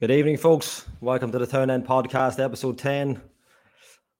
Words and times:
Good 0.00 0.12
evening, 0.12 0.36
folks. 0.36 0.86
Welcome 1.00 1.32
to 1.32 1.40
the 1.40 1.46
Town 1.48 1.70
End 1.70 1.84
Podcast, 1.84 2.38
episode 2.38 2.78
10. 2.78 3.20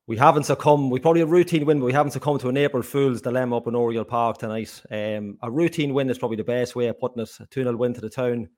We 0.07 0.17
haven't 0.17 0.43
succumbed, 0.43 0.91
we 0.91 0.99
probably 0.99 1.21
a 1.21 1.25
routine 1.25 1.65
win, 1.65 1.79
but 1.79 1.85
we 1.85 1.93
haven't 1.93 2.11
succumbed 2.11 2.41
to 2.41 2.49
an 2.49 2.57
April 2.57 2.83
Fool's 2.83 3.21
dilemma 3.21 3.55
up 3.55 3.67
in 3.67 3.75
Oriel 3.75 4.03
Park 4.03 4.39
tonight. 4.39 4.81
Um, 4.91 5.37
a 5.41 5.49
routine 5.49 5.93
win 5.93 6.09
is 6.09 6.17
probably 6.17 6.35
the 6.35 6.43
best 6.43 6.75
way 6.75 6.87
of 6.87 6.99
putting 6.99 7.21
it. 7.21 7.31
A 7.39 7.45
2 7.45 7.63
0 7.63 7.77
win 7.77 7.93
to 7.93 8.01
the 8.01 8.09
town. 8.09 8.49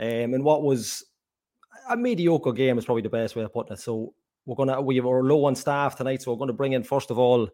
Um, 0.00 0.34
and 0.34 0.42
what 0.42 0.64
was 0.64 1.04
a 1.88 1.96
mediocre 1.96 2.50
game 2.50 2.78
is 2.78 2.84
probably 2.84 3.02
the 3.02 3.10
best 3.10 3.36
way 3.36 3.44
of 3.44 3.52
putting 3.52 3.74
it. 3.74 3.78
So 3.78 4.12
we're 4.44 4.56
gonna 4.56 4.80
we 4.80 4.98
are 4.98 5.22
low 5.22 5.44
on 5.44 5.54
staff 5.54 5.94
tonight, 5.94 6.22
so 6.22 6.32
we're 6.32 6.38
going 6.38 6.48
to 6.48 6.52
bring 6.52 6.72
in 6.72 6.82
first 6.82 7.12
of 7.12 7.18
all. 7.20 7.48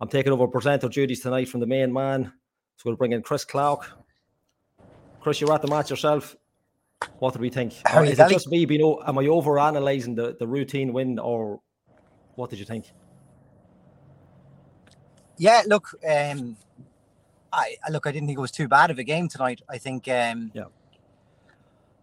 I'm 0.00 0.08
taking 0.08 0.32
over 0.32 0.48
presenter 0.48 0.88
duties 0.88 1.20
tonight 1.20 1.50
from 1.50 1.60
the 1.60 1.66
main 1.66 1.92
man. 1.92 2.32
So 2.76 2.84
we'll 2.86 2.96
bring 2.96 3.12
in 3.12 3.20
Chris 3.20 3.44
Clark. 3.44 3.90
Chris, 5.20 5.38
you're 5.38 5.52
at 5.52 5.60
the 5.60 5.68
match 5.68 5.90
yourself. 5.90 6.34
What 7.18 7.34
do 7.34 7.40
we 7.40 7.50
think? 7.50 7.74
How 7.86 8.02
is 8.02 8.18
it 8.18 8.28
just 8.28 8.48
me 8.48 8.64
being? 8.66 8.98
Am 9.06 9.18
I 9.18 9.26
over 9.26 9.58
analysing 9.58 10.14
the, 10.14 10.36
the 10.38 10.46
routine 10.46 10.92
win, 10.92 11.18
or 11.18 11.60
what 12.36 12.50
did 12.50 12.58
you 12.58 12.64
think? 12.64 12.86
Yeah, 15.36 15.62
look, 15.66 15.88
um, 16.08 16.56
I 17.52 17.76
look. 17.90 18.06
I 18.06 18.12
didn't 18.12 18.28
think 18.28 18.38
it 18.38 18.42
was 18.42 18.52
too 18.52 18.68
bad 18.68 18.90
of 18.90 18.98
a 18.98 19.04
game 19.04 19.28
tonight. 19.28 19.62
I 19.68 19.78
think, 19.78 20.08
um, 20.08 20.52
yeah, 20.54 20.64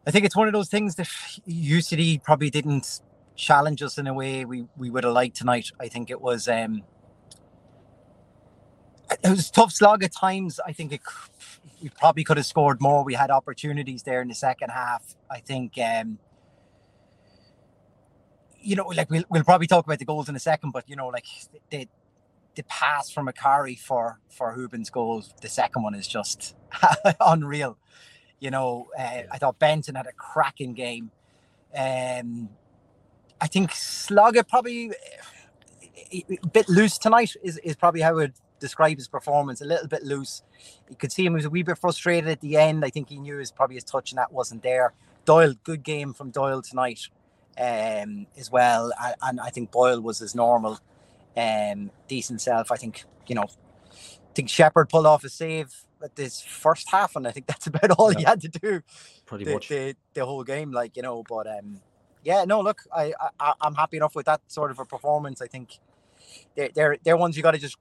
I 0.07 0.11
think 0.11 0.25
it's 0.25 0.35
one 0.35 0.47
of 0.47 0.53
those 0.53 0.69
things 0.69 0.95
that 0.95 1.07
UCD 1.47 2.23
probably 2.23 2.49
didn't 2.49 3.01
challenge 3.35 3.81
us 3.81 3.97
in 3.97 4.07
a 4.07 4.13
way 4.13 4.45
we 4.45 4.65
we 4.77 4.89
would 4.89 5.03
have 5.03 5.13
liked 5.13 5.37
tonight. 5.37 5.71
I 5.79 5.87
think 5.87 6.09
it 6.09 6.21
was. 6.21 6.47
Um, 6.47 6.83
it 9.23 9.29
was 9.29 9.49
a 9.49 9.51
tough 9.51 9.71
slog 9.73 10.03
at 10.03 10.13
times. 10.13 10.59
I 10.65 10.73
think 10.73 10.93
it, 10.93 11.01
we 11.81 11.89
probably 11.89 12.23
could 12.23 12.37
have 12.37 12.45
scored 12.45 12.81
more. 12.81 13.03
We 13.03 13.13
had 13.13 13.31
opportunities 13.31 14.03
there 14.03 14.21
in 14.21 14.27
the 14.27 14.35
second 14.35 14.69
half. 14.69 15.15
I 15.29 15.39
think, 15.39 15.73
um, 15.77 16.19
you 18.59 18.75
know, 18.75 18.85
like 18.87 19.09
we'll, 19.09 19.23
we'll 19.29 19.43
probably 19.43 19.67
talk 19.67 19.85
about 19.85 19.99
the 19.99 20.05
goals 20.05 20.29
in 20.29 20.35
a 20.35 20.39
second, 20.39 20.71
but 20.71 20.87
you 20.87 20.95
know, 20.95 21.07
like 21.07 21.25
the 21.69 21.87
the 22.55 22.63
pass 22.63 23.09
from 23.09 23.27
Akari 23.27 23.79
for 23.79 24.19
for 24.29 24.55
Hoban's 24.55 24.89
goal, 24.89 25.23
the 25.41 25.49
second 25.49 25.83
one 25.83 25.95
is 25.95 26.07
just 26.07 26.55
unreal. 27.19 27.77
You 28.39 28.51
know, 28.51 28.87
uh, 28.97 29.23
I 29.31 29.37
thought 29.37 29.59
Benson 29.59 29.95
had 29.95 30.07
a 30.07 30.13
cracking 30.13 30.73
game. 30.73 31.11
Um, 31.75 32.49
I 33.39 33.47
think 33.47 33.71
Sloggett 33.71 34.47
probably 34.47 34.91
a 36.13 36.47
bit 36.51 36.67
loose 36.69 36.97
tonight 36.97 37.35
is, 37.43 37.57
is 37.59 37.75
probably 37.75 38.01
how 38.01 38.09
I 38.09 38.13
would 38.13 38.33
describe 38.61 38.97
his 38.97 39.09
performance. 39.09 39.59
A 39.59 39.65
little 39.65 39.87
bit 39.87 40.03
loose. 40.03 40.43
You 40.89 40.95
could 40.95 41.11
see 41.11 41.25
him 41.25 41.33
he 41.33 41.37
was 41.37 41.45
a 41.45 41.49
wee 41.49 41.63
bit 41.63 41.77
frustrated 41.77 42.29
at 42.29 42.39
the 42.39 42.55
end. 42.55 42.85
I 42.85 42.89
think 42.89 43.09
he 43.09 43.19
knew 43.19 43.37
his 43.37 43.51
probably 43.51 43.75
his 43.75 43.83
touch 43.83 44.11
and 44.11 44.17
that 44.19 44.31
wasn't 44.31 44.63
there. 44.63 44.93
Doyle, 45.25 45.53
good 45.63 45.83
game 45.83 46.13
from 46.13 46.31
Doyle 46.31 46.61
tonight 46.61 47.09
um, 47.59 48.27
as 48.37 48.49
well. 48.49 48.91
And, 49.03 49.15
and 49.21 49.39
I 49.41 49.49
think 49.49 49.71
Boyle 49.71 49.99
was 49.99 50.19
his 50.19 50.33
normal, 50.33 50.79
um, 51.35 51.91
decent 52.07 52.39
self. 52.39 52.71
I 52.71 52.77
think, 52.77 53.03
you 53.27 53.35
know, 53.35 53.47
I 53.91 54.33
think 54.33 54.49
Shepherd 54.49 54.87
pulled 54.87 55.05
off 55.05 55.25
a 55.25 55.29
save 55.29 55.75
at 56.01 56.15
this 56.15 56.41
first 56.41 56.89
half, 56.89 57.15
and 57.15 57.27
I 57.27 57.31
think 57.31 57.47
that's 57.47 57.67
about 57.71 57.91
all 57.91 58.11
yeah. 58.13 58.19
he 58.19 58.25
had 58.25 58.41
to 58.41 58.47
do. 58.47 58.81
Pretty 59.25 59.45
the, 59.45 59.53
much 59.53 59.67
the, 59.67 59.95
the 60.13 60.25
whole 60.25 60.43
game, 60.43 60.71
like 60.71 60.95
you 60.95 61.03
know. 61.03 61.23
But 61.27 61.47
um, 61.47 61.81
yeah, 62.23 62.45
no, 62.45 62.61
look, 62.61 62.81
I, 62.95 63.13
I 63.39 63.53
I'm 63.61 63.75
happy 63.75 63.97
enough 63.97 64.15
with 64.15 64.25
that 64.27 64.41
sort 64.47 64.71
of 64.71 64.79
a 64.79 64.85
performance. 64.85 65.41
I 65.41 65.47
think 65.47 65.79
they're 66.55 66.69
they're, 66.73 66.97
they're 67.03 67.17
ones 67.17 67.37
you 67.37 67.43
got 67.43 67.51
to 67.51 67.57
just 67.57 67.77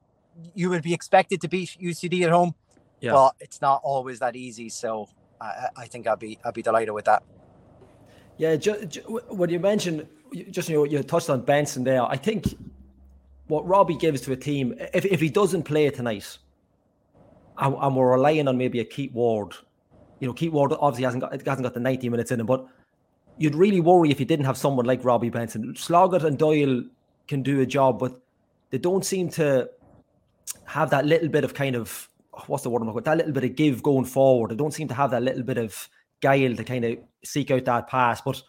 you 0.53 0.69
would 0.69 0.83
be 0.83 0.93
expected 0.93 1.41
to 1.41 1.47
beat 1.47 1.77
UCD 1.81 2.23
at 2.23 2.31
home, 2.31 2.55
yeah. 2.99 3.11
but 3.11 3.35
it's 3.39 3.61
not 3.61 3.81
always 3.83 4.19
that 4.19 4.35
easy. 4.35 4.69
So 4.69 5.09
I, 5.39 5.69
I 5.77 5.85
think 5.85 6.07
I'd 6.07 6.19
be 6.19 6.37
I'd 6.43 6.53
be 6.53 6.61
delighted 6.61 6.93
with 6.93 7.05
that. 7.05 7.23
Yeah, 8.37 8.55
ju- 8.55 8.85
ju- 8.85 9.21
when 9.29 9.49
you 9.49 9.59
mentioned 9.59 10.07
just 10.49 10.69
you 10.69 10.77
know 10.77 10.83
you 10.85 11.03
touched 11.03 11.29
on 11.29 11.41
Benson 11.41 11.83
there, 11.83 12.03
I 12.03 12.17
think 12.17 12.45
what 13.47 13.67
Robbie 13.67 13.97
gives 13.97 14.21
to 14.21 14.31
a 14.31 14.37
team 14.37 14.75
if 14.93 15.05
if 15.05 15.19
he 15.19 15.29
doesn't 15.29 15.63
play 15.63 15.89
tonight, 15.89 16.37
and, 17.57 17.75
and 17.79 17.95
we're 17.95 18.11
relying 18.11 18.47
on 18.47 18.57
maybe 18.57 18.79
a 18.79 18.85
Keith 18.85 19.11
Ward, 19.11 19.53
you 20.19 20.27
know, 20.27 20.33
Keith 20.33 20.51
Ward 20.51 20.73
obviously 20.79 21.03
hasn't 21.05 21.21
got 21.21 21.31
hasn't 21.31 21.63
got 21.63 21.73
the 21.73 21.79
ninety 21.79 22.07
minutes 22.07 22.31
in 22.31 22.39
him, 22.39 22.45
but 22.45 22.65
you'd 23.37 23.55
really 23.55 23.81
worry 23.81 24.11
if 24.11 24.19
you 24.19 24.25
didn't 24.25 24.45
have 24.45 24.57
someone 24.57 24.85
like 24.85 25.03
Robbie 25.03 25.29
Benson. 25.29 25.75
Sloggett 25.75 26.23
and 26.23 26.37
Doyle 26.37 26.83
can 27.27 27.41
do 27.41 27.59
a 27.61 27.65
job, 27.65 27.99
but 27.99 28.19
they 28.69 28.77
don't 28.77 29.03
seem 29.03 29.29
to 29.29 29.69
have 30.65 30.89
that 30.91 31.05
little 31.05 31.29
bit 31.29 31.43
of 31.43 31.53
kind 31.53 31.75
of 31.75 32.09
what's 32.47 32.63
the 32.63 32.69
word 32.69 32.81
I'm 32.81 32.87
looking 32.87 33.03
that 33.03 33.17
little 33.17 33.33
bit 33.33 33.43
of 33.43 33.55
give 33.55 33.83
going 33.83 34.05
forward. 34.05 34.51
They 34.51 34.55
don't 34.55 34.73
seem 34.73 34.87
to 34.87 34.93
have 34.93 35.11
that 35.11 35.23
little 35.23 35.43
bit 35.43 35.57
of 35.57 35.89
guile 36.21 36.55
to 36.55 36.63
kind 36.63 36.85
of 36.85 36.97
seek 37.23 37.51
out 37.51 37.65
that 37.65 37.87
pass. 37.87 38.21
But 38.21 38.41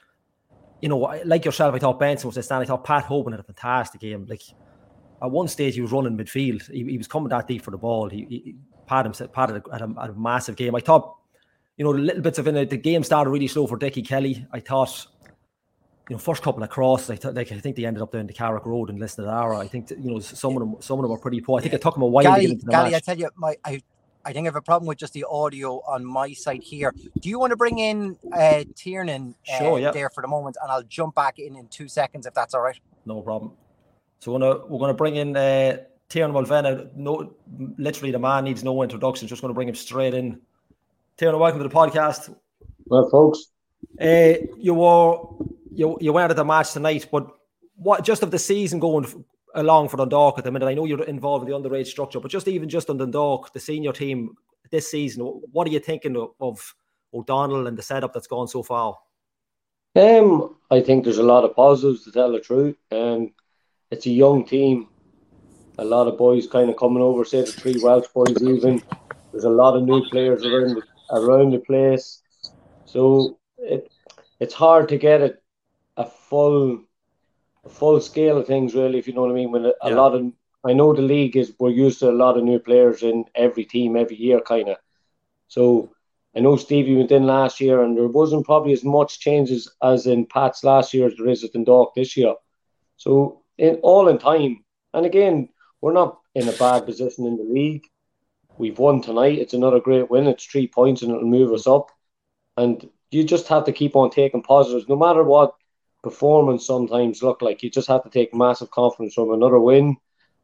you 0.80 0.88
know, 0.88 0.98
like 1.24 1.44
yourself, 1.44 1.74
I 1.74 1.78
thought 1.78 2.00
Benson 2.00 2.28
was 2.28 2.36
a 2.36 2.42
stand. 2.42 2.62
I 2.62 2.66
thought 2.66 2.84
Pat 2.84 3.04
Hoban 3.04 3.30
had 3.30 3.40
a 3.40 3.44
fantastic 3.44 4.00
game. 4.00 4.26
Like 4.28 4.42
at 5.22 5.30
one 5.30 5.48
stage, 5.48 5.74
he 5.74 5.80
was 5.80 5.92
running 5.92 6.16
midfield. 6.16 6.68
He, 6.70 6.84
he 6.84 6.98
was 6.98 7.06
coming 7.06 7.28
that 7.28 7.46
deep 7.46 7.62
for 7.62 7.70
the 7.70 7.78
ball. 7.78 8.08
He, 8.08 8.26
he 8.28 8.56
Pat 8.86 9.04
himself, 9.04 9.32
Pat 9.32 9.50
had 9.50 9.62
a, 9.64 9.72
had, 9.72 9.82
a, 9.82 10.00
had 10.00 10.10
a, 10.10 10.14
massive 10.14 10.56
game. 10.56 10.74
I 10.74 10.80
thought, 10.80 11.16
you 11.76 11.84
know, 11.84 11.92
the 11.92 12.00
little 12.00 12.22
bits 12.22 12.38
of 12.38 12.48
it. 12.48 12.70
The 12.70 12.76
game 12.76 13.04
started 13.04 13.30
really 13.30 13.46
slow 13.46 13.66
for 13.66 13.76
Dickie 13.76 14.02
Kelly. 14.02 14.44
I 14.52 14.60
thought 14.60 15.06
you 16.08 16.14
know, 16.14 16.18
first 16.18 16.42
couple 16.42 16.62
of 16.62 16.70
crosses, 16.70 17.10
I, 17.10 17.16
th- 17.16 17.34
like, 17.34 17.52
I 17.52 17.58
think 17.58 17.76
they 17.76 17.84
ended 17.84 18.02
up 18.02 18.12
down 18.12 18.26
the 18.26 18.32
Carrick 18.32 18.66
Road 18.66 18.90
and 18.90 18.98
Listed 18.98 19.26
Ara. 19.26 19.58
I 19.58 19.68
think, 19.68 19.90
you 19.90 20.10
know, 20.10 20.18
some 20.18 20.56
of 20.56 20.60
them, 20.60 20.76
some 20.80 20.98
of 20.98 21.02
them 21.02 21.10
were 21.10 21.18
pretty 21.18 21.40
poor. 21.40 21.58
I 21.58 21.62
think 21.62 21.74
it 21.74 21.82
took 21.82 21.94
them 21.94 22.02
a 22.02 22.06
while 22.06 22.24
Gally, 22.24 22.36
to 22.36 22.42
get 22.42 22.52
into 22.52 22.64
the 22.66 22.70
Gally, 22.72 22.90
match. 22.90 22.94
I 22.94 23.00
tell 23.00 23.18
you, 23.18 23.30
my, 23.36 23.56
I, 23.64 23.82
I 24.24 24.32
think 24.32 24.46
I 24.46 24.48
have 24.48 24.56
a 24.56 24.62
problem 24.62 24.86
with 24.88 24.98
just 24.98 25.12
the 25.12 25.24
audio 25.28 25.80
on 25.86 26.04
my 26.04 26.32
side 26.32 26.62
here. 26.62 26.92
Do 27.20 27.28
you 27.28 27.38
want 27.38 27.50
to 27.50 27.56
bring 27.56 27.78
in 27.78 28.16
uh, 28.32 28.64
Tiernan 28.74 29.34
uh, 29.52 29.58
Sure, 29.58 29.78
yeah. 29.78 29.90
there 29.90 30.10
for 30.10 30.22
the 30.22 30.28
moment, 30.28 30.56
and 30.62 30.70
I'll 30.70 30.82
jump 30.82 31.14
back 31.14 31.38
in 31.38 31.56
in 31.56 31.68
two 31.68 31.88
seconds 31.88 32.26
if 32.26 32.34
that's 32.34 32.54
all 32.54 32.62
right. 32.62 32.78
No 33.06 33.20
problem. 33.20 33.52
So 34.20 34.32
we're 34.32 34.38
gonna 34.38 34.66
we're 34.66 34.78
gonna 34.78 34.94
bring 34.94 35.16
in 35.16 35.36
uh, 35.36 35.78
Tiernan 36.08 36.36
Mulvena. 36.36 36.94
No, 36.94 37.34
literally 37.78 38.12
the 38.12 38.18
man 38.20 38.44
needs 38.44 38.62
no 38.62 38.80
introduction. 38.82 39.26
Just 39.26 39.42
gonna 39.42 39.54
bring 39.54 39.68
him 39.68 39.74
straight 39.74 40.14
in. 40.14 40.40
Tiernan, 41.16 41.40
welcome 41.40 41.60
to 41.60 41.68
the 41.68 41.74
podcast. 41.74 42.32
Well, 42.86 43.08
folks, 43.10 43.46
Uh, 44.00 44.34
you 44.56 44.74
were 44.74 45.18
you 45.74 45.98
you 46.00 46.12
weren't 46.12 46.30
at 46.30 46.36
the 46.36 46.44
match 46.44 46.72
tonight, 46.72 47.06
but 47.10 47.26
what 47.76 48.04
just 48.04 48.22
of 48.22 48.30
the 48.30 48.38
season 48.38 48.78
going 48.78 49.24
along 49.54 49.88
for 49.88 49.96
Dundalk 49.96 50.38
at 50.38 50.44
the 50.44 50.50
minute? 50.50 50.66
I 50.66 50.74
know 50.74 50.84
you're 50.84 51.04
involved 51.04 51.48
in 51.48 51.50
the 51.50 51.58
underage 51.58 51.86
structure, 51.86 52.20
but 52.20 52.30
just 52.30 52.48
even 52.48 52.68
just 52.68 52.90
on 52.90 52.98
Dundalk, 52.98 53.52
the 53.52 53.60
senior 53.60 53.92
team 53.92 54.34
this 54.70 54.90
season, 54.90 55.24
what 55.24 55.66
are 55.66 55.70
you 55.70 55.78
thinking 55.78 56.16
of, 56.40 56.74
O'Donnell 57.14 57.66
and 57.66 57.76
the 57.76 57.82
setup 57.82 58.14
that's 58.14 58.26
gone 58.26 58.48
so 58.48 58.62
far? 58.62 58.96
um, 59.96 60.56
I 60.70 60.80
think 60.80 61.04
there's 61.04 61.18
a 61.18 61.22
lot 61.22 61.44
of 61.44 61.54
positives 61.54 62.04
to 62.04 62.12
tell 62.12 62.32
the 62.32 62.40
truth. 62.40 62.76
Um, 62.90 63.34
it's 63.90 64.06
a 64.06 64.10
young 64.10 64.46
team. 64.46 64.88
A 65.78 65.84
lot 65.84 66.08
of 66.08 66.16
boys 66.16 66.46
kind 66.46 66.70
of 66.70 66.78
coming 66.78 67.02
over, 67.02 67.22
say 67.26 67.42
the 67.42 67.52
three 67.52 67.78
Welsh 67.82 68.06
boys 68.14 68.42
even. 68.42 68.82
There's 69.30 69.44
a 69.44 69.50
lot 69.50 69.76
of 69.76 69.82
new 69.82 70.02
players 70.08 70.42
around 70.44 70.76
the, 70.76 70.82
around 71.14 71.50
the 71.52 71.58
place. 71.58 72.22
So 72.86 73.38
it 73.58 73.92
it's 74.40 74.54
hard 74.54 74.88
to 74.88 74.98
get 74.98 75.20
a, 75.20 75.34
a 75.96 76.04
full 76.04 76.80
a 77.64 77.68
full 77.68 78.00
scale 78.00 78.38
of 78.38 78.46
things 78.46 78.74
really, 78.74 78.98
if 78.98 79.06
you 79.06 79.14
know 79.14 79.22
what 79.22 79.30
I 79.30 79.34
mean. 79.34 79.52
When 79.52 79.66
a, 79.66 79.72
a 79.82 79.90
Yeah. 79.90 79.96
lot 79.96 80.14
of 80.14 80.32
I 80.64 80.72
know 80.72 80.92
the 80.92 81.02
league 81.02 81.36
is 81.36 81.54
we're 81.58 81.70
used 81.70 82.00
to 82.00 82.10
a 82.10 82.20
lot 82.24 82.36
of 82.38 82.44
new 82.44 82.58
players 82.58 83.02
in 83.02 83.24
every 83.34 83.64
team 83.64 83.96
every 83.96 84.16
year 84.16 84.40
kind 84.40 84.68
of. 84.68 84.76
So 85.48 85.90
I 86.36 86.40
know 86.40 86.56
Stevie 86.56 86.96
went 86.96 87.12
in 87.12 87.26
last 87.26 87.60
year 87.60 87.82
and 87.82 87.96
there 87.96 88.08
wasn't 88.08 88.46
probably 88.46 88.72
as 88.72 88.84
much 88.84 89.20
changes 89.20 89.70
as 89.82 90.06
in 90.06 90.26
Pat's 90.26 90.64
last 90.64 90.92
year 90.94 91.06
as 91.06 91.14
there 91.16 91.28
is 91.28 91.44
at 91.44 91.52
Dundalk 91.52 91.94
this 91.94 92.16
year. 92.16 92.34
So 92.96 93.42
in 93.58 93.76
all 93.82 94.08
in 94.08 94.18
time, 94.18 94.64
and 94.94 95.06
again, 95.06 95.48
we're 95.80 95.92
not 95.92 96.18
in 96.34 96.48
a 96.48 96.52
bad 96.52 96.86
position 96.86 97.26
in 97.26 97.36
the 97.36 97.44
league. 97.44 97.84
We've 98.58 98.78
won 98.78 99.02
tonight. 99.02 99.38
It's 99.38 99.54
another 99.54 99.80
great 99.80 100.10
win. 100.10 100.26
It's 100.26 100.44
three 100.44 100.66
points 100.68 101.02
and 101.02 101.10
it'll 101.12 101.24
move 101.28 101.52
us 101.52 101.66
up. 101.66 101.90
And 102.56 102.88
you 103.10 103.24
just 103.24 103.48
have 103.48 103.64
to 103.64 103.72
keep 103.72 103.96
on 103.96 104.10
taking 104.10 104.42
positives, 104.42 104.88
no 104.88 104.96
matter 104.96 105.22
what 105.22 105.54
performance 106.02 106.66
sometimes 106.66 107.22
look 107.22 107.42
like. 107.42 107.62
You 107.62 107.70
just 107.70 107.88
have 107.88 108.02
to 108.04 108.10
take 108.10 108.34
massive 108.34 108.70
confidence 108.70 109.14
from 109.14 109.32
another 109.32 109.58
win 109.58 109.96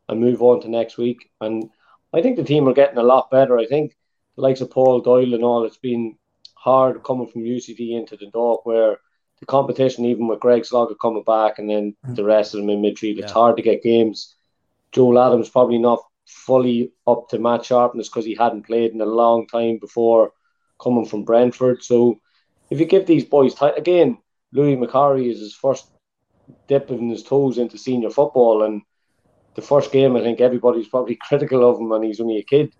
and 0.08 0.20
move 0.20 0.42
on 0.42 0.60
to 0.62 0.68
next 0.68 0.96
week. 0.96 1.30
And 1.40 1.70
I 2.12 2.22
think 2.22 2.36
the 2.36 2.44
team 2.44 2.68
are 2.68 2.74
getting 2.74 2.98
a 2.98 3.02
lot 3.02 3.30
better. 3.30 3.58
I 3.58 3.66
think 3.66 3.96
the 4.36 4.42
likes 4.42 4.60
of 4.60 4.70
Paul 4.70 5.00
Doyle 5.00 5.34
and 5.34 5.44
all, 5.44 5.64
it's 5.64 5.76
been 5.76 6.16
hard 6.54 7.02
coming 7.02 7.28
from 7.28 7.42
UCD 7.42 7.92
into 7.92 8.16
the 8.16 8.30
dog 8.30 8.60
where 8.64 8.98
the 9.40 9.46
competition, 9.46 10.04
even 10.04 10.26
with 10.26 10.40
Greg 10.40 10.64
Sloggett 10.64 11.00
coming 11.00 11.22
back 11.22 11.58
and 11.58 11.68
then 11.68 11.94
mm. 12.06 12.16
the 12.16 12.24
rest 12.24 12.54
of 12.54 12.60
them 12.60 12.70
in 12.70 12.82
midfield, 12.82 13.18
it's 13.18 13.32
hard 13.32 13.56
to 13.56 13.62
get 13.62 13.82
games. 13.82 14.34
Joe 14.92 15.16
Adams 15.18 15.48
probably 15.48 15.78
not 15.78 16.02
fully 16.26 16.92
up 17.06 17.28
to 17.28 17.38
match 17.38 17.66
sharpness 17.66 18.08
because 18.08 18.24
he 18.24 18.34
hadn't 18.34 18.66
played 18.66 18.92
in 18.92 19.00
a 19.00 19.06
long 19.06 19.46
time 19.46 19.78
before 19.78 20.32
coming 20.80 21.06
from 21.06 21.24
Brentford. 21.24 21.82
So 21.82 22.20
if 22.70 22.80
you 22.80 22.86
give 22.86 23.06
these 23.06 23.24
boys 23.24 23.54
time, 23.54 23.74
again, 23.76 24.18
Louis 24.52 24.76
McCarry 24.76 25.30
is 25.30 25.40
his 25.40 25.54
first 25.54 25.90
dipping 26.66 27.10
his 27.10 27.22
toes 27.22 27.58
into 27.58 27.76
senior 27.76 28.10
football 28.10 28.62
and 28.62 28.82
the 29.54 29.62
first 29.62 29.92
game 29.92 30.16
I 30.16 30.22
think 30.22 30.40
everybody's 30.40 30.88
probably 30.88 31.16
critical 31.28 31.68
of 31.68 31.80
him 31.80 31.92
and 31.92 32.04
he's 32.04 32.20
only 32.20 32.38
a 32.38 32.44
kid. 32.44 32.72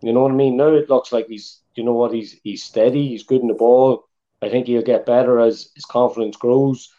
You 0.00 0.12
know 0.12 0.22
what 0.22 0.32
I 0.32 0.34
mean? 0.34 0.56
Now 0.56 0.74
it 0.74 0.90
looks 0.90 1.12
like 1.12 1.26
he's 1.28 1.60
you 1.74 1.84
know 1.84 1.92
what, 1.92 2.12
he's 2.12 2.38
he's 2.42 2.64
steady, 2.64 3.08
he's 3.08 3.22
good 3.22 3.40
in 3.40 3.48
the 3.48 3.54
ball, 3.54 4.04
I 4.42 4.48
think 4.48 4.66
he'll 4.66 4.82
get 4.82 5.06
better 5.06 5.40
as 5.40 5.70
his 5.74 5.84
confidence 5.84 6.36
grows. 6.36 6.92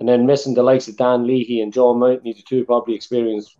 And 0.00 0.08
then 0.08 0.26
missing 0.26 0.54
the 0.54 0.62
likes 0.62 0.88
of 0.88 0.96
Dan 0.96 1.26
Leahy 1.26 1.60
and 1.60 1.72
John 1.72 1.96
Mountney, 1.96 2.34
the 2.34 2.42
two 2.42 2.64
probably 2.64 2.94
experienced 2.94 3.56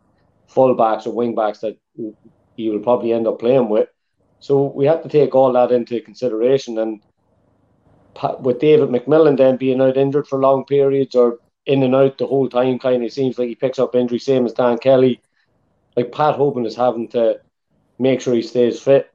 fullbacks 0.50 1.06
or 1.06 1.14
wingbacks 1.14 1.60
that 1.60 1.78
he 2.56 2.70
will 2.70 2.80
probably 2.80 3.12
end 3.12 3.26
up 3.26 3.38
playing 3.38 3.68
with. 3.68 3.88
So 4.40 4.64
we 4.64 4.86
have 4.86 5.02
to 5.02 5.08
take 5.08 5.34
all 5.34 5.52
that 5.52 5.72
into 5.72 6.00
consideration. 6.00 6.78
And 6.78 7.02
with 8.40 8.60
David 8.60 8.88
McMillan 8.88 9.36
then 9.36 9.56
being 9.56 9.80
out 9.80 9.96
injured 9.96 10.26
for 10.26 10.38
long 10.38 10.64
periods 10.64 11.14
or 11.14 11.38
in 11.66 11.82
and 11.82 11.94
out 11.94 12.18
the 12.18 12.26
whole 12.26 12.48
time, 12.48 12.78
kind 12.78 13.04
of 13.04 13.12
seems 13.12 13.38
like 13.38 13.48
he 13.48 13.54
picks 13.54 13.78
up 13.78 13.94
injury, 13.94 14.18
same 14.18 14.46
as 14.46 14.52
Dan 14.52 14.78
Kelly. 14.78 15.20
Like 15.96 16.12
Pat 16.12 16.36
Hoban 16.36 16.66
is 16.66 16.76
having 16.76 17.08
to 17.08 17.40
make 17.98 18.20
sure 18.20 18.34
he 18.34 18.42
stays 18.42 18.80
fit, 18.80 19.12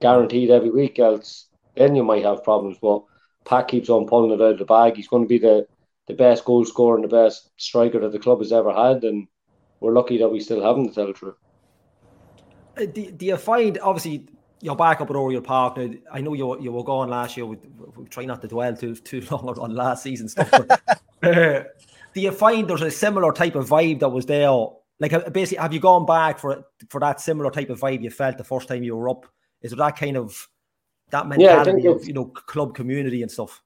guaranteed 0.00 0.50
every 0.50 0.70
week, 0.70 0.98
else 0.98 1.48
then 1.78 1.94
you 1.94 2.02
might 2.02 2.24
have 2.24 2.44
problems. 2.44 2.76
But 2.82 3.04
Pat 3.44 3.68
keeps 3.68 3.88
on 3.88 4.06
pulling 4.06 4.32
it 4.32 4.42
out 4.42 4.52
of 4.52 4.58
the 4.58 4.64
bag. 4.64 4.96
He's 4.96 5.08
going 5.08 5.22
to 5.22 5.28
be 5.28 5.38
the, 5.38 5.66
the 6.06 6.14
best 6.14 6.44
goal 6.44 6.64
scorer 6.64 6.96
and 6.96 7.04
the 7.04 7.08
best 7.08 7.50
striker 7.56 8.00
that 8.00 8.12
the 8.12 8.18
club 8.18 8.40
has 8.40 8.52
ever 8.52 8.72
had, 8.72 9.04
and 9.04 9.28
we're 9.80 9.92
lucky 9.92 10.18
that 10.18 10.28
we 10.28 10.40
still 10.40 10.62
have 10.62 10.76
him 10.76 10.88
to 10.88 10.94
tell 10.94 11.06
the 11.06 11.12
truth. 11.12 11.36
Uh, 12.76 12.86
do, 12.86 13.10
do 13.12 13.26
you 13.26 13.36
find 13.36 13.78
obviously 13.78 14.26
you're 14.60 14.76
back 14.76 15.00
up 15.00 15.10
at 15.10 15.16
Oriel 15.16 15.40
Park 15.40 15.76
now? 15.76 15.90
I 16.12 16.20
know 16.20 16.34
you 16.34 16.60
you 16.60 16.72
were 16.72 16.84
gone 16.84 17.08
last 17.08 17.36
year. 17.36 17.46
We, 17.46 17.56
we 17.96 18.06
try 18.06 18.24
not 18.24 18.42
to 18.42 18.48
dwell 18.48 18.76
too 18.76 18.94
too 18.94 19.22
long 19.30 19.48
on 19.58 19.74
last 19.74 20.02
season 20.02 20.28
stuff. 20.28 20.50
But, 20.50 20.80
uh, 21.22 21.64
do 22.14 22.20
you 22.20 22.32
find 22.32 22.68
there's 22.68 22.82
a 22.82 22.90
similar 22.90 23.32
type 23.32 23.54
of 23.54 23.68
vibe 23.68 24.00
that 24.00 24.08
was 24.08 24.26
there? 24.26 24.50
Like 25.00 25.32
basically, 25.32 25.62
have 25.62 25.72
you 25.72 25.80
gone 25.80 26.06
back 26.06 26.38
for 26.38 26.64
for 26.88 27.00
that 27.00 27.20
similar 27.20 27.50
type 27.50 27.70
of 27.70 27.80
vibe 27.80 28.02
you 28.02 28.10
felt 28.10 28.38
the 28.38 28.44
first 28.44 28.68
time 28.68 28.82
you 28.82 28.96
were 28.96 29.08
up? 29.08 29.26
Is 29.62 29.70
there 29.70 29.78
that 29.78 29.96
kind 29.96 30.16
of 30.16 30.48
that 31.10 31.26
mentality 31.26 31.82
yeah, 31.82 31.90
of 31.90 32.06
you 32.06 32.14
know 32.14 32.26
club 32.26 32.74
community 32.74 33.22
and 33.22 33.30
stuff? 33.30 33.62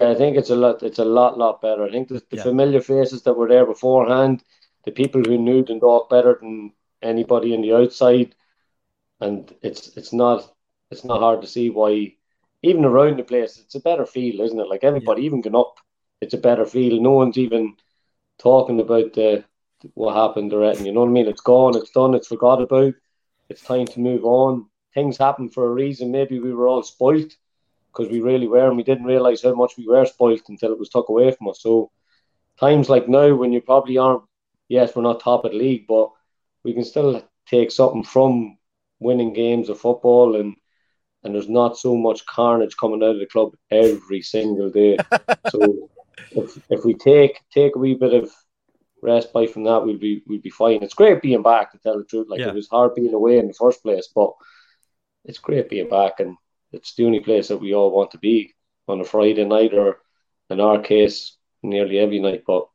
I 0.00 0.14
think 0.14 0.36
it's 0.36 0.50
a 0.50 0.56
lot. 0.56 0.82
It's 0.82 0.98
a 0.98 1.04
lot, 1.04 1.38
lot 1.38 1.60
better. 1.60 1.84
I 1.84 1.90
think 1.90 2.08
the, 2.08 2.22
the 2.30 2.36
yeah. 2.36 2.42
familiar 2.42 2.80
faces 2.80 3.22
that 3.22 3.34
were 3.34 3.48
there 3.48 3.66
beforehand, 3.66 4.44
the 4.84 4.92
people 4.92 5.22
who 5.22 5.38
knew 5.38 5.64
Dundalk 5.64 6.08
better 6.08 6.38
than 6.40 6.72
anybody 7.02 7.52
in 7.52 7.62
the 7.62 7.74
outside, 7.74 8.34
and 9.20 9.54
it's 9.62 9.96
it's 9.96 10.12
not 10.12 10.54
it's 10.90 11.04
not 11.04 11.20
hard 11.20 11.40
to 11.42 11.46
see 11.46 11.70
why 11.70 12.14
even 12.62 12.84
around 12.84 13.18
the 13.18 13.22
place 13.22 13.58
it's 13.58 13.74
a 13.74 13.80
better 13.80 14.06
feel, 14.06 14.40
isn't 14.40 14.58
it? 14.58 14.68
Like 14.68 14.84
everybody, 14.84 15.22
yeah. 15.22 15.26
even 15.26 15.40
going 15.40 15.56
up, 15.56 15.78
it's 16.20 16.34
a 16.34 16.38
better 16.38 16.66
feel. 16.66 17.00
No 17.00 17.12
one's 17.12 17.38
even 17.38 17.76
talking 18.38 18.80
about 18.80 19.12
the 19.14 19.44
what 19.94 20.16
happened 20.16 20.52
or 20.52 20.64
anything. 20.64 20.86
You 20.86 20.92
know 20.92 21.00
what 21.00 21.08
I 21.08 21.12
mean? 21.12 21.28
It's 21.28 21.40
gone, 21.40 21.76
it's 21.76 21.90
done, 21.90 22.14
it's 22.14 22.28
forgot 22.28 22.62
about. 22.62 22.94
It's 23.48 23.62
time 23.62 23.86
to 23.86 24.00
move 24.00 24.24
on. 24.24 24.66
Things 24.94 25.16
happen 25.16 25.48
for 25.48 25.66
a 25.66 25.72
reason. 25.72 26.10
Maybe 26.10 26.38
we 26.40 26.52
were 26.52 26.68
all 26.68 26.82
spoilt 26.82 27.36
because 27.92 28.10
we 28.10 28.20
really 28.20 28.46
were, 28.46 28.66
and 28.66 28.76
we 28.76 28.82
didn't 28.82 29.06
realize 29.06 29.42
how 29.42 29.54
much 29.54 29.76
we 29.76 29.86
were 29.86 30.04
spoilt 30.04 30.48
until 30.48 30.72
it 30.72 30.78
was 30.78 30.88
took 30.88 31.08
away 31.08 31.30
from 31.32 31.48
us. 31.48 31.62
So 31.62 31.90
times 32.58 32.88
like 32.88 33.08
now, 33.08 33.34
when 33.34 33.52
you 33.52 33.60
probably 33.60 33.98
aren't, 33.98 34.22
yes, 34.68 34.94
we're 34.94 35.02
not 35.02 35.20
top 35.20 35.44
of 35.44 35.52
the 35.52 35.58
league, 35.58 35.86
but 35.86 36.10
we 36.64 36.74
can 36.74 36.84
still 36.84 37.22
take 37.46 37.70
something 37.70 38.04
from 38.04 38.57
winning 39.00 39.32
games 39.32 39.68
of 39.68 39.80
football 39.80 40.36
and 40.36 40.56
and 41.24 41.34
there's 41.34 41.48
not 41.48 41.76
so 41.76 41.96
much 41.96 42.24
carnage 42.26 42.76
coming 42.76 43.02
out 43.02 43.10
of 43.10 43.18
the 43.18 43.26
club 43.26 43.52
every 43.70 44.22
single 44.22 44.70
day. 44.70 44.96
so 45.50 45.90
if, 46.30 46.58
if 46.70 46.84
we 46.84 46.94
take 46.94 47.40
take 47.52 47.74
a 47.74 47.78
wee 47.78 47.94
bit 47.94 48.14
of 48.14 48.30
rest 49.02 49.26
respite 49.26 49.50
from 49.50 49.64
that, 49.64 49.84
we'll 49.84 49.98
be 49.98 50.22
we'll 50.26 50.40
be 50.40 50.50
fine. 50.50 50.82
It's 50.82 50.94
great 50.94 51.22
being 51.22 51.42
back 51.42 51.72
to 51.72 51.78
tell 51.78 51.98
the 51.98 52.04
truth. 52.04 52.28
Like 52.28 52.40
yeah. 52.40 52.48
it 52.48 52.54
was 52.54 52.68
hard 52.68 52.94
being 52.94 53.14
away 53.14 53.38
in 53.38 53.48
the 53.48 53.54
first 53.54 53.82
place, 53.82 54.08
but 54.14 54.32
it's 55.24 55.38
great 55.38 55.68
being 55.68 55.88
back 55.88 56.20
and 56.20 56.36
it's 56.72 56.94
the 56.94 57.04
only 57.04 57.20
place 57.20 57.48
that 57.48 57.58
we 57.58 57.74
all 57.74 57.90
want 57.90 58.12
to 58.12 58.18
be 58.18 58.54
on 58.86 59.00
a 59.00 59.04
Friday 59.04 59.44
night 59.44 59.74
or 59.74 59.98
in 60.50 60.60
our 60.60 60.80
case 60.80 61.36
nearly 61.62 61.98
every 61.98 62.20
night. 62.20 62.44
But 62.46 62.68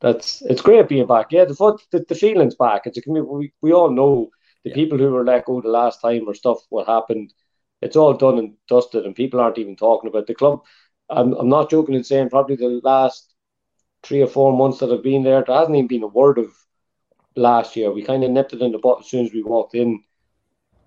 that's 0.00 0.42
it's 0.42 0.62
great 0.62 0.88
being 0.88 1.06
back. 1.06 1.28
Yeah, 1.30 1.44
the 1.44 1.54
foot 1.54 1.82
the, 1.90 2.04
the 2.08 2.14
feeling's 2.14 2.54
back. 2.54 2.82
It's 2.86 2.98
a 2.98 3.10
we, 3.10 3.52
we 3.60 3.72
all 3.72 3.90
know 3.90 4.30
the 4.64 4.70
yeah. 4.70 4.74
people 4.74 4.98
who 4.98 5.10
were 5.10 5.24
let 5.24 5.44
go 5.44 5.60
the 5.60 5.68
last 5.68 6.00
time 6.00 6.22
or 6.26 6.34
stuff 6.34 6.58
what 6.70 6.86
happened. 6.86 7.32
It's 7.80 7.96
all 7.96 8.14
done 8.14 8.38
and 8.38 8.54
dusted, 8.68 9.04
and 9.04 9.14
people 9.14 9.40
aren't 9.40 9.58
even 9.58 9.76
talking 9.76 10.08
about 10.08 10.26
the 10.26 10.34
club. 10.34 10.62
I'm 11.10 11.32
I'm 11.34 11.48
not 11.48 11.70
joking 11.70 11.94
in 11.94 12.04
saying 12.04 12.30
probably 12.30 12.56
the 12.56 12.80
last 12.82 13.34
three 14.02 14.22
or 14.22 14.26
four 14.26 14.56
months 14.56 14.78
that 14.78 14.92
I've 14.92 15.02
been 15.02 15.22
there, 15.22 15.44
there 15.46 15.56
hasn't 15.56 15.76
even 15.76 15.88
been 15.88 16.02
a 16.02 16.08
word 16.08 16.38
of 16.38 16.52
last 17.36 17.76
year. 17.76 17.90
We 17.92 18.02
kind 18.02 18.24
of 18.24 18.30
nipped 18.30 18.52
it 18.52 18.62
in 18.62 18.72
the 18.72 18.78
butt 18.78 19.00
as 19.00 19.06
soon 19.08 19.26
as 19.26 19.32
we 19.32 19.42
walked 19.42 19.74
in. 19.74 20.02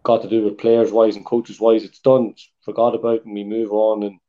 Got 0.03 0.21
to 0.21 0.29
do 0.29 0.43
with 0.43 0.57
players 0.57 0.91
wise 0.91 1.15
and 1.15 1.25
coaches 1.25 1.59
wise. 1.59 1.83
It's 1.83 1.99
done. 1.99 2.29
It's 2.31 2.49
forgot 2.61 2.95
about, 2.95 3.25
and 3.25 3.33
we 3.33 3.43
move 3.43 3.71
on, 3.71 4.03
and 4.03 4.19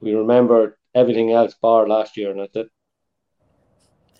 we 0.00 0.14
remember 0.14 0.78
everything 0.94 1.32
else 1.32 1.54
bar 1.54 1.88
last 1.88 2.16
year, 2.16 2.30
and 2.30 2.40
that's 2.40 2.56
it. 2.56 2.68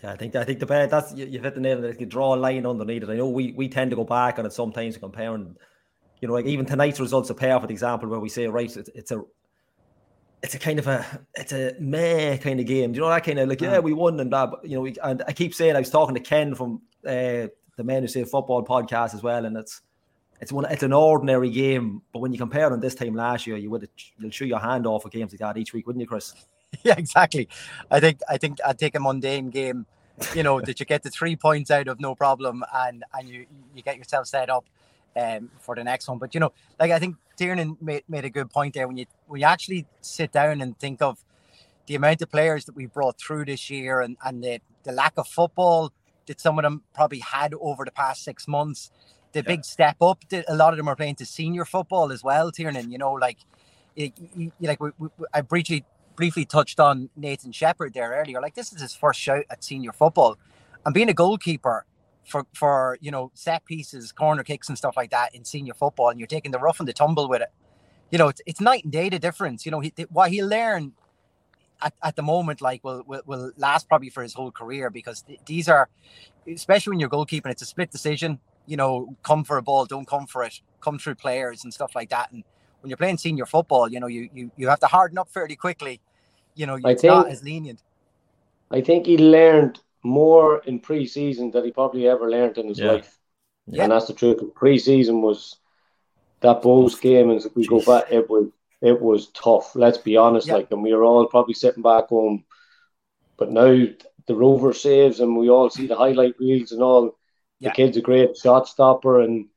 Yeah, 0.03 0.13
I 0.13 0.17
think 0.17 0.35
I 0.35 0.45
think 0.45 0.61
the 0.61 0.67
that's 0.67 1.15
you, 1.15 1.27
have 1.33 1.45
hit 1.45 1.55
the 1.55 1.61
nail 1.61 1.79
on 1.79 1.85
it. 1.85 2.01
You 2.01 2.07
draw 2.07 2.35
a 2.35 2.37
line 2.37 2.65
underneath 2.65 3.03
it. 3.03 3.11
I 3.11 3.17
know 3.17 3.29
we, 3.29 3.53
we 3.53 3.69
tend 3.69 3.91
to 3.91 3.97
go 3.97 4.05
back 4.05 4.39
on 4.39 4.47
it 4.47 4.53
sometimes 4.53 4.97
comparing, 4.97 5.57
you 6.21 6.29
know, 6.29 6.35
like 6.35 6.47
even 6.47 6.65
tonight's 6.65 7.01
results 7.01 7.29
a 7.29 7.35
perfect 7.35 7.71
example 7.71 8.09
where 8.09 8.21
we 8.21 8.31
say, 8.31 8.47
right, 8.47 8.75
it's, 8.75 8.89
it's 8.95 9.11
a 9.11 9.23
it's 10.43 10.55
a 10.55 10.59
kind 10.59 10.79
of 10.79 10.87
a 10.87 11.05
it's 11.35 11.53
a 11.53 11.75
meh 11.79 12.39
kind 12.39 12.61
of 12.61 12.67
game. 12.67 12.93
Do 12.93 12.97
you 12.97 13.03
know 13.03 13.11
that 13.11 13.25
kind 13.25 13.39
of 13.39 13.49
like 13.49 13.61
yeah, 13.61 13.79
we 13.79 13.93
won 13.93 14.19
and 14.21 14.31
blah. 14.31 14.47
But, 14.47 14.65
you 14.65 14.77
know, 14.77 14.81
we, 14.81 14.97
and 15.03 15.23
I 15.27 15.33
keep 15.33 15.55
saying 15.55 15.77
I 15.77 15.81
was 15.81 15.91
talking 15.91 16.15
to 16.15 16.21
Ken 16.21 16.55
from 16.55 16.81
uh, 17.07 17.49
the 17.77 17.85
Men 17.85 18.03
Who 18.03 18.09
Say 18.09 18.25
Football 18.25 18.65
podcast 18.65 19.15
as 19.15 19.23
well, 19.23 19.45
and 19.45 19.55
it's 19.57 19.83
it's 20.41 20.51
one 20.51 20.65
it's 20.71 20.83
an 20.83 20.95
ordinary 20.95 21.51
game. 21.51 22.01
But 22.13 22.21
when 22.21 22.33
you 22.33 22.39
compare 22.39 22.73
on 22.73 22.81
this 22.81 22.95
time 22.95 23.15
last 23.15 23.47
year, 23.47 23.59
you 23.59 23.69
would 23.69 23.87
you'll 24.19 24.31
show 24.31 24.47
your 24.47 24.61
hand 24.61 24.87
off 24.87 25.05
a 25.05 25.11
games 25.11 25.33
like 25.33 25.41
that 25.41 25.59
each 25.59 25.75
week, 25.75 25.87
wouldn't 25.87 26.01
you, 26.01 26.09
Chris? 26.09 26.33
yeah, 26.83 26.95
exactly. 26.97 27.49
I 27.91 28.01
think 28.01 28.21
I 28.29 28.39
think 28.39 28.59
I'd 28.65 28.79
take 28.79 28.95
a 28.95 29.01
mundane 29.01 29.51
game, 29.51 29.87
you 30.35 30.43
know, 30.43 30.61
that 30.61 30.79
you 30.81 30.87
get 30.87 31.03
the 31.03 31.11
three 31.11 31.37
points 31.37 31.71
out 31.71 31.89
of 31.89 32.01
no 32.01 32.15
problem, 32.15 32.65
and 32.73 33.05
and 33.13 33.29
you 33.29 33.47
you 33.75 33.83
get 33.83 33.97
yourself 33.97 34.27
set 34.27 34.51
up 34.51 34.65
um, 35.17 35.51
for 35.61 35.75
the 35.75 35.85
next 35.85 36.09
one. 36.09 36.19
But 36.19 36.35
you 36.35 36.41
know, 36.41 36.53
like 36.79 36.91
I 36.91 36.99
think 36.99 37.17
Tiernan 37.37 37.77
made, 37.81 38.05
made 38.09 38.25
a 38.25 38.31
good 38.31 38.51
point 38.51 38.75
there 38.75 38.87
when 38.87 38.97
you 38.97 39.07
when 39.27 39.41
you 39.41 39.47
actually 39.47 39.87
sit 40.01 40.33
down 40.33 40.61
and 40.61 40.79
think 40.79 41.03
of 41.03 41.25
the 41.87 41.95
amount 41.97 42.23
of 42.23 42.31
players 42.31 42.67
that 42.67 42.77
we 42.77 42.87
brought 42.87 43.19
through 43.19 43.47
this 43.47 43.69
year 43.71 44.01
and 44.01 44.17
and 44.25 44.45
the 44.45 44.61
the 44.85 44.93
lack 44.93 45.15
of 45.17 45.27
football 45.27 45.93
that 46.27 46.41
some 46.41 46.59
of 46.59 46.63
them 46.63 46.83
probably 46.95 47.19
had 47.19 47.55
over 47.61 47.85
the 47.85 47.91
past 47.91 48.23
six 48.23 48.47
months. 48.47 48.91
The 49.33 49.41
yeah. 49.41 49.47
big 49.47 49.65
step 49.65 49.97
up 50.01 50.25
that 50.31 50.45
a 50.49 50.55
lot 50.55 50.73
of 50.73 50.77
them 50.77 50.89
are 50.89 50.97
playing 50.97 51.17
to 51.17 51.27
senior 51.27 51.65
football 51.65 52.13
as 52.13 52.23
well, 52.23 52.51
Tiernan. 52.51 52.91
You 52.91 52.99
know, 52.99 53.13
like 53.13 53.39
it, 53.97 54.13
you, 54.37 54.53
like 54.61 54.81
we, 54.81 54.91
we, 54.99 55.09
I 55.33 55.41
briefly 55.41 55.85
briefly 56.21 56.45
touched 56.45 56.79
on 56.79 57.09
Nathan 57.17 57.51
Shepherd 57.51 57.95
there 57.95 58.11
earlier. 58.11 58.43
Like 58.43 58.55
this 58.55 58.75
is 58.75 58.83
his 58.83 58.95
first 58.95 59.19
shout 59.19 59.45
at 59.51 59.65
senior 59.65 59.91
football, 59.91 60.37
and 60.85 60.93
being 60.93 61.09
a 61.09 61.15
goalkeeper 61.15 61.87
for 62.27 62.47
for 62.53 62.99
you 63.01 63.11
know 63.11 63.31
set 63.33 63.65
pieces, 63.65 64.13
corner 64.13 64.43
kicks, 64.43 64.69
and 64.69 64.77
stuff 64.77 64.99
like 64.99 65.11
that 65.13 65.35
in 65.35 65.47
senior 65.47 65.73
football, 65.73 66.11
and 66.11 66.21
you're 66.21 66.27
taking 66.27 66.51
the 66.51 66.59
rough 66.59 66.79
and 66.79 66.87
the 66.87 66.93
tumble 66.93 67.27
with 67.27 67.41
it. 67.41 67.49
You 68.11 68.19
know, 68.19 68.29
it's, 68.29 68.43
it's 68.45 68.61
night 68.61 68.85
and 68.85 68.93
day 68.93 69.09
the 69.09 69.19
difference. 69.19 69.65
You 69.65 69.73
know, 69.73 69.81
he, 69.81 69.95
what 70.11 70.31
he'll 70.31 70.47
learn 70.47 70.93
at, 71.81 71.95
at 72.03 72.17
the 72.17 72.23
moment, 72.23 72.61
like 72.61 72.85
will, 72.85 73.03
will 73.07 73.23
will 73.25 73.53
last 73.57 73.89
probably 73.89 74.11
for 74.11 74.23
his 74.23 74.35
whole 74.35 74.51
career 74.51 74.91
because 74.91 75.23
th- 75.23 75.41
these 75.47 75.71
are, 75.71 75.89
especially 76.47 76.91
when 76.91 77.01
you're 77.01 77.09
goalkeeping, 77.09 77.51
it's 77.51 77.63
a 77.63 77.67
split 77.67 77.91
decision. 77.91 78.41
You 78.67 78.77
know, 78.77 79.17
come 79.23 79.43
for 79.43 79.57
a 79.57 79.63
ball, 79.63 79.87
don't 79.87 80.07
come 80.07 80.27
for 80.27 80.45
it, 80.45 80.61
come 80.83 80.99
through 80.99 81.15
players 81.15 81.65
and 81.65 81.73
stuff 81.73 81.93
like 81.95 82.11
that. 82.11 82.31
And 82.31 82.45
when 82.83 82.91
you're 82.91 82.99
playing 82.99 83.17
senior 83.17 83.47
football, 83.47 83.91
you 83.91 84.01
know, 84.01 84.07
you 84.07 84.29
you, 84.35 84.51
you 84.59 84.69
have 84.69 84.81
to 84.81 84.87
harden 84.87 85.17
up 85.17 85.31
fairly 85.31 85.57
quickly 85.57 86.03
you 86.55 86.67
know, 86.67 86.79
it's 86.85 87.03
think, 87.03 87.13
not 87.13 87.29
as 87.29 87.43
lenient. 87.43 87.83
I 88.71 88.81
think 88.81 89.07
he 89.07 89.19
learned 89.19 89.81
more 90.03 90.59
in 90.65 90.79
pre-season 90.81 91.51
than 91.51 91.65
he 91.65 91.73
probably 91.73 92.09
ever 92.09 92.31
learned 92.31 92.59
in 92.59 92.69
his 92.69 92.79
yeah. 92.79 92.93
life. 92.93 93.19
Yeah. 93.67 93.85
And 93.85 93.93
that's 93.93 94.07
the 94.07 94.15
truth. 94.15 94.41
Pre-season 94.55 95.23
was 95.23 95.57
that 96.41 96.63
Bohs 96.63 97.01
game, 97.01 97.31
and 97.31 97.45
if 97.45 97.55
we 97.55 97.67
Jeez. 97.67 97.69
go 97.69 97.81
back, 97.83 98.11
it 98.11 98.29
was 98.29 98.49
it 98.81 99.01
was 99.01 99.29
tough. 99.29 99.77
Let's 99.77 99.99
be 99.99 100.17
honest, 100.17 100.49
yeah. 100.49 100.55
like, 100.55 100.71
and 100.71 100.83
we 100.83 100.95
were 100.95 101.05
all 101.05 101.27
probably 101.27 101.55
sitting 101.55 101.83
back 101.83 102.09
home. 102.09 102.45
But 103.37 103.53
now 103.53 103.87
the 104.27 104.35
rover 104.35 104.73
saves, 104.73 105.21
and 105.21 105.37
we 105.37 105.51
all 105.51 105.71
see 105.71 105.87
the 105.87 105.97
highlight 105.97 106.39
reels 106.39 106.73
and 106.73 106.83
all. 106.83 107.17
The 107.61 107.71
kid's 107.71 107.99
a 107.99 108.01
great 108.01 108.39
shot 108.39 108.67
stopper, 108.67 109.21
and 109.21 109.49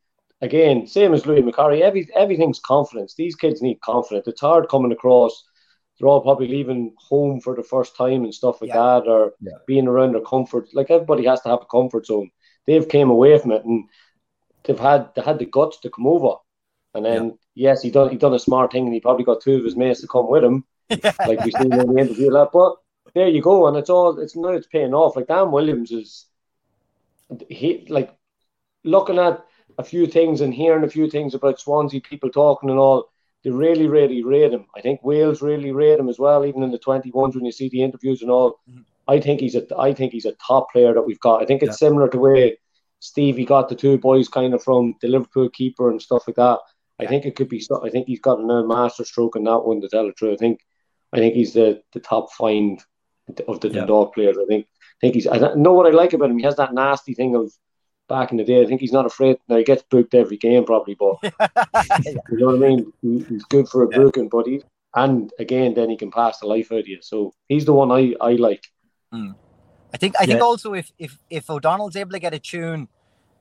again, 0.41 0.87
same 0.87 1.13
as 1.13 1.25
Louis 1.25 1.41
McCarry. 1.41 1.79
Every 1.79 2.09
everything's 2.13 2.59
confidence. 2.59 3.15
These 3.15 3.35
kids 3.35 3.61
need 3.61 3.79
confidence. 3.79 4.27
It's 4.27 4.41
hard 4.41 4.67
coming 4.67 4.91
across 4.91 5.45
they're 6.03 6.09
all 6.09 6.19
probably 6.19 6.49
leaving 6.49 6.93
home 6.97 7.39
for 7.39 7.55
the 7.55 7.63
first 7.63 7.95
time 7.95 8.25
and 8.25 8.35
stuff 8.35 8.61
like 8.61 8.67
yeah. 8.67 8.75
that, 8.75 9.07
or 9.07 9.33
yeah. 9.39 9.53
being 9.65 9.87
around 9.87 10.13
their 10.13 10.21
comfort. 10.21 10.67
Like 10.73 10.91
everybody 10.91 11.25
has 11.25 11.39
to 11.41 11.49
have 11.49 11.61
a 11.61 11.65
comfort 11.65 12.05
zone. 12.05 12.29
They've 12.67 12.87
came 12.87 13.09
away 13.09 13.39
from 13.39 13.51
it 13.51 13.63
and 13.63 13.85
they've 14.65 14.77
had 14.77 15.15
they 15.15 15.21
had 15.21 15.39
the 15.39 15.45
guts 15.45 15.79
to 15.79 15.89
come 15.89 16.05
over. 16.05 16.35
And 16.93 17.05
then 17.05 17.25
yeah. 17.55 17.69
yes, 17.69 17.83
he 17.83 17.89
done 17.89 18.09
he 18.09 18.17
done 18.17 18.33
a 18.33 18.39
smart 18.39 18.73
thing 18.73 18.83
and 18.83 18.93
he 18.93 18.99
probably 18.99 19.23
got 19.23 19.39
two 19.39 19.55
of 19.55 19.63
his 19.63 19.77
mates 19.77 20.01
to 20.01 20.07
come 20.07 20.29
with 20.29 20.43
him, 20.43 20.65
like 20.89 21.45
we 21.45 21.51
seen 21.51 21.71
in 21.71 21.93
the 21.93 21.97
interview. 21.97 22.31
That, 22.31 22.49
but 22.51 22.75
there 23.15 23.29
you 23.29 23.41
go, 23.41 23.67
and 23.67 23.77
it's 23.77 23.89
all 23.89 24.19
it's 24.19 24.35
now 24.35 24.49
it's 24.49 24.67
paying 24.67 24.93
off. 24.93 25.15
Like 25.15 25.27
Dan 25.27 25.51
Williams 25.51 25.91
is 25.91 26.25
he 27.47 27.87
like 27.87 28.13
looking 28.83 29.19
at 29.19 29.45
a 29.77 29.85
few 29.85 30.05
things 30.05 30.41
and 30.41 30.53
hearing 30.53 30.83
a 30.83 30.89
few 30.89 31.09
things 31.09 31.33
about 31.33 31.61
Swansea 31.61 32.01
people 32.01 32.29
talking 32.29 32.69
and 32.69 32.77
all 32.77 33.12
they 33.43 33.49
really, 33.49 33.87
really 33.87 34.23
rate 34.23 34.53
him. 34.53 34.65
I 34.75 34.81
think 34.81 35.03
Wales 35.03 35.41
really 35.41 35.71
rate 35.71 35.99
him 35.99 36.09
as 36.09 36.19
well, 36.19 36.45
even 36.45 36.63
in 36.63 36.71
the 36.71 36.79
21s 36.79 37.35
when 37.35 37.45
you 37.45 37.51
see 37.51 37.69
the 37.69 37.83
interviews 37.83 38.21
and 38.21 38.31
all. 38.31 38.59
Mm-hmm. 38.69 38.81
I 39.07 39.19
think 39.19 39.41
he's 39.41 39.55
a 39.55 39.65
I 39.77 39.93
think 39.93 40.13
he's 40.13 40.25
a 40.25 40.31
top 40.33 40.71
player 40.71 40.93
that 40.93 41.01
we've 41.01 41.19
got. 41.19 41.41
I 41.41 41.45
think 41.45 41.61
it's 41.61 41.81
yeah. 41.81 41.87
similar 41.87 42.07
to 42.09 42.17
where 42.17 42.51
Stevie 42.99 43.45
got 43.45 43.67
the 43.67 43.75
two 43.75 43.97
boys 43.97 44.29
kind 44.29 44.53
of 44.53 44.63
from 44.63 44.95
the 45.01 45.09
Liverpool 45.09 45.49
keeper 45.49 45.89
and 45.89 46.01
stuff 46.01 46.23
like 46.25 46.37
that. 46.37 46.59
I 46.99 47.05
think 47.05 47.25
it 47.25 47.35
could 47.35 47.49
be. 47.49 47.61
I 47.83 47.89
think 47.89 48.07
he's 48.07 48.21
got 48.21 48.39
a 48.39 48.67
master 48.67 49.03
stroke 49.03 49.35
in 49.35 49.43
that 49.43 49.59
one. 49.59 49.81
To 49.81 49.89
tell 49.89 50.05
the 50.05 50.13
truth, 50.13 50.35
I 50.35 50.37
think 50.37 50.61
I 51.11 51.17
think 51.17 51.35
he's 51.35 51.53
the, 51.53 51.81
the 51.91 51.99
top 51.99 52.31
find 52.31 52.81
of 53.47 53.59
the 53.59 53.69
yeah. 53.69 53.85
dog 53.85 54.13
players. 54.13 54.37
I 54.37 54.45
think 54.45 54.67
I 54.71 54.99
think 55.01 55.15
he's. 55.15 55.27
I 55.27 55.37
know 55.55 55.73
what 55.73 55.87
I 55.87 55.89
like 55.89 56.13
about 56.13 56.29
him. 56.29 56.37
He 56.37 56.45
has 56.45 56.55
that 56.55 56.73
nasty 56.73 57.13
thing 57.13 57.35
of 57.35 57.51
back 58.13 58.31
in 58.31 58.37
the 58.37 58.43
day. 58.43 58.61
I 58.61 58.67
think 58.67 58.79
he's 58.79 58.91
not 58.91 59.07
afraid. 59.07 59.37
Now 59.49 59.57
he 59.57 59.63
gets 59.63 59.83
booked 59.89 60.13
every 60.13 60.37
game 60.37 60.65
probably, 60.65 60.95
but 60.95 61.17
you 62.05 62.37
know 62.37 62.47
what 62.47 62.55
I 62.55 62.59
mean. 62.59 62.93
He's 63.01 63.43
good 63.45 63.67
for 63.67 63.83
a 63.83 63.87
yeah. 63.89 63.97
booking, 63.97 64.29
but 64.29 64.45
he 64.45 64.61
and 64.95 65.31
again 65.39 65.73
then 65.73 65.89
he 65.89 65.97
can 65.97 66.11
pass 66.11 66.39
the 66.39 66.47
life 66.47 66.71
out 66.71 66.79
of 66.79 66.87
you. 66.87 66.99
So 67.01 67.33
he's 67.49 67.65
the 67.65 67.73
one 67.73 67.91
I 67.91 68.13
I 68.21 68.33
like. 68.33 68.65
Mm. 69.11 69.35
I 69.93 69.97
think 69.97 70.15
I 70.19 70.25
think 70.25 70.41
also 70.41 70.73
if 70.73 70.91
if 70.99 71.17
if 71.29 71.49
O'Donnell's 71.49 71.95
able 71.95 72.11
to 72.11 72.19
get 72.19 72.33
a 72.33 72.39
tune, 72.39 72.87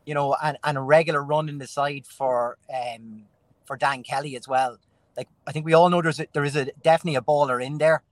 you 0.07 0.15
know, 0.15 0.35
and, 0.43 0.57
and 0.65 0.79
a 0.79 0.81
regular 0.81 1.23
run 1.23 1.49
in 1.51 1.59
the 1.59 1.67
side 1.67 2.07
for 2.07 2.57
um 2.75 3.25
for 3.67 3.77
Dan 3.77 4.03
Kelly 4.03 4.37
as 4.37 4.49
well. 4.49 4.79
Like 5.17 5.29
I 5.47 5.53
think 5.53 5.67
we 5.67 5.75
all 5.75 5.91
know 5.91 6.01
there's 6.01 6.21
a, 6.21 6.27
there 6.33 6.45
is 6.45 6.57
a 6.57 6.67
definitely 6.83 7.17
a 7.17 7.21
baller 7.21 7.63
in 7.63 7.77
there, 7.77 8.03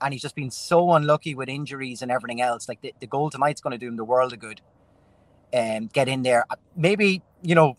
and 0.00 0.12
he's 0.12 0.22
just 0.22 0.36
been 0.36 0.52
so 0.52 0.92
unlucky 0.92 1.34
with 1.34 1.48
injuries 1.48 2.02
and 2.02 2.12
everything 2.12 2.40
else. 2.40 2.68
Like 2.68 2.80
the, 2.82 2.94
the 3.00 3.08
goal 3.08 3.30
tonight's 3.30 3.60
going 3.60 3.72
to 3.72 3.78
do 3.78 3.88
him 3.88 3.96
the 3.96 4.04
world 4.04 4.32
of 4.32 4.38
good. 4.38 4.60
And 5.54 5.84
um, 5.84 5.90
get 5.92 6.08
in 6.08 6.22
there, 6.22 6.44
maybe 6.76 7.22
you 7.42 7.54
know, 7.54 7.76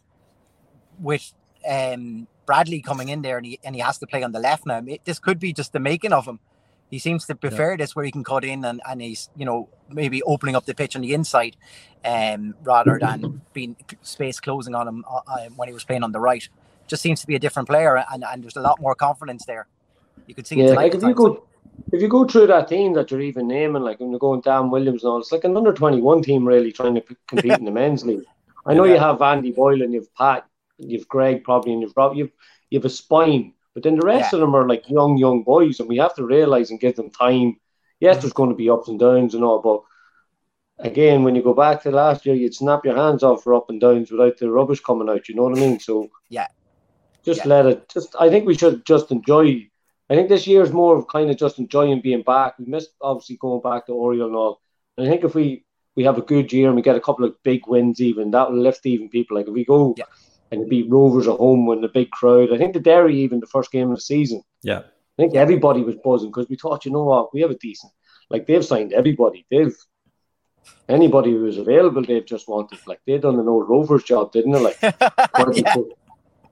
with 0.99 1.33
um 1.69 2.27
Bradley 2.45 2.81
coming 2.81 3.09
in 3.09 3.21
there 3.21 3.37
and 3.37 3.45
he 3.45 3.59
and 3.63 3.75
he 3.75 3.81
has 3.81 3.97
to 3.97 4.07
play 4.07 4.23
on 4.23 4.31
the 4.31 4.39
left 4.39 4.65
now. 4.65 4.81
This 5.03 5.19
could 5.19 5.39
be 5.39 5.51
just 5.51 5.73
the 5.73 5.79
making 5.79 6.13
of 6.13 6.25
him 6.25 6.39
he 6.89 6.99
seems 6.99 7.25
to 7.25 7.35
prefer 7.35 7.71
yeah. 7.71 7.77
this 7.77 7.95
where 7.95 8.05
he 8.05 8.11
can 8.11 8.23
cut 8.23 8.45
in 8.45 8.63
and, 8.63 8.81
and 8.87 9.01
he's, 9.01 9.29
you 9.35 9.45
know, 9.45 9.69
maybe 9.89 10.21
opening 10.23 10.55
up 10.55 10.65
the 10.65 10.75
pitch 10.75 10.95
on 10.95 11.01
the 11.01 11.13
inside 11.13 11.55
um, 12.03 12.55
rather 12.63 12.99
than 12.99 13.41
being 13.53 13.75
space 14.01 14.39
closing 14.39 14.75
on 14.75 14.87
him 14.87 15.05
uh, 15.09 15.19
uh, 15.27 15.49
when 15.55 15.67
he 15.67 15.73
was 15.73 15.83
playing 15.83 16.03
on 16.03 16.11
the 16.11 16.19
right. 16.19 16.47
Just 16.87 17.01
seems 17.01 17.21
to 17.21 17.27
be 17.27 17.35
a 17.35 17.39
different 17.39 17.67
player 17.67 17.97
and, 17.97 18.23
and 18.23 18.43
there's 18.43 18.55
a 18.55 18.61
lot 18.61 18.79
more 18.79 18.93
confidence 18.93 19.45
there. 19.45 19.67
You 20.27 20.35
could 20.35 20.45
see 20.45 20.55
yeah, 20.55 20.71
like 20.71 20.93
if 20.93 21.01
you 21.01 21.13
go 21.13 21.43
if 21.91 22.01
you 22.01 22.07
go 22.07 22.25
through 22.25 22.47
that 22.47 22.67
team 22.67 22.93
that 22.93 23.11
you're 23.11 23.21
even 23.21 23.47
naming, 23.47 23.83
like 23.83 23.99
when 23.99 24.11
you're 24.11 24.19
going 24.19 24.41
Dan 24.41 24.69
Williams 24.69 25.03
and 25.03 25.11
all, 25.11 25.19
it's 25.19 25.31
like 25.31 25.43
an 25.43 25.57
under 25.57 25.73
21 25.73 26.21
team 26.23 26.47
really 26.47 26.71
trying 26.71 26.95
to 26.95 27.03
compete 27.27 27.51
in 27.51 27.65
the 27.65 27.71
men's 27.71 28.05
league. 28.05 28.25
I 28.65 28.73
know 28.73 28.85
yeah. 28.85 28.93
you 28.93 28.99
have 28.99 29.21
Andy 29.21 29.51
Boyle 29.51 29.81
and 29.81 29.93
you've 29.93 30.13
Pat, 30.15 30.45
you've 30.77 31.07
Greg 31.07 31.43
probably, 31.43 31.73
and 31.73 31.81
you've 31.81 31.93
Rob, 31.95 32.15
you've 32.15 32.31
you 32.69 32.79
have 32.79 32.85
a 32.85 32.89
spine 32.89 33.53
but 33.75 33.83
then 33.83 33.97
the 33.97 34.05
rest 34.05 34.31
yeah. 34.31 34.37
of 34.37 34.41
them 34.41 34.55
are 34.55 34.67
like 34.67 34.89
young, 34.89 35.17
young 35.17 35.43
boys, 35.43 35.79
and 35.79 35.89
we 35.89 35.97
have 35.97 36.15
to 36.15 36.25
realize 36.25 36.71
and 36.71 36.79
give 36.79 36.95
them 36.95 37.11
time. 37.11 37.59
Yes, 37.99 38.21
there's 38.21 38.33
going 38.33 38.49
to 38.49 38.55
be 38.55 38.69
ups 38.69 38.87
and 38.87 38.97
downs 38.97 39.35
and 39.35 39.43
all, 39.43 39.59
but 39.59 39.81
again, 40.79 41.23
when 41.23 41.35
you 41.35 41.43
go 41.43 41.53
back 41.53 41.83
to 41.83 41.91
last 41.91 42.25
year, 42.25 42.35
you'd 42.35 42.55
snap 42.55 42.85
your 42.85 42.95
hands 42.95 43.21
off 43.21 43.43
for 43.43 43.53
up 43.53 43.69
and 43.69 43.79
downs 43.81 44.11
without 44.11 44.37
the 44.37 44.49
rubbish 44.49 44.79
coming 44.79 45.09
out. 45.09 45.27
You 45.27 45.35
know 45.35 45.43
what 45.43 45.57
I 45.57 45.61
mean? 45.61 45.79
So 45.79 46.09
yeah, 46.29 46.47
just 47.23 47.41
yeah. 47.41 47.47
let 47.47 47.65
it. 47.65 47.89
Just 47.89 48.15
I 48.17 48.29
think 48.29 48.45
we 48.45 48.57
should 48.57 48.85
just 48.85 49.11
enjoy. 49.11 49.67
I 50.09 50.15
think 50.15 50.29
this 50.29 50.47
year 50.47 50.61
is 50.61 50.71
more 50.71 50.95
of 50.95 51.07
kind 51.07 51.29
of 51.31 51.37
just 51.37 51.59
enjoying 51.59 52.01
being 52.01 52.21
back. 52.21 52.59
We 52.59 52.65
missed 52.65 52.91
obviously 53.01 53.37
going 53.37 53.61
back 53.61 53.87
to 53.87 53.93
Oriel 53.93 54.27
and 54.27 54.35
all. 54.35 54.61
And 54.97 55.07
I 55.07 55.09
think 55.09 55.23
if 55.23 55.35
we 55.35 55.65
we 55.95 56.03
have 56.03 56.17
a 56.17 56.21
good 56.21 56.51
year 56.51 56.67
and 56.67 56.75
we 56.75 56.81
get 56.81 56.97
a 56.97 57.01
couple 57.01 57.25
of 57.25 57.41
big 57.43 57.67
wins, 57.67 58.01
even 58.01 58.31
that 58.31 58.51
will 58.51 58.59
lift 58.59 58.85
even 58.85 59.09
people. 59.09 59.37
Like 59.37 59.47
if 59.47 59.53
we 59.53 59.65
go. 59.65 59.95
Yeah 59.97 60.05
and 60.51 60.69
beat 60.69 60.89
Rovers 60.89 61.27
at 61.27 61.37
home 61.37 61.65
with 61.65 61.83
a 61.83 61.89
big 61.89 62.11
crowd. 62.11 62.53
I 62.53 62.57
think 62.57 62.73
the 62.73 62.79
Derry 62.79 63.17
even 63.17 63.39
the 63.39 63.47
first 63.47 63.71
game 63.71 63.89
of 63.89 63.97
the 63.97 64.01
season. 64.01 64.41
Yeah, 64.61 64.79
I 64.79 65.21
think 65.21 65.35
everybody 65.35 65.81
was 65.81 65.95
buzzing 66.03 66.29
because 66.29 66.49
we 66.49 66.55
thought, 66.55 66.85
you 66.85 66.91
know 66.91 67.03
what, 67.03 67.33
we 67.33 67.41
have 67.41 67.51
a 67.51 67.57
decent. 67.57 67.91
Like 68.29 68.47
they've 68.47 68.65
signed 68.65 68.93
everybody. 68.93 69.45
They've 69.49 69.75
anybody 70.89 71.31
who 71.31 71.41
was 71.41 71.57
available. 71.57 72.03
They've 72.03 72.25
just 72.25 72.47
wanted 72.47 72.79
like 72.87 72.99
they 73.05 73.17
done 73.17 73.39
an 73.39 73.47
old 73.47 73.69
Rovers 73.69 74.03
job, 74.03 74.31
didn't 74.31 74.51
they? 74.51 74.59
Like 74.59 74.79
24, 75.35 75.63
yeah. 75.87 75.93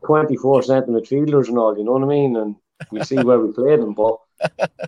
24 0.05 0.63
cent 0.63 0.87
midfielders 0.87 1.47
and 1.47 1.57
all. 1.57 1.77
You 1.77 1.83
know 1.83 1.93
what 1.93 2.03
I 2.03 2.07
mean? 2.07 2.35
And 2.35 2.55
we 2.91 3.03
see 3.03 3.17
where 3.17 3.39
we 3.39 3.51
play 3.53 3.75
them, 3.75 3.93
but 3.93 4.17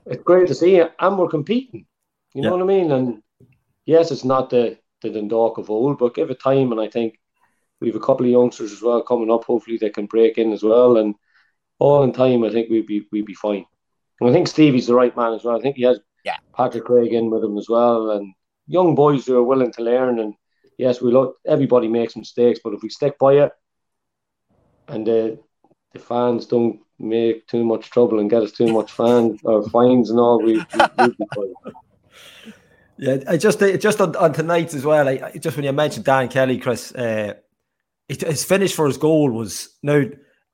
it's 0.06 0.24
great 0.24 0.48
to 0.48 0.56
see, 0.56 0.80
and 0.80 1.18
we're 1.18 1.28
competing. 1.28 1.86
You 2.34 2.42
know 2.42 2.52
what 2.52 2.62
I 2.62 2.66
mean? 2.66 2.92
And 2.92 3.24
yes, 3.86 4.12
it's 4.12 4.26
not 4.26 4.50
the 4.50 4.78
the 5.02 5.10
Dundalk 5.10 5.58
of 5.58 5.70
old, 5.70 5.98
but 5.98 6.16
give 6.16 6.30
it 6.30 6.42
time, 6.42 6.72
and 6.72 6.82
I 6.82 6.88
think 6.88 7.20
we 7.80 7.88
have 7.88 7.96
a 7.96 8.06
couple 8.06 8.26
of 8.26 8.32
youngsters 8.32 8.72
as 8.72 8.82
well 8.82 9.02
coming 9.02 9.32
up. 9.32 9.44
Hopefully, 9.46 9.78
they 9.78 9.90
can 9.90 10.06
break 10.06 10.38
in 10.38 10.52
as 10.52 10.64
well, 10.64 10.98
and 10.98 11.16
all 11.80 12.04
in 12.04 12.12
time, 12.12 12.44
I 12.44 12.50
think 12.50 12.70
we'd 12.70 12.88
be 12.88 13.08
we'd 13.12 13.26
be 13.26 13.34
fine. 13.34 13.66
And 14.20 14.30
I 14.30 14.34
think 14.34 14.48
Stevie's 14.48 14.88
the 14.88 14.96
right 14.96 15.16
man 15.16 15.34
as 15.34 15.44
well. 15.44 15.58
I 15.58 15.62
think 15.62 15.76
he 15.76 15.84
has 15.84 16.00
yeah. 16.24 16.38
Patrick 16.56 16.86
Craig 16.86 17.14
in 17.14 17.30
with 17.30 17.44
him 17.44 17.58
as 17.58 17.70
well, 17.70 18.12
and 18.12 18.34
young 18.68 18.96
boys 18.96 19.26
who 19.26 19.38
are 19.38 19.44
willing 19.44 19.72
to 19.74 19.84
learn. 19.84 20.20
And 20.20 20.34
yes, 20.78 21.02
we 21.02 21.12
look. 21.12 21.38
Everybody 21.46 21.88
makes 21.88 22.16
mistakes, 22.16 22.60
but 22.64 22.74
if 22.74 22.82
we 22.82 22.90
stick 22.90 23.18
by 23.20 23.34
it, 23.34 23.52
and 24.88 25.06
the 25.06 25.40
the 25.96 26.00
fans 26.00 26.46
don't 26.46 26.80
make 27.00 27.48
too 27.48 27.64
much 27.66 27.90
trouble 27.90 28.20
and 28.20 28.30
get 28.30 28.44
us 28.44 28.52
too 28.52 28.72
much 28.72 28.92
fans 28.92 29.40
or 29.44 29.68
fines 29.70 30.10
and 30.10 30.20
all, 30.20 30.42
we, 30.42 30.58
we, 30.58 30.64
we'll 30.98 31.10
be 31.10 31.26
fine. 31.36 31.74
Yeah, 32.98 33.18
I 33.28 33.38
just 33.38 33.60
just 33.60 34.00
on, 34.00 34.16
on 34.16 34.32
tonight 34.32 34.74
as 34.74 34.86
well. 34.86 35.10
I, 35.10 35.32
just 35.38 35.58
when 35.58 35.66
you 35.66 35.74
mentioned 35.74 36.06
Dan 36.06 36.30
Kelly, 36.30 36.58
Chris, 36.58 36.94
uh, 36.96 37.34
his 38.08 38.46
finish 38.46 38.74
for 38.74 38.88
his 38.88 38.98
goal 38.98 39.32
was 39.32 39.76
now. 39.84 40.04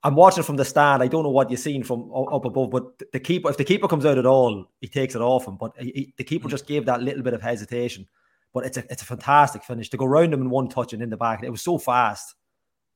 I'm 0.03 0.15
watching 0.15 0.41
from 0.41 0.55
the 0.55 0.65
stand. 0.65 1.03
I 1.03 1.07
don't 1.07 1.21
know 1.21 1.29
what 1.29 1.51
you're 1.51 1.57
seeing 1.57 1.83
from 1.83 2.12
up 2.12 2.43
above, 2.43 2.71
but 2.71 2.98
the 3.12 3.19
keeper, 3.19 3.51
if 3.51 3.57
the 3.57 3.63
keeper 3.63 3.88
comes 3.88 4.03
out 4.03 4.17
at 4.17 4.25
all, 4.25 4.65
he 4.79 4.88
takes 4.88 5.13
it 5.13 5.21
off 5.21 5.48
him. 5.48 5.57
But 5.57 5.74
he, 5.77 6.12
the 6.17 6.24
keeper 6.24 6.50
just 6.50 6.65
gave 6.65 6.88
that 6.88 7.03
little 7.03 7.21
bit 7.21 7.36
of 7.36 7.43
hesitation. 7.43 8.07
But 8.51 8.65
it's 8.65 8.77
a 8.77 8.91
it's 8.91 9.03
a 9.03 9.05
fantastic 9.05 9.63
finish 9.63 9.89
to 9.91 9.98
go 9.98 10.05
round 10.05 10.33
him 10.33 10.41
in 10.41 10.50
one 10.50 10.69
touch 10.69 10.93
and 10.93 11.03
in 11.03 11.12
the 11.12 11.17
back. 11.17 11.43
It 11.43 11.51
was 11.51 11.62
so 11.62 11.77
fast. 11.77 12.33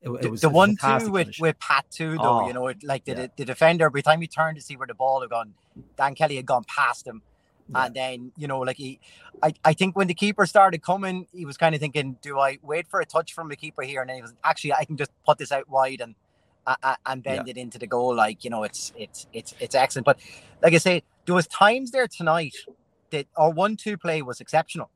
It, 0.02 0.10
it 0.24 0.30
was 0.30 0.40
the 0.40 0.50
one 0.50 0.76
two 0.76 1.10
with, 1.10 1.30
with 1.40 1.58
Pat 1.58 1.86
too, 1.90 2.16
though. 2.16 2.42
Oh, 2.42 2.46
you 2.46 2.52
know, 2.52 2.68
it, 2.68 2.84
like 2.84 3.04
the, 3.04 3.12
yeah. 3.12 3.26
the 3.36 3.44
defender 3.44 3.86
every 3.86 4.02
time 4.02 4.20
he 4.20 4.26
turned 4.26 4.56
to 4.56 4.62
see 4.62 4.76
where 4.76 4.86
the 4.86 4.94
ball 4.94 5.20
had 5.22 5.30
gone, 5.30 5.54
Dan 5.96 6.14
Kelly 6.14 6.36
had 6.36 6.46
gone 6.46 6.64
past 6.64 7.06
him. 7.06 7.22
Yeah. 7.68 7.86
And 7.86 7.94
then, 7.94 8.32
you 8.36 8.46
know, 8.46 8.60
like 8.60 8.76
he, 8.76 9.00
I, 9.42 9.52
I 9.64 9.72
think 9.72 9.96
when 9.96 10.06
the 10.06 10.14
keeper 10.14 10.46
started 10.46 10.82
coming, 10.82 11.26
he 11.32 11.44
was 11.44 11.56
kind 11.56 11.74
of 11.74 11.80
thinking, 11.80 12.16
do 12.22 12.38
I 12.38 12.58
wait 12.62 12.86
for 12.86 13.00
a 13.00 13.06
touch 13.06 13.32
from 13.32 13.48
the 13.48 13.56
keeper 13.56 13.82
here? 13.82 14.00
And 14.02 14.08
then 14.08 14.16
he 14.16 14.22
was 14.22 14.34
actually, 14.44 14.74
I 14.74 14.84
can 14.84 14.96
just 14.96 15.10
put 15.24 15.38
this 15.38 15.50
out 15.50 15.68
wide 15.68 16.00
and 16.00 16.14
uh, 16.66 16.94
and 17.06 17.22
bend 17.22 17.48
yeah. 17.48 17.52
it 17.52 17.56
into 17.56 17.78
the 17.78 17.86
goal. 17.88 18.14
Like, 18.14 18.44
you 18.44 18.50
know, 18.50 18.62
it's, 18.62 18.92
it's, 18.96 19.26
it's, 19.32 19.54
it's 19.58 19.74
excellent. 19.74 20.04
But 20.04 20.18
like 20.62 20.74
I 20.74 20.78
say, 20.78 21.02
there 21.24 21.34
was 21.34 21.46
times 21.48 21.90
there 21.90 22.06
tonight 22.06 22.54
that 23.10 23.26
our 23.36 23.50
one-two 23.50 23.96
play 23.96 24.22
was 24.22 24.40
exceptional. 24.40 24.90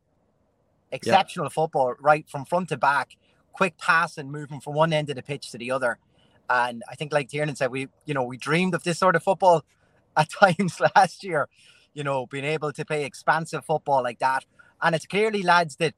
Exceptional 0.93 1.47
yeah. 1.47 1.51
football, 1.51 1.95
right 2.01 2.29
from 2.29 2.45
front 2.45 2.69
to 2.69 2.77
back, 2.77 3.17
quick 3.53 3.79
pass 3.79 4.19
and 4.19 4.31
movement 4.31 4.63
from 4.63 4.75
one 4.75 4.93
end 4.93 5.11
of 5.11 5.17
the 5.17 5.23
pitch 5.23 5.51
to 5.51 5.59
the 5.59 5.71
other. 5.71 5.99
And 6.49 6.83
I 6.91 6.97
think, 6.97 7.13
like 7.13 7.29
Tiernan 7.29 7.57
said, 7.57 7.71
we, 7.71 7.89
you 8.07 8.15
know, 8.15 8.25
we 8.25 8.37
dreamed 8.37 8.75
of 8.75 8.83
this 8.83 8.99
sort 8.99 9.17
of 9.17 9.23
football 9.23 9.65
at 10.17 10.29
times 10.31 10.81
last 10.97 11.23
year 11.23 11.49
you 11.95 12.05
know, 12.05 12.27
being 12.27 12.45
able 12.45 12.73
to 12.73 12.85
play 12.85 13.05
expansive 13.05 13.65
football 13.65 14.03
like 14.03 14.19
that. 14.21 14.45
And 14.83 14.95
it's 14.95 15.07
clearly, 15.07 15.43
lads, 15.43 15.77
that 15.77 15.95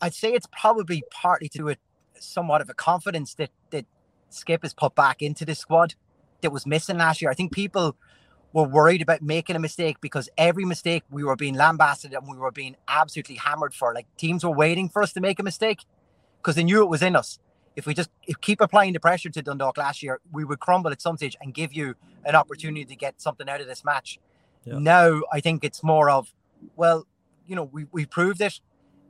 I'd 0.00 0.14
say 0.14 0.32
it's 0.32 0.48
probably 0.50 1.04
partly 1.10 1.48
to 1.50 1.68
it 1.68 1.78
somewhat 2.18 2.60
of 2.60 2.68
a 2.68 2.74
confidence 2.74 3.34
that 3.34 3.50
that 3.70 3.86
Skip 4.30 4.62
has 4.62 4.74
put 4.74 4.94
back 4.94 5.22
into 5.22 5.44
the 5.44 5.54
squad 5.54 5.94
that 6.40 6.50
was 6.50 6.66
missing 6.66 6.98
last 6.98 7.22
year. 7.22 7.30
I 7.30 7.34
think 7.34 7.52
people 7.52 7.96
were 8.52 8.64
worried 8.64 9.02
about 9.02 9.22
making 9.22 9.56
a 9.56 9.58
mistake 9.58 10.00
because 10.00 10.28
every 10.38 10.64
mistake 10.64 11.02
we 11.10 11.24
were 11.24 11.36
being 11.36 11.54
lambasted 11.54 12.12
and 12.12 12.28
we 12.28 12.36
were 12.36 12.50
being 12.50 12.76
absolutely 12.88 13.36
hammered 13.36 13.74
for. 13.74 13.94
Like 13.94 14.06
teams 14.16 14.44
were 14.44 14.54
waiting 14.54 14.88
for 14.88 15.02
us 15.02 15.12
to 15.12 15.20
make 15.20 15.38
a 15.38 15.42
mistake 15.42 15.84
because 16.44 16.56
they 16.56 16.64
knew 16.64 16.82
it 16.82 16.88
was 16.88 17.02
in 17.02 17.16
us. 17.16 17.38
If 17.74 17.86
we 17.86 17.94
just 17.94 18.10
if 18.26 18.40
keep 18.40 18.60
applying 18.60 18.92
the 18.92 19.00
pressure 19.00 19.30
to 19.30 19.42
Dundalk 19.42 19.78
last 19.78 20.02
year, 20.02 20.20
we 20.30 20.44
would 20.44 20.60
crumble 20.60 20.90
at 20.92 21.00
some 21.00 21.16
stage 21.16 21.36
and 21.40 21.52
give 21.52 21.72
you 21.72 21.94
an 22.24 22.34
opportunity 22.36 22.84
to 22.84 22.94
get 22.94 23.20
something 23.20 23.48
out 23.48 23.60
of 23.60 23.66
this 23.66 23.84
match. 23.84 24.20
Yeah. 24.64 24.78
Now 24.78 25.22
I 25.32 25.40
think 25.40 25.64
it's 25.64 25.82
more 25.82 26.08
of, 26.10 26.32
well, 26.76 27.06
you 27.46 27.56
know, 27.56 27.64
we 27.64 27.86
we 27.90 28.06
proved 28.06 28.40
it 28.40 28.60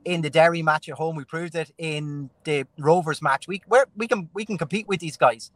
in 0.03 0.21
the 0.21 0.29
Derry 0.29 0.63
match 0.63 0.89
at 0.89 0.95
home. 0.95 1.15
We 1.15 1.25
proved 1.25 1.55
it 1.55 1.71
in 1.77 2.29
the 2.43 2.65
Rovers 2.77 3.21
match. 3.21 3.47
We 3.47 3.61
we 3.67 3.79
we 3.95 4.07
can 4.07 4.29
we 4.33 4.45
can 4.45 4.57
compete 4.57 4.87
with 4.87 4.99
these 4.99 5.17
guys. 5.17 5.51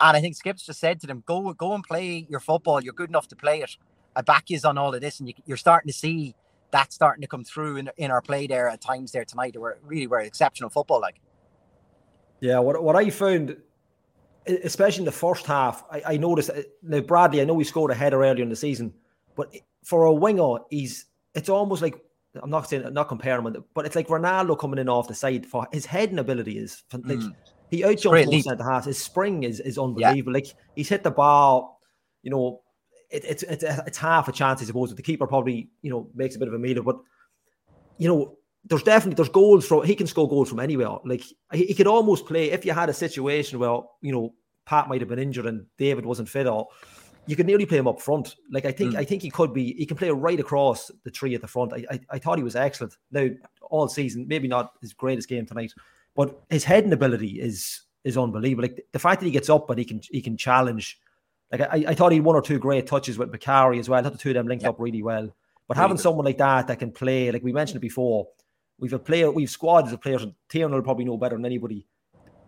And 0.00 0.16
I 0.16 0.20
think 0.20 0.34
Skips 0.34 0.66
just 0.66 0.80
said 0.80 1.00
to 1.02 1.06
them, 1.06 1.22
go 1.26 1.52
go 1.52 1.74
and 1.74 1.84
play 1.84 2.26
your 2.28 2.40
football. 2.40 2.82
You're 2.82 2.94
good 2.94 3.10
enough 3.10 3.28
to 3.28 3.36
play 3.36 3.60
it. 3.60 3.76
I 4.16 4.22
back 4.22 4.50
you 4.50 4.58
on 4.64 4.76
all 4.76 4.94
of 4.94 5.00
this, 5.00 5.20
and 5.20 5.28
you, 5.28 5.34
you're 5.46 5.56
starting 5.56 5.88
to 5.88 5.96
see 5.96 6.34
that 6.72 6.92
starting 6.92 7.22
to 7.22 7.28
come 7.28 7.44
through 7.44 7.76
in, 7.76 7.90
in 7.96 8.10
our 8.10 8.20
play 8.20 8.46
there 8.46 8.68
at 8.68 8.80
times 8.80 9.12
there 9.12 9.24
tonight. 9.24 9.56
Were 9.56 9.78
really 9.82 10.06
were 10.06 10.20
exceptional 10.20 10.70
football 10.70 11.00
like. 11.00 11.20
Yeah, 12.40 12.58
what 12.58 12.82
what 12.82 12.96
I 12.96 13.08
found 13.10 13.56
especially 14.46 15.02
in 15.02 15.06
the 15.06 15.12
first 15.12 15.46
half, 15.46 15.84
I, 15.90 16.02
I 16.06 16.16
noticed 16.16 16.50
uh, 16.50 16.62
now 16.82 17.00
Bradley. 17.00 17.40
I 17.40 17.44
know 17.44 17.58
he 17.58 17.64
scored 17.64 17.90
a 17.90 17.94
header 17.94 18.24
earlier 18.24 18.42
in 18.42 18.48
the 18.48 18.56
season, 18.56 18.92
but 19.36 19.54
for 19.84 20.04
a 20.04 20.12
winger, 20.12 20.56
he's 20.70 21.06
it's 21.34 21.48
almost 21.48 21.82
like 21.82 22.02
I'm 22.42 22.50
not 22.50 22.68
saying 22.68 22.92
not 22.92 23.08
comparing 23.08 23.46
him, 23.46 23.64
but 23.74 23.86
it's 23.86 23.96
like 23.96 24.08
Ronaldo 24.08 24.58
coming 24.58 24.78
in 24.78 24.88
off 24.88 25.08
the 25.08 25.14
side 25.14 25.46
for 25.46 25.66
his 25.72 25.86
heading 25.86 26.18
ability 26.18 26.58
is 26.58 26.82
like, 26.92 27.18
mm. 27.18 27.34
He 27.70 27.80
outjumps 27.80 28.30
most 28.30 28.44
centre 28.44 28.64
halves. 28.64 28.86
His 28.86 28.98
spring 28.98 29.44
is 29.44 29.58
is 29.60 29.78
unbelievable. 29.78 30.32
Yeah. 30.32 30.44
Like 30.44 30.54
he's 30.76 30.90
hit 30.90 31.02
the 31.02 31.10
bar, 31.10 31.70
you 32.22 32.30
know, 32.30 32.60
it, 33.12 33.24
it's 33.24 33.42
it's 33.44 33.62
it's 33.62 33.98
half 33.98 34.28
a 34.28 34.32
chance, 34.32 34.62
I 34.62 34.64
suppose. 34.64 34.88
That 34.88 34.96
the 34.96 35.02
keeper 35.02 35.26
probably 35.26 35.70
you 35.82 35.90
know 35.90 36.08
makes 36.14 36.34
a 36.34 36.38
bit 36.38 36.48
of 36.48 36.54
a 36.54 36.58
meal 36.58 36.70
meter, 36.70 36.82
but 36.82 36.98
you 37.98 38.08
know 38.08 38.36
there's 38.64 38.82
definitely 38.82 39.16
there's 39.16 39.28
goals 39.28 39.66
from 39.66 39.84
he 39.84 39.94
can 39.94 40.06
score 40.06 40.28
goals 40.28 40.48
from 40.48 40.60
anywhere. 40.60 40.96
Like 41.04 41.22
he, 41.52 41.66
he 41.66 41.74
could 41.74 41.86
almost 41.86 42.26
play 42.26 42.50
if 42.50 42.64
you 42.64 42.72
had 42.72 42.88
a 42.88 42.94
situation 42.94 43.58
where 43.58 43.80
you 44.00 44.12
know 44.12 44.34
Pat 44.64 44.88
might 44.88 45.00
have 45.00 45.08
been 45.08 45.18
injured 45.18 45.46
and 45.46 45.66
David 45.78 46.06
wasn't 46.06 46.28
fit, 46.28 46.46
or 46.46 46.68
you 47.26 47.36
could 47.36 47.46
nearly 47.46 47.66
play 47.66 47.78
him 47.78 47.88
up 47.88 48.00
front. 48.00 48.36
Like 48.50 48.64
I 48.64 48.72
think 48.72 48.94
mm. 48.94 48.98
I 48.98 49.04
think 49.04 49.22
he 49.22 49.30
could 49.30 49.52
be 49.52 49.74
he 49.74 49.86
can 49.86 49.96
play 49.96 50.10
right 50.10 50.40
across 50.40 50.90
the 51.04 51.10
tree 51.10 51.34
at 51.34 51.40
the 51.40 51.48
front. 51.48 51.72
I, 51.72 51.84
I, 51.90 52.00
I 52.10 52.18
thought 52.18 52.38
he 52.38 52.44
was 52.44 52.56
excellent. 52.56 52.96
Now 53.10 53.28
all 53.70 53.88
season, 53.88 54.26
maybe 54.28 54.48
not 54.48 54.72
his 54.80 54.92
greatest 54.92 55.28
game 55.28 55.46
tonight, 55.46 55.72
but 56.14 56.40
his 56.50 56.64
heading 56.64 56.92
ability 56.92 57.40
is 57.40 57.82
is 58.04 58.16
unbelievable. 58.16 58.62
Like 58.62 58.84
the 58.92 58.98
fact 58.98 59.20
that 59.20 59.26
he 59.26 59.32
gets 59.32 59.50
up 59.50 59.68
and 59.70 59.78
he 59.78 59.84
can 59.84 60.00
he 60.10 60.22
can 60.22 60.36
challenge. 60.36 60.98
Like 61.52 61.60
I, 61.60 61.84
I 61.88 61.94
thought 61.94 62.12
he 62.12 62.18
had 62.18 62.24
one 62.24 62.34
or 62.34 62.42
two 62.42 62.58
great 62.58 62.86
touches 62.86 63.18
with 63.18 63.30
Macari 63.30 63.78
as 63.78 63.88
well. 63.88 64.00
I 64.00 64.02
thought 64.02 64.12
the 64.12 64.18
two 64.18 64.30
of 64.30 64.34
them 64.34 64.48
linked 64.48 64.64
up 64.64 64.76
really 64.80 65.02
well. 65.02 65.30
But 65.68 65.76
having 65.76 65.96
good. 65.96 66.02
someone 66.02 66.24
like 66.24 66.38
that 66.38 66.66
that 66.66 66.78
can 66.78 66.90
play, 66.90 67.30
like 67.30 67.42
we 67.42 67.52
mentioned 67.52 67.76
it 67.76 67.80
before, 67.80 68.26
we've 68.78 68.92
a 68.92 68.98
player, 68.98 69.30
we've 69.30 69.50
squads 69.50 69.92
of 69.92 70.00
players, 70.00 70.22
and 70.22 70.34
Tiernan 70.48 70.74
will 70.74 70.82
probably 70.82 71.04
know 71.04 71.16
better 71.16 71.36
than 71.36 71.46
anybody. 71.46 71.86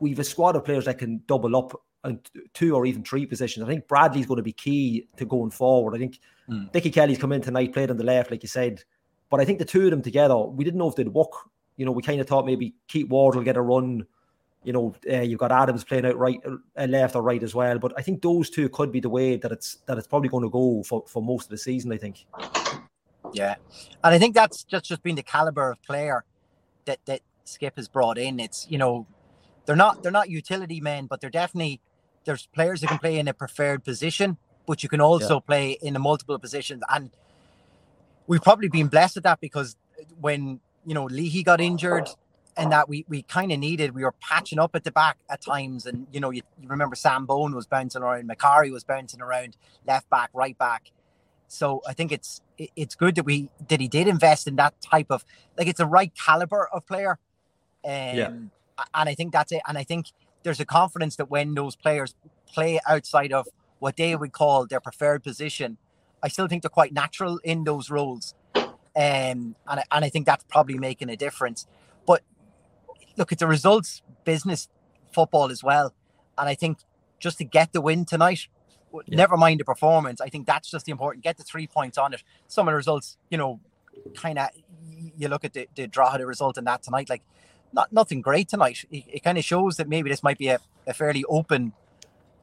We've 0.01 0.19
a 0.19 0.25
squad 0.25 0.57
of 0.57 0.65
players 0.65 0.87
that 0.87 0.99
can 0.99 1.23
double 1.27 1.55
up 1.57 1.81
and 2.05 2.19
two 2.53 2.75
or 2.75 2.87
even 2.87 3.03
three 3.03 3.27
positions. 3.27 3.65
I 3.65 3.69
think 3.69 3.89
Bradley's 3.89 4.27
going 4.27 4.37
to 4.37 4.43
be 4.43 4.53
key 4.53 5.09
to 5.17 5.25
going 5.25 5.51
forward. 5.51 5.95
I 5.95 5.99
think 5.99 6.19
mm. 6.49 6.71
Dickie 6.73 6.91
Kelly's 6.91 7.19
come 7.19 7.33
in 7.33 7.41
tonight, 7.41 7.73
played 7.73 7.91
on 7.91 7.97
the 7.97 8.05
left, 8.05 8.31
like 8.31 8.43
you 8.43 8.49
said. 8.49 8.83
But 9.31 9.41
I 9.41 9.45
think 9.45 9.59
the 9.59 9.65
two 9.65 9.85
of 9.85 9.91
them 9.91 10.03
together, 10.03 10.37
we 10.37 10.65
didn't 10.65 10.79
know 10.79 10.89
if 10.89 10.97
they'd 10.97 11.09
work. 11.09 11.33
You 11.77 11.87
know, 11.87 11.93
we 11.93 12.03
kind 12.03 12.21
of 12.21 12.27
thought 12.27 12.47
maybe 12.47 12.75
Keith 12.89 13.09
Ward 13.09 13.35
will 13.35 13.43
get 13.43 13.57
a 13.57 13.63
run. 13.63 14.07
You 14.64 14.73
know, 14.73 14.94
uh, 15.11 15.21
you've 15.21 15.38
got 15.38 15.52
Adams 15.52 15.85
playing 15.85 16.06
out 16.06 16.16
right, 16.16 16.40
uh, 16.47 16.87
left 16.87 17.14
or 17.14 17.23
right 17.23 17.42
as 17.42 17.54
well. 17.54 17.78
But 17.78 17.92
I 17.97 18.02
think 18.02 18.23
those 18.23 18.50
two 18.50 18.68
could 18.71 18.90
be 18.90 19.00
the 19.00 19.11
way 19.11 19.37
that 19.37 19.52
it's 19.52 19.78
that 19.87 19.99
it's 19.99 20.06
probably 20.06 20.30
going 20.30 20.44
to 20.44 20.50
go 20.50 20.83
for, 20.83 21.04
for 21.06 21.23
most 21.23 21.44
of 21.44 21.50
the 21.50 21.59
season. 21.59 21.92
I 21.92 21.99
think. 21.99 22.26
Yeah, 23.33 23.56
and 24.02 24.14
I 24.14 24.18
think 24.18 24.35
that's 24.35 24.64
just 24.64 24.85
just 24.87 25.02
been 25.02 25.16
the 25.16 25.23
caliber 25.23 25.71
of 25.71 25.83
player 25.83 26.25
that 26.87 26.99
that 27.06 27.21
Skip 27.44 27.76
has 27.76 27.88
brought 27.88 28.18
in. 28.18 28.40
It's 28.40 28.66
you 28.71 28.78
know, 28.78 29.06
they're 29.66 29.76
not 29.76 30.02
they're 30.02 30.12
not 30.12 30.30
utility 30.30 30.80
men, 30.80 31.06
but 31.06 31.21
they're 31.21 31.30
definitely 31.30 31.80
there's 32.25 32.47
players 32.47 32.80
that 32.80 32.88
can 32.88 32.99
play 32.99 33.18
in 33.18 33.28
a 33.28 33.35
preferred 33.35 33.85
position, 33.85 34.38
but 34.66 34.83
you 34.83 34.88
can 34.88 35.00
also 35.00 35.35
yeah. 35.35 35.40
play 35.40 35.78
in 35.83 35.94
a 35.97 35.99
multiple 35.99 36.38
positions. 36.38 36.83
And 36.88 37.11
we've 38.26 38.42
probably 38.42 38.68
been 38.68 38.88
blessed 38.88 39.16
with 39.16 39.25
that 39.25 39.40
because 39.40 39.76
when 40.21 40.61
you 40.87 40.94
know 40.94 41.04
Leahy 41.04 41.42
got 41.42 41.61
injured 41.61 42.09
and 42.57 42.73
that 42.73 42.89
we 42.89 43.05
we 43.09 43.23
kind 43.23 43.53
of 43.53 43.59
needed, 43.59 43.95
we 43.95 44.05
were 44.05 44.15
patching 44.21 44.59
up 44.59 44.75
at 44.75 44.85
the 44.85 44.93
back 44.93 45.19
at 45.29 45.41
times. 45.41 45.87
And 45.87 46.07
you 46.13 46.21
know, 46.21 46.31
you, 46.31 46.43
you 46.61 46.69
remember 46.69 46.97
Sam 46.97 47.27
Bone 47.27 47.55
was 47.55 47.67
bouncing 47.67 48.03
around, 48.03 48.29
Macari 48.29 48.71
was 48.71 48.85
bouncing 48.85 49.21
around, 49.21 49.57
left 49.87 50.09
back, 50.11 50.31
right 50.33 50.57
back. 50.57 50.91
So 51.49 51.83
I 51.87 51.93
think 51.93 52.13
it's 52.13 52.41
it's 52.59 52.95
good 52.95 53.15
that 53.17 53.25
we 53.25 53.51
that 53.69 53.81
he 53.81 53.89
did 53.89 54.09
invest 54.09 54.47
in 54.47 54.57
that 54.57 54.81
type 54.81 55.07
of 55.11 55.25
like 55.59 55.69
it's 55.69 55.79
the 55.79 55.87
right 55.87 56.13
caliber 56.15 56.69
of 56.73 56.87
player. 56.87 57.19
Um, 57.85 57.91
yeah. 57.93 58.29
And 58.93 59.09
I 59.09 59.15
think 59.15 59.33
that's 59.33 59.53
it. 59.53 59.63
And 59.69 59.79
I 59.79 59.85
think 59.85 60.07
there's 60.43 60.61
a 60.61 60.65
confidence 60.65 61.17
that 61.17 61.31
when 61.31 61.55
those 61.55 61.77
players 61.77 62.15
play 62.47 62.81
outside 62.89 63.33
of 63.33 63.47
what 63.79 63.97
they 63.97 64.17
would 64.17 64.33
call 64.33 64.67
their 64.67 64.81
preferred 64.81 65.23
position, 65.23 65.79
I 66.23 66.29
still 66.29 66.49
think 66.49 66.63
they're 66.63 66.71
quite 66.71 66.93
natural 66.93 67.39
in 67.45 67.65
those 67.65 67.90
roles. 67.90 68.35
Um, 68.57 69.57
and, 69.67 69.81
I, 69.81 69.83
and 69.90 70.05
I 70.05 70.09
think 70.09 70.25
that's 70.27 70.45
probably 70.45 70.79
making 70.79 71.11
a 71.11 71.17
difference. 71.17 71.67
Look, 73.16 73.33
it's 73.33 73.42
a 73.42 73.46
results 73.46 74.03
business 74.24 74.68
football 75.12 75.50
as 75.50 75.62
well. 75.62 75.94
And 76.37 76.48
I 76.48 76.55
think 76.55 76.79
just 77.18 77.38
to 77.38 77.44
get 77.44 77.72
the 77.72 77.81
win 77.81 78.05
tonight, 78.05 78.48
yeah. 78.92 79.16
never 79.16 79.37
mind 79.37 79.61
the 79.61 79.64
performance, 79.64 80.20
I 80.20 80.29
think 80.29 80.46
that's 80.46 80.70
just 80.70 80.87
the 80.87 80.92
important. 80.92 81.24
Get 81.24 81.37
the 81.37 81.44
three 81.44 81.66
points 81.66 81.98
on 81.98 82.12
it. 82.12 82.22
Some 82.48 82.68
of 82.68 82.72
the 82.72 82.77
results, 82.77 83.16
you 83.31 83.38
know, 83.38 83.61
kind 84.14 84.38
of, 84.38 84.48
you 85.16 85.29
look 85.29 85.44
at 85.44 85.53
the, 85.53 85.68
the 85.74 85.87
draw, 85.87 86.16
the 86.16 86.27
result 86.27 86.59
in 86.59 86.64
that 86.64 86.83
tonight, 86.83 87.09
like 87.09 87.22
not 87.72 87.92
nothing 87.92 88.20
great 88.20 88.48
tonight. 88.48 88.85
It, 88.90 89.05
it 89.12 89.22
kind 89.22 89.38
of 89.38 89.44
shows 89.44 89.77
that 89.77 89.88
maybe 89.88 90.11
this 90.11 90.22
might 90.22 90.38
be 90.38 90.48
a, 90.48 90.59
a 90.87 90.94
fairly 90.94 91.24
open 91.29 91.72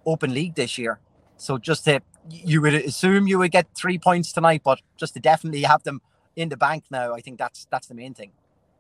open 0.06 0.34
league 0.34 0.56
this 0.56 0.78
year. 0.78 1.00
So 1.38 1.58
just 1.58 1.86
to 1.86 2.02
you 2.30 2.62
would 2.62 2.74
assume 2.74 3.28
you 3.28 3.40
would 3.40 3.52
get 3.52 3.68
three 3.76 3.98
points 3.98 4.32
tonight, 4.32 4.62
but 4.64 4.82
just 4.98 5.14
to 5.16 5.20
definitely 5.20 5.64
have 5.64 5.84
them 5.84 6.02
in 6.36 6.50
the 6.50 6.58
bank 6.58 6.86
now, 6.92 7.14
I 7.14 7.22
think 7.22 7.40
that's 7.40 7.68
that's 7.72 7.88
the 7.88 7.96
main 7.96 8.14
thing. 8.14 8.32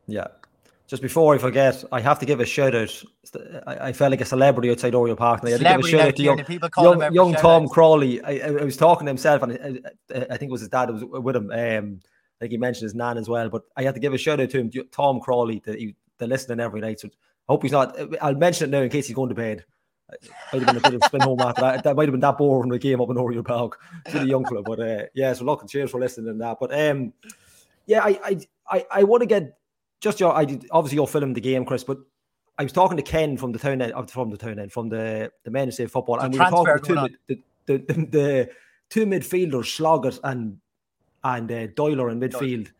Yeah. 0.07 0.27
Just 0.91 1.01
before 1.01 1.33
I 1.33 1.37
forget, 1.37 1.85
I 1.93 2.01
have 2.01 2.19
to 2.19 2.25
give 2.25 2.41
a 2.41 2.45
shout 2.45 2.75
out. 2.75 3.03
I, 3.65 3.75
I 3.75 3.93
felt 3.93 4.11
like 4.11 4.19
a 4.19 4.25
celebrity 4.25 4.71
outside 4.71 4.93
Oriel 4.93 5.15
Park. 5.15 5.39
I 5.45 5.51
had 5.51 5.59
to 5.59 5.63
give 5.63 5.79
a 5.79 5.87
shout 5.87 6.07
out 6.09 6.15
to 6.17 6.21
young, 6.21 6.45
young, 6.77 7.13
young 7.13 7.33
Tom 7.35 7.69
Crawley. 7.69 8.21
I, 8.21 8.39
I, 8.39 8.65
was 8.65 8.75
talking 8.75 9.05
to 9.05 9.09
himself, 9.09 9.41
and 9.41 9.53
I, 10.13 10.25
I, 10.31 10.35
think 10.35 10.49
it 10.49 10.51
was 10.51 10.59
his 10.59 10.69
dad 10.69 10.89
was 10.89 11.05
with 11.05 11.37
him. 11.37 11.49
Um, 11.49 12.01
I 12.03 12.37
think 12.41 12.51
he 12.51 12.57
mentioned 12.57 12.83
his 12.83 12.93
nan 12.93 13.17
as 13.17 13.29
well. 13.29 13.47
But 13.47 13.63
I 13.77 13.83
had 13.83 13.93
to 13.93 14.01
give 14.01 14.13
a 14.13 14.17
shout 14.17 14.41
out 14.41 14.49
to 14.49 14.59
him, 14.59 14.69
Tom 14.91 15.21
Crawley. 15.21 15.61
That 15.63 15.79
he, 15.79 15.95
they're 16.17 16.27
listening 16.27 16.59
every 16.59 16.81
night. 16.81 16.99
So 16.99 17.07
I 17.07 17.53
hope 17.53 17.63
he's 17.63 17.71
not. 17.71 17.97
I'll 18.21 18.35
mention 18.35 18.67
it 18.67 18.75
now 18.75 18.83
in 18.83 18.89
case 18.89 19.07
he's 19.07 19.15
going 19.15 19.29
to 19.29 19.35
bed. 19.35 19.63
Might 20.51 20.63
have 20.63 20.65
been 20.65 20.75
a 20.75 20.81
bit 20.81 20.95
of 20.95 21.03
spin 21.05 21.21
home 21.21 21.39
after 21.39 21.61
that. 21.61 21.85
That 21.85 21.95
might 21.95 22.09
have 22.09 22.11
been 22.11 22.19
that 22.19 22.37
boring 22.37 22.69
the 22.69 22.77
game 22.77 22.99
up 22.99 23.09
in 23.09 23.17
Oriel 23.17 23.43
Park. 23.43 23.79
Really 24.13 24.29
young 24.29 24.43
club, 24.43 24.65
but 24.65 24.81
uh, 24.81 25.03
yeah. 25.13 25.31
So 25.31 25.45
look, 25.45 25.65
cheers 25.69 25.89
for 25.89 26.01
listening 26.01 26.31
and 26.31 26.41
that. 26.41 26.57
But 26.59 26.77
um, 26.77 27.13
yeah, 27.85 28.03
I 28.03 28.19
I 28.25 28.39
I, 28.69 28.85
I 28.91 29.03
want 29.03 29.21
to 29.21 29.27
get 29.27 29.57
just 30.01 30.19
your. 30.19 30.35
I 30.35 30.45
did, 30.45 30.67
obviously 30.71 30.97
you're 30.97 31.07
filming 31.07 31.33
the 31.33 31.41
game, 31.41 31.63
Chris, 31.63 31.83
but 31.83 31.99
I 32.57 32.63
was 32.63 32.73
talking 32.73 32.97
to 32.97 33.03
Ken 33.03 33.37
from 33.37 33.53
the 33.53 33.59
town 33.59 33.81
end, 33.81 33.93
from 34.09 34.29
the 34.29 34.37
town 34.37 34.59
end, 34.59 34.73
from 34.73 34.89
the 34.89 35.31
the 35.43 35.51
men 35.51 35.67
who 35.67 35.71
say 35.71 35.85
football, 35.85 36.19
and 36.19 36.33
we 36.33 36.39
were 36.39 36.45
talking 36.45 36.83
to 36.83 37.09
the, 37.27 37.39
the, 37.67 37.77
the, 37.77 37.93
the, 37.93 38.49
two 38.89 39.05
midfielders, 39.05 39.67
Sloggett 39.67 40.19
and 40.23 40.59
and 41.23 41.51
uh, 41.51 41.67
Doyler 41.67 42.11
in 42.11 42.19
midfield. 42.19 42.71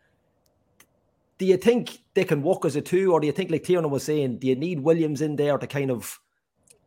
Do 1.38 1.46
you 1.46 1.56
think 1.56 1.98
they 2.14 2.24
can 2.24 2.42
walk 2.42 2.64
as 2.64 2.76
a 2.76 2.80
two, 2.80 3.12
or 3.12 3.20
do 3.20 3.26
you 3.26 3.32
think, 3.32 3.50
like 3.50 3.64
Tiernan 3.64 3.90
was 3.90 4.04
saying, 4.04 4.38
do 4.38 4.46
you 4.46 4.54
need 4.54 4.80
Williams 4.80 5.22
in 5.22 5.36
there 5.36 5.58
to 5.58 5.66
kind 5.66 5.90
of 5.90 6.20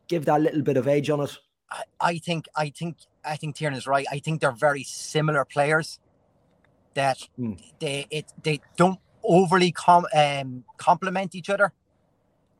give 0.08 0.24
that 0.26 0.40
little 0.40 0.62
bit 0.62 0.76
of 0.76 0.86
edge 0.86 1.10
on 1.10 1.20
it? 1.20 1.36
I, 1.70 1.82
I 2.00 2.18
think, 2.18 2.46
I 2.56 2.70
think, 2.70 2.96
I 3.24 3.36
think 3.36 3.56
Tiernan 3.56 3.78
is 3.78 3.86
right. 3.86 4.06
I 4.10 4.18
think 4.20 4.40
they're 4.40 4.52
very 4.52 4.84
similar 4.84 5.44
players. 5.44 5.98
That 6.94 7.28
hmm. 7.36 7.54
they 7.78 8.06
it 8.10 8.32
they 8.42 8.62
don't 8.78 8.98
overly 9.26 9.72
com, 9.72 10.06
um, 10.14 10.64
complement 10.76 11.34
each 11.34 11.50
other. 11.50 11.72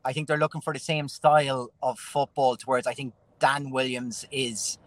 I 0.05 0.13
think 0.13 0.27
they're 0.27 0.37
looking 0.37 0.61
for 0.61 0.73
the 0.73 0.79
same 0.79 1.07
style 1.07 1.71
of 1.81 1.99
football. 1.99 2.55
Towards 2.55 2.87
I 2.87 2.93
think 2.93 3.13
Dan 3.39 3.71
Williams 3.71 4.25
is 4.31 4.77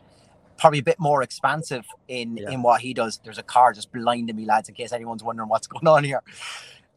probably 0.56 0.78
a 0.78 0.82
bit 0.82 0.98
more 0.98 1.22
expansive 1.22 1.86
in 2.08 2.36
yeah. 2.36 2.50
in 2.50 2.62
what 2.62 2.80
he 2.80 2.94
does. 2.94 3.20
There's 3.24 3.38
a 3.38 3.42
car 3.42 3.72
just 3.72 3.92
blinding 3.92 4.36
me, 4.36 4.44
lads, 4.44 4.68
in 4.68 4.74
case 4.74 4.92
anyone's 4.92 5.24
wondering 5.24 5.48
what's 5.48 5.66
going 5.66 5.88
on 5.88 6.04
here. 6.04 6.22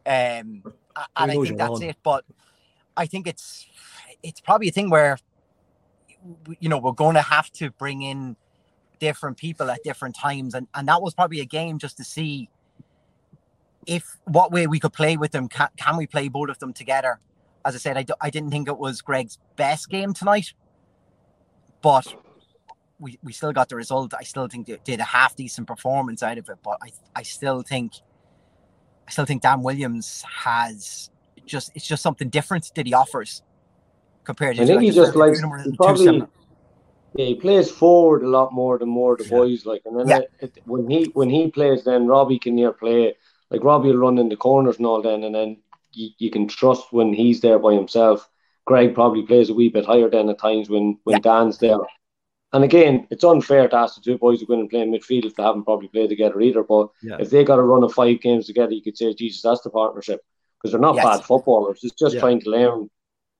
Um, 0.06 0.62
and 1.16 1.30
I 1.30 1.34
think 1.34 1.56
that's 1.56 1.80
it. 1.80 1.96
But 2.02 2.24
I 2.96 3.06
think 3.06 3.26
it's 3.26 3.66
it's 4.22 4.40
probably 4.40 4.68
a 4.68 4.72
thing 4.72 4.90
where 4.90 5.18
you 6.60 6.68
know 6.68 6.78
we're 6.78 6.92
going 6.92 7.14
to 7.14 7.22
have 7.22 7.50
to 7.52 7.70
bring 7.70 8.02
in 8.02 8.36
different 9.00 9.36
people 9.36 9.70
at 9.70 9.82
different 9.82 10.16
times, 10.16 10.54
and 10.54 10.68
and 10.74 10.88
that 10.88 11.02
was 11.02 11.14
probably 11.14 11.40
a 11.40 11.46
game 11.46 11.78
just 11.78 11.96
to 11.96 12.04
see 12.04 12.48
if 13.86 14.18
what 14.24 14.52
way 14.52 14.66
we 14.66 14.80
could 14.80 14.92
play 14.92 15.16
with 15.16 15.32
them. 15.32 15.48
Can, 15.48 15.68
can 15.76 15.96
we 15.96 16.06
play 16.06 16.28
both 16.28 16.48
of 16.48 16.58
them 16.58 16.72
together? 16.72 17.20
As 17.64 17.74
I 17.74 17.78
said, 17.78 17.96
I, 17.96 18.04
I 18.20 18.30
didn't 18.30 18.50
think 18.50 18.68
it 18.68 18.78
was 18.78 19.00
Greg's 19.00 19.38
best 19.56 19.88
game 19.88 20.12
tonight, 20.12 20.52
but 21.82 22.14
we, 22.98 23.18
we 23.22 23.32
still 23.32 23.52
got 23.52 23.68
the 23.68 23.76
result. 23.76 24.14
I 24.18 24.22
still 24.24 24.48
think 24.48 24.66
they 24.66 24.78
did 24.84 25.00
a 25.00 25.04
half 25.04 25.36
decent 25.36 25.66
performance 25.66 26.22
out 26.22 26.38
of 26.38 26.48
it, 26.48 26.58
but 26.62 26.78
I 26.82 26.90
I 27.16 27.22
still 27.22 27.62
think 27.62 27.94
I 29.06 29.10
still 29.10 29.24
think 29.24 29.42
Dan 29.42 29.62
Williams 29.62 30.24
has 30.28 31.10
just 31.46 31.72
it's 31.74 31.86
just 31.86 32.02
something 32.02 32.28
different 32.28 32.70
that 32.74 32.86
he 32.86 32.94
offers 32.94 33.42
compared 34.24 34.56
to. 34.56 34.62
I 34.62 34.66
think 34.66 34.76
like 34.76 34.84
he 34.84 34.90
just 34.90 35.14
likes 35.16 35.40
he 35.40 35.76
probably 35.76 36.22
yeah 37.14 37.26
he 37.26 37.34
plays 37.34 37.70
forward 37.70 38.22
a 38.22 38.28
lot 38.28 38.52
more 38.52 38.78
than 38.78 38.88
more 38.88 39.16
the 39.16 39.24
yeah. 39.24 39.30
boys 39.30 39.66
like, 39.66 39.82
and 39.84 40.00
then 40.00 40.08
yeah. 40.08 40.18
it, 40.18 40.30
it, 40.40 40.62
when 40.64 40.88
he 40.88 41.04
when 41.14 41.30
he 41.30 41.50
plays, 41.50 41.84
then 41.84 42.06
Robbie 42.06 42.38
can 42.38 42.54
near 42.54 42.72
play 42.72 43.14
like 43.50 43.64
Robbie 43.64 43.88
will 43.88 43.98
run 43.98 44.18
in 44.18 44.28
the 44.28 44.36
corners 44.36 44.78
and 44.78 44.86
all 44.86 45.02
then, 45.02 45.24
and 45.24 45.34
then 45.34 45.62
you, 45.92 46.10
you 46.18 46.30
can 46.30 46.48
trust 46.48 46.92
when 46.92 47.12
he's 47.12 47.40
there 47.40 47.58
by 47.58 47.74
himself. 47.74 48.28
Greg 48.66 48.94
probably 48.94 49.22
plays 49.22 49.50
a 49.50 49.54
wee 49.54 49.68
bit 49.68 49.84
higher 49.84 50.08
than 50.08 50.28
at 50.28 50.38
times 50.38 50.68
when 50.70 50.98
when 51.04 51.16
yeah. 51.16 51.20
Dan's 51.20 51.58
there. 51.58 51.78
And 52.54 52.62
again, 52.62 53.08
it's 53.10 53.24
unfair 53.24 53.68
to 53.68 53.76
ask 53.76 53.96
the 53.96 54.00
two 54.00 54.16
boys 54.16 54.38
who 54.38 54.46
go 54.46 54.54
in 54.54 54.60
and 54.60 54.70
play 54.70 54.80
in 54.80 54.92
midfield 54.92 55.24
if 55.24 55.34
they 55.34 55.42
haven't 55.42 55.64
probably 55.64 55.88
played 55.88 56.08
together 56.08 56.40
either. 56.40 56.62
But 56.62 56.88
yeah. 57.02 57.16
if 57.18 57.28
they 57.28 57.42
got 57.42 57.58
a 57.58 57.62
run 57.62 57.82
of 57.82 57.92
five 57.92 58.20
games 58.20 58.46
together, 58.46 58.72
you 58.72 58.80
could 58.80 58.96
say, 58.96 59.12
Jesus, 59.12 59.42
that's 59.42 59.62
the 59.62 59.70
partnership. 59.70 60.20
Because 60.56 60.70
they're 60.70 60.80
not 60.80 60.94
yes. 60.94 61.04
bad 61.04 61.24
footballers. 61.24 61.80
It's 61.82 61.96
just 61.98 62.14
yeah. 62.14 62.20
trying 62.20 62.40
to 62.42 62.50
learn, 62.50 62.88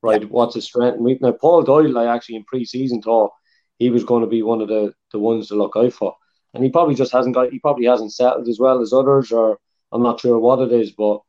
right, 0.03 0.21
yeah. 0.21 0.27
what's 0.29 0.57
his 0.57 0.65
strength 0.65 0.97
and 0.97 1.05
weakness. 1.05 1.31
Now, 1.31 1.39
Paul 1.41 1.63
Doyle, 1.63 1.97
I 1.97 2.13
actually 2.13 2.35
in 2.37 2.45
pre 2.45 2.65
season 2.65 3.03
thought 3.03 3.31
he 3.79 3.89
was 3.89 4.03
going 4.03 4.23
to 4.23 4.29
be 4.29 4.43
one 4.43 4.61
of 4.61 4.67
the, 4.67 4.93
the 5.13 5.21
ones 5.21 5.47
to 5.49 5.55
look 5.55 5.75
out 5.77 5.93
for. 5.93 6.17
And 6.53 6.65
he 6.65 6.71
probably 6.71 6.97
just 6.97 7.13
hasn't 7.13 7.37
got, 7.37 7.53
he 7.53 7.61
probably 7.61 7.87
hasn't 7.87 8.13
settled 8.13 8.49
as 8.49 8.59
well 8.59 8.83
as 8.83 8.93
others, 8.93 9.31
or 9.31 9.59
I'm 9.95 10.03
not 10.03 10.21
sure 10.21 10.39
what 10.39 10.61
it 10.61 10.73
is, 10.73 10.91
but 10.93 11.21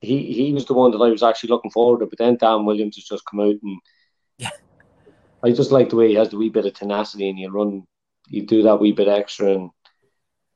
he, 0.00 0.32
he 0.32 0.52
was 0.52 0.64
the 0.64 0.74
one 0.74 0.92
that 0.92 0.98
I 0.98 1.10
was 1.10 1.22
actually 1.22 1.50
looking 1.50 1.70
forward 1.70 2.00
to. 2.00 2.06
But 2.06 2.18
then 2.18 2.36
Dan 2.36 2.64
Williams 2.64 2.96
has 2.96 3.04
just 3.04 3.24
come 3.26 3.40
out 3.40 3.56
and 3.62 3.80
Yeah. 4.38 4.50
I 5.42 5.50
just 5.50 5.72
like 5.72 5.90
the 5.90 5.96
way 5.96 6.08
he 6.08 6.14
has 6.14 6.30
the 6.30 6.36
wee 6.36 6.50
bit 6.50 6.66
of 6.66 6.74
tenacity 6.74 7.28
and 7.28 7.38
you 7.38 7.50
run, 7.50 7.86
you 8.28 8.46
do 8.46 8.62
that 8.62 8.80
wee 8.80 8.92
bit 8.92 9.08
extra 9.08 9.54
and 9.54 9.70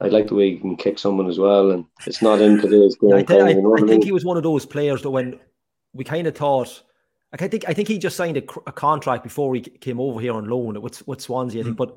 I 0.00 0.08
like 0.08 0.28
the 0.28 0.34
way 0.34 0.50
he 0.50 0.58
can 0.58 0.76
kick 0.76 0.98
someone 0.98 1.28
as 1.28 1.38
well, 1.38 1.70
and 1.70 1.84
it's 2.06 2.20
not 2.20 2.40
in 2.40 2.60
today's 2.60 2.96
game. 2.96 3.14
I, 3.14 3.22
think, 3.22 3.42
I, 3.42 3.82
I 3.82 3.86
think 3.86 4.04
he 4.04 4.12
was 4.12 4.24
one 4.24 4.36
of 4.36 4.42
those 4.42 4.66
players 4.66 5.02
that 5.02 5.10
when 5.10 5.38
we 5.92 6.04
kind 6.04 6.26
of 6.26 6.36
thought, 6.36 6.82
like 7.32 7.42
I 7.42 7.48
think 7.48 7.68
I 7.68 7.74
think 7.74 7.88
he 7.88 7.98
just 7.98 8.16
signed 8.16 8.36
a, 8.36 8.42
a, 8.66 8.72
contract 8.72 9.22
before 9.22 9.54
he 9.54 9.60
came 9.60 10.00
over 10.00 10.20
here 10.20 10.32
on 10.32 10.46
loan 10.46 10.80
with 10.82 11.06
with 11.06 11.20
Swansea. 11.20 11.60
I 11.60 11.64
think, 11.64 11.76
mm. 11.76 11.78
but 11.78 11.96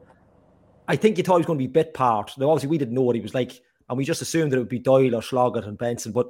I 0.87 0.95
think 0.95 1.17
you 1.17 1.23
thought 1.23 1.35
he 1.35 1.39
was 1.39 1.47
going 1.47 1.59
to 1.59 1.63
be 1.63 1.67
bit 1.67 1.93
part. 1.93 2.31
Now, 2.37 2.51
obviously, 2.51 2.69
we 2.69 2.77
didn't 2.77 2.93
know 2.93 3.01
what 3.01 3.15
he 3.15 3.21
was 3.21 3.33
like, 3.33 3.59
and 3.89 3.97
we 3.97 4.05
just 4.05 4.21
assumed 4.21 4.51
that 4.51 4.57
it 4.57 4.59
would 4.59 4.69
be 4.69 4.79
Doyle 4.79 5.15
or 5.15 5.21
Sloggett 5.21 5.65
and 5.65 5.77
Benson. 5.77 6.11
But 6.11 6.27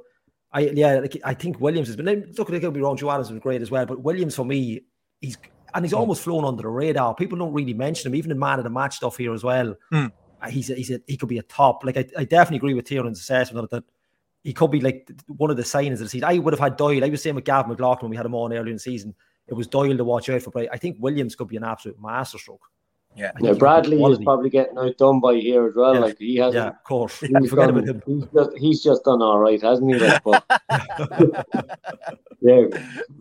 I, 0.51 0.61
yeah, 0.61 0.99
like, 0.99 1.17
I 1.23 1.33
think 1.33 1.59
Williams 1.59 1.87
has 1.87 1.95
been. 1.95 2.05
Look, 2.37 2.49
it 2.49 2.59
could 2.59 2.73
be 2.73 2.81
wrong. 2.81 2.97
Joe 2.97 3.11
Adams 3.11 3.31
was 3.31 3.39
great 3.39 3.61
as 3.61 3.71
well, 3.71 3.85
but 3.85 4.01
Williams 4.01 4.35
for 4.35 4.45
me, 4.45 4.81
he's 5.21 5.37
and 5.73 5.83
he's 5.83 5.93
mm. 5.93 5.99
almost 5.99 6.23
flown 6.23 6.45
under 6.45 6.63
the 6.63 6.69
radar. 6.69 7.15
People 7.15 7.37
don't 7.37 7.53
really 7.53 7.73
mention 7.73 8.11
him, 8.11 8.15
even 8.15 8.31
in 8.31 8.39
man 8.39 8.59
of 8.59 8.63
the 8.63 8.69
match 8.69 8.97
stuff 8.97 9.17
here 9.17 9.33
as 9.33 9.43
well. 9.43 9.75
Mm 9.91 10.11
he's 10.49 10.69
a, 10.69 10.75
he's 10.75 10.91
a, 10.91 11.01
he 11.07 11.17
could 11.17 11.29
be 11.29 11.39
a 11.39 11.43
top. 11.43 11.83
Like 11.83 11.97
I, 11.97 12.05
I 12.17 12.23
definitely 12.23 12.57
agree 12.57 12.73
with 12.73 12.85
Tiernan's 12.85 13.19
assessment 13.19 13.69
that 13.71 13.83
he 14.43 14.53
could 14.53 14.71
be 14.71 14.81
like 14.81 15.09
one 15.27 15.49
of 15.49 15.57
the 15.57 15.63
signings 15.63 15.93
of 15.93 15.99
the 15.99 16.09
season. 16.09 16.29
I 16.29 16.37
would 16.37 16.53
have 16.53 16.59
had 16.59 16.77
Doyle. 16.77 17.03
I 17.03 17.09
was 17.09 17.21
saying 17.21 17.35
with 17.35 17.45
Gav 17.45 17.67
McLaughlin 17.67 18.05
when 18.05 18.11
we 18.11 18.17
had 18.17 18.25
him 18.25 18.35
on 18.35 18.53
earlier 18.53 18.67
in 18.67 18.75
the 18.75 18.79
season. 18.79 19.15
It 19.47 19.53
was 19.53 19.67
Doyle 19.67 19.95
to 19.95 20.03
watch 20.03 20.29
out 20.29 20.41
for, 20.41 20.51
but 20.51 20.67
I 20.71 20.77
think 20.77 20.97
Williams 20.99 21.35
could 21.35 21.47
be 21.47 21.57
an 21.57 21.63
absolute 21.63 21.97
masterstroke. 22.01 22.61
Yeah, 23.17 23.31
yeah 23.41 23.53
Bradley 23.53 24.01
is 24.03 24.19
probably 24.19 24.49
getting 24.49 24.77
outdone 24.77 25.19
by 25.19 25.35
here 25.35 25.67
as 25.67 25.75
well. 25.75 25.95
Yeah. 25.95 25.99
Like 25.99 26.17
he 26.19 26.35
has, 26.37 26.53
yeah, 26.53 26.67
of 26.67 26.83
course. 26.83 27.19
He's, 27.19 27.29
forget 27.49 27.69
done, 27.69 27.69
about 27.69 27.87
him. 27.87 28.01
He's 28.05 28.25
just, 28.33 28.57
he's 28.57 28.83
just 28.83 29.03
done 29.03 29.21
all 29.21 29.39
right, 29.39 29.61
hasn't 29.61 29.93
he? 29.93 29.99
Like, 29.99 30.23
but, 30.23 30.43
yeah, 32.41 32.65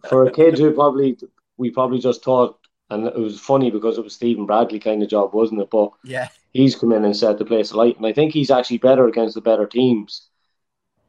for 0.08 0.26
a 0.26 0.32
kid 0.32 0.58
who 0.58 0.72
probably 0.72 1.16
we 1.56 1.70
probably 1.70 1.98
just 1.98 2.22
thought 2.22 2.58
and 2.90 3.06
it 3.06 3.16
was 3.16 3.40
funny 3.40 3.70
because 3.70 3.98
it 3.98 4.04
was 4.04 4.14
Stephen 4.14 4.46
Bradley 4.46 4.78
kind 4.78 5.02
of 5.02 5.08
job, 5.08 5.34
wasn't 5.34 5.60
it? 5.60 5.70
But 5.70 5.90
yeah, 6.04 6.28
he's 6.52 6.76
come 6.76 6.92
in 6.92 7.04
and 7.04 7.16
set 7.16 7.38
the 7.38 7.44
place 7.44 7.72
alight, 7.72 7.96
and 7.96 8.06
I 8.06 8.12
think 8.12 8.32
he's 8.32 8.50
actually 8.50 8.78
better 8.78 9.08
against 9.08 9.34
the 9.34 9.40
better 9.40 9.66
teams. 9.66 10.28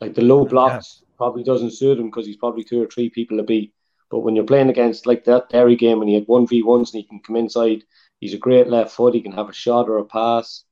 Like 0.01 0.13
the 0.13 0.21
low 0.21 0.45
blocks 0.45 1.01
yeah. 1.01 1.07
probably 1.17 1.43
doesn't 1.43 1.71
suit 1.71 1.99
him 1.99 2.07
because 2.07 2.25
he's 2.25 2.37
probably 2.37 2.63
two 2.63 2.81
or 2.81 2.87
three 2.87 3.09
people 3.09 3.37
to 3.37 3.43
beat. 3.43 3.73
But 4.09 4.19
when 4.19 4.35
you're 4.35 4.45
playing 4.45 4.69
against 4.69 5.05
like 5.05 5.25
that 5.25 5.49
Derry 5.49 5.75
game 5.75 5.99
when 5.99 6.07
he 6.07 6.13
had 6.13 6.27
one 6.27 6.47
v 6.47 6.63
ones 6.63 6.93
and 6.93 7.01
he 7.01 7.07
can 7.07 7.19
come 7.19 7.35
inside, 7.35 7.83
he's 8.19 8.33
a 8.33 8.37
great 8.37 8.67
left 8.67 8.91
foot. 8.91 9.13
He 9.13 9.21
can 9.21 9.31
have 9.31 9.49
a 9.49 9.53
shot 9.53 9.89
or 9.89 9.97
a 9.97 10.05
pass. 10.05 10.63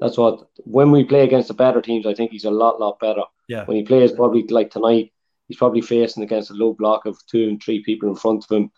That's 0.00 0.18
what 0.18 0.48
when 0.58 0.90
we 0.90 1.04
play 1.04 1.24
against 1.24 1.48
the 1.48 1.54
better 1.54 1.80
teams, 1.80 2.06
I 2.06 2.14
think 2.14 2.32
he's 2.32 2.44
a 2.44 2.50
lot 2.50 2.80
lot 2.80 2.98
better. 2.98 3.22
Yeah. 3.48 3.64
When 3.64 3.76
he 3.76 3.84
plays 3.84 4.12
probably 4.12 4.44
like 4.48 4.70
tonight, 4.70 5.12
he's 5.48 5.58
probably 5.58 5.80
facing 5.80 6.22
against 6.22 6.50
a 6.50 6.54
low 6.54 6.74
block 6.74 7.06
of 7.06 7.18
two 7.26 7.48
and 7.48 7.62
three 7.62 7.82
people 7.82 8.08
in 8.08 8.16
front 8.16 8.44
of 8.44 8.56
him 8.56 8.70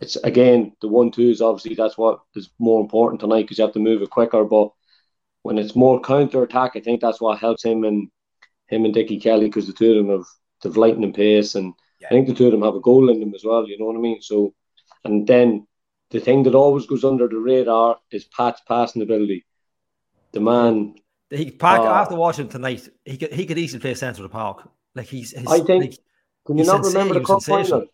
it's 0.00 0.16
again 0.16 0.72
the 0.80 0.88
one 0.88 1.10
two 1.10 1.28
is 1.28 1.42
obviously 1.42 1.74
that's 1.74 1.98
what 1.98 2.20
is 2.34 2.50
more 2.58 2.80
important 2.80 3.20
tonight 3.20 3.42
because 3.42 3.58
you 3.58 3.64
have 3.64 3.74
to 3.74 3.80
move 3.80 4.02
it 4.02 4.10
quicker. 4.10 4.44
But 4.44 4.70
when 5.42 5.58
it's 5.58 5.76
more 5.76 6.00
counter 6.00 6.42
attack, 6.42 6.72
I 6.74 6.80
think 6.80 7.00
that's 7.00 7.20
what 7.20 7.38
helps 7.38 7.64
him 7.64 7.84
and 7.84 8.08
him 8.68 8.84
and 8.84 8.94
Dickie 8.94 9.20
Kelly 9.20 9.46
because 9.46 9.66
the 9.66 9.72
two 9.72 9.90
of 9.90 9.96
them 9.96 10.16
have 10.16 10.26
the 10.62 10.80
lightning 10.80 11.12
pace 11.12 11.54
and 11.54 11.74
yeah. 12.00 12.06
I 12.08 12.10
think 12.10 12.26
the 12.26 12.34
two 12.34 12.46
of 12.46 12.52
them 12.52 12.62
have 12.62 12.74
a 12.74 12.80
goal 12.80 13.10
in 13.10 13.20
them 13.20 13.34
as 13.34 13.44
well. 13.44 13.68
You 13.68 13.78
know 13.78 13.86
what 13.86 13.96
I 13.96 14.00
mean? 14.00 14.22
So 14.22 14.54
and 15.04 15.26
then 15.26 15.66
the 16.12 16.20
thing 16.20 16.42
that 16.44 16.54
always 16.54 16.86
goes 16.86 17.04
under 17.04 17.26
the 17.26 17.36
radar 17.36 17.98
is 18.10 18.24
Pat's 18.24 18.60
passing 18.68 19.02
ability. 19.02 19.44
The 20.32 20.40
man. 20.40 20.94
He 21.30 21.50
Park 21.50 21.80
uh, 21.80 21.84
after 21.84 22.14
watching 22.14 22.48
tonight, 22.48 22.88
he 23.04 23.16
could 23.16 23.32
he 23.32 23.46
could 23.46 23.58
easily 23.58 23.80
play 23.80 23.94
centre 23.94 24.22
of 24.22 24.30
the 24.30 24.32
park. 24.32 24.68
Like 24.94 25.06
he's. 25.06 25.32
His, 25.32 25.46
I 25.46 25.60
think. 25.60 25.84
Like, 25.84 25.98
can 26.46 26.58
you 26.58 26.64
not 26.64 26.84
remember 26.84 27.14
the 27.14 27.20
cup 27.20 27.42
final? 27.42 27.86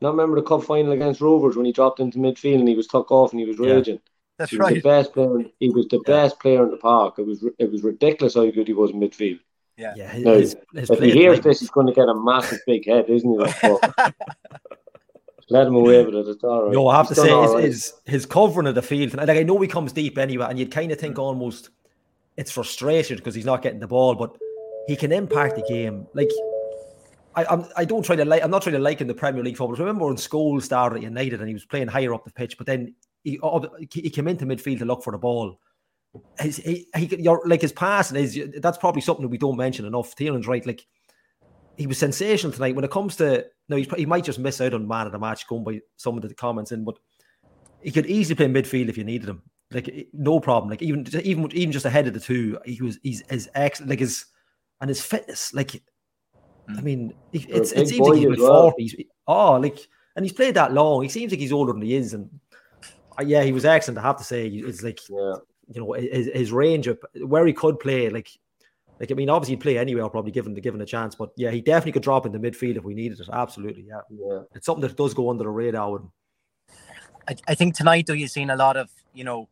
Not 0.00 0.10
remember 0.10 0.36
the 0.36 0.46
cup 0.46 0.64
final 0.64 0.92
against 0.92 1.20
Rovers 1.20 1.56
when 1.56 1.64
he 1.64 1.72
dropped 1.72 2.00
into 2.00 2.18
midfield 2.18 2.58
and 2.58 2.68
he 2.68 2.74
was 2.74 2.88
tucked 2.88 3.12
off 3.12 3.30
and 3.30 3.40
he 3.40 3.46
was 3.46 3.58
raging. 3.58 4.00
That's 4.36 4.50
he 4.50 4.56
right. 4.56 4.74
Was 4.74 4.82
the 4.82 4.88
best 4.88 5.12
player. 5.12 5.44
He 5.60 5.70
was 5.70 5.86
the 5.86 6.02
yeah. 6.04 6.14
best 6.14 6.40
player 6.40 6.64
in 6.64 6.70
the 6.70 6.76
park. 6.76 7.14
It 7.18 7.26
was 7.26 7.44
it 7.58 7.70
was 7.70 7.84
ridiculous 7.84 8.34
how 8.34 8.50
good 8.50 8.66
he 8.66 8.72
was 8.72 8.90
in 8.90 9.00
midfield. 9.00 9.38
Yeah. 9.76 9.94
yeah 9.96 10.18
now, 10.18 10.34
his, 10.34 10.56
his 10.74 10.90
if 10.90 10.98
he 10.98 11.12
hears 11.12 11.40
this, 11.40 11.60
he's 11.60 11.70
going 11.70 11.86
to 11.86 11.92
get 11.92 12.08
a 12.08 12.14
massive 12.14 12.60
big 12.66 12.86
head, 12.86 13.08
isn't 13.08 13.30
he? 13.30 13.38
Like, 13.38 13.54
let 15.52 15.66
him 15.66 15.74
away 15.74 16.04
with 16.04 16.14
it. 16.14 16.28
It's 16.28 16.42
all 16.42 16.64
right. 16.64 16.72
No, 16.72 16.88
I 16.88 16.96
have 16.96 17.08
he's 17.08 17.18
to 17.18 17.22
say, 17.22 17.40
his, 17.42 17.50
right. 17.52 17.64
his, 17.64 17.92
his 18.06 18.26
covering 18.26 18.66
of 18.66 18.74
the 18.74 18.82
field, 18.82 19.14
and 19.14 19.26
like 19.26 19.38
I 19.38 19.42
know 19.42 19.58
he 19.60 19.68
comes 19.68 19.92
deep 19.92 20.18
anyway, 20.18 20.46
and 20.48 20.58
you'd 20.58 20.72
kind 20.72 20.90
of 20.90 20.98
think 20.98 21.16
mm. 21.16 21.22
almost 21.22 21.70
it's 22.36 22.50
frustration 22.50 23.16
because 23.16 23.34
he's 23.34 23.44
not 23.44 23.62
getting 23.62 23.80
the 23.80 23.86
ball, 23.86 24.14
but 24.14 24.36
he 24.86 24.96
can 24.96 25.12
impact 25.12 25.56
the 25.56 25.62
game. 25.68 26.06
Like 26.14 26.30
I, 27.34 27.44
I'm, 27.44 27.64
I 27.76 27.84
don't 27.84 28.04
try 28.04 28.16
to 28.16 28.24
like. 28.24 28.42
I'm 28.42 28.50
not 28.50 28.62
trying 28.62 28.74
to 28.74 28.80
liken 28.80 29.06
the 29.06 29.14
Premier 29.14 29.42
League 29.42 29.56
football. 29.56 29.76
Remember 29.76 30.06
when 30.06 30.16
Scholes 30.16 30.62
started 30.62 30.96
at 30.96 31.02
United 31.02 31.40
and 31.40 31.48
he 31.48 31.54
was 31.54 31.64
playing 31.64 31.88
higher 31.88 32.14
up 32.14 32.24
the 32.24 32.32
pitch, 32.32 32.56
but 32.58 32.66
then 32.66 32.94
he 33.24 33.38
he 33.90 34.10
came 34.10 34.28
into 34.28 34.46
midfield 34.46 34.78
to 34.78 34.84
look 34.84 35.02
for 35.02 35.12
the 35.12 35.18
ball. 35.18 35.60
His, 36.38 36.58
he, 36.58 36.86
he, 36.94 37.16
you're, 37.22 37.42
like 37.46 37.62
his 37.62 37.72
passing 37.72 38.18
is 38.18 38.38
that's 38.58 38.76
probably 38.76 39.00
something 39.00 39.22
that 39.22 39.30
we 39.30 39.38
don't 39.38 39.56
mention 39.56 39.86
enough. 39.86 40.14
Tiernan's 40.14 40.46
right. 40.46 40.66
Like 40.66 40.86
he 41.76 41.86
was 41.86 41.98
sensational 41.98 42.52
tonight. 42.52 42.74
When 42.74 42.84
it 42.84 42.90
comes 42.90 43.16
to 43.16 43.46
no, 43.68 43.76
he 43.76 44.06
might 44.06 44.24
just 44.24 44.38
miss 44.38 44.60
out 44.60 44.74
on 44.74 44.86
man 44.86 45.06
of 45.06 45.12
the 45.12 45.18
match 45.18 45.46
going 45.46 45.64
by 45.64 45.80
some 45.96 46.16
of 46.16 46.22
the 46.22 46.34
comments 46.34 46.72
in, 46.72 46.84
but 46.84 46.98
he 47.80 47.90
could 47.90 48.06
easily 48.06 48.34
play 48.34 48.46
midfield 48.46 48.88
if 48.88 48.98
you 48.98 49.04
needed 49.04 49.28
him. 49.28 49.42
Like 49.70 50.08
no 50.12 50.38
problem. 50.40 50.70
Like 50.70 50.82
even 50.82 51.06
even 51.22 51.50
even 51.52 51.72
just 51.72 51.86
ahead 51.86 52.06
of 52.06 52.14
the 52.14 52.20
two, 52.20 52.58
he 52.64 52.82
was 52.82 52.98
he's 53.02 53.22
his 53.28 53.48
excellent. 53.54 53.90
Like 53.90 54.00
his 54.00 54.26
and 54.80 54.88
his 54.88 55.00
fitness. 55.00 55.54
Like 55.54 55.82
I 56.68 56.72
mm. 56.72 56.82
mean, 56.82 57.14
it's, 57.32 57.72
it 57.72 57.88
seems 57.88 58.08
like 58.08 58.18
he's 58.18 58.38
well. 58.38 58.72
40s. 58.78 59.06
Oh, 59.26 59.52
like, 59.54 59.78
and 60.16 60.24
he's 60.24 60.32
played 60.32 60.54
that 60.54 60.72
long. 60.72 61.02
He 61.02 61.08
seems 61.08 61.32
like 61.32 61.40
he's 61.40 61.52
older 61.52 61.72
than 61.72 61.82
he 61.82 61.94
is. 61.94 62.14
And 62.14 62.28
uh, 63.18 63.24
yeah, 63.24 63.42
he 63.42 63.52
was 63.52 63.64
excellent. 63.64 63.98
I 63.98 64.02
have 64.02 64.18
to 64.18 64.24
say, 64.24 64.46
it's 64.46 64.82
like, 64.82 65.00
yeah. 65.08 65.34
you 65.68 65.80
know, 65.80 65.92
his, 65.92 66.28
his 66.32 66.52
range 66.52 66.86
of 66.86 66.98
where 67.24 67.46
he 67.46 67.52
could 67.52 67.80
play, 67.80 68.10
like, 68.10 68.30
like 69.02 69.10
I 69.10 69.14
mean, 69.14 69.28
obviously 69.28 69.56
he'd 69.56 69.60
play 69.60 69.78
anywhere, 69.78 70.08
probably 70.08 70.30
given 70.30 70.54
the 70.54 70.60
given 70.60 70.80
a 70.80 70.86
chance. 70.86 71.16
But 71.16 71.32
yeah, 71.36 71.50
he 71.50 71.60
definitely 71.60 71.90
could 71.90 72.04
drop 72.04 72.24
in 72.24 72.30
the 72.30 72.38
midfield 72.38 72.76
if 72.76 72.84
we 72.84 72.94
needed 72.94 73.18
it. 73.18 73.28
Absolutely, 73.32 73.84
yeah. 73.88 74.00
Yeah, 74.08 74.42
it's 74.54 74.64
something 74.64 74.82
that 74.82 74.96
does 74.96 75.12
go 75.12 75.28
under 75.28 75.42
the 75.42 75.50
radar. 75.50 75.96
And 75.96 76.08
I, 77.26 77.34
I 77.48 77.54
think 77.56 77.74
tonight, 77.74 78.06
though, 78.06 78.12
you've 78.12 78.30
seen 78.30 78.48
a 78.48 78.54
lot 78.54 78.76
of 78.76 78.90
you 79.12 79.24
know 79.24 79.48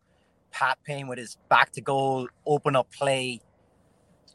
Pat 0.52 0.78
Payne 0.84 1.08
with 1.08 1.18
his 1.18 1.36
back 1.48 1.72
to 1.72 1.80
goal, 1.80 2.28
open 2.46 2.76
up 2.76 2.92
play, 2.92 3.40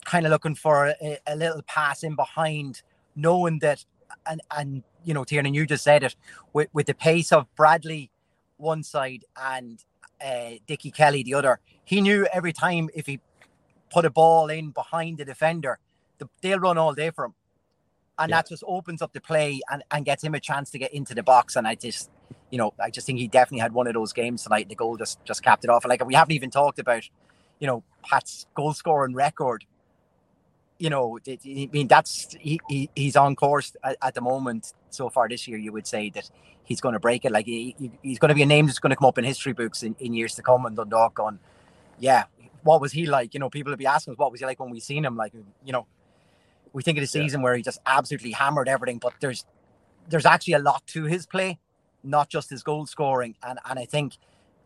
kind 0.04 0.26
of 0.26 0.32
looking 0.32 0.54
for 0.54 0.88
a, 1.02 1.18
a, 1.26 1.38
little 1.38 1.62
pass 1.62 2.04
in 2.04 2.18
behind, 2.18 2.82
knowing 3.16 3.60
that, 3.60 3.86
and 4.28 4.42
and 4.52 4.84
you 5.06 5.14
know, 5.14 5.24
Tiernan, 5.24 5.54
you 5.54 5.66
just 5.66 5.86
said 5.86 6.04
it, 6.04 6.14
with, 6.52 6.68
with 6.74 6.88
the 6.88 6.94
pace 6.94 7.32
of 7.32 7.48
Bradley 7.56 8.12
one 8.58 8.84
side 8.84 9.24
and 9.42 9.82
uh, 10.20 10.52
Dickie 10.68 10.92
Kelly 10.92 11.24
the 11.24 11.36
other, 11.36 11.62
he 11.86 12.02
knew 12.02 12.28
every 12.34 12.52
time 12.52 12.90
if 12.94 13.06
he 13.06 13.22
put 13.92 14.06
a 14.06 14.10
ball 14.10 14.50
in 14.50 14.72
behind 14.72 15.18
the 15.18 15.26
defender, 15.26 15.80
the, 16.18 16.28
they'll 16.42 16.60
run 16.60 16.78
all 16.78 16.94
day 16.94 17.12
for 17.12 17.26
him. 17.26 17.34
And 18.18 18.30
yeah. 18.30 18.38
that 18.38 18.50
just 18.50 18.64
opens 18.66 19.02
up 19.02 19.14
the 19.14 19.22
play 19.22 19.60
and, 19.70 19.84
and 19.92 20.06
gets 20.06 20.24
him 20.24 20.36
a 20.36 20.40
chance 20.40 20.72
to 20.72 20.80
get 20.80 20.94
into 20.94 21.14
the 21.14 21.24
box. 21.24 21.56
And 21.56 21.68
I 21.68 21.76
just, 21.76 22.10
you 22.50 22.58
know, 22.58 22.74
I 22.80 22.90
just 22.90 23.06
think 23.06 23.20
he 23.20 23.28
definitely 23.28 23.60
had 23.60 23.74
one 23.74 23.88
of 23.88 23.94
those 23.94 24.14
games 24.14 24.44
tonight. 24.44 24.70
The 24.70 24.76
goal 24.76 24.96
just 24.96 25.24
just 25.26 25.44
capped 25.44 25.66
it 25.66 25.70
off. 25.70 25.84
And 25.84 25.90
like 25.90 26.06
we 26.06 26.14
haven't 26.14 26.34
even 26.34 26.50
talked 26.50 26.80
about, 26.80 27.04
you 27.60 27.68
know, 27.68 27.84
Pat's 28.04 28.46
goal 28.56 28.74
scoring 28.74 29.14
record 29.14 29.66
you 30.78 30.90
know, 30.90 31.20
I 31.28 31.70
mean, 31.72 31.88
that's 31.88 32.36
he, 32.40 32.60
he 32.68 32.90
he's 32.96 33.16
on 33.16 33.36
course 33.36 33.76
at, 33.84 33.98
at, 34.02 34.14
the 34.14 34.22
moment 34.22 34.74
so 34.90 35.10
far 35.10 35.30
this 35.30 35.48
year. 35.48 35.58
You 35.58 35.72
would 35.72 35.88
say 35.88 36.10
that 36.12 36.30
he's 36.64 36.82
going 36.82 36.94
to 36.94 37.00
break 37.00 37.24
it. 37.26 37.32
Like 37.32 37.46
he, 37.46 37.76
he's 38.02 38.20
going 38.20 38.30
to 38.30 38.36
be 38.36 38.42
a 38.42 38.46
name 38.46 38.66
that's 38.66 38.80
going 38.80 38.90
to 38.90 38.96
come 38.96 39.08
up 39.08 39.18
in 39.18 39.24
history 39.24 39.54
books 39.54 39.84
in, 39.84 39.96
in 40.00 40.14
years 40.14 40.36
to 40.36 40.42
come. 40.42 40.66
And 40.66 40.76
Dundalk 40.76 41.20
on, 41.20 41.40
yeah, 42.00 42.26
what 42.66 42.82
was 42.82 42.92
he 42.92 43.06
like? 43.06 43.34
You 43.34 43.40
know, 43.40 43.50
people 43.50 43.72
will 43.72 43.78
be 43.78 43.86
asking 43.86 44.14
us 44.14 44.18
what 44.18 44.32
was 44.32 44.42
he 44.42 44.46
like 44.46 44.60
when 44.60 44.70
we 44.70 44.80
seen 44.80 45.06
him. 45.06 45.16
Like, 45.16 45.34
you 45.64 45.72
know, 45.72 45.88
we 46.74 46.84
think 46.84 46.98
of 46.98 47.02
the 47.02 47.08
season 47.08 47.40
yeah. 47.40 47.44
where 47.46 47.56
he 47.56 47.64
just 47.64 47.80
absolutely 47.86 48.32
hammered 48.32 48.68
everything, 48.68 49.00
but 49.00 49.14
there's 49.20 49.46
there's 50.10 50.26
actually 50.26 50.54
a 50.54 50.60
lot 50.60 50.86
to 50.88 51.06
his 51.06 51.26
play, 51.26 51.58
not 52.04 52.30
just 52.30 52.50
his 52.50 52.64
goal 52.64 52.86
scoring. 52.86 53.36
And 53.42 53.60
and 53.70 53.80
I 53.80 53.86
think 53.86 54.18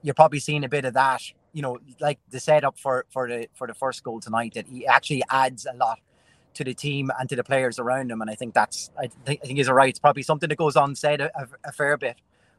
you're 0.02 0.16
probably 0.16 0.40
seeing 0.40 0.64
a 0.64 0.70
bit 0.70 0.86
of 0.86 0.94
that 0.96 1.22
you 1.54 1.62
know, 1.62 1.80
like 2.00 2.20
the 2.30 2.40
setup 2.40 2.78
for 2.78 3.06
for 3.10 3.28
the 3.28 3.48
for 3.54 3.68
the 3.68 3.74
first 3.74 4.04
goal 4.04 4.20
tonight, 4.20 4.54
that 4.56 4.68
he 4.68 4.86
actually 4.86 5.24
adds 5.30 5.66
a 5.66 5.76
lot 5.76 6.00
to 6.54 6.64
the 6.64 6.74
team 6.74 7.12
and 7.20 7.30
to 7.30 7.36
the 7.36 7.44
players 7.44 7.80
around 7.80 8.12
him. 8.12 8.22
And 8.22 8.30
I 8.30 8.36
think 8.36 8.54
that's 8.54 8.92
I 8.98 9.08
think 9.26 9.42
I 9.44 9.48
think 9.48 9.58
he's 9.58 9.70
right. 9.70 9.90
It's 9.90 10.00
probably 10.00 10.24
something 10.24 10.50
that 10.50 10.58
goes 10.58 10.76
on 10.76 10.96
said 10.96 11.22
a, 11.22 11.48
a, 11.64 11.72
fair 11.72 11.98
bit 11.98 12.18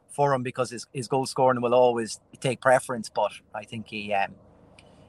for 0.09 0.33
him 0.33 0.43
because 0.43 0.69
his, 0.71 0.87
his 0.93 1.07
goal 1.07 1.25
scoring 1.25 1.61
will 1.61 1.73
always 1.73 2.19
take 2.39 2.61
preference. 2.61 3.09
But 3.09 3.31
I 3.55 3.63
think 3.63 3.87
he, 3.87 4.13
um, 4.13 4.35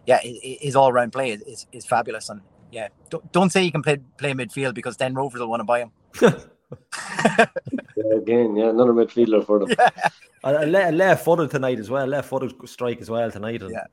yeah, 0.07 0.19
his 0.23 0.77
all 0.77 0.93
round 0.93 1.13
play 1.13 1.31
is, 1.31 1.43
is, 1.43 1.67
is 1.73 1.87
fabulous. 1.87 2.29
And 2.29 2.41
yeah, 2.71 2.89
don't, 3.11 3.33
don't 3.33 3.51
say 3.51 3.63
he 3.63 3.71
can 3.71 3.83
play 3.83 3.99
play 4.19 4.33
midfield 4.33 4.75
because 4.75 4.97
then 4.97 5.15
Rovers 5.15 5.41
will 5.41 5.49
want 5.49 5.61
to 5.61 5.65
buy 5.65 5.81
him. 5.81 5.93
yeah, 6.23 8.17
again, 8.17 8.57
yeah, 8.57 8.71
another 8.71 8.93
midfielder 8.93 9.45
for 9.45 9.61
them. 9.61 9.75
Yeah. 9.79 10.09
A, 10.45 10.67
left, 10.67 10.95
left 10.95 11.25
footed 11.25 11.51
tonight 11.51 11.79
as 11.79 11.89
well. 11.89 12.07
Left 12.07 12.29
footed 12.29 12.53
strike 12.69 13.01
as 13.01 13.09
well 13.09 13.31
tonight. 13.31 13.63
And 13.63 13.73
yeah. 13.73 13.85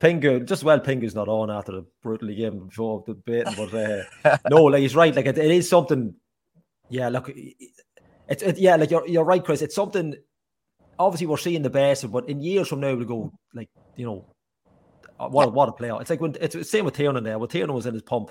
Pingu, 0.00 0.46
just 0.46 0.64
well, 0.64 0.80
Pingu's 0.80 1.14
not 1.14 1.28
on 1.28 1.50
after 1.50 1.72
the 1.72 1.86
brutally 2.02 2.34
game 2.34 2.66
before 2.68 3.04
the 3.06 3.14
bit, 3.14 3.48
but 3.56 3.74
uh, 3.74 4.38
no, 4.50 4.64
like 4.64 4.80
he's 4.80 4.96
right. 4.96 5.14
Like 5.14 5.26
it, 5.26 5.38
it 5.38 5.50
is 5.50 5.68
something. 5.68 6.14
Yeah, 6.88 7.10
look, 7.10 7.30
it's 8.28 8.42
it, 8.42 8.58
yeah, 8.58 8.76
like 8.76 8.90
you're 8.90 9.06
you're 9.06 9.24
right, 9.24 9.44
Chris. 9.44 9.60
It's 9.60 9.74
something 9.74 10.14
obviously 10.98 11.26
we're 11.26 11.36
seeing 11.36 11.62
the 11.62 11.70
best 11.70 12.04
of, 12.04 12.12
but 12.12 12.28
in 12.28 12.40
years 12.40 12.68
from 12.68 12.80
now 12.80 12.94
we'll 12.94 13.04
go 13.04 13.32
like 13.54 13.68
you 13.96 14.06
know, 14.06 14.24
uh, 15.18 15.28
what 15.28 15.52
what 15.52 15.68
a 15.68 15.72
player! 15.72 15.96
It's 16.00 16.10
like 16.10 16.20
when 16.20 16.36
it's 16.40 16.54
the 16.54 16.64
same 16.64 16.84
with 16.84 16.94
Tiernan 16.94 17.24
there. 17.24 17.38
When 17.38 17.48
Tiernan 17.48 17.74
was 17.74 17.86
in 17.86 17.94
his 17.94 18.02
pump, 18.02 18.30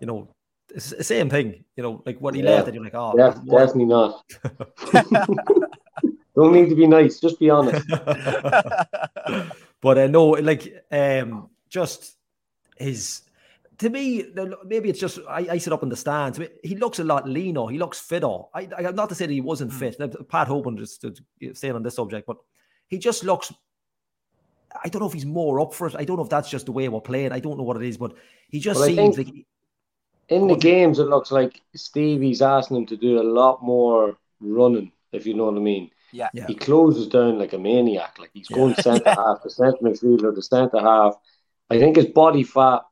you 0.00 0.06
know, 0.06 0.34
it's 0.74 0.90
the 0.90 1.04
same 1.04 1.30
thing. 1.30 1.64
You 1.76 1.82
know, 1.82 2.02
like 2.04 2.20
what 2.20 2.34
he 2.34 2.42
yeah. 2.42 2.50
left, 2.50 2.68
and 2.68 2.74
you're 2.74 2.84
like, 2.84 2.94
oh, 2.94 3.14
yeah, 3.16 3.30
definitely 3.30 3.86
not. 3.86 4.24
Don't 6.34 6.54
need 6.54 6.70
to 6.70 6.74
be 6.74 6.86
nice. 6.86 7.20
Just 7.20 7.38
be 7.38 7.50
honest. 7.50 7.86
but 9.80 9.98
uh, 9.98 10.06
no, 10.06 10.30
like 10.30 10.84
um, 10.90 11.50
just 11.68 12.16
his 12.76 13.22
to 13.78 13.90
me, 13.90 14.24
maybe 14.64 14.88
it's 14.88 15.00
just 15.00 15.18
I, 15.28 15.46
I 15.50 15.58
sit 15.58 15.72
up 15.72 15.82
in 15.82 15.88
the 15.88 15.96
stands. 15.96 16.38
He 16.62 16.76
looks 16.76 17.00
a 17.00 17.04
lot 17.04 17.28
leaner. 17.28 17.68
He 17.68 17.78
looks 17.78 17.98
fitter. 17.98 18.38
I, 18.54 18.68
I 18.78 18.82
not 18.92 19.08
to 19.08 19.14
say 19.14 19.26
that 19.26 19.32
he 19.32 19.40
wasn't 19.40 19.72
mm. 19.72 19.78
fit. 19.78 20.28
Pat 20.28 20.48
Hoban 20.48 20.78
just 20.78 21.00
to 21.02 21.14
staying 21.54 21.74
on 21.74 21.82
this 21.82 21.96
subject, 21.96 22.26
but 22.26 22.36
he 22.88 22.98
just 22.98 23.24
looks. 23.24 23.52
I 24.84 24.88
don't 24.88 25.00
know 25.00 25.06
if 25.06 25.12
he's 25.12 25.26
more 25.26 25.60
up 25.60 25.74
for 25.74 25.86
it. 25.86 25.94
I 25.96 26.04
don't 26.04 26.16
know 26.16 26.22
if 26.22 26.28
that's 26.28 26.50
just 26.50 26.66
the 26.66 26.72
way 26.72 26.88
we're 26.88 27.00
playing. 27.00 27.32
I 27.32 27.40
don't 27.40 27.56
know 27.56 27.62
what 27.62 27.76
it 27.76 27.82
is, 27.82 27.96
but 27.96 28.14
he 28.48 28.60
just 28.60 28.80
well, 28.80 28.88
seems 28.88 29.18
like. 29.18 29.28
in 30.28 30.46
the 30.46 30.56
games, 30.56 30.98
it 30.98 31.08
looks 31.08 31.30
like 31.30 31.60
Stevie's 31.74 32.42
asking 32.42 32.78
him 32.78 32.86
to 32.86 32.96
do 32.96 33.20
a 33.20 33.22
lot 33.22 33.62
more 33.62 34.16
running, 34.40 34.92
if 35.12 35.26
you 35.26 35.34
know 35.34 35.46
what 35.46 35.56
I 35.56 35.60
mean. 35.60 35.90
Yeah. 36.12 36.28
yeah. 36.34 36.46
He 36.46 36.54
closes 36.54 37.08
down 37.08 37.38
like 37.38 37.52
a 37.52 37.58
maniac. 37.58 38.18
Like 38.18 38.30
he's 38.32 38.48
going 38.48 38.74
yeah. 38.76 38.80
centre 38.82 39.10
half, 39.10 39.42
the 39.42 39.50
centre 39.50 39.78
midfielder, 39.82 40.34
the 40.34 40.42
centre 40.42 40.80
half. 40.80 41.14
I 41.70 41.78
think 41.78 41.96
his 41.96 42.06
body 42.06 42.42
fat 42.42 42.82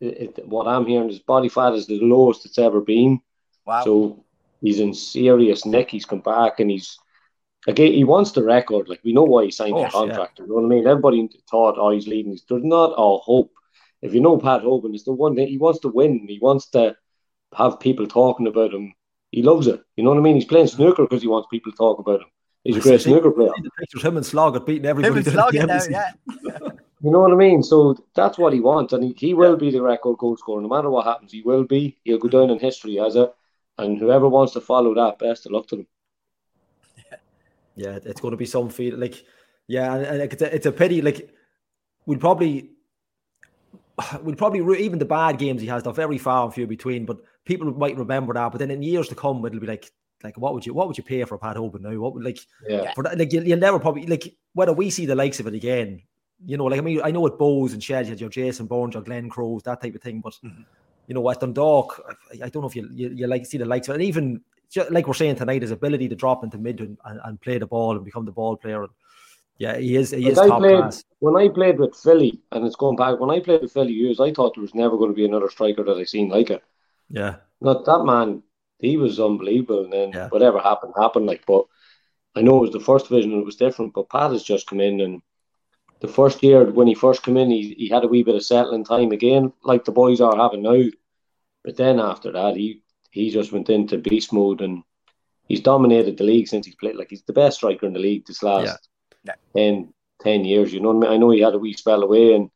it, 0.00 0.46
what 0.46 0.66
I'm 0.66 0.86
hearing 0.86 1.08
his 1.08 1.18
body 1.18 1.48
fat 1.48 1.74
is 1.74 1.86
the 1.86 2.00
lowest 2.00 2.44
it's 2.46 2.58
ever 2.58 2.80
been. 2.80 3.20
Wow. 3.66 3.84
So 3.84 4.24
he's 4.60 4.80
in 4.80 4.94
serious 4.94 5.64
nick. 5.64 5.90
He's 5.90 6.04
come 6.04 6.20
back 6.20 6.60
and 6.60 6.70
he's 6.70 6.98
again 7.66 7.92
he 7.92 8.04
wants 8.04 8.32
the 8.32 8.44
record. 8.44 8.88
Like 8.88 9.00
we 9.04 9.12
know 9.12 9.24
why 9.24 9.44
he 9.44 9.50
signed 9.50 9.74
oh, 9.74 9.84
the 9.84 9.90
contract. 9.90 10.38
Yeah. 10.38 10.44
You 10.44 10.48
know 10.48 10.54
what 10.56 10.64
I 10.64 10.68
mean? 10.68 10.86
Everybody 10.86 11.28
thought, 11.50 11.76
oh, 11.78 11.90
he's 11.90 12.06
leading. 12.06 12.38
There's 12.48 12.64
not 12.64 12.92
all 12.92 13.20
hope. 13.20 13.52
If 14.00 14.14
you 14.14 14.20
know 14.20 14.38
Pat 14.38 14.62
Hoban, 14.62 14.94
it's 14.94 15.04
the 15.04 15.12
one 15.12 15.34
that 15.36 15.48
he 15.48 15.58
wants 15.58 15.80
to 15.80 15.88
win. 15.88 16.26
He 16.28 16.38
wants 16.40 16.68
to 16.70 16.96
have 17.54 17.80
people 17.80 18.06
talking 18.06 18.46
about 18.46 18.72
him. 18.72 18.94
He 19.30 19.42
loves 19.42 19.66
it. 19.66 19.82
You 19.96 20.04
know 20.04 20.10
what 20.10 20.18
I 20.18 20.22
mean? 20.22 20.36
He's 20.36 20.44
playing 20.44 20.68
snooker 20.68 21.02
because 21.02 21.22
he 21.22 21.28
wants 21.28 21.48
people 21.50 21.72
to 21.72 21.76
talk 21.76 21.98
about 21.98 22.20
him. 22.20 22.28
He's 22.64 22.76
a 22.76 22.80
great 22.80 23.00
snooker 23.00 23.30
player. 23.30 23.50
The 23.62 23.70
pictures 23.78 24.02
him 24.02 24.16
and 24.16 24.26
Sloggett 24.26 24.66
beating 24.66 24.86
everybody. 24.86 25.28
Him 25.28 25.66
now, 25.66 25.80
yeah. 25.88 26.12
You 27.00 27.12
know 27.12 27.20
what 27.20 27.32
I 27.32 27.36
mean? 27.36 27.62
So 27.62 27.96
that's 28.16 28.38
what 28.38 28.52
he 28.52 28.58
wants, 28.58 28.92
and 28.92 29.04
he, 29.04 29.14
he 29.16 29.32
will 29.32 29.56
be 29.56 29.70
the 29.70 29.80
record 29.80 30.18
goal 30.18 30.36
scorer. 30.36 30.60
No 30.60 30.68
matter 30.68 30.90
what 30.90 31.06
happens, 31.06 31.30
he 31.30 31.42
will 31.42 31.62
be. 31.62 31.96
He'll 32.02 32.18
go 32.18 32.28
down 32.28 32.50
in 32.50 32.58
history 32.58 32.98
as 32.98 33.14
a, 33.14 33.30
And 33.78 33.98
whoever 33.98 34.28
wants 34.28 34.54
to 34.54 34.60
follow 34.60 34.94
that, 34.94 35.20
best 35.20 35.46
of 35.46 35.52
luck 35.52 35.68
to 35.68 35.76
them. 35.76 35.86
Yeah, 37.78 37.98
it's 38.04 38.20
going 38.20 38.32
to 38.32 38.36
be 38.36 38.46
some 38.46 38.68
feel 38.68 38.98
like, 38.98 39.24
yeah, 39.66 39.94
and, 39.94 40.04
and 40.04 40.32
it's, 40.32 40.42
a, 40.42 40.54
it's 40.54 40.66
a 40.66 40.72
pity. 40.72 41.00
Like, 41.00 41.30
we'll 42.06 42.18
probably, 42.18 42.70
we'll 44.22 44.36
probably 44.36 44.80
even 44.80 44.98
the 44.98 45.04
bad 45.04 45.38
games 45.38 45.60
he 45.60 45.68
has, 45.68 45.82
they're 45.82 45.92
very 45.92 46.18
far 46.18 46.44
and 46.44 46.54
few 46.54 46.66
between. 46.66 47.06
But 47.06 47.18
people 47.44 47.72
might 47.72 47.96
remember 47.96 48.34
that. 48.34 48.50
But 48.52 48.58
then 48.58 48.70
in 48.70 48.82
years 48.82 49.08
to 49.08 49.14
come, 49.14 49.44
it'll 49.44 49.60
be 49.60 49.66
like, 49.66 49.90
like 50.24 50.36
what 50.36 50.52
would 50.52 50.66
you 50.66 50.74
what 50.74 50.88
would 50.88 50.98
you 50.98 51.04
pay 51.04 51.22
for 51.24 51.36
a 51.36 51.38
Pat 51.38 51.56
Hoban 51.56 51.80
now? 51.80 51.96
What 51.96 52.12
would 52.14 52.24
like 52.24 52.40
yeah. 52.68 52.92
for 52.94 53.04
that? 53.04 53.16
Like 53.16 53.32
you'll, 53.32 53.44
you'll 53.44 53.58
never 53.58 53.78
probably 53.78 54.04
like 54.06 54.36
whether 54.52 54.72
we 54.72 54.90
see 54.90 55.06
the 55.06 55.14
likes 55.14 55.38
of 55.38 55.46
it 55.46 55.54
again 55.54 56.02
you 56.44 56.56
know, 56.56 56.64
like 56.64 56.78
I 56.78 56.82
mean, 56.82 57.00
I 57.02 57.10
know 57.10 57.26
at 57.26 57.38
Bohs 57.38 57.72
and 57.72 57.82
Shed, 57.82 58.06
you 58.06 58.10
had 58.10 58.20
your 58.20 58.30
Jason 58.30 58.66
Byrnes, 58.66 58.94
your 58.94 59.02
Glen 59.02 59.28
Crowes, 59.28 59.62
that 59.64 59.80
type 59.82 59.94
of 59.94 60.02
thing. 60.02 60.20
But 60.20 60.34
mm-hmm. 60.44 60.62
you 61.06 61.14
know, 61.14 61.28
at 61.30 61.40
Dundalk, 61.40 62.00
I, 62.32 62.46
I, 62.46 62.48
don't 62.48 62.62
know 62.62 62.68
if 62.68 62.76
you, 62.76 62.88
you, 62.92 63.08
you 63.10 63.26
like 63.26 63.46
see 63.46 63.58
the 63.58 63.64
likes 63.64 63.88
of 63.88 63.94
it. 63.94 63.96
And 63.96 64.04
even 64.04 64.40
just, 64.70 64.90
like 64.90 65.06
we're 65.06 65.14
saying 65.14 65.36
tonight, 65.36 65.62
his 65.62 65.70
ability 65.70 66.08
to 66.08 66.16
drop 66.16 66.44
into 66.44 66.58
mid 66.58 66.80
and, 66.80 66.98
and, 67.04 67.20
and, 67.24 67.40
play 67.40 67.58
the 67.58 67.66
ball 67.66 67.96
and 67.96 68.04
become 68.04 68.24
the 68.24 68.32
ball 68.32 68.56
player. 68.56 68.82
And 68.82 68.92
yeah, 69.58 69.76
he 69.76 69.96
is. 69.96 70.10
He 70.10 70.28
is 70.28 70.36
top 70.36 70.60
played, 70.60 70.78
class. 70.78 71.04
When 71.20 71.36
I 71.36 71.48
played 71.48 71.78
with 71.78 71.96
Philly, 71.96 72.40
and 72.52 72.66
it's 72.66 72.76
going 72.76 72.96
back. 72.96 73.18
When 73.18 73.30
I 73.30 73.40
played 73.40 73.62
with 73.62 73.72
Philly 73.72 73.92
years, 73.92 74.20
I 74.20 74.32
thought 74.32 74.54
there 74.54 74.62
was 74.62 74.74
never 74.74 74.96
going 74.96 75.10
to 75.10 75.16
be 75.16 75.24
another 75.24 75.50
striker 75.50 75.84
that 75.84 75.96
I 75.96 76.04
seen 76.04 76.28
like 76.28 76.50
it. 76.50 76.62
Yeah, 77.08 77.36
not 77.60 77.84
that 77.86 78.04
man. 78.04 78.42
He 78.78 78.96
was 78.96 79.18
unbelievable, 79.18 79.84
and 79.84 79.92
then 79.92 80.12
yeah. 80.12 80.28
whatever 80.28 80.60
happened 80.60 80.94
happened. 80.96 81.26
Like, 81.26 81.44
but 81.46 81.64
I 82.36 82.42
know 82.42 82.58
it 82.58 82.60
was 82.60 82.72
the 82.72 82.80
first 82.80 83.08
division; 83.08 83.32
it 83.32 83.44
was 83.44 83.56
different. 83.56 83.94
But 83.94 84.10
Pat 84.10 84.30
has 84.30 84.44
just 84.44 84.68
come 84.68 84.80
in 84.80 85.00
and 85.00 85.22
the 86.00 86.08
first 86.08 86.42
year 86.42 86.64
when 86.64 86.86
he 86.86 86.94
first 86.94 87.22
came 87.22 87.36
in, 87.36 87.50
he, 87.50 87.74
he 87.76 87.88
had 87.88 88.04
a 88.04 88.08
wee 88.08 88.22
bit 88.22 88.36
of 88.36 88.44
settling 88.44 88.84
time 88.84 89.12
again, 89.12 89.52
like 89.62 89.84
the 89.84 89.92
boys 89.92 90.20
are 90.20 90.36
having 90.36 90.62
now. 90.62 90.84
But 91.64 91.76
then 91.76 91.98
after 91.98 92.32
that, 92.32 92.56
he 92.56 92.82
he 93.10 93.30
just 93.30 93.52
went 93.52 93.70
into 93.70 93.98
beast 93.98 94.32
mode 94.32 94.60
and 94.60 94.82
he's 95.48 95.60
dominated 95.60 96.16
the 96.16 96.24
league 96.24 96.48
since 96.48 96.66
he's 96.66 96.76
played. 96.76 96.96
Like 96.96 97.10
he's 97.10 97.22
the 97.22 97.32
best 97.32 97.58
striker 97.58 97.86
in 97.86 97.92
the 97.92 97.98
league 97.98 98.26
this 98.26 98.42
last 98.42 98.88
yeah. 99.24 99.34
10, 99.56 99.92
10 100.22 100.44
years. 100.44 100.72
You 100.72 100.80
know 100.80 100.92
what 100.92 101.06
I 101.06 101.10
mean? 101.10 101.16
I 101.16 101.16
know 101.16 101.30
he 101.30 101.40
had 101.40 101.54
a 101.54 101.58
wee 101.58 101.72
spell 101.72 102.02
away 102.02 102.34
and 102.34 102.50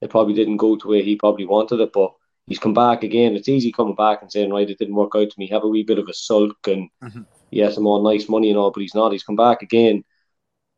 it 0.00 0.10
probably 0.10 0.34
didn't 0.34 0.58
go 0.58 0.76
to 0.76 0.88
where 0.88 1.02
he 1.02 1.16
probably 1.16 1.46
wanted 1.46 1.80
it, 1.80 1.92
but 1.92 2.12
he's 2.46 2.58
come 2.58 2.74
back 2.74 3.02
again. 3.02 3.34
It's 3.34 3.48
easy 3.48 3.72
coming 3.72 3.96
back 3.96 4.22
and 4.22 4.30
saying, 4.30 4.50
right, 4.50 4.68
it 4.68 4.78
didn't 4.78 4.94
work 4.94 5.12
out 5.16 5.30
to 5.30 5.38
me. 5.38 5.48
Have 5.48 5.64
a 5.64 5.68
wee 5.68 5.82
bit 5.82 5.98
of 5.98 6.08
a 6.08 6.14
sulk 6.14 6.56
and 6.66 6.88
mm-hmm. 7.02 7.22
yes, 7.50 7.76
I'm 7.76 7.86
on 7.86 8.04
nice 8.04 8.28
money 8.28 8.50
and 8.50 8.58
all, 8.58 8.70
but 8.70 8.80
he's 8.80 8.94
not. 8.94 9.12
He's 9.12 9.24
come 9.24 9.36
back 9.36 9.62
again 9.62 10.04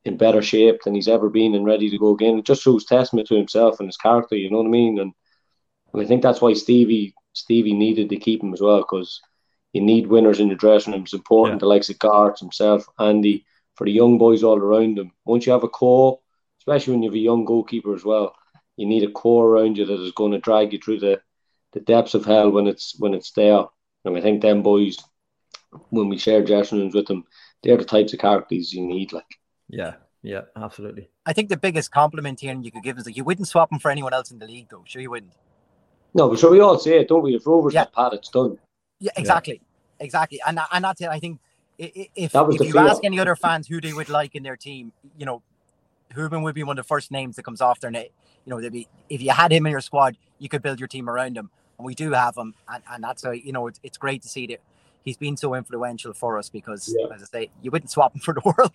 in 0.05 0.17
better 0.17 0.41
shape 0.41 0.81
than 0.85 0.95
he's 0.95 1.09
ever 1.09 1.29
been 1.29 1.55
and 1.55 1.67
ready 1.67 1.91
to 1.91 1.99
go 1.99 2.15
again. 2.15 2.39
It 2.39 2.47
just 2.47 2.63
shows 2.63 2.87
testament 2.87 3.29
to 3.29 3.37
himself 3.37 3.81
and 3.81 3.89
his 3.89 3.99
character, 3.99 4.35
you 4.35 4.51
know 4.51 4.59
what 4.59 4.67
I 4.67 4.71
mean? 4.71 4.99
And, 4.99 5.13
and 5.93 6.03
I 6.03 6.07
think 6.07 6.23
that's 6.23 6.41
why 6.41 6.55
Stevie 6.55 7.15
Stevie 7.33 7.75
needed 7.75 8.09
to 8.09 8.17
keep 8.17 8.43
him 8.43 8.53
as 8.53 8.61
well 8.61 8.79
because 8.79 9.21
you 9.73 9.81
need 9.81 10.07
winners 10.07 10.41
in 10.41 10.49
the 10.49 10.55
dressing 10.55 10.93
room. 10.93 11.03
It's 11.03 11.13
important. 11.13 11.57
Yeah. 11.57 11.61
The 11.61 11.67
likes 11.67 11.91
of 11.91 11.99
Garth 11.99 12.41
himself, 12.41 12.87
Andy, 12.99 13.45
for 13.77 13.85
the 13.85 13.93
young 13.93 14.19
boys 14.19 14.43
all 14.43 14.59
around 14.59 14.99
them. 14.99 15.13
Once 15.25 15.47
you 15.47 15.53
have 15.53 15.63
a 15.63 15.69
core, 15.69 16.19
especially 16.61 16.95
when 16.95 17.03
you 17.03 17.11
have 17.11 17.15
a 17.15 17.19
young 17.19 17.45
goalkeeper 17.45 17.95
as 17.95 18.05
well, 18.05 18.35
you 18.77 18.87
need 18.87 19.05
a 19.05 19.13
core 19.13 19.47
around 19.47 19.79
you 19.79 19.85
that 19.87 20.01
is 20.01 20.13
going 20.13 20.33
to 20.33 20.39
drag 20.39 20.73
you 20.73 20.79
through 20.79 21.01
the, 21.01 21.21
the 21.73 21.81
depths 21.81 22.15
of 22.15 22.25
hell 22.25 22.51
when 22.51 22.67
it's 22.67 22.99
when 22.99 23.15
it's 23.15 23.33
there. 23.33 23.65
And 24.05 24.17
I 24.17 24.21
think 24.21 24.43
them 24.43 24.63
boys, 24.63 24.97
when 25.91 26.09
we 26.09 26.19
share 26.19 26.45
dressing 26.45 26.79
rooms 26.79 26.95
with 26.95 27.07
them, 27.07 27.25
they're 27.63 27.77
the 27.77 27.85
types 27.85 28.13
of 28.13 28.19
characters 28.19 28.73
you 28.73 28.87
need. 28.87 29.13
Like 29.13 29.27
yeah, 29.69 29.95
yeah, 30.23 30.43
absolutely. 30.57 31.09
I 31.27 31.33
think 31.33 31.49
the 31.49 31.57
biggest 31.57 31.91
compliment 31.91 32.41
here 32.41 32.55
you 32.55 32.71
could 32.71 32.83
give 32.83 32.99
is 32.99 33.05
that 33.05 33.17
you 33.17 33.25
wouldn't 33.25 33.49
swap 33.49 33.71
him 33.71 33.79
for 33.79 33.91
anyone 33.91 34.13
else 34.13 34.31
in 34.31 34.39
the 34.39 34.47
league, 34.47 34.69
though. 34.71 34.85
Sure, 34.87 35.01
you 35.01 35.11
wouldn't. 35.11 35.33
No, 36.15 36.29
but 36.29 36.39
sure, 36.39 36.51
we 36.51 36.61
all 36.61 36.79
say 36.79 37.01
it, 37.01 37.09
don't 37.09 37.23
we? 37.23 37.35
If 37.35 37.47
Rovers 37.47 37.75
yeah. 37.75 37.85
Pat, 37.85 38.13
it's 38.13 38.29
done. 38.29 38.59
Yeah, 38.99 39.13
exactly, 39.17 39.61
yeah. 39.99 40.05
exactly, 40.05 40.41
and 40.47 40.59
and 40.73 40.85
that's 40.85 41.01
it. 41.01 41.09
I 41.09 41.19
think 41.19 41.41
if 41.79 42.09
if 42.17 42.35
you 42.35 42.73
fear. 42.73 42.83
ask 42.83 43.05
any 43.05 43.19
other 43.19 43.37
fans 43.37 43.67
who 43.67 43.81
they 43.81 43.93
would 43.93 44.09
like 44.09 44.35
in 44.35 44.43
their 44.43 44.57
team, 44.57 44.93
you 45.17 45.27
know, 45.27 45.43
Hoban 46.15 46.43
would 46.43 46.55
be 46.55 46.63
one 46.63 46.79
of 46.79 46.85
the 46.85 46.89
first 46.89 47.11
names 47.11 47.37
that 47.37 47.45
comes 47.45 47.61
off 47.61 47.81
their 47.81 47.91
name. 47.91 48.09
You 48.45 48.51
know, 48.51 48.61
there'd 48.61 48.73
be 48.73 48.89
if 49.09 49.23
you 49.23 49.31
had 49.31 49.53
him 49.53 49.67
in 49.67 49.73
your 49.73 49.81
squad, 49.81 50.17
you 50.39 50.49
could 50.49 50.63
build 50.63 50.81
your 50.81 50.89
team 50.89 51.09
around 51.09 51.37
him, 51.37 51.51
and 51.79 51.87
we 51.87 51.95
do 51.95 52.13
have 52.13 52.37
him, 52.37 52.55
and, 52.69 52.83
and 52.91 53.05
that's 53.05 53.25
a 53.25 53.39
you 53.39 53.53
know 53.53 53.67
it's, 53.67 53.81
it's 53.83 53.99
great 53.99 54.23
to 54.23 54.29
see 54.29 54.47
that 54.49 54.61
he's 55.05 55.17
been 55.17 55.37
so 55.37 55.55
influential 55.55 56.13
for 56.13 56.39
us 56.39 56.49
because, 56.49 56.95
yeah. 56.99 57.07
as 57.15 57.23
I 57.23 57.27
say, 57.27 57.51
you 57.63 57.71
wouldn't 57.71 57.91
swap 57.91 58.15
him 58.15 58.21
for 58.21 58.35
the 58.35 58.41
world 58.57 58.75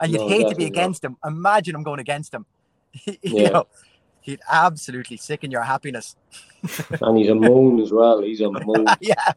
and 0.00 0.12
you'd 0.12 0.20
no, 0.20 0.28
hate 0.28 0.48
to 0.48 0.54
be 0.54 0.66
against 0.66 1.02
not. 1.02 1.10
him. 1.10 1.16
Imagine 1.24 1.74
him 1.74 1.82
going 1.82 2.00
against 2.00 2.34
him. 2.34 2.46
you 3.04 3.16
yeah. 3.22 3.48
know, 3.50 3.66
he'd 4.24 4.40
absolutely 4.50 5.18
sicken 5.18 5.50
your 5.50 5.62
happiness. 5.62 6.16
and 7.02 7.18
he's 7.18 7.28
a 7.28 7.34
moan 7.34 7.78
as 7.80 7.92
well. 7.92 8.22
He's 8.22 8.40
a 8.40 8.50
moan. 8.50 8.86
yeah. 9.00 9.32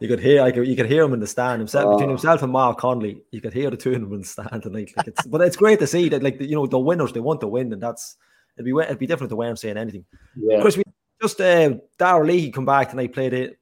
You 0.00 0.08
could 0.08 0.20
hear, 0.20 0.42
I 0.42 0.52
could, 0.52 0.66
you 0.66 0.74
could 0.74 0.86
hear 0.86 1.02
him 1.04 1.12
in 1.12 1.20
the 1.20 1.26
stand 1.26 1.60
himself 1.60 1.84
oh. 1.86 1.92
between 1.92 2.08
himself 2.08 2.42
and 2.42 2.50
Mark 2.50 2.78
Conley. 2.78 3.22
You 3.30 3.42
could 3.42 3.52
hear 3.52 3.70
the 3.70 3.76
two 3.76 3.92
of 3.92 4.00
them 4.00 4.12
in 4.14 4.20
the 4.20 4.26
stand 4.26 4.62
tonight. 4.62 4.92
Like 4.96 5.08
it's, 5.08 5.26
but 5.26 5.42
it's 5.42 5.56
great 5.56 5.78
to 5.80 5.86
see 5.86 6.08
that, 6.08 6.22
like 6.22 6.40
you 6.40 6.56
know, 6.56 6.66
the 6.66 6.78
winners 6.78 7.12
they 7.12 7.20
want 7.20 7.42
to 7.42 7.46
win, 7.46 7.72
and 7.74 7.82
that's 7.82 8.16
it'd 8.56 8.64
be 8.64 8.72
it'd 8.82 8.98
be 8.98 9.06
different 9.06 9.28
the 9.28 9.36
way 9.36 9.48
I'm 9.48 9.56
saying 9.56 9.76
anything. 9.76 10.06
Yeah. 10.34 10.62
Chris, 10.62 10.78
we 10.78 10.84
just 11.20 11.38
uh, 11.40 11.74
Darrell 11.98 12.26
Lee 12.26 12.50
come 12.50 12.64
back 12.64 12.90
tonight, 12.90 13.12
played 13.12 13.34
it, 13.34 13.58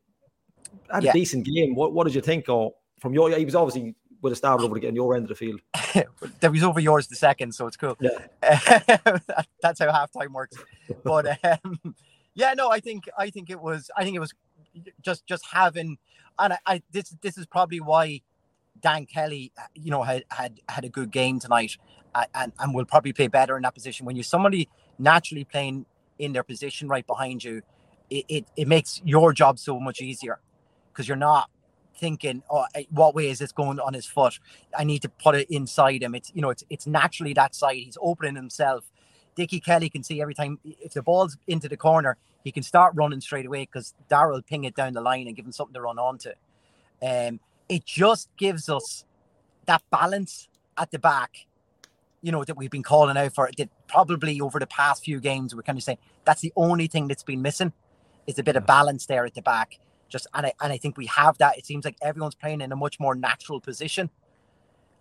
had 0.88 1.02
a 1.02 1.06
yeah. 1.06 1.12
decent 1.12 1.46
game. 1.46 1.74
What 1.74 1.92
what 1.92 2.04
did 2.04 2.14
you 2.14 2.20
think? 2.20 2.48
Or 2.48 2.74
from 3.00 3.12
your, 3.12 3.30
he 3.30 3.44
was 3.44 3.56
obviously 3.56 3.96
would 4.24 4.30
have 4.30 4.38
started 4.38 4.64
over 4.64 4.74
again 4.76 4.96
your 4.96 5.14
end 5.14 5.24
of 5.24 5.28
the 5.28 5.34
field. 5.34 5.60
that 6.40 6.50
was 6.50 6.64
over 6.64 6.80
yours 6.80 7.06
the 7.06 7.14
second, 7.14 7.54
so 7.54 7.66
it's 7.66 7.76
cool. 7.76 7.96
Yeah. 8.00 8.18
that's 9.62 9.78
how 9.80 9.92
halftime 9.92 10.32
works. 10.32 10.56
But 11.04 11.38
um, 11.64 11.94
yeah, 12.32 12.54
no, 12.54 12.70
I 12.70 12.80
think 12.80 13.04
I 13.18 13.28
think 13.28 13.50
it 13.50 13.60
was 13.60 13.90
I 13.96 14.02
think 14.02 14.16
it 14.16 14.20
was 14.20 14.32
just 15.02 15.26
just 15.26 15.44
having 15.52 15.98
and 16.38 16.54
I, 16.54 16.58
I 16.66 16.82
this 16.90 17.14
this 17.20 17.36
is 17.36 17.44
probably 17.44 17.80
why 17.80 18.22
Dan 18.80 19.04
Kelly, 19.04 19.52
you 19.74 19.90
know, 19.90 20.02
had 20.02 20.24
had 20.30 20.58
had 20.70 20.84
a 20.86 20.88
good 20.88 21.10
game 21.10 21.38
tonight, 21.38 21.76
and 22.34 22.50
and 22.58 22.74
will 22.74 22.86
probably 22.86 23.12
play 23.12 23.28
better 23.28 23.56
in 23.56 23.62
that 23.62 23.74
position. 23.74 24.06
When 24.06 24.16
you're 24.16 24.24
somebody 24.24 24.70
naturally 24.98 25.44
playing 25.44 25.84
in 26.18 26.32
their 26.32 26.42
position 26.42 26.88
right 26.88 27.06
behind 27.06 27.44
you, 27.44 27.60
it, 28.08 28.24
it, 28.28 28.46
it 28.56 28.68
makes 28.68 29.02
your 29.04 29.34
job 29.34 29.58
so 29.58 29.78
much 29.78 30.00
easier 30.00 30.40
because 30.92 31.06
you're 31.06 31.16
not 31.16 31.50
thinking, 31.96 32.42
oh, 32.50 32.66
what 32.90 33.14
way 33.14 33.28
is 33.28 33.38
this 33.38 33.52
going 33.52 33.80
on 33.80 33.94
his 33.94 34.06
foot? 34.06 34.38
I 34.76 34.84
need 34.84 35.02
to 35.02 35.08
put 35.08 35.34
it 35.34 35.48
inside 35.50 36.02
him. 36.02 36.14
It's 36.14 36.30
you 36.34 36.42
know, 36.42 36.50
it's 36.50 36.64
it's 36.70 36.86
naturally 36.86 37.32
that 37.34 37.54
side. 37.54 37.76
He's 37.76 37.98
opening 38.00 38.36
himself. 38.36 38.84
Dickie 39.34 39.60
Kelly 39.60 39.88
can 39.88 40.02
see 40.02 40.20
every 40.20 40.34
time 40.34 40.58
if 40.64 40.92
the 40.92 41.02
ball's 41.02 41.36
into 41.46 41.68
the 41.68 41.76
corner, 41.76 42.16
he 42.44 42.52
can 42.52 42.62
start 42.62 42.94
running 42.94 43.20
straight 43.20 43.46
away 43.46 43.62
because 43.62 43.94
Daryl 44.08 44.44
ping 44.46 44.64
it 44.64 44.76
down 44.76 44.92
the 44.92 45.00
line 45.00 45.26
and 45.26 45.34
give 45.34 45.44
him 45.44 45.52
something 45.52 45.74
to 45.74 45.80
run 45.80 45.98
onto. 45.98 46.30
Um, 47.02 47.40
it 47.68 47.84
just 47.84 48.28
gives 48.36 48.68
us 48.68 49.04
that 49.66 49.82
balance 49.90 50.48
at 50.76 50.90
the 50.90 50.98
back, 50.98 51.46
you 52.22 52.30
know, 52.30 52.44
that 52.44 52.56
we've 52.56 52.70
been 52.70 52.82
calling 52.82 53.16
out 53.16 53.34
for. 53.34 53.50
That 53.56 53.70
probably 53.88 54.40
over 54.40 54.58
the 54.58 54.66
past 54.66 55.04
few 55.04 55.20
games, 55.20 55.54
we're 55.54 55.62
kind 55.62 55.78
of 55.78 55.84
saying 55.84 55.98
that's 56.24 56.40
the 56.40 56.52
only 56.56 56.86
thing 56.86 57.08
that's 57.08 57.22
been 57.22 57.42
missing 57.42 57.72
is 58.26 58.38
a 58.38 58.42
bit 58.42 58.56
of 58.56 58.66
balance 58.66 59.06
there 59.06 59.26
at 59.26 59.34
the 59.34 59.42
back. 59.42 59.78
Just 60.08 60.26
and 60.34 60.46
I 60.46 60.52
and 60.60 60.72
I 60.72 60.78
think 60.78 60.96
we 60.96 61.06
have 61.06 61.38
that. 61.38 61.58
It 61.58 61.66
seems 61.66 61.84
like 61.84 61.96
everyone's 62.02 62.34
playing 62.34 62.60
in 62.60 62.72
a 62.72 62.76
much 62.76 63.00
more 63.00 63.14
natural 63.14 63.60
position. 63.60 64.10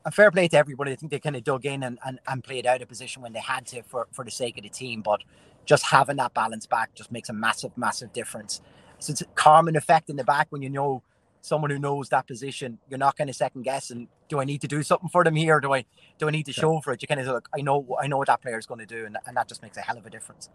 And 0.06 0.14
fair 0.14 0.32
play 0.32 0.48
to 0.50 0.58
everybody. 0.58 0.92
I 0.92 0.96
think 0.96 1.12
they 1.12 1.20
kind 1.20 1.36
of 1.36 1.46
dug 1.46 1.66
in 1.66 1.82
and, 1.84 1.98
and, 2.06 2.20
and 2.28 2.44
played 2.44 2.66
out 2.66 2.82
a 2.82 2.86
position 2.86 3.22
when 3.22 3.32
they 3.32 3.40
had 3.40 3.66
to 3.68 3.84
for, 3.84 4.08
for 4.12 4.26
the 4.26 4.32
sake 4.32 4.58
of 4.58 4.64
the 4.64 4.70
team. 4.70 5.02
But 5.02 5.22
just 5.66 5.86
having 5.86 6.18
that 6.18 6.34
balance 6.34 6.66
back 6.66 6.94
just 6.94 7.12
makes 7.12 7.30
a 7.30 7.34
massive, 7.34 7.78
massive 7.78 8.12
difference. 8.12 8.62
So 9.00 9.12
it's 9.12 9.22
a 9.22 9.26
calming 9.36 9.78
effect 9.78 10.10
in 10.10 10.18
the 10.18 10.26
back 10.26 10.48
when 10.50 10.62
you 10.62 10.70
know 10.70 11.04
someone 11.42 11.72
who 11.72 11.80
knows 11.80 12.10
that 12.10 12.28
position. 12.28 12.80
You're 12.90 12.98
not 12.98 13.18
going 13.18 13.28
to 13.28 13.34
second 13.34 13.64
guess 13.64 13.92
and 13.92 14.08
Do 14.30 14.40
I 14.40 14.46
need 14.46 14.62
to 14.62 14.68
do 14.68 14.82
something 14.84 15.10
for 15.10 15.24
them 15.24 15.36
here? 15.36 15.60
Do 15.60 15.74
I 15.74 15.86
do 16.18 16.28
I 16.28 16.32
need 16.32 16.46
to 16.48 16.54
show 16.54 16.80
for 16.82 16.94
it? 16.94 17.02
You 17.02 17.08
kind 17.08 17.22
of 17.22 17.28
look. 17.28 17.50
I 17.56 17.62
know 17.62 17.98
I 18.02 18.08
know 18.08 18.18
what 18.18 18.28
that 18.28 18.42
player 18.42 18.58
is 18.58 18.66
going 18.66 18.80
to 18.80 18.86
do, 18.86 19.06
and, 19.06 19.18
and 19.28 19.38
that 19.38 19.48
just 19.48 19.62
makes 19.62 19.78
a 19.78 19.82
hell 19.82 19.98
of 19.98 20.06
a 20.06 20.10
difference. 20.10 20.50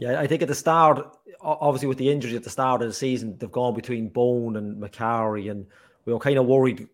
Yeah, 0.00 0.18
I 0.18 0.26
think 0.26 0.40
at 0.40 0.48
the 0.48 0.54
start, 0.54 1.14
obviously 1.42 1.86
with 1.86 1.98
the 1.98 2.10
injuries 2.10 2.34
at 2.34 2.42
the 2.42 2.50
start 2.50 2.80
of 2.80 2.88
the 2.88 2.94
season, 2.94 3.36
they've 3.38 3.52
gone 3.52 3.74
between 3.74 4.08
Bone 4.08 4.56
and 4.56 4.82
Macari, 4.82 5.50
and 5.50 5.66
we 6.06 6.14
were 6.14 6.18
kind 6.18 6.38
of 6.38 6.46
worried. 6.46 6.88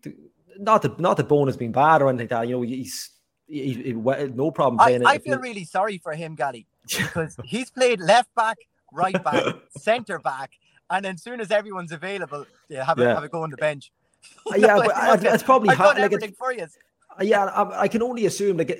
Not 0.57 0.81
that 0.81 0.99
not 0.99 1.15
that 1.15 1.29
Bone 1.29 1.47
has 1.47 1.55
been 1.55 1.71
bad 1.71 2.01
or 2.01 2.09
anything 2.09 2.25
like 2.25 2.29
that. 2.31 2.47
You 2.49 2.57
know, 2.57 2.61
he's 2.63 3.11
he, 3.47 3.73
he, 3.73 3.93
no 3.93 4.51
problem 4.51 4.77
playing. 4.77 5.05
I, 5.05 5.11
I 5.11 5.17
feel 5.19 5.39
really 5.39 5.63
sorry 5.63 5.99
for 5.99 6.13
him, 6.13 6.35
Gally, 6.35 6.67
because 6.87 7.37
he's 7.45 7.69
played 7.69 8.01
left 8.01 8.33
back, 8.35 8.57
right 8.91 9.23
back, 9.23 9.55
centre 9.77 10.19
back, 10.19 10.51
and 10.89 11.05
then 11.05 11.15
as 11.15 11.23
soon 11.23 11.39
as 11.39 11.49
everyone's 11.49 11.93
available, 11.93 12.45
yeah, 12.67 12.83
have, 12.83 12.99
yeah. 12.99 13.11
A, 13.11 13.15
have 13.15 13.23
a 13.23 13.29
go 13.29 13.43
on 13.43 13.51
the 13.51 13.57
bench. 13.57 13.89
Uh, 14.51 14.57
yeah, 14.57 14.75
like, 14.75 14.89
but 14.89 14.97
I, 14.97 15.33
it's 15.33 15.43
probably 15.43 15.69
I've 15.69 15.77
done 15.77 15.97
everything 15.99 16.33
for 16.33 16.51
you. 16.51 16.63
Uh, 16.63 17.23
yeah, 17.23 17.45
I, 17.45 17.83
I, 17.83 17.87
can 17.87 18.03
only 18.03 18.25
assume 18.25 18.57
like 18.57 18.77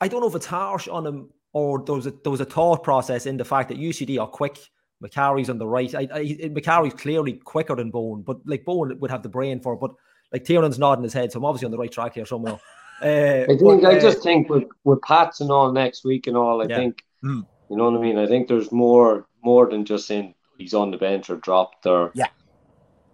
I 0.00 0.08
don't 0.08 0.22
know 0.22 0.28
if 0.28 0.34
it's 0.34 0.46
harsh 0.46 0.88
on 0.88 1.06
him 1.06 1.30
or 1.52 1.82
there 1.84 1.94
was 1.94 2.06
a 2.06 2.10
there 2.10 2.30
was 2.30 2.40
a 2.40 2.44
thought 2.44 2.82
process 2.82 3.26
in 3.26 3.36
the 3.36 3.44
fact 3.44 3.68
that 3.68 3.78
UCD 3.78 4.20
are 4.20 4.26
quick. 4.26 4.58
Macari's 5.02 5.48
on 5.48 5.58
the 5.58 5.66
right. 5.66 5.94
I, 5.94 6.08
I, 6.12 6.24
Macari's 6.50 6.94
clearly 6.94 7.34
quicker 7.34 7.76
than 7.76 7.90
Bone, 7.90 8.22
but 8.22 8.38
like 8.46 8.64
Bone 8.64 8.98
would 8.98 9.10
have 9.10 9.22
the 9.22 9.28
brain 9.28 9.60
for 9.60 9.74
it. 9.74 9.80
But 9.80 9.92
like 10.32 10.44
Tiernan's 10.44 10.78
nodding 10.78 11.04
his 11.04 11.12
head, 11.12 11.30
so 11.30 11.38
I'm 11.38 11.44
obviously 11.44 11.66
on 11.66 11.72
the 11.72 11.78
right 11.78 11.92
track 11.92 12.14
here 12.14 12.26
somewhere. 12.26 12.58
Uh, 13.00 13.44
I 13.44 13.56
think 13.56 13.60
but, 13.62 13.84
I 13.84 13.96
uh, 13.96 14.00
just 14.00 14.24
think 14.24 14.50
with 14.50 14.64
with 14.82 15.00
Pats 15.02 15.40
and 15.40 15.52
all 15.52 15.70
next 15.70 16.04
week 16.04 16.26
and 16.26 16.36
all, 16.36 16.60
I 16.60 16.66
yeah. 16.68 16.78
think 16.78 17.04
mm. 17.22 17.46
you 17.70 17.76
know 17.76 17.88
what 17.88 17.96
I 17.96 18.02
mean. 18.02 18.18
I 18.18 18.26
think 18.26 18.48
there's 18.48 18.72
more 18.72 19.28
more 19.44 19.70
than 19.70 19.84
just 19.84 20.08
saying 20.08 20.34
he's 20.58 20.74
on 20.74 20.90
the 20.90 20.96
bench 20.96 21.30
or 21.30 21.36
dropped 21.36 21.86
or 21.86 22.10
yeah. 22.16 22.26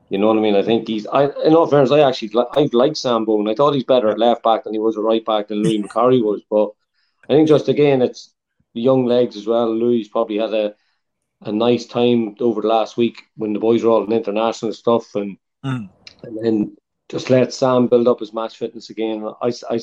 You 0.09 0.19
know 0.19 0.29
what 0.29 0.37
I 0.37 0.41
mean? 0.41 0.55
I 0.55 0.63
think 0.63 0.87
he's. 0.87 1.07
I 1.07 1.25
in 1.45 1.55
all 1.55 1.67
fairness, 1.67 1.91
I 1.91 2.01
actually 2.01 2.31
I 2.53 2.69
like 2.73 2.97
Sam 2.97 3.25
Bone. 3.25 3.49
I 3.49 3.55
thought 3.55 3.75
he's 3.75 3.85
better 3.85 4.09
at 4.09 4.19
left 4.19 4.43
back 4.43 4.65
than 4.65 4.73
he 4.73 4.79
was 4.79 4.97
at 4.97 5.03
right 5.03 5.25
back 5.25 5.49
than 5.49 5.63
Louis 5.63 5.83
Macari 5.83 6.23
was. 6.23 6.43
But 6.49 6.71
I 7.29 7.35
think 7.35 7.49
just 7.49 7.69
again, 7.69 8.03
it's 8.03 8.35
the 8.75 8.83
young 8.83 9.07
legs 9.07 9.37
as 9.37 9.47
well. 9.47 9.75
Louis 9.75 10.09
probably 10.09 10.39
had 10.39 10.55
a 10.55 10.75
a 11.43 11.53
nice 11.53 11.87
time 11.87 12.35
over 12.41 12.63
the 12.63 12.69
last 12.69 12.97
week 12.97 13.25
when 13.37 13.53
the 13.53 13.59
boys 13.59 13.83
were 13.83 13.91
all 13.91 14.05
in 14.05 14.13
international 14.13 14.73
stuff 14.73 15.15
and 15.15 15.37
mm. 15.65 15.89
and 16.23 16.45
then 16.45 16.77
just 17.09 17.31
let 17.31 17.53
Sam 17.53 17.87
build 17.87 18.09
up 18.09 18.21
his 18.21 18.33
match 18.33 18.57
fitness 18.57 18.91
again. 18.91 19.29
I, 19.43 19.53
I, 19.71 19.81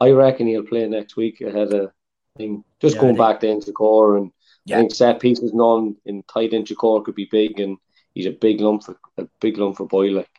I 0.00 0.10
reckon 0.12 0.46
he'll 0.46 0.62
play 0.62 0.86
next 0.86 1.16
week 1.16 1.40
ahead 1.40 1.72
of 1.72 1.90
thing. 2.36 2.64
Just 2.80 2.96
yeah, 2.96 3.00
going 3.02 3.16
back 3.16 3.40
to 3.40 3.46
Inchicore 3.46 4.18
and 4.18 4.30
yeah. 4.64 4.76
I 4.76 4.80
think 4.80 4.94
set 4.94 5.20
pieces 5.20 5.52
non 5.52 5.96
in 6.06 6.22
tight 6.24 6.52
Inchicore 6.52 7.04
could 7.04 7.16
be 7.16 7.28
big 7.30 7.58
and 7.58 7.76
he's 8.14 8.26
a 8.26 8.30
big 8.30 8.60
lump 8.60 8.84
for 8.84 8.96
a 9.16 9.26
big 9.40 9.58
lump 9.58 9.76
for 9.76 9.86
boy 9.86 10.06
like. 10.08 10.30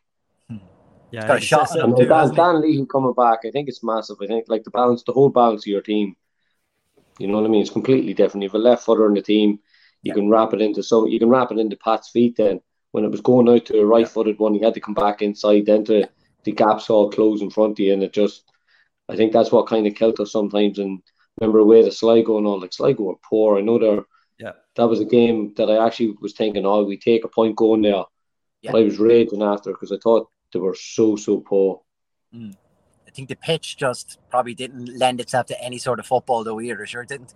Yeah, 1.12 1.28
got 1.28 1.38
a 1.38 1.42
shot. 1.42 1.76
And 1.76 1.96
Dan, 1.96 2.34
Dan 2.36 2.62
Lee 2.62 2.86
coming 2.86 3.14
back, 3.14 3.40
I 3.46 3.52
think 3.52 3.68
it's 3.68 3.84
massive. 3.84 4.18
I 4.22 4.28
think 4.28 4.46
like 4.48 4.64
the 4.64 4.72
balance, 4.72 5.04
the 5.04 5.14
whole 5.14 5.30
balance 5.30 5.64
of 5.64 5.68
your 5.68 5.82
team. 5.82 6.16
You 7.18 7.28
know 7.28 7.40
what 7.40 7.46
I 7.46 7.50
mean? 7.50 7.62
It's 7.62 7.70
completely 7.70 8.14
different. 8.14 8.44
You 8.44 8.50
have 8.50 8.56
a 8.56 8.60
left 8.60 8.86
footer 8.86 9.08
in 9.08 9.14
the 9.14 9.22
team. 9.22 9.60
You 10.04 10.10
yeah. 10.10 10.14
can 10.14 10.30
wrap 10.30 10.54
it 10.54 10.62
into 10.62 10.84
so 10.84 11.06
you 11.06 11.20
can 11.20 11.30
wrap 11.30 11.52
it 11.52 11.58
into 11.58 11.76
Pat's 11.76 12.10
feet 12.10 12.38
then 12.38 12.62
when 12.92 13.04
it 13.04 13.12
was 13.12 13.22
going 13.22 13.48
out 13.50 13.66
to 13.66 13.80
a 13.80 13.86
right 13.86 14.08
footed 14.08 14.40
one, 14.40 14.54
he 14.54 14.62
had 14.62 14.74
to 14.74 14.80
come 14.80 14.94
back 14.94 15.22
inside, 15.22 15.66
then 15.66 15.86
to 15.86 16.08
the 16.44 16.52
gaps 16.52 16.90
all 16.90 17.12
close 17.12 17.42
in 17.42 17.50
front 17.50 17.74
of 17.74 17.80
you. 17.80 17.94
And 17.94 18.04
it 18.04 18.14
just, 18.14 18.44
I 19.08 19.16
think 19.16 19.32
that's 19.32 19.52
what 19.52 19.68
kind 19.68 19.86
of 19.86 19.96
killed 19.96 20.20
us 20.20 20.32
sometimes. 20.32 20.80
And 20.80 21.02
remember, 21.40 21.60
away 21.60 21.84
the 21.84 21.92
Sligo 21.92 22.38
and 22.38 22.48
all, 22.48 22.60
like 22.60 22.74
Sligo 22.74 23.04
were 23.04 23.16
poor. 23.28 23.58
I 23.58 23.62
know 23.62 23.78
they're, 23.78 24.06
yeah, 24.40 24.54
that 24.76 24.88
was 24.88 25.02
a 25.02 25.06
game 25.06 25.54
that 25.58 25.70
I 25.70 25.86
actually 25.86 26.16
was 26.22 26.34
thinking, 26.34 26.66
oh, 26.66 26.84
we 26.84 26.98
take 26.98 27.26
a 27.26 27.28
point 27.28 27.56
going 27.56 27.82
there. 27.82 28.06
Yeah. 28.62 28.72
But 28.72 28.82
I 28.82 28.84
was 28.86 29.00
raging 29.00 29.44
after 29.44 29.72
because 29.72 29.92
I 29.92 29.98
thought 30.02 30.30
they 30.52 30.60
were 30.60 30.76
so, 30.76 31.16
so 31.16 31.40
poor. 31.40 31.82
Mm. 32.34 32.56
I 33.08 33.12
think 33.12 33.30
the 33.30 33.36
pitch 33.36 33.78
just 33.78 34.20
probably 34.30 34.54
didn't 34.54 34.98
lend 34.98 35.20
itself 35.20 35.48
to 35.48 35.62
any 35.62 35.80
sort 35.80 36.00
of 36.00 36.06
football, 36.06 36.44
though, 36.44 36.62
either. 36.62 36.86
Sure, 36.86 37.02
it 37.02 37.10
didn't. 37.10 37.34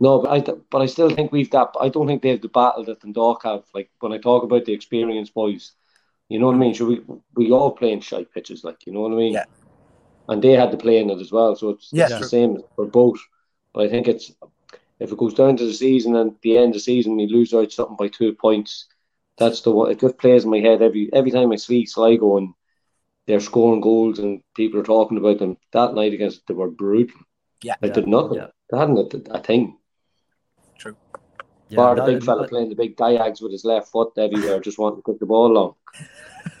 No, 0.00 0.20
but 0.20 0.30
I 0.30 0.40
but 0.70 0.82
I 0.82 0.86
still 0.86 1.10
think 1.10 1.30
we've 1.30 1.50
that. 1.50 1.68
I 1.80 1.88
don't 1.88 2.06
think 2.06 2.22
they 2.22 2.30
have 2.30 2.40
the 2.40 2.48
battle 2.48 2.84
that 2.84 3.00
Dundalk 3.00 3.44
have. 3.44 3.64
Like 3.74 3.90
when 4.00 4.12
I 4.12 4.18
talk 4.18 4.42
about 4.42 4.64
the 4.64 4.72
experienced 4.72 5.34
boys, 5.34 5.72
you 6.28 6.38
know 6.38 6.46
what 6.46 6.56
I 6.56 6.58
mean. 6.58 6.74
So 6.74 6.86
we 6.86 7.02
we 7.34 7.52
all 7.52 7.70
play 7.70 7.92
in 7.92 8.00
shy 8.00 8.24
pitches, 8.24 8.64
like 8.64 8.86
you 8.86 8.92
know 8.92 9.00
what 9.00 9.12
I 9.12 9.16
mean. 9.16 9.34
Yeah. 9.34 9.44
And 10.28 10.42
they 10.42 10.52
had 10.52 10.70
to 10.70 10.78
play 10.78 10.98
in 10.98 11.10
it 11.10 11.20
as 11.20 11.30
well, 11.30 11.54
so 11.54 11.70
it's, 11.70 11.90
yeah, 11.92 12.06
it's 12.06 12.18
the 12.18 12.28
same 12.28 12.62
for 12.74 12.86
both. 12.86 13.18
But 13.74 13.84
I 13.84 13.88
think 13.88 14.08
it's 14.08 14.32
if 14.98 15.12
it 15.12 15.18
goes 15.18 15.34
down 15.34 15.56
to 15.58 15.66
the 15.66 15.74
season 15.74 16.16
and 16.16 16.34
the 16.42 16.56
end 16.56 16.68
of 16.68 16.74
the 16.74 16.80
season 16.80 17.16
we 17.16 17.26
lose 17.26 17.52
out 17.52 17.70
something 17.72 17.96
by 17.96 18.08
two 18.08 18.32
points, 18.32 18.86
that's 19.36 19.62
the 19.62 19.70
one. 19.70 19.90
It 19.90 20.00
just 20.00 20.18
plays 20.18 20.44
in 20.44 20.50
my 20.50 20.58
head 20.58 20.82
every 20.82 21.10
every 21.12 21.30
time 21.30 21.52
I 21.52 21.56
see 21.56 21.86
Sligo 21.86 22.36
and 22.38 22.54
they're 23.26 23.40
scoring 23.40 23.80
goals 23.80 24.18
and 24.18 24.42
people 24.54 24.80
are 24.80 24.84
talking 24.84 25.18
about 25.18 25.38
them. 25.38 25.56
That 25.72 25.94
night 25.94 26.12
against 26.12 26.46
they 26.46 26.54
were 26.54 26.70
brutal. 26.70 27.20
Yeah, 27.62 27.74
I 27.82 27.88
did 27.88 28.06
nothing. 28.06 28.38
Yeah. 28.38 28.48
They 28.70 28.78
hadn't 28.78 29.14
a, 29.28 29.34
a 29.34 29.42
thing. 29.42 29.78
Yeah, 31.70 31.80
or 31.80 31.96
the 31.96 32.04
big 32.04 32.22
fella 32.22 32.42
that, 32.42 32.50
playing 32.50 32.68
the 32.68 32.74
big 32.74 32.96
diags 32.96 33.40
with 33.40 33.50
his 33.50 33.64
left 33.64 33.88
foot 33.88 34.12
everywhere, 34.18 34.60
just 34.60 34.78
wanting 34.78 35.02
to 35.02 35.10
kick 35.10 35.18
the 35.18 35.26
ball 35.26 35.50
along. 35.50 35.74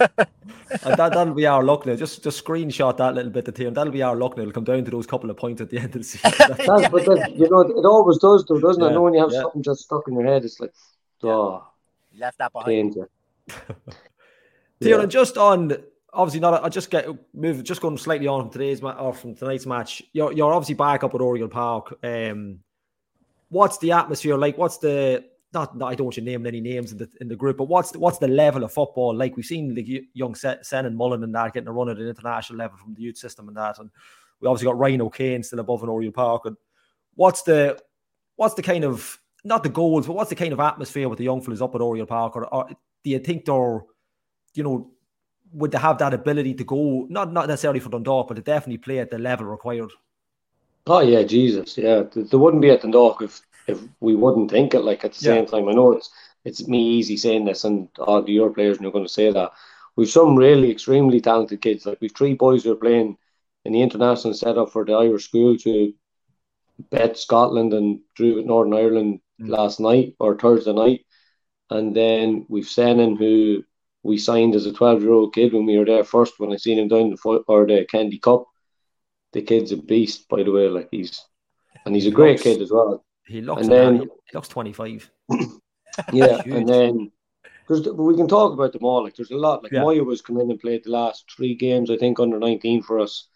and 0.00 0.96
that, 0.96 1.12
that'll 1.12 1.34
be 1.34 1.46
our 1.46 1.62
luck 1.62 1.84
now. 1.84 1.94
Just 1.94 2.24
just 2.24 2.42
screenshot 2.42 2.96
that 2.96 3.14
little 3.14 3.30
bit 3.30 3.46
of 3.46 3.54
team. 3.54 3.74
That'll 3.74 3.92
be 3.92 4.02
our 4.02 4.16
luck 4.16 4.36
now. 4.36 4.42
It'll 4.42 4.52
come 4.52 4.64
down 4.64 4.84
to 4.84 4.90
those 4.90 5.06
couple 5.06 5.30
of 5.30 5.36
points 5.36 5.60
at 5.60 5.68
the 5.68 5.78
end 5.78 5.94
of 5.94 6.02
the 6.02 6.04
season. 6.04 6.32
That's, 6.38 6.66
yeah, 6.66 6.88
but 6.88 7.06
yeah. 7.06 7.26
you 7.28 7.50
know, 7.50 7.60
it 7.60 7.84
always 7.84 8.18
does, 8.18 8.44
though, 8.46 8.58
doesn't 8.58 8.82
yeah, 8.82 8.90
it? 8.90 8.92
Know 8.92 9.02
when 9.02 9.14
you 9.14 9.20
have 9.20 9.32
something 9.32 9.62
just 9.62 9.82
stuck 9.82 10.08
in 10.08 10.14
your 10.14 10.26
head, 10.26 10.44
it's 10.44 10.58
like, 10.58 10.72
oh, 11.22 11.66
left 12.18 12.38
that 12.38 12.52
behind. 12.52 12.96
Tiernan, 14.80 15.10
just 15.10 15.36
on 15.36 15.76
obviously 16.14 16.40
not. 16.40 16.64
I 16.64 16.68
just 16.68 16.90
get 16.90 17.06
move. 17.34 17.62
Just 17.64 17.80
going 17.80 17.96
slightly 17.98 18.26
on 18.26 18.42
from 18.42 18.50
today's 18.50 18.82
or 18.82 19.12
from 19.12 19.34
tonight's 19.34 19.66
match. 19.66 20.02
You're 20.12 20.32
you're 20.32 20.52
obviously 20.52 20.74
back 20.74 21.04
up 21.04 21.14
at 21.14 21.20
Oriel 21.20 21.48
Park. 21.48 21.98
Um, 22.02 22.60
what's 23.48 23.78
the 23.78 23.92
atmosphere 23.92 24.36
like? 24.36 24.56
What's 24.56 24.78
the 24.78 25.24
not, 25.52 25.76
not 25.76 25.92
I 25.92 25.94
don't 25.94 26.06
want 26.06 26.14
to 26.16 26.20
name 26.20 26.46
any 26.46 26.60
names 26.60 26.92
in 26.92 26.98
the 26.98 27.08
in 27.20 27.28
the 27.28 27.36
group, 27.36 27.56
but 27.56 27.68
what's 27.68 27.92
the, 27.92 27.98
what's 27.98 28.18
the 28.18 28.28
level 28.28 28.64
of 28.64 28.72
football 28.72 29.14
like? 29.14 29.36
We've 29.36 29.46
seen 29.46 29.74
the 29.74 30.06
young 30.12 30.34
Sen 30.34 30.58
and 30.72 30.96
Mullen 30.96 31.22
and 31.22 31.34
that 31.34 31.54
getting 31.54 31.68
a 31.68 31.72
run 31.72 31.88
at 31.88 31.98
an 31.98 32.08
international 32.08 32.58
level 32.58 32.76
from 32.78 32.94
the 32.94 33.02
youth 33.02 33.16
system 33.16 33.48
and 33.48 33.56
that, 33.56 33.78
and 33.78 33.90
we 34.40 34.48
obviously 34.48 34.66
got 34.66 34.78
Ryan 34.78 35.02
O'Kane 35.02 35.42
still 35.42 35.60
above 35.60 35.82
in 35.82 35.88
Oriel 35.88 36.12
Park. 36.12 36.46
And 36.46 36.56
what's 37.14 37.42
the 37.42 37.80
what's 38.36 38.54
the 38.54 38.62
kind 38.62 38.84
of 38.84 39.18
not 39.44 39.62
the 39.62 39.68
goals, 39.68 40.06
but 40.06 40.14
what's 40.14 40.30
the 40.30 40.36
kind 40.36 40.52
of 40.52 40.60
atmosphere 40.60 41.08
with 41.08 41.18
the 41.18 41.24
young 41.24 41.40
fellas 41.40 41.62
up 41.62 41.74
at 41.74 41.80
Oriel 41.80 42.06
Park? 42.06 42.36
Or, 42.36 42.46
or 42.52 42.68
do 42.68 43.10
you 43.10 43.18
think 43.18 43.44
they're, 43.44 43.82
you 44.54 44.62
know, 44.62 44.90
would 45.52 45.70
they 45.70 45.78
have 45.78 45.98
that 45.98 46.14
ability 46.14 46.54
to 46.54 46.64
go 46.64 47.06
not 47.08 47.32
not 47.32 47.46
necessarily 47.46 47.80
for 47.80 47.90
Dundalk, 47.90 48.28
but 48.28 48.34
to 48.34 48.42
definitely 48.42 48.78
play 48.78 48.98
at 48.98 49.10
the 49.10 49.18
level 49.18 49.46
required? 49.46 49.90
Oh 50.86 51.00
yeah, 51.00 51.22
Jesus, 51.22 51.78
yeah. 51.78 52.02
There 52.12 52.38
wouldn't 52.38 52.62
be 52.62 52.70
at 52.70 52.82
Dundalk 52.82 53.22
if 53.22 53.42
if 53.66 53.80
we 54.00 54.16
wouldn't 54.16 54.50
think 54.50 54.74
it. 54.74 54.80
Like 54.80 55.04
at 55.04 55.12
the 55.12 55.24
yeah. 55.24 55.34
same 55.34 55.46
time, 55.46 55.68
I 55.68 55.72
know 55.72 55.92
it's 55.92 56.10
it's 56.44 56.66
me 56.66 56.82
easy 56.82 57.16
saying 57.16 57.44
this, 57.44 57.64
and 57.64 57.88
all 57.98 58.22
the 58.22 58.32
your 58.32 58.50
players 58.50 58.78
are 58.78 58.90
going 58.90 59.04
to 59.04 59.08
say 59.08 59.30
that. 59.30 59.52
We've 59.96 60.08
some 60.08 60.34
really 60.34 60.72
extremely 60.72 61.20
talented 61.20 61.60
kids. 61.60 61.86
Like 61.86 61.98
we've 62.00 62.14
three 62.14 62.34
boys 62.34 62.64
who 62.64 62.72
are 62.72 62.76
playing 62.76 63.16
in 63.64 63.72
the 63.72 63.82
international 63.82 64.34
setup 64.34 64.72
for 64.72 64.84
the 64.84 64.94
Irish 64.94 65.26
schools 65.26 65.62
who 65.62 65.94
bet 66.90 67.16
Scotland 67.16 67.72
and 67.72 68.00
drew 68.16 68.34
with 68.34 68.46
Northern 68.46 68.74
Ireland 68.74 69.20
mm. 69.40 69.48
last 69.48 69.80
night 69.80 70.14
or 70.18 70.36
Thursday 70.36 70.72
night, 70.72 71.06
and 71.70 71.94
then 71.94 72.46
we've 72.48 72.66
Senan 72.66 73.18
who 73.18 73.64
we 74.02 74.18
signed 74.18 74.54
as 74.54 74.66
a 74.66 74.72
twelve 74.72 75.02
year 75.02 75.12
old 75.12 75.34
kid 75.34 75.52
when 75.52 75.66
we 75.66 75.78
were 75.78 75.84
there 75.84 76.04
first. 76.04 76.38
When 76.38 76.52
I 76.52 76.56
seen 76.56 76.78
him 76.78 76.88
down 76.88 77.10
the 77.10 77.16
foot 77.16 77.44
or 77.48 77.66
the 77.66 77.86
Candy 77.86 78.18
Cup, 78.18 78.44
the 79.32 79.42
kid's 79.42 79.72
a 79.72 79.76
beast, 79.76 80.28
by 80.28 80.42
the 80.42 80.52
way. 80.52 80.68
Like 80.68 80.88
he's 80.90 81.20
and 81.84 81.94
he's 81.94 82.06
a 82.06 82.10
great 82.10 82.40
kid 82.40 82.62
as 82.62 82.70
well. 82.70 83.04
He 83.26 83.40
looks 83.40 83.62
and 83.62 83.70
then, 83.70 84.00
he 84.00 84.08
looks 84.34 84.48
twenty 84.48 84.72
five. 84.72 85.10
yeah, 86.12 86.42
and 86.46 86.68
then 86.68 87.10
there's 87.68 87.88
we 87.88 88.16
can 88.16 88.28
talk 88.28 88.52
about 88.52 88.72
them 88.72 88.84
all. 88.84 89.04
Like 89.04 89.16
there's 89.16 89.30
a 89.30 89.36
lot. 89.36 89.62
Like 89.62 89.72
yeah. 89.72 89.80
Moya 89.80 90.04
was 90.04 90.22
come 90.22 90.40
in 90.40 90.50
and 90.50 90.60
played 90.60 90.84
the 90.84 90.90
last 90.90 91.30
three 91.34 91.54
games, 91.54 91.90
I 91.90 91.96
think, 91.96 92.20
under 92.20 92.38
nineteen 92.38 92.82
for 92.82 93.00
us, 93.00 93.28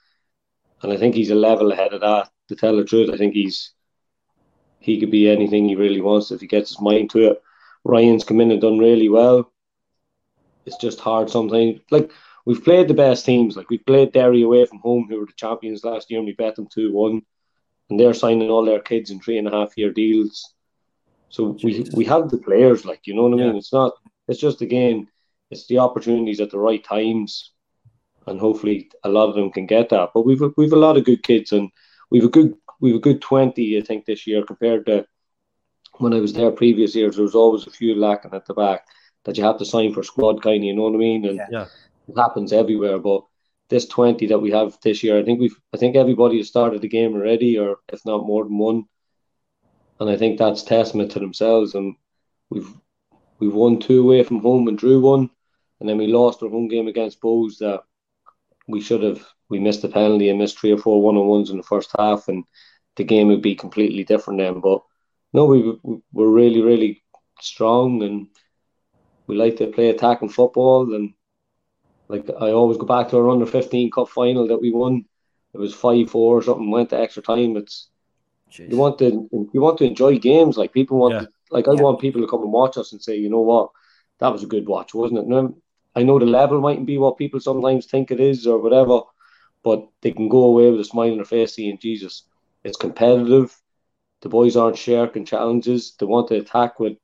and 0.83 0.93
I 0.93 0.97
think 0.97 1.15
he's 1.15 1.31
a 1.31 1.35
level 1.35 1.73
ahead 1.73 1.93
of 1.93 2.03
that. 2.03 2.31
To 2.49 2.57
tell 2.57 2.77
the 2.77 2.85
truth, 2.85 3.11
I 3.13 3.17
think 3.17 3.35
he's 3.35 3.73
he 4.81 5.01
could 5.01 5.11
be 5.11 5.29
anything 5.29 5.69
he 5.69 5.77
really 5.77 6.01
wants 6.01 6.31
if 6.31 6.41
he 6.41 6.47
gets 6.47 6.71
his 6.71 6.81
mind 6.81 7.11
to 7.11 7.31
it. 7.31 7.43
Ryan's 7.85 8.25
come 8.25 8.41
in 8.41 8.51
and 8.51 8.61
done 8.61 8.79
really 8.79 9.09
well. 9.09 9.51
It's 10.67 10.77
just 10.77 11.01
hard 11.01 11.31
sometimes. 11.31 11.81
Like 11.91 12.11
we've 12.45 12.63
played 12.63 12.89
the 12.89 12.95
best 12.95 13.25
teams. 13.25 13.57
Like 13.57 13.71
we 13.71 13.79
played 13.79 14.13
Derry 14.13 14.43
away 14.43 14.67
from 14.67 14.79
home, 14.79 15.07
who 15.09 15.21
were 15.21 15.27
the 15.27 15.33
champions 15.33 15.85
last 15.85 16.11
year, 16.11 16.19
and 16.21 16.27
we 16.27 16.35
bet 16.35 16.57
them 16.57 16.67
two 16.67 16.93
one, 16.93 17.23
and 17.89 17.99
they're 17.99 18.15
signing 18.15 18.51
all 18.51 18.65
their 18.65 18.81
kids 18.81 19.11
in 19.11 19.21
three 19.21 19.39
and 19.39 19.49
a 19.49 19.51
half 19.51 19.77
year 19.77 19.93
deals. 19.93 20.55
So 21.31 21.57
we 21.63 21.87
we 21.93 22.05
have 22.07 22.31
the 22.31 22.39
players, 22.39 22.85
like 22.85 23.07
you 23.07 23.15
know 23.15 23.23
what 23.23 23.35
I 23.35 23.37
mean. 23.37 23.53
Yeah. 23.53 23.59
It's 23.59 23.73
not. 23.73 23.95
It's 24.29 24.41
just 24.41 24.61
again, 24.61 25.09
it's 25.51 25.67
the 25.67 25.79
opportunities 25.79 26.41
at 26.41 26.51
the 26.51 26.59
right 26.59 26.85
times, 26.85 27.53
and 28.27 28.39
hopefully 28.39 28.91
a 29.05 29.09
lot 29.09 29.29
of 29.29 29.35
them 29.35 29.51
can 29.51 29.67
get 29.67 29.89
that. 29.91 30.11
But 30.15 30.27
we've 30.27 30.43
we've 30.57 30.73
a 30.73 30.77
lot 30.77 30.97
of 30.97 31.05
good 31.05 31.23
kids, 31.23 31.53
and 31.53 31.71
we've 32.11 32.25
a 32.25 32.29
good 32.29 32.55
we've 32.81 32.97
a 32.97 33.01
good 33.01 33.21
twenty, 33.21 33.79
I 33.79 33.83
think, 33.83 34.05
this 34.05 34.27
year 34.27 34.45
compared 34.45 34.87
to 34.87 35.07
when 35.99 36.13
I 36.13 36.21
was 36.21 36.33
there 36.33 36.51
previous 36.51 36.95
years. 36.95 37.17
There 37.17 37.25
was 37.25 37.35
always 37.35 37.67
a 37.67 37.71
few 37.71 37.95
lacking 37.95 38.35
at 38.35 38.47
the 38.47 38.55
back 38.55 38.87
that 39.25 39.37
you 39.37 39.45
have 39.45 39.59
to 39.59 39.65
sign 39.65 39.93
for 39.93 40.03
squad 40.03 40.43
kind. 40.43 40.65
You 40.65 40.75
know 40.75 40.83
what 40.83 40.95
I 40.95 40.99
mean? 40.99 41.25
And 41.27 41.41
yeah. 41.51 41.67
it 42.09 42.17
happens 42.17 42.53
everywhere, 42.53 42.99
but 42.99 43.25
this 43.69 43.87
20 43.87 44.27
that 44.27 44.39
we 44.39 44.51
have 44.53 44.79
this 44.83 45.03
year, 45.03 45.19
I 45.19 45.25
think 45.25 45.41
we've 45.41 45.59
I 45.75 45.77
think 45.77 45.97
everybody 45.97 46.39
has 46.39 46.49
started 46.49 46.83
the 46.83 46.89
game 46.89 47.15
already, 47.15 47.59
or 47.59 47.77
if 47.93 48.05
not 48.05 48.27
more 48.27 48.45
than 48.45 48.59
one 48.59 48.85
and 50.01 50.11
I 50.11 50.17
think 50.17 50.39
that's 50.39 50.63
testament 50.63 51.13
to 51.13 51.19
themselves. 51.19 51.75
And 51.75 51.97
we've 52.51 52.71
we've 53.39 53.55
won 53.55 53.81
two 53.81 54.01
away 54.01 54.23
from 54.23 54.41
home 54.41 54.69
and 54.69 54.79
drew 54.79 55.01
one, 55.01 55.31
and 55.81 55.89
then 55.89 55.99
we 55.99 56.07
lost 56.07 56.43
our 56.43 56.49
home 56.49 56.69
game 56.69 56.89
against 56.89 57.21
Bohs 57.21 57.59
that 57.59 57.83
we 58.67 58.81
should 58.81 59.03
have. 59.03 59.27
We 59.49 59.59
missed 59.59 59.83
the 59.83 59.89
penalty 59.89 60.29
and 60.29 60.39
missed 60.39 60.59
three 60.59 60.73
or 60.73 60.79
four 60.79 61.03
one 61.03 61.17
on 61.17 61.27
ones 61.27 61.51
in 61.51 61.57
the 61.57 61.63
first 61.63 61.91
half, 61.99 62.29
and 62.29 62.45
the 62.99 63.05
game 63.05 63.29
would 63.29 63.41
be 63.43 63.55
completely 63.55 64.05
different 64.05 64.41
then. 64.41 64.61
But 64.61 64.83
no, 65.33 65.47
we 65.47 65.79
we're 66.13 66.29
really 66.29 66.61
really 66.61 67.03
strong, 67.41 68.03
and 68.03 68.27
we 69.27 69.37
like 69.37 69.57
to 69.57 69.69
play 69.69 69.89
attacking 69.89 70.29
football. 70.29 70.95
And 70.95 71.15
like 72.09 72.29
I 72.29 72.51
always 72.51 72.77
go 72.77 72.85
back 72.85 73.09
to 73.09 73.17
our 73.17 73.31
under 73.31 73.47
fifteen 73.47 73.91
cup 73.91 74.11
final 74.11 74.47
that 74.49 74.61
we 74.61 74.71
won. 74.71 75.07
It 75.55 75.59
was 75.59 75.75
five 75.75 76.11
four 76.11 76.37
or 76.37 76.43
something. 76.43 76.71
Went 76.71 76.91
to 76.91 77.01
extra 77.01 77.23
time. 77.23 77.57
It's 77.57 77.89
Jeez. 78.51 78.71
You 78.71 78.77
want 78.77 78.99
to 78.99 79.29
you 79.53 79.61
want 79.61 79.79
to 79.79 79.85
enjoy 79.85 80.19
games. 80.19 80.57
Like 80.57 80.73
people 80.73 80.99
want, 80.99 81.15
yeah. 81.15 81.21
to, 81.21 81.29
like 81.51 81.69
I 81.69 81.75
yeah. 81.75 81.83
want 81.83 82.01
people 82.01 82.21
to 82.23 82.29
come 82.29 82.43
and 82.43 82.53
watch 82.53 82.77
us 82.77 82.93
and 82.93 83.03
say, 83.03 83.17
you 83.17 83.29
know 83.29 83.41
what, 83.41 83.71
that 84.21 84.33
was 84.33 84.43
a 84.43 84.47
good 84.47 84.67
watch, 84.67 84.95
wasn't 84.95 85.21
it? 85.21 85.27
And 85.27 85.55
I 85.95 86.03
know 86.03 86.19
the 86.19 86.27
level 86.27 86.61
mightn't 86.61 86.87
be 86.87 86.99
what 86.99 87.19
people 87.19 87.41
sometimes 87.41 87.87
think 87.87 88.11
it 88.11 88.21
is 88.21 88.47
or 88.47 88.59
whatever, 88.59 89.01
but 89.63 89.89
they 90.01 90.13
can 90.13 90.29
go 90.29 90.45
away 90.45 90.71
with 90.71 90.81
a 90.81 90.85
smile 90.85 91.11
on 91.11 91.17
their 91.17 91.25
face 91.25 91.57
saying, 91.57 91.79
Jesus, 91.81 92.25
it's 92.65 92.77
competitive. 92.77 93.57
The 94.23 94.29
boys 94.29 94.57
aren't 94.57 94.79
shirking 94.79 95.25
challenges. 95.25 95.95
They 95.99 96.07
want 96.07 96.29
to 96.29 96.37
attack 96.37 96.81
with 96.81 96.97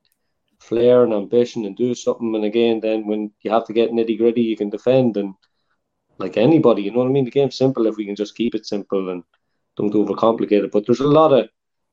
flair 0.59 1.03
and 1.03 1.13
ambition 1.13 1.65
and 1.65 1.75
do 1.75 1.95
something. 1.95 2.35
And 2.35 2.45
again, 2.45 2.79
then 2.79 3.05
when 3.05 3.31
you 3.41 3.51
have 3.51 3.65
to 3.65 3.73
get 3.73 3.91
nitty 3.91 4.17
gritty, 4.17 4.41
you 4.41 4.57
can 4.57 4.69
defend 4.69 5.17
and 5.17 5.33
like 6.17 6.37
anybody, 6.37 6.83
you 6.83 6.91
know 6.91 6.99
what 6.99 7.07
I 7.07 7.11
mean? 7.11 7.25
The 7.25 7.31
game's 7.31 7.57
simple 7.57 7.87
if 7.87 7.97
we 7.97 8.05
can 8.05 8.15
just 8.15 8.35
keep 8.35 8.55
it 8.55 8.65
simple 8.65 9.09
and 9.09 9.23
don't 9.75 9.93
overcomplicate 9.93 10.63
it. 10.63 10.71
But 10.71 10.85
there's 10.85 11.01
a 11.01 11.07
lot 11.07 11.33
of 11.33 11.47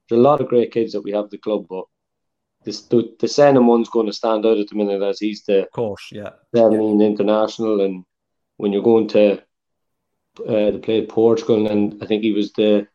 there's 0.08 0.18
a 0.18 0.22
lot 0.22 0.40
of 0.40 0.48
great 0.48 0.72
kids 0.72 0.92
that 0.92 1.02
we 1.02 1.12
have 1.12 1.24
at 1.24 1.30
the 1.30 1.38
club, 1.38 1.66
but 1.68 1.84
this 2.64 2.82
the 2.82 3.14
the 3.18 3.26
Senan 3.26 3.66
one's 3.66 3.88
going 3.88 4.06
to 4.06 4.12
stand 4.12 4.46
out 4.46 4.58
at 4.58 4.68
the 4.68 4.76
minute 4.76 5.02
as 5.02 5.18
he's 5.18 5.42
the 5.44 5.62
of 5.62 5.70
course, 5.72 6.08
yeah, 6.12 6.30
17 6.54 7.00
yeah. 7.00 7.06
international, 7.06 7.80
and 7.80 8.04
when 8.56 8.72
you're 8.72 8.82
going 8.82 9.08
to 9.08 9.42
uh, 10.48 10.70
to 10.70 10.78
play 10.78 11.06
Portugal, 11.06 11.66
and 11.66 12.02
I 12.02 12.06
think 12.06 12.22
he 12.22 12.32
was 12.32 12.52
the 12.52 12.86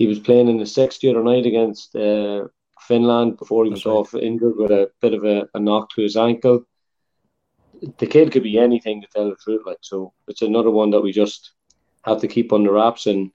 he 0.00 0.06
was 0.06 0.18
playing 0.18 0.48
in 0.48 0.56
the 0.56 0.64
sixth 0.64 1.00
the 1.00 1.10
other 1.10 1.22
night 1.22 1.44
against 1.44 1.94
uh, 1.94 2.48
Finland 2.88 3.36
before 3.36 3.66
he 3.66 3.70
was 3.70 3.84
right. 3.84 3.92
off 3.92 4.14
injured 4.14 4.56
with 4.56 4.70
a 4.70 4.90
bit 5.02 5.12
of 5.12 5.24
a, 5.24 5.46
a 5.52 5.60
knock 5.60 5.90
to 5.90 6.00
his 6.00 6.16
ankle. 6.16 6.64
The 7.98 8.06
kid 8.06 8.32
could 8.32 8.42
be 8.42 8.58
anything 8.58 9.02
to 9.02 9.08
tell 9.08 9.28
the 9.28 9.36
truth, 9.36 9.60
like 9.66 9.76
so. 9.82 10.14
It's 10.26 10.40
another 10.40 10.70
one 10.70 10.88
that 10.92 11.02
we 11.02 11.12
just 11.12 11.52
have 12.06 12.18
to 12.22 12.28
keep 12.28 12.50
under 12.50 12.72
wraps 12.72 13.06
and 13.06 13.30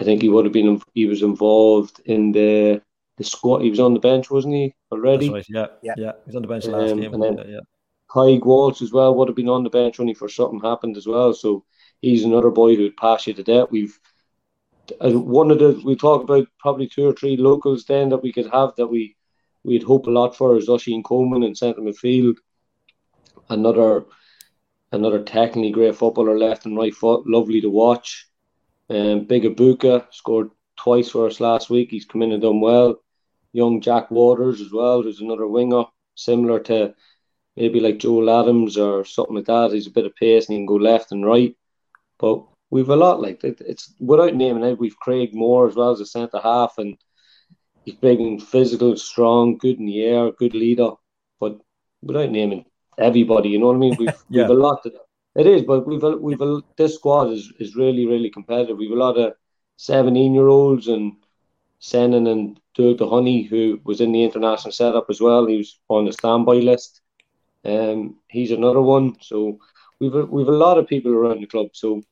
I 0.00 0.02
think 0.02 0.20
he 0.20 0.28
would 0.28 0.44
have 0.44 0.52
been. 0.52 0.82
He 0.94 1.06
was 1.06 1.22
involved 1.22 2.00
in 2.06 2.32
the 2.32 2.82
the 3.18 3.22
squad. 3.22 3.62
He 3.62 3.70
was 3.70 3.78
on 3.78 3.94
the 3.94 4.00
bench, 4.00 4.32
wasn't 4.32 4.54
he 4.54 4.74
already? 4.90 5.30
Right, 5.30 5.46
yeah, 5.48 5.66
yeah, 5.80 5.94
yeah. 5.96 6.12
He 6.24 6.30
was 6.30 6.34
on 6.34 6.42
the 6.42 6.48
bench 6.48 6.64
last 6.64 6.90
um, 6.90 7.00
game. 7.00 7.14
And 7.14 7.22
then 7.22 7.38
yeah, 7.46 7.60
Kai 8.10 8.40
Walsh 8.42 8.82
as 8.82 8.90
well 8.90 9.14
would 9.14 9.28
have 9.28 9.36
been 9.36 9.48
on 9.48 9.62
the 9.62 9.70
bench 9.70 10.00
only 10.00 10.14
for 10.14 10.28
something 10.28 10.58
happened 10.58 10.96
as 10.96 11.06
well. 11.06 11.32
So 11.34 11.64
he's 12.00 12.24
another 12.24 12.50
boy 12.50 12.74
who'd 12.74 12.96
pass 12.96 13.28
you 13.28 13.34
to 13.34 13.44
death. 13.44 13.68
We've 13.70 13.96
one 15.00 15.50
of 15.50 15.58
the 15.58 15.80
we 15.84 15.96
talk 15.96 16.22
about 16.22 16.46
probably 16.58 16.86
two 16.86 17.08
or 17.08 17.12
three 17.12 17.36
locals 17.36 17.84
then 17.84 18.08
that 18.10 18.22
we 18.22 18.32
could 18.32 18.50
have 18.52 18.74
that 18.76 18.86
we 18.86 19.16
we'd 19.62 19.82
hope 19.82 20.06
a 20.06 20.10
lot 20.10 20.36
for 20.36 20.56
is 20.56 20.68
Oisín 20.68 21.02
Coleman 21.02 21.42
in 21.42 21.54
centre 21.54 21.80
midfield. 21.80 22.36
Another 23.48 24.04
another 24.92 25.22
technically 25.22 25.70
great 25.70 25.96
footballer, 25.96 26.38
left 26.38 26.66
and 26.66 26.76
right 26.76 26.94
foot, 26.94 27.26
lovely 27.26 27.60
to 27.60 27.70
watch. 27.70 28.28
Um, 28.88 29.24
Big 29.24 29.44
Abuka 29.44 30.06
scored 30.12 30.50
twice 30.76 31.10
for 31.10 31.26
us 31.26 31.40
last 31.40 31.70
week. 31.70 31.90
He's 31.90 32.04
come 32.04 32.22
in 32.22 32.32
and 32.32 32.42
done 32.42 32.60
well. 32.60 32.96
Young 33.52 33.80
Jack 33.80 34.10
Waters 34.10 34.60
as 34.60 34.72
well, 34.72 35.02
who's 35.02 35.20
another 35.20 35.46
winger, 35.46 35.84
similar 36.14 36.60
to 36.60 36.94
maybe 37.56 37.80
like 37.80 37.98
Joe 37.98 38.40
Adams 38.40 38.76
or 38.76 39.04
something 39.04 39.36
like 39.36 39.46
that. 39.46 39.72
He's 39.72 39.86
a 39.86 39.92
bit 39.92 40.06
of 40.06 40.16
pace 40.16 40.48
and 40.48 40.54
he 40.54 40.58
can 40.58 40.66
go 40.66 40.74
left 40.74 41.12
and 41.12 41.24
right. 41.24 41.56
But 42.18 42.44
we've 42.74 42.88
a 42.88 42.96
lot 42.96 43.22
like 43.22 43.44
it, 43.44 43.60
it's 43.60 43.94
without 44.00 44.34
naming 44.34 44.64
it. 44.64 44.80
We've 44.80 44.98
Craig 44.98 45.32
Moore 45.32 45.68
as 45.68 45.76
well 45.76 45.92
as 45.92 46.00
a 46.00 46.06
centre 46.06 46.40
half, 46.42 46.74
and 46.76 46.96
he's 47.84 47.94
big 47.94 48.18
and 48.20 48.42
physical, 48.42 48.96
strong, 48.96 49.58
good 49.58 49.78
in 49.78 49.86
the 49.86 50.02
air, 50.02 50.32
good 50.32 50.54
leader. 50.54 50.90
But 51.38 51.60
without 52.02 52.30
naming 52.30 52.64
everybody, 52.98 53.50
you 53.50 53.60
know 53.60 53.68
what 53.68 53.76
I 53.76 53.78
mean? 53.78 53.96
We've 53.96 54.08
yeah. 54.28 54.42
we've 54.42 54.58
a 54.58 54.60
lot 54.60 54.82
to 54.82 54.92
it 55.36 55.46
is, 55.46 55.62
but 55.62 55.86
we've 55.86 56.02
a, 56.02 56.16
we've 56.16 56.40
a, 56.40 56.62
this 56.76 56.96
squad 56.96 57.30
is, 57.30 57.52
is 57.60 57.76
really 57.76 58.06
really 58.06 58.30
competitive. 58.30 58.76
We've 58.76 58.90
a 58.90 59.06
lot 59.06 59.18
of 59.18 59.34
seventeen 59.76 60.34
year 60.34 60.48
olds 60.48 60.88
and 60.88 61.12
Senan 61.80 62.28
and 62.28 62.60
Doug 62.74 62.98
the 62.98 63.08
Honey 63.08 63.44
who 63.44 63.80
was 63.84 64.00
in 64.00 64.10
the 64.10 64.24
international 64.24 64.72
setup 64.72 65.06
as 65.10 65.20
well. 65.20 65.46
He 65.46 65.58
was 65.58 65.78
on 65.88 66.06
the 66.06 66.12
standby 66.12 66.54
list. 66.54 67.02
Um, 67.64 68.16
he's 68.28 68.50
another 68.50 68.82
one. 68.82 69.16
So 69.20 69.60
we've 70.00 70.14
a, 70.14 70.24
we've 70.26 70.48
a 70.48 70.62
lot 70.66 70.76
of 70.76 70.88
people 70.88 71.12
around 71.12 71.40
the 71.40 71.46
club. 71.46 71.68
So 71.72 72.02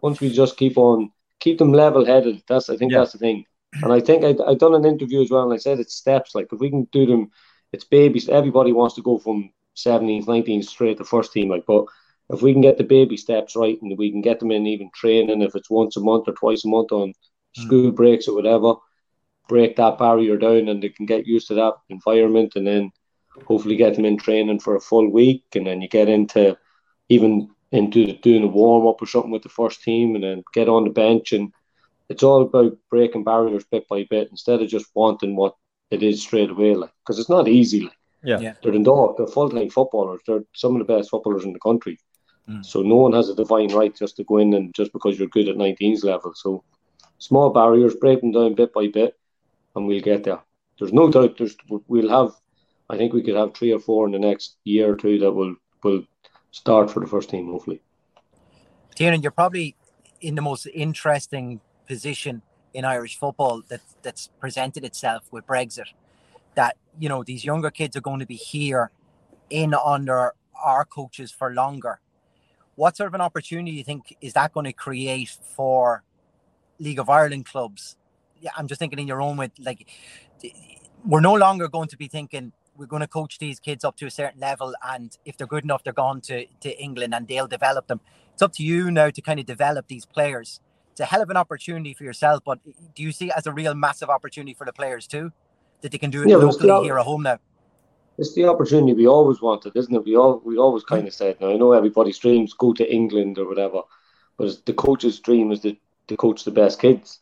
once 0.00 0.20
we 0.20 0.30
just 0.30 0.56
keep 0.56 0.76
on 0.78 1.10
keep 1.40 1.58
them 1.58 1.72
level 1.72 2.04
headed, 2.04 2.42
that's 2.48 2.70
I 2.70 2.76
think 2.76 2.92
yeah. 2.92 2.98
that's 2.98 3.12
the 3.12 3.18
thing. 3.18 3.44
And 3.82 3.92
I 3.92 4.00
think 4.00 4.24
I 4.24 4.34
I 4.44 4.54
done 4.54 4.74
an 4.74 4.84
interview 4.84 5.22
as 5.22 5.30
well, 5.30 5.44
and 5.44 5.52
I 5.52 5.58
said 5.58 5.78
it's 5.78 5.94
steps. 5.94 6.34
Like 6.34 6.48
if 6.52 6.60
we 6.60 6.70
can 6.70 6.84
do 6.92 7.06
them, 7.06 7.30
it's 7.72 7.84
babies. 7.84 8.28
Everybody 8.28 8.72
wants 8.72 8.94
to 8.96 9.02
go 9.02 9.18
from 9.18 9.50
17th, 9.76 10.26
19th 10.26 10.64
straight 10.64 10.98
to 10.98 11.04
first 11.04 11.32
team. 11.32 11.48
Like, 11.48 11.66
but 11.66 11.84
if 12.30 12.42
we 12.42 12.52
can 12.52 12.62
get 12.62 12.78
the 12.78 12.84
baby 12.84 13.16
steps 13.16 13.56
right 13.56 13.80
and 13.80 13.96
we 13.96 14.10
can 14.10 14.20
get 14.20 14.40
them 14.40 14.50
in 14.50 14.66
even 14.66 14.90
training, 14.94 15.42
if 15.42 15.54
it's 15.54 15.70
once 15.70 15.96
a 15.96 16.00
month 16.00 16.28
or 16.28 16.32
twice 16.32 16.64
a 16.64 16.68
month 16.68 16.92
on 16.92 17.12
hmm. 17.56 17.62
school 17.62 17.90
breaks 17.90 18.28
or 18.28 18.34
whatever, 18.34 18.74
break 19.48 19.76
that 19.76 19.98
barrier 19.98 20.36
down 20.36 20.68
and 20.68 20.82
they 20.82 20.90
can 20.90 21.06
get 21.06 21.26
used 21.26 21.48
to 21.48 21.54
that 21.54 21.74
environment 21.88 22.52
and 22.54 22.66
then 22.66 22.90
hopefully 23.46 23.76
get 23.76 23.94
them 23.94 24.04
in 24.04 24.18
training 24.18 24.60
for 24.60 24.76
a 24.76 24.80
full 24.80 25.10
week 25.10 25.44
and 25.54 25.66
then 25.66 25.80
you 25.80 25.88
get 25.88 26.08
into 26.08 26.56
even 27.08 27.48
into 27.72 28.14
doing 28.18 28.44
a 28.44 28.48
warm 28.48 28.86
up 28.86 29.00
or 29.02 29.06
something 29.06 29.30
with 29.30 29.42
the 29.42 29.48
first 29.48 29.82
team 29.82 30.14
and 30.14 30.24
then 30.24 30.42
get 30.54 30.68
on 30.68 30.84
the 30.84 30.90
bench 30.90 31.32
and 31.32 31.52
it's 32.08 32.22
all 32.22 32.42
about 32.42 32.76
breaking 32.90 33.24
barriers 33.24 33.64
bit 33.70 33.86
by 33.88 34.06
bit 34.08 34.28
instead 34.30 34.62
of 34.62 34.68
just 34.68 34.86
wanting 34.94 35.36
what 35.36 35.54
it 35.90 36.02
is 36.02 36.22
straight 36.22 36.50
away 36.50 36.74
like 36.74 36.90
because 37.04 37.18
it's 37.18 37.28
not 37.28 37.46
easy 37.46 37.82
like 37.82 37.92
yeah. 38.22 38.54
they're 38.62 38.74
in 38.74 38.82
dog 38.82 39.16
they're 39.16 39.26
full-time 39.26 39.68
footballers 39.68 40.20
they're 40.26 40.44
some 40.54 40.74
of 40.74 40.86
the 40.86 40.92
best 40.92 41.10
footballers 41.10 41.44
in 41.44 41.52
the 41.52 41.58
country 41.58 41.98
Mm. 42.48 42.64
So 42.64 42.82
no 42.82 42.96
one 42.96 43.12
has 43.12 43.28
a 43.28 43.34
divine 43.34 43.72
right 43.72 43.94
just 43.94 44.16
to 44.16 44.24
go 44.24 44.38
in 44.38 44.54
and 44.54 44.74
just 44.74 44.92
because 44.92 45.18
you're 45.18 45.28
good 45.28 45.48
at 45.48 45.56
19s 45.56 46.04
level. 46.04 46.32
So 46.34 46.64
small 47.18 47.50
barriers, 47.50 47.94
break 47.96 48.20
them 48.20 48.32
down 48.32 48.54
bit 48.54 48.72
by 48.72 48.88
bit, 48.88 49.18
and 49.76 49.86
we'll 49.86 50.00
get 50.00 50.24
there. 50.24 50.40
There's 50.78 50.92
no 50.92 51.10
doubt. 51.10 51.36
There's 51.36 51.56
we'll 51.68 52.08
have. 52.08 52.32
I 52.90 52.96
think 52.96 53.12
we 53.12 53.22
could 53.22 53.36
have 53.36 53.54
three 53.54 53.72
or 53.72 53.78
four 53.78 54.06
in 54.06 54.12
the 54.12 54.18
next 54.18 54.56
year 54.64 54.90
or 54.90 54.96
two 54.96 55.18
that 55.18 55.32
will 55.32 55.56
will 55.82 56.04
start 56.50 56.90
for 56.90 57.00
the 57.00 57.06
first 57.06 57.30
team, 57.30 57.46
hopefully. 57.46 57.80
Tiernan, 58.94 59.22
you're 59.22 59.30
probably 59.30 59.76
in 60.20 60.34
the 60.34 60.42
most 60.42 60.66
interesting 60.66 61.60
position 61.86 62.42
in 62.74 62.84
Irish 62.84 63.16
football 63.18 63.62
that 63.68 63.80
that's 64.02 64.28
presented 64.40 64.84
itself 64.84 65.22
with 65.30 65.46
Brexit. 65.46 65.88
That 66.54 66.76
you 66.98 67.08
know 67.08 67.22
these 67.22 67.44
younger 67.44 67.70
kids 67.70 67.96
are 67.96 68.00
going 68.00 68.20
to 68.20 68.26
be 68.26 68.34
here 68.34 68.90
in 69.50 69.74
under 69.74 70.34
our 70.54 70.84
coaches 70.84 71.30
for 71.30 71.54
longer 71.54 72.00
what 72.78 72.96
sort 72.96 73.08
of 73.08 73.14
an 73.14 73.20
opportunity 73.20 73.72
do 73.72 73.76
you 73.76 73.82
think 73.82 74.16
is 74.20 74.34
that 74.34 74.52
going 74.52 74.64
to 74.64 74.72
create 74.72 75.36
for 75.56 76.04
League 76.78 77.00
of 77.00 77.10
Ireland 77.10 77.44
clubs? 77.44 77.96
Yeah, 78.40 78.52
I'm 78.56 78.68
just 78.68 78.78
thinking 78.78 79.00
in 79.00 79.08
your 79.08 79.20
own 79.20 79.36
way, 79.36 79.50
like 79.58 79.88
we're 81.04 81.18
no 81.20 81.34
longer 81.34 81.66
going 81.66 81.88
to 81.88 81.96
be 81.96 82.06
thinking 82.06 82.52
we're 82.78 82.86
going 82.86 83.00
to 83.00 83.08
coach 83.08 83.38
these 83.38 83.60
kids 83.60 83.84
up 83.84 83.96
to 83.96 84.06
a 84.06 84.10
certain 84.10 84.40
level, 84.40 84.74
and 84.88 85.18
if 85.24 85.36
they're 85.36 85.46
good 85.46 85.64
enough, 85.64 85.82
they're 85.82 85.92
gone 85.92 86.20
to, 86.22 86.46
to 86.60 86.82
England 86.82 87.14
and 87.14 87.26
they'll 87.28 87.48
develop 87.48 87.88
them. 87.88 88.00
It's 88.32 88.42
up 88.42 88.52
to 88.54 88.62
you 88.62 88.90
now 88.90 89.10
to 89.10 89.20
kind 89.20 89.40
of 89.40 89.46
develop 89.46 89.88
these 89.88 90.06
players. 90.06 90.60
It's 90.92 91.00
a 91.00 91.04
hell 91.04 91.22
of 91.22 91.30
an 91.30 91.36
opportunity 91.36 91.92
for 91.92 92.04
yourself, 92.04 92.42
but 92.44 92.60
do 92.94 93.02
you 93.02 93.12
see 93.12 93.26
it 93.26 93.34
as 93.36 93.46
a 93.46 93.52
real 93.52 93.74
massive 93.74 94.08
opportunity 94.08 94.54
for 94.54 94.64
the 94.64 94.72
players 94.72 95.06
too? 95.06 95.32
That 95.80 95.92
they 95.92 95.98
can 95.98 96.10
do 96.10 96.22
it 96.22 96.28
yeah, 96.28 96.36
locally 96.36 96.84
here 96.84 96.98
at 96.98 97.04
home 97.04 97.22
now? 97.22 97.38
it's 98.18 98.34
the 98.34 98.46
opportunity 98.46 98.92
we 98.92 99.06
always 99.06 99.40
wanted, 99.40 99.76
isn't 99.76 99.94
it? 99.94 100.04
We 100.04 100.16
all 100.16 100.42
we 100.44 100.58
always 100.58 100.82
mm. 100.82 100.88
kind 100.88 101.06
of 101.06 101.14
said. 101.14 101.40
Now 101.40 101.50
I 101.50 101.56
know 101.56 101.72
everybody's 101.72 102.18
dreams 102.18 102.52
go 102.52 102.72
to 102.74 102.92
England 102.92 103.38
or 103.38 103.48
whatever, 103.48 103.82
but 104.36 104.66
the 104.66 104.74
coach's 104.74 105.20
dream 105.20 105.52
is 105.52 105.60
to, 105.60 105.76
to 106.08 106.16
coach 106.16 106.44
the 106.44 106.50
best 106.50 106.80
kids. 106.80 107.20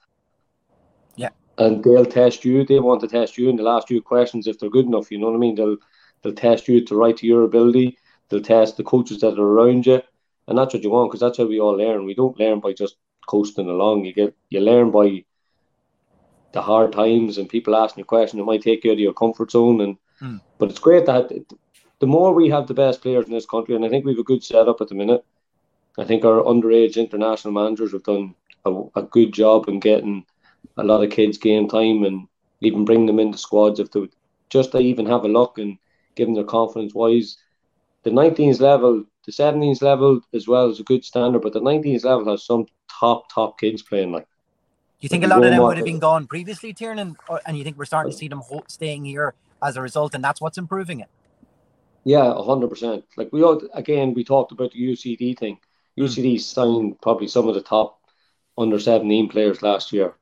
And 1.58 1.82
they'll 1.82 2.04
test 2.04 2.44
you. 2.44 2.64
They 2.64 2.78
want 2.80 3.00
to 3.00 3.08
test 3.08 3.38
you, 3.38 3.48
and 3.48 3.58
they'll 3.58 3.68
ask 3.68 3.90
you 3.90 4.02
questions 4.02 4.46
if 4.46 4.58
they're 4.58 4.70
good 4.70 4.86
enough. 4.86 5.10
You 5.10 5.18
know 5.18 5.26
what 5.28 5.36
I 5.36 5.38
mean? 5.38 5.54
They'll 5.54 5.76
they'll 6.22 6.34
test 6.34 6.68
you 6.68 6.84
to 6.84 6.96
right 6.96 7.16
to 7.16 7.26
your 7.26 7.42
ability. 7.42 7.96
They'll 8.28 8.40
test 8.42 8.76
the 8.76 8.84
coaches 8.84 9.20
that 9.20 9.38
are 9.38 9.42
around 9.54 9.86
you, 9.86 10.02
and 10.48 10.58
that's 10.58 10.74
what 10.74 10.82
you 10.82 10.90
want 10.90 11.10
because 11.10 11.20
that's 11.20 11.38
how 11.38 11.46
we 11.46 11.60
all 11.60 11.76
learn. 11.76 12.04
We 12.04 12.14
don't 12.14 12.38
learn 12.38 12.60
by 12.60 12.72
just 12.72 12.96
coasting 13.26 13.68
along. 13.68 14.04
You 14.04 14.12
get 14.12 14.34
you 14.50 14.60
learn 14.60 14.90
by 14.90 15.24
the 16.52 16.62
hard 16.62 16.92
times 16.92 17.38
and 17.38 17.48
people 17.48 17.76
asking 17.76 18.02
you 18.02 18.04
questions. 18.06 18.40
It 18.40 18.44
might 18.44 18.62
take 18.62 18.84
you 18.84 18.90
out 18.90 18.94
of 18.94 19.00
your 19.00 19.14
comfort 19.14 19.50
zone, 19.50 19.80
and 19.80 19.96
Mm. 20.22 20.40
but 20.58 20.70
it's 20.70 20.78
great 20.78 21.04
that 21.06 21.30
the 22.00 22.06
more 22.06 22.32
we 22.32 22.48
have 22.48 22.66
the 22.66 22.74
best 22.74 23.02
players 23.02 23.26
in 23.26 23.32
this 23.32 23.46
country, 23.46 23.74
and 23.74 23.84
I 23.84 23.88
think 23.88 24.04
we 24.04 24.12
have 24.12 24.18
a 24.18 24.24
good 24.24 24.42
setup 24.42 24.80
at 24.80 24.88
the 24.88 24.94
minute. 24.94 25.24
I 25.98 26.04
think 26.04 26.24
our 26.24 26.42
underage 26.42 26.96
international 26.96 27.52
managers 27.54 27.92
have 27.92 28.02
done 28.04 28.34
a, 28.64 28.82
a 28.96 29.02
good 29.02 29.32
job 29.32 29.68
in 29.68 29.78
getting 29.80 30.24
a 30.76 30.84
lot 30.84 31.02
of 31.02 31.10
kids 31.10 31.38
game 31.38 31.68
time 31.68 32.04
and 32.04 32.26
even 32.60 32.84
bring 32.84 33.06
them 33.06 33.18
into 33.18 33.38
squads 33.38 33.80
if 33.80 33.90
they 33.90 34.00
would 34.00 34.14
just 34.50 34.72
to 34.72 34.78
even 34.78 35.06
have 35.06 35.24
a 35.24 35.28
look 35.28 35.58
and 35.58 35.78
give 36.14 36.26
them 36.26 36.34
their 36.34 36.44
confidence 36.44 36.94
wise. 36.94 37.36
The 38.04 38.10
19s 38.10 38.60
level, 38.60 39.04
the 39.24 39.32
17s 39.32 39.82
level 39.82 40.20
as 40.32 40.46
well 40.46 40.70
is 40.70 40.80
a 40.80 40.84
good 40.84 41.04
standard, 41.04 41.42
but 41.42 41.52
the 41.52 41.60
19s 41.60 42.04
level 42.04 42.30
has 42.30 42.44
some 42.46 42.66
top 43.00 43.24
top 43.32 43.58
kids 43.58 43.82
playing 43.82 44.12
like. 44.12 44.26
You 45.00 45.08
think 45.08 45.24
a 45.24 45.26
lot 45.26 45.44
of 45.44 45.50
them 45.50 45.62
would 45.62 45.76
have 45.76 45.84
been 45.84 45.98
gone 45.98 46.26
previously, 46.26 46.72
Tiernan, 46.72 47.16
or, 47.28 47.40
and 47.46 47.58
you 47.58 47.64
think 47.64 47.76
we're 47.76 47.84
starting 47.84 48.12
to 48.12 48.16
uh, 48.16 48.18
see 48.18 48.28
them 48.28 48.40
ho- 48.40 48.64
staying 48.68 49.04
here 49.04 49.34
as 49.62 49.76
a 49.76 49.82
result, 49.82 50.14
and 50.14 50.24
that's 50.24 50.40
what's 50.40 50.56
improving 50.56 51.00
it? 51.00 51.08
Yeah, 52.04 52.32
hundred 52.42 52.68
percent. 52.68 53.04
Like 53.16 53.32
we 53.32 53.42
all 53.42 53.60
again, 53.74 54.14
we 54.14 54.24
talked 54.24 54.52
about 54.52 54.72
the 54.72 54.78
UCD 54.78 55.34
thing. 55.38 55.58
Hmm. 55.96 56.04
UCD 56.04 56.38
signed 56.38 57.00
probably 57.02 57.28
some 57.28 57.48
of 57.48 57.54
the 57.54 57.60
top 57.62 57.98
under 58.56 58.78
seventeen 58.78 59.28
players 59.28 59.60
last 59.62 59.92
year, 59.92 60.14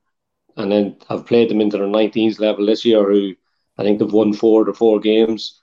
and 0.57 0.71
then 0.71 0.97
have 1.09 1.27
played 1.27 1.51
them 1.51 1.61
into 1.61 1.79
their 1.79 1.87
19s 1.87 2.39
level 2.39 2.67
this 2.67 2.85
year. 2.85 3.03
Who 3.05 3.35
I 3.79 3.83
think 3.83 3.99
they've 3.99 4.13
won 4.13 4.33
four 4.33 4.65
to 4.65 4.73
four 4.73 5.01
games. 5.01 5.61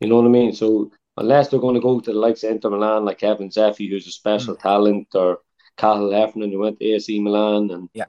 You 0.00 0.08
know 0.08 0.16
what 0.16 0.26
I 0.26 0.28
mean? 0.28 0.52
So 0.52 0.92
unless 1.16 1.48
they're 1.48 1.60
going 1.60 1.74
to 1.74 1.80
go 1.80 2.00
to 2.00 2.12
the 2.12 2.18
likes 2.18 2.44
of 2.44 2.50
Inter 2.52 2.70
Milan, 2.70 3.04
like 3.04 3.18
Kevin 3.18 3.48
Zefi, 3.48 3.88
who's 3.88 4.06
a 4.06 4.12
special 4.12 4.54
mm. 4.54 4.60
talent, 4.60 5.08
or 5.14 5.40
Cathal 5.76 6.12
Heffernan, 6.12 6.52
who 6.52 6.60
went 6.60 6.78
to 6.78 6.86
AC 6.86 7.20
Milan, 7.20 7.70
and 7.70 7.88
Yeah. 7.94 8.06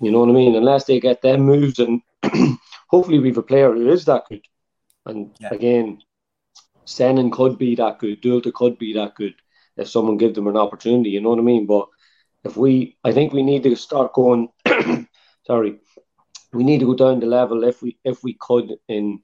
you 0.00 0.10
know 0.10 0.20
what 0.20 0.28
I 0.28 0.32
mean. 0.32 0.54
Unless 0.54 0.84
they 0.84 1.00
get 1.00 1.22
them 1.22 1.42
moves, 1.42 1.78
and 1.78 2.02
hopefully 2.88 3.18
we've 3.18 3.38
a 3.38 3.42
player 3.42 3.72
who 3.72 3.90
is 3.90 4.04
that 4.04 4.24
good. 4.28 4.42
And 5.06 5.30
Yeah. 5.40 5.50
again, 5.52 6.02
Senan 6.86 7.32
could 7.32 7.58
be 7.58 7.74
that 7.76 7.98
good. 7.98 8.20
Dulta 8.22 8.52
could 8.52 8.78
be 8.78 8.92
that 8.94 9.14
good 9.14 9.34
if 9.76 9.88
someone 9.88 10.16
give 10.16 10.34
them 10.34 10.46
an 10.48 10.56
opportunity. 10.56 11.10
You 11.10 11.20
know 11.20 11.30
what 11.30 11.38
I 11.38 11.42
mean? 11.42 11.66
But 11.66 11.88
if 12.44 12.56
we, 12.56 12.96
I 13.04 13.12
think 13.12 13.32
we 13.32 13.42
need 13.42 13.62
to 13.62 13.76
start 13.76 14.12
going. 14.12 14.48
sorry, 15.48 15.80
we 16.52 16.64
need 16.64 16.80
to 16.80 16.86
go 16.86 16.94
down 16.94 17.20
the 17.20 17.26
level 17.26 17.64
if 17.64 17.82
we 17.82 17.98
if 18.04 18.22
we 18.24 18.34
could 18.40 18.76
in 18.88 19.20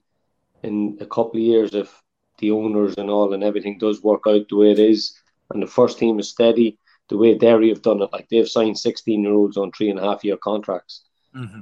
in 0.64 0.99
a 1.01 1.07
couple 1.07 1.37
of 1.37 1.49
years 1.53 1.75
if 1.75 1.91
the 2.39 2.51
owners 2.53 2.95
and 2.99 3.11
all 3.11 3.35
and 3.35 3.45
everything 3.45 3.79
does 3.79 4.03
work 4.03 4.22
out 4.29 4.49
the 4.49 4.57
way 4.57 4.70
it 4.72 4.79
is 4.81 5.14
and 5.53 5.62
the 5.62 5.66
first 5.79 5.99
team 5.99 6.18
is 6.20 6.31
steady 6.31 6.79
the 7.11 7.18
way 7.18 7.35
Derry 7.39 7.68
have 7.70 7.83
done 7.83 8.03
it 8.03 8.11
like 8.12 8.29
they've 8.31 8.49
signed 8.49 8.79
16 8.79 9.22
year 9.25 9.33
olds 9.35 9.57
on 9.59 9.72
three 9.72 9.91
and 9.91 10.01
a 10.01 10.03
half 10.03 10.25
year 10.25 10.37
contracts 10.39 11.03
Mm-hmm. 11.37 11.61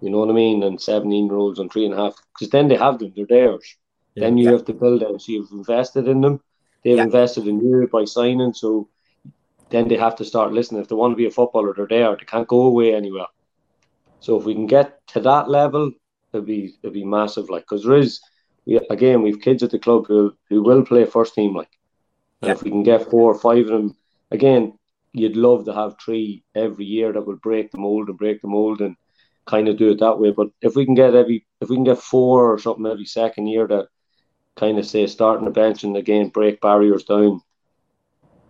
you 0.00 0.10
know 0.10 0.18
what 0.20 0.30
I 0.30 0.32
mean 0.32 0.62
and 0.62 0.80
17 0.80 1.26
year 1.26 1.36
olds 1.36 1.58
on 1.60 1.68
three 1.68 1.84
and 1.86 1.94
a 1.94 1.98
half 1.98 2.14
because 2.34 2.50
then 2.50 2.68
they 2.68 2.76
have 2.76 2.98
them 2.98 3.12
they're 3.16 3.26
theirs 3.28 3.76
Yeah. 4.14 4.24
then 4.24 4.38
you 4.38 4.46
Yeah. 4.46 4.52
have 4.52 4.64
to 4.66 4.74
build 4.74 5.00
them 5.02 5.18
so 5.18 5.32
you've 5.32 5.52
invested 5.52 6.08
in 6.08 6.20
them 6.20 6.40
they've 6.84 6.98
Yeah. 6.98 7.04
invested 7.10 7.46
in 7.48 7.60
you 7.60 7.88
by 7.92 8.04
signing 8.04 8.52
so 8.54 8.88
then 9.70 9.88
they 9.88 9.96
have 9.96 10.16
to 10.16 10.24
start 10.24 10.52
listening 10.52 10.82
if 10.82 10.88
they 10.88 10.94
want 10.96 11.12
to 11.12 11.22
be 11.22 11.26
a 11.26 11.30
footballer 11.38 11.72
they're 11.76 11.94
there 11.96 12.16
they 12.16 12.24
can't 12.32 12.48
go 12.48 12.62
away 12.62 12.94
anywhere 12.94 13.30
so 14.20 14.38
if 14.38 14.44
we 14.44 14.54
can 14.54 14.66
get 14.66 14.94
to 15.08 15.20
that 15.20 15.48
level 15.50 15.90
it'll 16.32 16.46
be 16.46 16.72
it'll 16.82 16.94
be 16.94 17.04
massive 17.04 17.50
like 17.50 17.62
because 17.62 17.84
there 17.84 17.96
is 17.96 18.20
we, 18.66 18.80
again 18.90 19.22
we've 19.22 19.40
kids 19.40 19.62
at 19.62 19.70
the 19.70 19.78
club 19.78 20.06
who 20.08 20.32
who 20.50 20.62
will 20.62 20.84
play 20.84 21.04
first 21.04 21.34
team 21.34 21.54
like. 21.56 21.70
And 22.42 22.50
Yeah. 22.50 22.54
if 22.54 22.62
we 22.62 22.70
can 22.70 22.82
get 22.82 23.10
four 23.10 23.32
or 23.32 23.38
five 23.38 23.64
of 23.66 23.72
them 23.72 23.96
again 24.30 24.72
you'd 25.12 25.36
love 25.36 25.64
to 25.64 25.74
have 25.74 25.94
three 26.04 26.42
every 26.54 26.84
year 26.84 27.12
that 27.12 27.26
will 27.26 27.36
break 27.42 27.70
the 27.70 27.78
mold 27.78 28.08
and 28.08 28.18
break 28.18 28.40
the 28.42 28.48
mold 28.48 28.80
and 28.80 28.96
kind 29.46 29.68
of 29.68 29.76
do 29.78 29.90
it 29.90 30.00
that 30.00 30.18
way. 30.18 30.30
But 30.30 30.48
if 30.62 30.74
we 30.76 30.84
can 30.84 30.94
get 30.94 31.14
every 31.14 31.46
if 31.60 31.68
we 31.68 31.76
can 31.76 31.84
get 31.84 31.98
four 31.98 32.52
or 32.52 32.58
something 32.58 32.86
every 32.86 33.06
second 33.06 33.46
year 33.48 33.66
that 33.68 33.86
kind 34.56 34.78
of 34.78 34.86
say 34.86 35.06
starting 35.06 35.44
the 35.44 35.50
bench 35.50 35.82
and 35.84 35.96
again 35.96 36.28
break 36.28 36.60
barriers 36.60 37.04
down. 37.04 37.40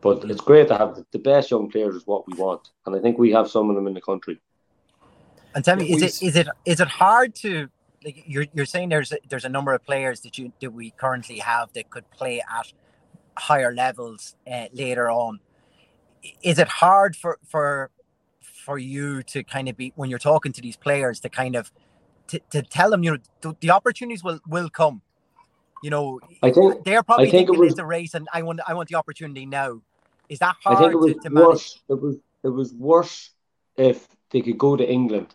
But 0.03 0.25
it's 0.31 0.41
great 0.41 0.68
to 0.68 0.77
have 0.77 0.95
the, 0.97 1.05
the 1.12 1.18
best 1.18 1.51
young 1.51 1.71
players 1.71 1.95
is 1.95 2.07
what 2.07 2.27
we 2.27 2.35
want. 2.35 2.61
And 2.87 2.95
I 2.95 3.01
think 3.01 3.18
we 3.18 3.33
have 3.33 3.49
some 3.51 3.71
of 3.71 3.77
them 3.77 3.87
in 3.87 3.95
the 3.95 4.01
country 4.01 4.41
And 5.55 5.64
tell 5.64 5.76
me, 5.76 5.90
is 5.92 6.03
it 6.03 6.22
is 6.22 6.36
it 6.36 6.48
is 6.64 6.80
it 6.80 6.88
hard 6.88 7.34
to 7.36 7.68
like 8.05 8.22
you're 8.26 8.46
you're 8.55 8.66
saying 8.66 8.88
there's 8.88 9.12
a, 9.12 9.18
there's 9.28 9.44
a 9.44 9.48
number 9.48 9.74
of 9.74 9.84
players 9.84 10.20
that 10.20 10.38
you 10.38 10.53
that 10.61 10.72
we 10.72 10.90
currently 10.92 11.38
have 11.38 11.72
that 11.72 11.90
could 11.90 12.09
play 12.11 12.40
at 12.40 12.72
higher 13.36 13.72
levels 13.74 14.36
uh, 14.51 14.66
later 14.72 15.11
on. 15.11 15.40
Is 16.42 16.59
it 16.59 16.68
hard 16.68 17.16
for 17.16 17.38
for 17.46 17.90
for 18.40 18.78
you 18.78 19.22
to 19.24 19.42
kind 19.42 19.68
of 19.68 19.76
be 19.76 19.92
when 19.96 20.09
you're 20.11 20.18
talking 20.18 20.53
to 20.53 20.61
these 20.61 20.76
players 20.76 21.18
to 21.20 21.28
kind 21.28 21.57
of 21.57 21.72
to, 22.28 22.38
to 22.51 22.62
tell 22.62 22.90
them 22.90 23.03
you 23.03 23.12
know 23.12 23.18
the, 23.40 23.57
the 23.61 23.70
opportunities 23.70 24.22
will 24.22 24.40
will 24.46 24.70
come. 24.70 25.03
You 25.82 25.88
know, 25.90 26.20
I 26.42 26.51
think 26.51 26.84
they're 26.84 27.03
probably 27.03 27.30
think 27.30 27.34
it 27.34 27.46
thinking 27.46 27.61
was- 27.61 27.72
it's 27.72 27.80
a 27.80 27.86
race, 27.86 28.14
and 28.14 28.28
I 28.32 28.42
want 28.42 28.61
I 28.66 28.74
want 28.74 28.88
the 28.88 28.96
opportunity 28.96 29.46
now. 29.46 29.80
Is 30.28 30.38
that 30.38 30.57
hard? 30.62 30.76
I 30.76 30.80
think 30.80 30.92
it 30.92 30.96
was 30.96 31.14
to, 31.14 31.28
to 31.30 31.34
worse. 31.34 31.80
It 31.88 32.01
was 32.01 32.16
it 32.44 32.48
was 32.48 32.72
worse 32.74 33.30
if 33.76 34.07
they 34.30 34.42
could 34.42 34.59
go 34.59 34.76
to 34.76 34.88
England, 34.88 35.34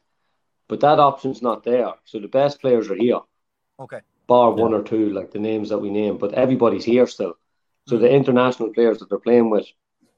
but 0.68 0.82
that 0.82 1.00
option's 1.00 1.42
not 1.42 1.64
there. 1.64 1.94
So 2.06 2.20
the 2.20 2.28
best 2.28 2.62
players 2.62 2.90
are 2.90 2.96
here, 2.96 3.20
Okay. 3.80 4.02
bar 4.28 4.52
one 4.52 4.74
or 4.74 4.84
two, 4.84 5.10
like 5.10 5.32
the 5.32 5.40
names 5.40 5.70
that 5.70 5.80
we 5.80 5.90
name. 5.90 6.18
But 6.18 6.34
everybody's 6.34 6.86
here 6.86 7.08
still. 7.08 7.34
So 7.88 7.98
the 7.98 8.08
mm-hmm. 8.08 8.16
international 8.16 8.70
players 8.74 9.00
that 9.00 9.10
they're 9.10 9.20
playing 9.20 9.50
with, 9.50 9.66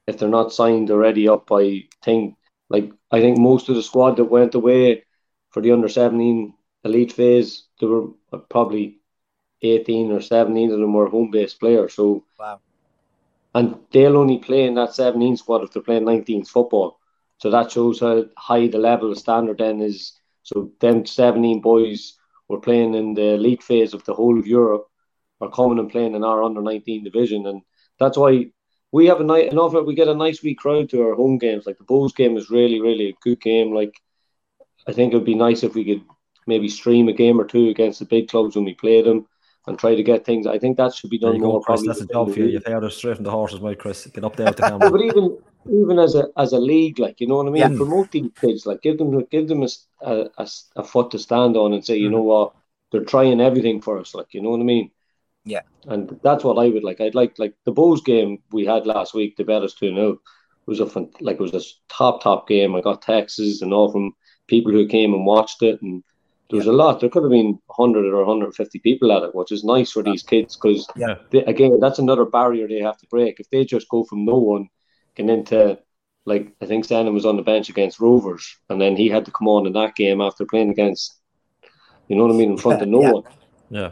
if 0.07 0.17
they're 0.17 0.29
not 0.29 0.53
signed 0.53 0.89
already 0.91 1.27
up 1.27 1.47
by 1.47 1.83
thing, 2.03 2.35
like 2.69 2.91
I 3.11 3.19
think 3.21 3.37
most 3.37 3.69
of 3.69 3.75
the 3.75 3.83
squad 3.83 4.17
that 4.17 4.25
went 4.25 4.55
away 4.55 5.03
for 5.51 5.61
the 5.61 5.71
under 5.71 5.87
seventeen 5.89 6.53
elite 6.83 7.13
phase, 7.13 7.63
there 7.79 7.89
were 7.89 8.07
uh, 8.33 8.37
probably 8.49 8.99
eighteen 9.61 10.11
or 10.11 10.21
seventeen 10.21 10.71
of 10.71 10.79
them 10.79 10.93
were 10.93 11.09
home 11.09 11.31
based 11.31 11.59
players. 11.59 11.93
So 11.93 12.23
Wow. 12.39 12.59
and 13.53 13.75
they'll 13.91 14.17
only 14.17 14.37
play 14.37 14.65
in 14.65 14.75
that 14.75 14.93
17 14.93 15.35
squad 15.37 15.63
if 15.63 15.71
they're 15.71 15.81
playing 15.81 16.05
19s 16.05 16.49
football. 16.49 16.99
So 17.39 17.49
that 17.51 17.71
shows 17.71 17.99
how 17.99 18.25
high 18.37 18.67
the 18.67 18.77
level 18.79 19.11
of 19.11 19.17
standard 19.17 19.57
then 19.59 19.81
is. 19.81 20.13
So 20.47 20.71
them 20.79 21.05
17 21.05 21.59
boys 21.59 22.17
were 22.47 22.61
playing 22.61 22.93
in 22.93 23.13
the 23.15 23.33
elite 23.33 23.61
phase 23.61 23.93
of 23.93 24.05
the 24.05 24.13
whole 24.13 24.39
of 24.39 24.47
Europe 24.47 24.87
are 25.41 25.51
coming 25.51 25.77
and 25.77 25.91
playing 25.91 26.15
in 26.15 26.23
our 26.23 26.41
under 26.41 26.61
19 26.61 27.03
division. 27.03 27.45
And 27.45 27.63
that's 27.99 28.17
why 28.17 28.45
we 28.93 29.07
have 29.07 29.19
a 29.19 29.25
nice 29.25 29.51
enough 29.51 29.73
we 29.73 29.93
get 29.93 30.07
a 30.07 30.15
nice 30.15 30.41
wee 30.41 30.55
crowd 30.55 30.89
to 30.89 31.01
our 31.01 31.15
home 31.15 31.37
games. 31.37 31.65
Like 31.65 31.77
the 31.77 31.83
Bulls 31.83 32.13
game 32.13 32.37
is 32.37 32.49
really, 32.49 32.79
really 32.79 33.09
a 33.09 33.17
good 33.21 33.41
game. 33.41 33.75
Like 33.75 33.93
I 34.87 34.93
think 34.93 35.11
it 35.11 35.17
would 35.17 35.25
be 35.25 35.35
nice 35.35 35.63
if 35.63 35.75
we 35.75 35.83
could 35.83 36.05
maybe 36.47 36.69
stream 36.69 37.09
a 37.09 37.13
game 37.13 37.41
or 37.41 37.43
two 37.43 37.67
against 37.67 37.99
the 37.99 38.05
big 38.05 38.29
clubs 38.29 38.55
when 38.55 38.63
we 38.63 38.73
play 38.73 39.01
them 39.01 39.27
and 39.67 39.77
try 39.77 39.95
to 39.95 40.03
get 40.03 40.25
things. 40.25 40.47
I 40.47 40.59
think 40.59 40.77
that 40.77 40.95
should 40.95 41.09
be 41.09 41.19
done 41.19 41.35
you 41.35 41.41
go, 41.41 41.47
more. 41.47 41.61
Chris. 41.61 41.81
probably 41.81 41.87
That's 41.87 42.09
a 42.09 42.13
job 42.13 42.31
for 42.31 42.39
you. 42.39 42.45
You've 42.45 42.65
heard 42.65 42.89
straight 42.93 43.17
from 43.17 43.25
the 43.25 43.31
horse's 43.31 43.59
mouth, 43.59 43.77
Chris. 43.77 44.07
Get 44.07 44.23
up 44.23 44.37
there 44.37 44.45
with 44.51 44.55
the 44.55 44.63
camera. 44.63 44.89
but 44.89 45.01
even 45.01 45.39
even 45.70 45.99
as 45.99 46.15
a 46.15 46.28
as 46.38 46.53
a 46.53 46.59
league, 46.59 46.99
like 46.99 47.20
you 47.22 47.28
know 47.28 47.38
what 47.38 47.47
I 47.47 47.51
mean, 47.51 47.61
Yeah. 47.72 47.78
promote 47.78 48.11
these 48.11 48.30
kids, 48.39 48.65
like 48.65 48.82
give 48.82 48.97
them 48.97 49.24
give 49.32 49.47
them 49.47 49.63
a, 49.63 49.70
a- 50.01 50.47
a 50.76 50.84
foot 50.84 51.11
to 51.11 51.20
stand 51.20 51.55
on 51.57 51.74
and 51.74 51.84
say, 51.86 51.95
Mm-hmm. 51.95 52.03
you 52.03 52.09
know 52.09 52.24
what, 52.24 52.53
they're 52.91 53.03
trying 53.05 53.41
everything 53.41 53.82
for 53.82 53.99
us, 53.99 54.13
like 54.15 54.34
you 54.34 54.41
know 54.41 54.51
what 54.51 54.59
I 54.61 54.63
mean. 54.63 54.91
Yeah. 55.45 55.61
and 55.88 56.20
that's 56.24 56.43
what 56.43 56.57
I 56.57 56.70
would 56.70 56.84
like. 56.84 56.99
I'd 57.01 57.15
like 57.15 57.39
like 57.39 57.55
the 57.65 57.72
Bulls 57.72 58.01
game 58.01 58.39
we 58.51 58.65
had 58.65 58.86
last 58.86 59.13
week. 59.13 59.38
the 59.38 59.43
bet 59.45 59.63
us 59.63 59.74
two 59.76 59.93
0 59.93 60.20
was 60.65 60.80
a 60.82 60.86
fun, 60.86 61.09
like 61.22 61.36
it 61.39 61.41
was 61.41 61.53
a 61.53 61.61
top 61.88 62.22
top 62.22 62.47
game. 62.49 62.76
I 62.76 62.82
got 62.82 63.01
texts 63.01 63.61
and 63.61 63.74
all 63.74 63.91
from 63.91 64.13
people 64.47 64.72
who 64.74 64.86
came 64.88 65.13
and 65.13 65.26
watched 65.26 65.61
it, 65.63 65.82
and 65.82 66.03
there 66.49 66.57
was 66.57 66.68
a 66.68 66.74
lot. 66.74 66.99
There 66.99 67.09
could 67.09 67.24
have 67.24 67.32
been 67.32 67.59
hundred 67.70 68.05
or 68.13 68.26
hundred 68.26 68.45
and 68.47 68.55
fifty 68.55 68.80
people 68.80 69.11
at 69.13 69.24
it, 69.24 69.34
which 69.36 69.51
is 69.53 69.63
nice 69.63 69.91
for 69.91 70.03
these 70.03 70.24
kids 70.24 70.57
because 70.57 70.86
Yeah. 70.97 71.15
they, 71.32 71.43
again, 71.45 71.80
that's 71.80 71.99
another 71.99 72.26
barrier 72.26 72.68
they 72.68 72.80
have 72.82 72.97
to 72.97 73.07
break. 73.07 73.39
If 73.39 73.49
they 73.49 73.63
just 73.63 73.88
go 73.89 74.03
from 74.03 74.26
no 74.26 74.38
one 74.38 74.68
getting 75.18 75.36
into, 75.39 75.80
like, 76.26 76.53
I 76.61 76.65
think 76.65 76.86
Shannon 76.86 77.13
was 77.13 77.26
on 77.26 77.36
the 77.36 77.41
bench 77.43 77.70
against 77.70 77.99
Rovers, 77.99 78.57
and 78.70 78.80
then 78.80 78.95
he 78.95 79.09
had 79.09 79.26
to 79.26 79.32
come 79.32 79.47
on 79.47 79.65
in 79.68 79.74
that 79.74 79.95
game 79.95 80.22
after 80.22 80.45
playing 80.45 80.70
against, 80.70 81.20
you 82.07 82.15
know 82.15 82.24
what 82.26 82.34
I 82.34 82.38
mean, 82.38 82.51
in 82.51 82.57
front 82.57 82.82
of 82.82 82.88
no 82.95 83.01
Yeah. 83.01 83.11
one. 83.11 83.24
Yeah. 83.70 83.91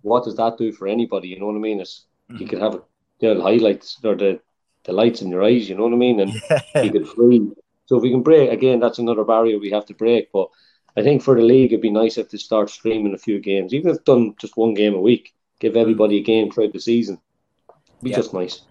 What 0.00 0.24
does 0.24 0.36
that 0.36 0.58
do 0.58 0.72
for 0.72 0.88
anybody? 0.88 1.28
You 1.28 1.38
know 1.38 1.46
what 1.46 1.56
I 1.56 1.60
mean? 1.60 1.80
It's, 1.80 2.06
You 2.28 2.46
Mhm. 2.46 2.50
could 2.50 2.60
have 2.62 2.74
you 3.20 3.28
know, 3.28 3.34
the 3.34 3.42
highlights 3.42 3.98
or 4.02 4.16
the, 4.16 4.40
the 4.84 4.92
lights 4.92 5.22
in 5.22 5.30
your 5.30 5.44
eyes, 5.44 5.68
you 5.68 5.76
know 5.76 5.84
what 5.84 5.92
I 5.92 5.96
mean? 5.96 6.18
And 6.20 6.32
you 6.82 6.90
could 6.90 7.06
free. 7.08 7.52
So 7.86 7.96
if 7.96 8.02
we 8.02 8.10
can 8.10 8.22
break, 8.22 8.50
again, 8.50 8.80
that's 8.80 8.98
another 8.98 9.24
barrier 9.24 9.58
we 9.58 9.70
have 9.70 9.86
to 9.86 9.94
break. 9.94 10.32
But 10.32 10.48
I 10.96 11.02
think 11.02 11.22
for 11.22 11.34
the 11.36 11.42
league, 11.42 11.72
it'd 11.72 11.82
be 11.82 11.90
nice 11.90 12.16
if 12.18 12.30
they 12.30 12.38
start 12.38 12.70
streaming 12.70 13.14
a 13.14 13.18
few 13.18 13.38
games, 13.38 13.74
even 13.74 13.90
if 13.90 14.02
done 14.04 14.34
just 14.38 14.56
one 14.56 14.74
game 14.74 14.94
a 14.94 15.00
week. 15.00 15.32
give 15.60 15.76
everybody 15.76 16.16
a 16.18 16.22
game 16.22 16.50
throughout 16.50 16.72
the 16.72 16.80
season. 16.80 17.20
It'd 17.68 18.04
be 18.04 18.10
yeah. 18.10 18.16
just 18.16 18.34
nice. 18.34 18.62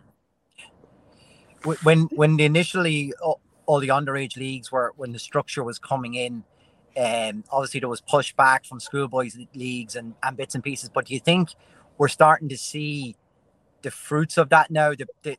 When 1.64 2.04
when 2.16 2.38
the 2.38 2.46
initially 2.46 3.14
all 3.66 3.80
the 3.80 3.90
underage 3.90 4.36
leagues 4.36 4.72
were 4.72 4.94
when 4.98 5.12
the 5.12 5.20
structure 5.20 5.64
was 5.64 5.80
coming 5.80 6.16
in, 6.16 6.44
um, 6.98 7.44
obviously 7.52 7.80
there 7.80 7.90
was 7.90 8.02
pushback 8.02 8.66
from 8.66 8.80
schoolboys 8.80 9.38
leagues 9.54 9.96
and, 9.96 10.16
and 10.24 10.36
bits 10.36 10.56
and 10.56 10.64
pieces. 10.64 10.90
But 10.90 11.06
do 11.06 11.14
you 11.14 11.20
think 11.20 11.50
we're 11.98 12.08
starting 12.08 12.50
to 12.50 12.58
see 12.58 13.16
the 13.82 13.92
fruits 13.92 14.38
of 14.38 14.50
that 14.50 14.72
now? 14.72 14.92
The, 14.92 15.08
the, 15.24 15.38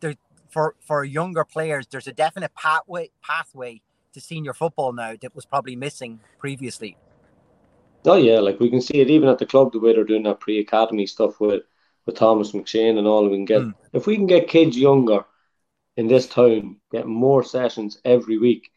the, 0.00 0.18
for 0.50 0.76
for 0.86 1.04
younger 1.04 1.44
players, 1.44 1.86
there's 1.88 2.06
a 2.06 2.12
definite 2.12 2.54
pathway 2.54 3.10
pathway 3.22 3.80
to 4.12 4.20
senior 4.20 4.54
football 4.54 4.92
now 4.92 5.14
that 5.20 5.34
was 5.34 5.44
probably 5.44 5.74
missing 5.74 6.20
previously. 6.38 6.96
Oh 8.06 8.16
yeah, 8.16 8.38
like 8.38 8.60
we 8.60 8.70
can 8.70 8.80
see 8.80 9.00
it 9.00 9.10
even 9.10 9.28
at 9.28 9.38
the 9.38 9.46
club 9.46 9.72
the 9.72 9.80
way 9.80 9.94
they're 9.94 10.04
doing 10.04 10.22
that 10.24 10.40
pre-academy 10.40 11.06
stuff 11.06 11.40
with 11.40 11.62
with 12.06 12.16
Thomas 12.16 12.52
McShane 12.52 12.98
and 12.98 13.06
all. 13.06 13.28
We 13.28 13.36
can 13.36 13.44
get 13.46 13.62
mm. 13.62 13.74
if 13.92 14.06
we 14.06 14.14
can 14.14 14.26
get 14.26 14.46
kids 14.46 14.78
younger 14.78 15.24
in 15.96 16.08
this 16.08 16.26
town 16.26 16.76
get 16.90 17.06
more 17.06 17.44
sessions 17.44 18.00
every 18.04 18.38
week 18.38 18.70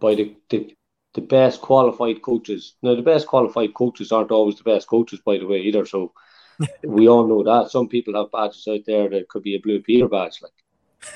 by 0.00 0.14
the, 0.14 0.36
the 0.50 0.76
the 1.14 1.20
best 1.20 1.60
qualified 1.60 2.22
coaches. 2.22 2.74
Now 2.82 2.94
the 2.94 3.02
best 3.02 3.26
qualified 3.26 3.74
coaches 3.74 4.12
aren't 4.12 4.30
always 4.30 4.56
the 4.56 4.64
best 4.64 4.88
coaches, 4.88 5.20
by 5.24 5.38
the 5.38 5.46
way, 5.46 5.60
either. 5.60 5.84
So 5.84 6.12
we 6.84 7.08
all 7.08 7.26
know 7.26 7.42
that 7.42 7.70
some 7.70 7.88
people 7.88 8.14
have 8.14 8.32
badges 8.32 8.66
out 8.68 8.80
there 8.86 9.08
that 9.10 9.28
could 9.28 9.42
be 9.42 9.54
a 9.54 9.60
blue 9.60 9.80
Peter 9.80 10.08
badge, 10.08 10.40
like 10.42 10.52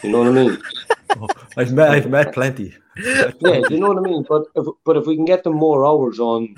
you 0.03 0.11
know 0.11 0.19
what 0.19 0.29
I 0.29 0.33
mean. 0.33 0.59
oh, 1.21 1.29
I've 1.57 1.73
met 1.73 1.91
I've 1.91 2.11
met 2.11 2.35
plenty. 2.35 2.75
yeah, 2.97 3.63
you 3.71 3.79
know 3.79 3.89
what 3.89 3.99
I 3.99 4.01
mean. 4.01 4.25
But 4.29 4.45
if 4.55 4.67
but 4.85 4.97
if 4.97 5.07
we 5.07 5.17
can 5.17 5.25
get 5.25 5.45
them 5.45 5.55
more 5.55 5.87
hours 5.87 6.19
on, 6.19 6.57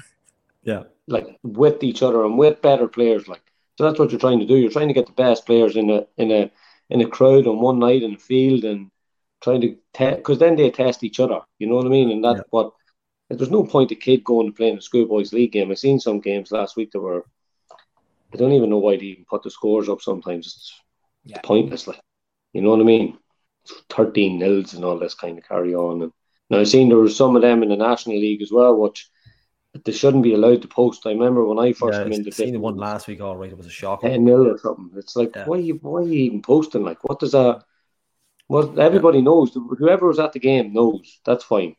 yeah, 0.62 0.84
like 1.06 1.38
with 1.42 1.82
each 1.82 2.02
other 2.02 2.24
and 2.24 2.38
with 2.38 2.62
better 2.62 2.88
players, 2.88 3.28
like 3.28 3.42
so 3.76 3.84
that's 3.84 3.98
what 3.98 4.10
you're 4.10 4.20
trying 4.20 4.40
to 4.40 4.46
do. 4.46 4.56
You're 4.56 4.70
trying 4.70 4.88
to 4.88 4.94
get 4.94 5.06
the 5.06 5.12
best 5.12 5.46
players 5.46 5.76
in 5.76 5.90
a 5.90 6.06
in 6.16 6.30
a 6.32 6.50
in 6.90 7.00
a 7.00 7.08
crowd 7.08 7.46
on 7.46 7.60
one 7.60 7.78
night 7.78 8.02
in 8.02 8.12
the 8.12 8.18
field 8.18 8.64
and 8.64 8.90
trying 9.40 9.60
to 9.60 9.76
test 9.92 10.18
because 10.18 10.38
then 10.38 10.56
they 10.56 10.70
test 10.70 11.04
each 11.04 11.20
other. 11.20 11.40
You 11.58 11.68
know 11.68 11.76
what 11.76 11.86
I 11.86 11.90
mean? 11.90 12.10
And 12.10 12.24
that's 12.24 12.38
yeah. 12.38 12.50
what 12.50 12.72
there's 13.30 13.50
no 13.50 13.64
point 13.64 13.92
a 13.92 13.94
kid 13.94 14.24
going 14.24 14.46
to 14.46 14.52
play 14.52 14.70
in 14.70 14.78
a 14.78 14.82
schoolboys 14.82 15.32
league 15.32 15.52
game. 15.52 15.70
I've 15.70 15.78
seen 15.78 16.00
some 16.00 16.20
games 16.20 16.50
last 16.50 16.76
week 16.76 16.92
that 16.92 17.00
were 17.00 17.24
I 18.32 18.36
don't 18.36 18.52
even 18.52 18.70
know 18.70 18.78
why 18.78 18.96
they 18.96 19.04
even 19.04 19.24
put 19.24 19.42
the 19.42 19.50
scores 19.50 19.88
up 19.88 20.02
sometimes. 20.02 20.46
It's, 20.46 20.80
yeah. 21.24 21.40
pointless. 21.42 21.86
Like 21.86 22.00
you 22.52 22.62
know 22.62 22.70
what 22.70 22.80
I 22.80 22.84
mean? 22.84 23.18
Thirteen 23.90 24.38
nils 24.38 24.74
and 24.74 24.84
all 24.84 24.98
this 24.98 25.14
kind 25.14 25.36
of 25.36 25.46
carry 25.46 25.74
on. 25.74 26.02
And 26.02 26.12
now 26.48 26.60
I've 26.60 26.68
seen 26.68 26.88
there 26.88 26.98
were 26.98 27.08
some 27.08 27.36
of 27.36 27.42
them 27.42 27.62
in 27.62 27.68
the 27.68 27.76
National 27.76 28.18
League 28.18 28.40
as 28.42 28.50
well, 28.50 28.76
which 28.76 29.08
they 29.84 29.92
shouldn't 29.92 30.22
be 30.22 30.34
allowed 30.34 30.62
to 30.62 30.68
post. 30.68 31.06
I 31.06 31.10
remember 31.10 31.44
when 31.44 31.58
I 31.58 31.72
first 31.72 31.98
yeah, 31.98 32.04
came 32.04 32.12
into 32.12 32.32
seen 32.32 32.54
the 32.54 32.60
one 32.60 32.76
last 32.76 33.06
week. 33.06 33.20
All 33.20 33.36
right, 33.36 33.50
it 33.50 33.56
was 33.56 33.66
a 33.66 33.70
shock. 33.70 34.00
Ten 34.00 34.24
nil 34.24 34.48
or 34.48 34.58
something. 34.58 34.90
It's 34.96 35.16
like 35.16 35.34
yeah. 35.34 35.44
why? 35.44 35.60
Why 35.60 36.00
are 36.00 36.04
you 36.04 36.18
even 36.20 36.42
posting? 36.42 36.84
Like, 36.84 37.02
what 37.04 37.18
does 37.18 37.32
that? 37.32 37.64
Well, 38.48 38.80
everybody 38.80 39.18
yeah. 39.18 39.24
knows. 39.24 39.52
Whoever 39.54 40.06
was 40.06 40.18
at 40.18 40.32
the 40.32 40.40
game 40.40 40.72
knows. 40.72 41.20
That's 41.24 41.44
fine. 41.44 41.76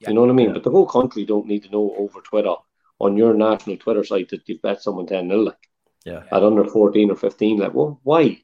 Yeah. 0.00 0.08
You 0.08 0.14
know 0.14 0.22
what 0.22 0.30
I 0.30 0.34
mean? 0.34 0.52
But 0.52 0.64
the 0.64 0.70
whole 0.70 0.86
country 0.86 1.24
don't 1.24 1.46
need 1.46 1.62
to 1.62 1.70
know 1.70 1.94
over 1.96 2.20
Twitter 2.20 2.54
on 2.98 3.16
your 3.16 3.34
national 3.34 3.76
Twitter 3.76 4.02
site 4.04 4.30
that 4.30 4.48
you've 4.48 4.62
bet 4.62 4.82
someone 4.82 5.06
10 5.06 5.28
0 5.28 5.40
like. 5.40 5.68
Yeah. 6.04 6.24
At 6.32 6.42
under 6.42 6.64
14 6.64 7.10
or 7.10 7.16
15. 7.16 7.58
Like, 7.58 7.74
well, 7.74 8.00
why? 8.02 8.42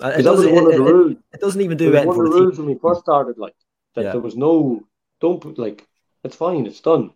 Uh, 0.00 0.08
it, 0.08 0.22
doesn't, 0.22 0.48
it, 0.48 0.56
it, 0.56 1.18
it, 1.32 1.40
doesn't 1.40 1.60
even 1.60 1.76
do 1.76 1.94
it. 1.94 2.06
One 2.06 2.18
of 2.18 2.24
the 2.24 2.40
rules 2.40 2.58
when 2.58 2.66
we 2.66 2.74
first 2.74 3.02
started, 3.02 3.38
like, 3.38 3.54
that 3.94 4.02
there 4.02 4.20
was 4.20 4.36
no, 4.36 4.82
don't 5.20 5.40
put, 5.40 5.58
like, 5.58 5.86
it's 6.24 6.34
fine, 6.34 6.66
it's 6.66 6.80
done. 6.80 7.12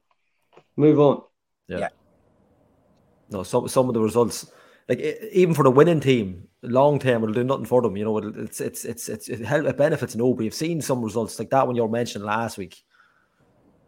Move 0.76 1.00
on. 1.00 1.22
Yeah. 1.68 1.78
yeah. 1.78 1.88
No, 3.30 3.42
some, 3.42 3.68
some 3.68 3.88
of 3.88 3.94
the 3.94 4.00
results, 4.00 4.50
like, 4.88 5.00
even 5.32 5.54
for 5.54 5.64
the 5.64 5.70
winning 5.70 6.00
team, 6.00 6.46
long 6.62 6.98
term 6.98 7.22
it'll 7.22 7.34
do 7.34 7.44
nothing 7.44 7.64
for 7.64 7.82
them. 7.82 7.96
You 7.96 8.04
know, 8.04 8.18
it's 8.18 8.60
it's 8.60 8.84
it's 8.84 9.08
it's 9.08 9.28
it, 9.28 9.40
it 9.40 9.76
benefits 9.76 10.14
nobody. 10.14 10.46
You've 10.46 10.54
seen 10.54 10.80
some 10.80 11.02
results 11.02 11.38
like 11.38 11.50
that 11.50 11.66
one 11.66 11.76
you 11.76 11.82
were 11.82 11.88
mentioning 11.88 12.26
last 12.26 12.58
week. 12.58 12.82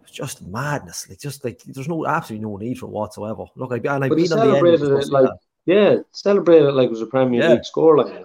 It's 0.03 0.12
just 0.12 0.47
madness. 0.47 1.09
Like 1.09 1.20
just 1.20 1.45
like 1.45 1.62
there's 1.64 1.89
no 1.89 2.07
absolutely 2.07 2.47
no 2.47 2.57
need 2.57 2.78
for 2.78 2.86
it 2.86 2.93
whatsoever. 2.93 3.45
Look, 3.57 3.72
I 3.72 3.76
and 3.76 4.05
I've 4.05 4.11
been 4.11 4.32
on 4.32 4.49
the 4.49 4.57
end. 4.57 4.66
It 4.66 5.09
like 5.09 5.30
yeah, 5.66 5.97
celebrate 6.12 6.62
it 6.62 6.72
like 6.72 6.86
it 6.86 6.91
was 6.91 7.03
a 7.03 7.07
Premier 7.07 7.43
yeah. 7.43 7.51
League 7.51 7.62
scoreline. 7.62 8.24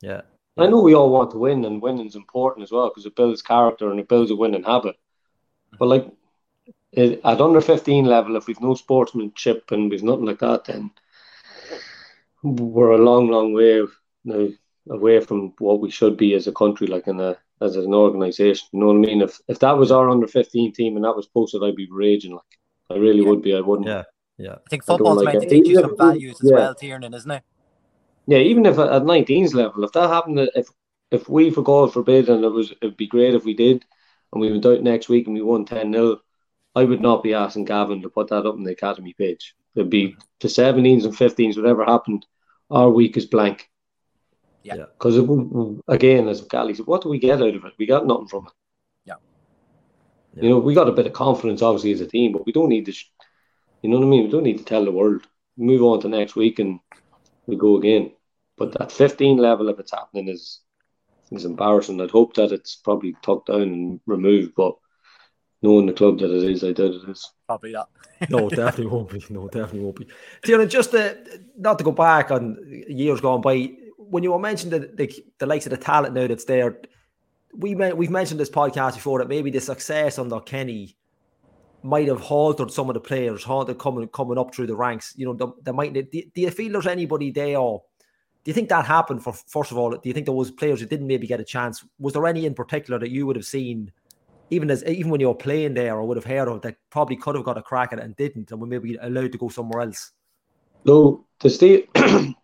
Yeah. 0.00 0.22
I 0.56 0.66
know 0.66 0.80
we 0.80 0.94
all 0.94 1.10
want 1.10 1.30
to 1.30 1.38
win, 1.38 1.64
and 1.64 1.80
winning's 1.80 2.16
important 2.16 2.64
as 2.64 2.72
well 2.72 2.88
because 2.88 3.06
it 3.06 3.16
builds 3.16 3.40
character 3.40 3.90
and 3.90 4.00
it 4.00 4.08
builds 4.08 4.30
a 4.30 4.36
winning 4.36 4.64
habit. 4.64 4.96
But 5.78 5.86
like 5.86 6.06
it, 6.92 7.20
at 7.24 7.40
under 7.40 7.60
15 7.60 8.04
level, 8.04 8.36
if 8.36 8.46
we've 8.46 8.60
no 8.60 8.74
sportsmanship 8.74 9.70
and 9.70 9.90
we've 9.90 10.02
nothing 10.02 10.26
like 10.26 10.40
that, 10.40 10.64
then 10.64 10.90
we're 12.42 12.92
a 12.92 12.98
long, 12.98 13.28
long 13.28 13.52
way 13.52 13.74
you 13.74 13.90
know, 14.24 14.52
away 14.90 15.20
from 15.20 15.54
what 15.58 15.80
we 15.80 15.90
should 15.90 16.16
be 16.16 16.34
as 16.34 16.46
a 16.46 16.52
country, 16.52 16.86
like 16.86 17.06
in 17.06 17.20
a 17.20 17.36
as 17.60 17.76
an 17.76 17.94
organisation. 17.94 18.68
You 18.72 18.80
know 18.80 18.86
what 18.86 18.96
I 18.96 18.98
mean? 18.98 19.22
If 19.22 19.40
if 19.48 19.58
that 19.60 19.76
was 19.76 19.92
our 19.92 20.08
under 20.08 20.26
fifteen 20.26 20.72
team 20.72 20.96
and 20.96 21.04
that 21.04 21.16
was 21.16 21.26
posted, 21.26 21.62
I'd 21.62 21.76
be 21.76 21.88
raging. 21.90 22.32
Like 22.32 22.58
I 22.90 22.94
really 22.94 23.22
yeah. 23.22 23.28
would 23.28 23.42
be. 23.42 23.54
I 23.54 23.60
wouldn't. 23.60 23.88
Yeah, 23.88 24.04
yeah. 24.38 24.54
I 24.54 24.68
think 24.68 24.84
football's 24.84 25.22
like 25.22 25.34
meant 25.34 25.42
to 25.42 25.48
teach 25.48 25.68
you 25.68 25.80
some 25.80 25.96
values 25.96 26.40
as 26.42 26.50
yeah. 26.50 26.56
well, 26.56 26.74
Tiernan, 26.74 27.14
isn't 27.14 27.30
it? 27.30 27.42
Yeah, 28.26 28.38
even 28.38 28.66
if 28.66 28.78
at 28.78 29.02
19's 29.02 29.54
level, 29.54 29.84
if 29.84 29.92
that 29.92 30.08
happened, 30.08 30.38
if 30.54 30.68
if 31.10 31.28
we, 31.28 31.50
for 31.50 31.62
God 31.62 31.92
forbid, 31.92 32.28
and 32.28 32.44
it 32.44 32.48
was, 32.48 32.72
it'd 32.80 32.96
be 32.96 33.06
great 33.06 33.34
if 33.34 33.44
we 33.44 33.54
did, 33.54 33.84
and 34.32 34.40
we 34.40 34.50
went 34.50 34.66
out 34.66 34.82
next 34.82 35.08
week 35.08 35.26
and 35.26 35.34
we 35.34 35.42
won 35.42 35.64
10 35.64 35.92
0, 35.92 36.20
I 36.74 36.84
would 36.84 37.00
not 37.00 37.22
be 37.22 37.34
asking 37.34 37.64
Gavin 37.64 38.02
to 38.02 38.08
put 38.08 38.28
that 38.28 38.46
up 38.46 38.54
on 38.54 38.64
the 38.64 38.72
academy 38.72 39.14
page. 39.16 39.54
It'd 39.74 39.90
be 39.90 40.16
the 40.40 40.48
17s 40.48 41.04
and 41.04 41.14
15s, 41.14 41.56
whatever 41.56 41.84
happened, 41.84 42.26
our 42.70 42.90
week 42.90 43.16
is 43.16 43.26
blank. 43.26 43.68
Yeah. 44.62 44.76
Because 44.76 45.16
again, 45.88 46.28
as 46.28 46.42
Gally 46.42 46.74
said, 46.74 46.86
what 46.86 47.02
do 47.02 47.08
we 47.08 47.18
get 47.18 47.40
out 47.42 47.54
of 47.54 47.64
it? 47.64 47.72
We 47.78 47.86
got 47.86 48.06
nothing 48.06 48.28
from 48.28 48.46
it. 48.46 48.52
Yeah. 49.04 49.14
yeah. 50.34 50.42
You 50.42 50.48
know, 50.50 50.58
we 50.58 50.74
got 50.74 50.88
a 50.88 50.92
bit 50.92 51.06
of 51.06 51.12
confidence, 51.12 51.62
obviously, 51.62 51.92
as 51.92 52.00
a 52.00 52.06
team, 52.06 52.32
but 52.32 52.46
we 52.46 52.52
don't 52.52 52.68
need 52.68 52.86
to, 52.86 52.92
sh- 52.92 53.10
you 53.82 53.88
know 53.88 53.98
what 53.98 54.06
I 54.06 54.08
mean? 54.08 54.24
We 54.24 54.30
don't 54.30 54.44
need 54.44 54.58
to 54.58 54.64
tell 54.64 54.84
the 54.84 54.92
world. 54.92 55.26
Move 55.56 55.82
on 55.82 56.00
to 56.00 56.08
next 56.08 56.36
week 56.36 56.58
and 56.58 56.80
we 57.46 57.56
go 57.56 57.76
again. 57.76 58.12
But 58.56 58.72
that 58.78 58.92
15 58.92 59.38
level, 59.38 59.68
if 59.68 59.78
it's 59.78 59.92
happening, 59.92 60.28
is 60.28 60.60
is 61.30 61.44
embarrassing. 61.44 62.00
I'd 62.00 62.10
hope 62.10 62.34
that 62.34 62.52
it's 62.52 62.76
probably 62.76 63.14
tucked 63.22 63.46
down 63.46 63.62
and 63.62 64.00
removed, 64.06 64.54
but 64.56 64.74
knowing 65.62 65.86
the 65.86 65.92
club 65.92 66.18
that 66.18 66.30
it 66.30 66.50
is, 66.50 66.64
I 66.64 66.72
doubt 66.72 66.94
it 66.94 67.08
is. 67.08 67.30
Probably 67.46 67.72
not. 67.72 67.90
no, 68.28 68.48
definitely 68.48 68.86
won't 68.86 69.10
be. 69.10 69.24
No, 69.30 69.48
definitely 69.48 69.80
won't 69.80 69.96
be. 69.96 70.06
Tiernan, 70.44 70.68
just 70.68 70.94
uh, 70.94 71.14
not 71.56 71.78
to 71.78 71.84
go 71.84 71.92
back 71.92 72.30
on 72.30 72.58
years 72.88 73.20
gone 73.20 73.40
by, 73.40 73.72
when 73.96 74.22
you 74.22 74.32
were 74.32 74.38
mentioning 74.38 74.80
the, 74.80 74.86
the, 74.88 75.24
the 75.38 75.46
likes 75.46 75.66
of 75.66 75.70
the 75.70 75.76
talent 75.76 76.14
now 76.14 76.26
that's 76.26 76.44
there, 76.44 76.80
we 77.56 77.74
we've 77.74 78.10
mentioned 78.10 78.38
this 78.38 78.50
podcast 78.50 78.94
before 78.94 79.18
that 79.18 79.28
maybe 79.28 79.50
the 79.50 79.60
success 79.60 80.18
under 80.18 80.40
Kenny 80.40 80.96
might 81.82 82.08
have 82.08 82.20
halted 82.20 82.70
some 82.70 82.88
of 82.90 82.94
the 82.94 83.00
players, 83.00 83.42
halted 83.42 83.78
coming 83.78 84.06
coming 84.08 84.38
up 84.38 84.54
through 84.54 84.66
the 84.66 84.76
ranks. 84.76 85.14
You 85.16 85.26
know, 85.32 85.56
they, 85.62 85.72
might. 85.72 85.92
Do, 85.92 86.02
do 86.02 86.22
you 86.34 86.50
feel 86.50 86.72
there's 86.72 86.86
anybody 86.86 87.30
there? 87.30 87.56
Do 87.56 87.82
you 88.44 88.52
think 88.52 88.68
that 88.68 88.86
happened? 88.86 89.22
For 89.22 89.32
first 89.32 89.72
of 89.72 89.78
all, 89.78 89.90
do 89.90 90.00
you 90.04 90.12
think 90.12 90.26
there 90.26 90.34
was 90.34 90.50
players 90.50 90.80
who 90.80 90.86
didn't 90.86 91.06
maybe 91.06 91.26
get 91.26 91.40
a 91.40 91.44
chance? 91.44 91.84
Was 91.98 92.12
there 92.12 92.26
any 92.26 92.46
in 92.46 92.54
particular 92.54 92.98
that 92.98 93.10
you 93.10 93.26
would 93.26 93.36
have 93.36 93.44
seen? 93.44 93.92
Even 94.50 94.70
as 94.70 94.84
even 94.84 95.10
when 95.10 95.20
you 95.20 95.28
were 95.28 95.34
playing 95.34 95.74
there 95.74 95.96
or 95.96 96.04
would 96.04 96.16
have 96.16 96.24
heard 96.24 96.48
of 96.48 96.62
that 96.62 96.76
probably 96.90 97.16
could 97.16 97.36
have 97.36 97.44
got 97.44 97.58
a 97.58 97.62
crack 97.62 97.92
at 97.92 97.98
it 97.98 98.04
and 98.04 98.16
didn't 98.16 98.50
and 98.50 98.60
were 98.60 98.66
maybe 98.66 98.96
allowed 98.96 99.32
to 99.32 99.38
go 99.38 99.48
somewhere 99.48 99.82
else? 99.82 100.12
No, 100.84 101.26
the 101.40 101.50
Steve 101.50 101.88
the 101.94 102.34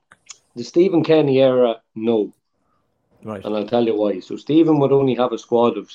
Stephen 0.62 1.02
Kenny 1.02 1.40
era, 1.40 1.80
no. 1.94 2.32
Right. 3.24 3.44
And 3.44 3.56
I'll 3.56 3.66
tell 3.66 3.84
you 3.84 3.96
why. 3.96 4.20
So 4.20 4.36
Stephen 4.36 4.78
would 4.78 4.92
only 4.92 5.14
have 5.14 5.32
a 5.32 5.38
squad 5.38 5.76
of 5.76 5.90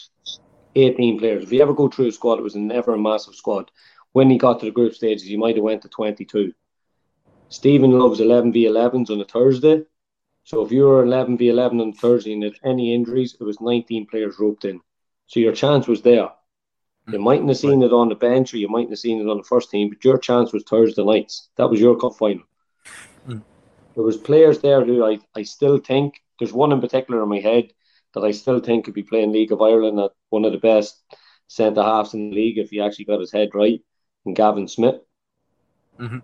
eighteen 0.76 1.18
players. 1.18 1.44
If 1.44 1.52
you 1.52 1.62
ever 1.62 1.74
go 1.74 1.88
through 1.88 2.08
a 2.08 2.12
squad, 2.12 2.40
it 2.40 2.44
was 2.44 2.56
never 2.56 2.94
a 2.94 3.00
massive 3.00 3.36
squad. 3.36 3.72
When 4.12 4.30
he 4.30 4.38
got 4.38 4.60
to 4.60 4.66
the 4.66 4.72
group 4.72 4.94
stages, 4.94 5.24
he 5.24 5.38
might 5.38 5.56
have 5.56 5.64
went 5.64 5.82
to 5.84 5.90
twenty 5.90 6.26
two. 6.26 6.54
Stephen 7.50 7.92
loves 7.92 8.20
eleven 8.20 8.52
v 8.52 8.66
elevens 8.66 9.10
on 9.10 9.22
a 9.22 9.26
Thursday. 9.26 9.84
So 10.44 10.66
if 10.66 10.72
you 10.72 10.84
were 10.84 11.04
eleven 11.04 11.38
v 11.38 11.50
eleven 11.50 11.80
on 11.80 11.94
Thursday 11.94 12.34
and 12.34 12.44
had 12.44 12.54
any 12.66 12.94
injuries, 12.94 13.38
it 13.40 13.44
was 13.44 13.62
nineteen 13.62 14.06
players 14.08 14.36
roped 14.40 14.66
in. 14.66 14.82
So 15.32 15.40
your 15.40 15.54
chance 15.54 15.88
was 15.88 16.02
there. 16.02 16.30
You 17.08 17.18
mm. 17.18 17.24
mightn't 17.24 17.48
have 17.48 17.58
seen 17.58 17.82
it 17.84 17.94
on 17.94 18.10
the 18.10 18.16
bench 18.16 18.54
or 18.54 18.58
you 18.58 18.68
mightn't 18.68 18.90
have 18.90 19.00
seen 19.00 19.22
it 19.22 19.30
on 19.30 19.38
the 19.38 19.44
first 19.44 19.72
team, 19.72 19.88
but 19.88 20.04
your 20.04 20.18
chance 20.18 20.52
was 20.52 20.64
Thursday 20.64 21.06
nights. 21.06 21.48
That 21.56 21.70
was 21.70 21.80
your 21.80 21.98
cup 21.98 22.18
final. 22.18 22.44
Mm. 23.26 23.42
There 23.96 24.04
was 24.04 24.18
players 24.18 24.60
there 24.60 24.84
who 24.84 25.06
I, 25.06 25.20
I 25.34 25.44
still 25.44 25.78
think 25.78 26.22
there's 26.38 26.52
one 26.52 26.74
in 26.74 26.82
particular 26.82 27.24
in 27.24 27.30
my 27.30 27.40
head 27.40 27.72
that 28.14 28.26
I 28.26 28.32
still 28.32 28.60
think 28.60 28.84
could 28.84 28.94
be 28.94 29.04
playing 29.04 29.32
League 29.32 29.54
of 29.54 29.62
Ireland 29.62 30.02
at 30.02 30.12
one 30.32 30.44
of 30.44 30.52
the 30.52 30.58
best 30.58 31.02
centre 31.48 31.82
halves 31.82 32.14
in 32.14 32.30
the 32.30 32.36
league 32.36 32.58
if 32.58 32.72
he 32.72 32.82
actually 32.82 33.06
got 33.06 33.22
his 33.22 33.32
head 33.32 33.52
right. 33.54 33.80
And 34.26 34.36
Gavin 34.36 34.68
Smith. 34.68 35.00
Mm-hmm. 35.98 36.20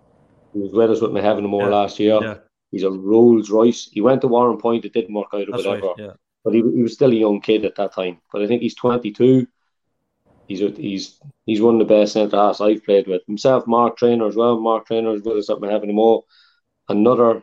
He 0.52 0.58
was 0.58 0.72
with 0.72 0.90
us 0.90 1.00
with 1.00 1.12
Muirhevnamor 1.12 1.62
yeah. 1.62 1.68
last 1.68 1.98
year. 1.98 2.18
Yeah. 2.22 2.34
He's 2.70 2.82
a 2.82 2.90
Rolls 2.90 3.48
Royce. 3.48 3.88
He 3.90 4.02
went 4.02 4.20
to 4.20 4.28
Warrenpoint, 4.28 4.84
it 4.84 4.92
didn't 4.92 5.14
work 5.14 5.28
out 5.32 5.48
or 5.48 5.52
That's 5.52 5.64
whatever. 5.64 5.86
Right, 5.86 5.94
yeah 5.96 6.12
but 6.44 6.54
he, 6.54 6.60
he 6.60 6.82
was 6.82 6.94
still 6.94 7.10
a 7.12 7.14
young 7.14 7.40
kid 7.40 7.64
at 7.64 7.76
that 7.76 7.92
time. 7.92 8.18
But 8.32 8.42
I 8.42 8.46
think 8.46 8.62
he's 8.62 8.74
22. 8.74 9.46
He's 10.46 10.60
he's 10.76 11.20
he's 11.44 11.60
one 11.60 11.80
of 11.80 11.86
the 11.86 11.94
best 11.94 12.14
centre 12.14 12.36
halves 12.36 12.60
I've 12.60 12.84
played 12.84 13.06
with. 13.06 13.22
Himself, 13.26 13.66
Mark 13.66 13.98
Trainer 13.98 14.26
as 14.26 14.36
well. 14.36 14.58
Mark 14.58 14.86
Trainer 14.86 15.14
is 15.14 15.22
with 15.22 15.36
us 15.36 15.50
up 15.50 15.62
in 15.62 15.70
Heaven 15.70 15.90
all. 15.98 16.26
another 16.88 17.42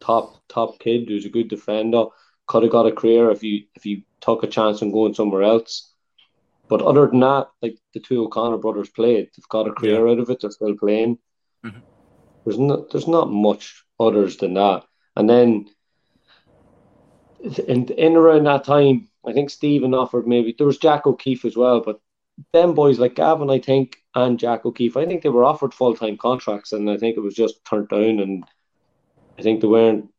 top 0.00 0.42
top 0.48 0.78
kid 0.78 1.08
who's 1.08 1.24
a 1.24 1.30
good 1.30 1.48
defender. 1.48 2.06
Could 2.46 2.62
have 2.62 2.72
got 2.72 2.86
a 2.86 2.92
career 2.92 3.30
if 3.30 3.42
you 3.42 3.64
if 3.74 3.84
you 3.84 4.02
took 4.20 4.44
a 4.44 4.46
chance 4.46 4.82
on 4.82 4.92
going 4.92 5.14
somewhere 5.14 5.42
else. 5.42 5.92
But 6.68 6.82
other 6.82 7.06
than 7.06 7.20
that, 7.20 7.48
like 7.62 7.78
the 7.92 8.00
two 8.00 8.24
O'Connor 8.24 8.58
brothers 8.58 8.88
played, 8.88 9.26
they've 9.26 9.48
got 9.48 9.68
a 9.68 9.72
career 9.72 10.06
yeah. 10.06 10.12
out 10.12 10.18
of 10.18 10.30
it. 10.30 10.40
They're 10.40 10.50
still 10.50 10.76
playing. 10.76 11.18
Mm-hmm. 11.64 11.80
There's 12.44 12.58
not 12.58 12.90
there's 12.90 13.08
not 13.08 13.30
much 13.30 13.84
others 13.98 14.36
than 14.36 14.54
that. 14.54 14.84
And 15.16 15.28
then 15.28 15.66
in 17.44 17.88
in 17.88 18.16
around 18.16 18.44
that 18.44 18.64
time, 18.64 19.08
I 19.26 19.32
think 19.32 19.50
Stephen 19.50 19.94
offered 19.94 20.26
maybe 20.26 20.54
there 20.56 20.66
was 20.66 20.78
Jack 20.78 21.06
O'Keefe 21.06 21.44
as 21.44 21.56
well, 21.56 21.80
but 21.80 22.00
them 22.52 22.74
boys 22.74 22.98
like 22.98 23.14
Gavin, 23.14 23.50
I 23.50 23.58
think, 23.58 23.98
and 24.14 24.38
Jack 24.38 24.64
O'Keefe, 24.64 24.96
I 24.96 25.06
think 25.06 25.22
they 25.22 25.28
were 25.28 25.44
offered 25.44 25.74
full 25.74 25.94
time 25.94 26.16
contracts, 26.16 26.72
and 26.72 26.90
I 26.90 26.96
think 26.96 27.16
it 27.16 27.20
was 27.20 27.34
just 27.34 27.64
turned 27.64 27.88
down, 27.88 28.20
and 28.20 28.44
I 29.38 29.42
think 29.42 29.60
they 29.60 29.68
weren't. 29.68 30.10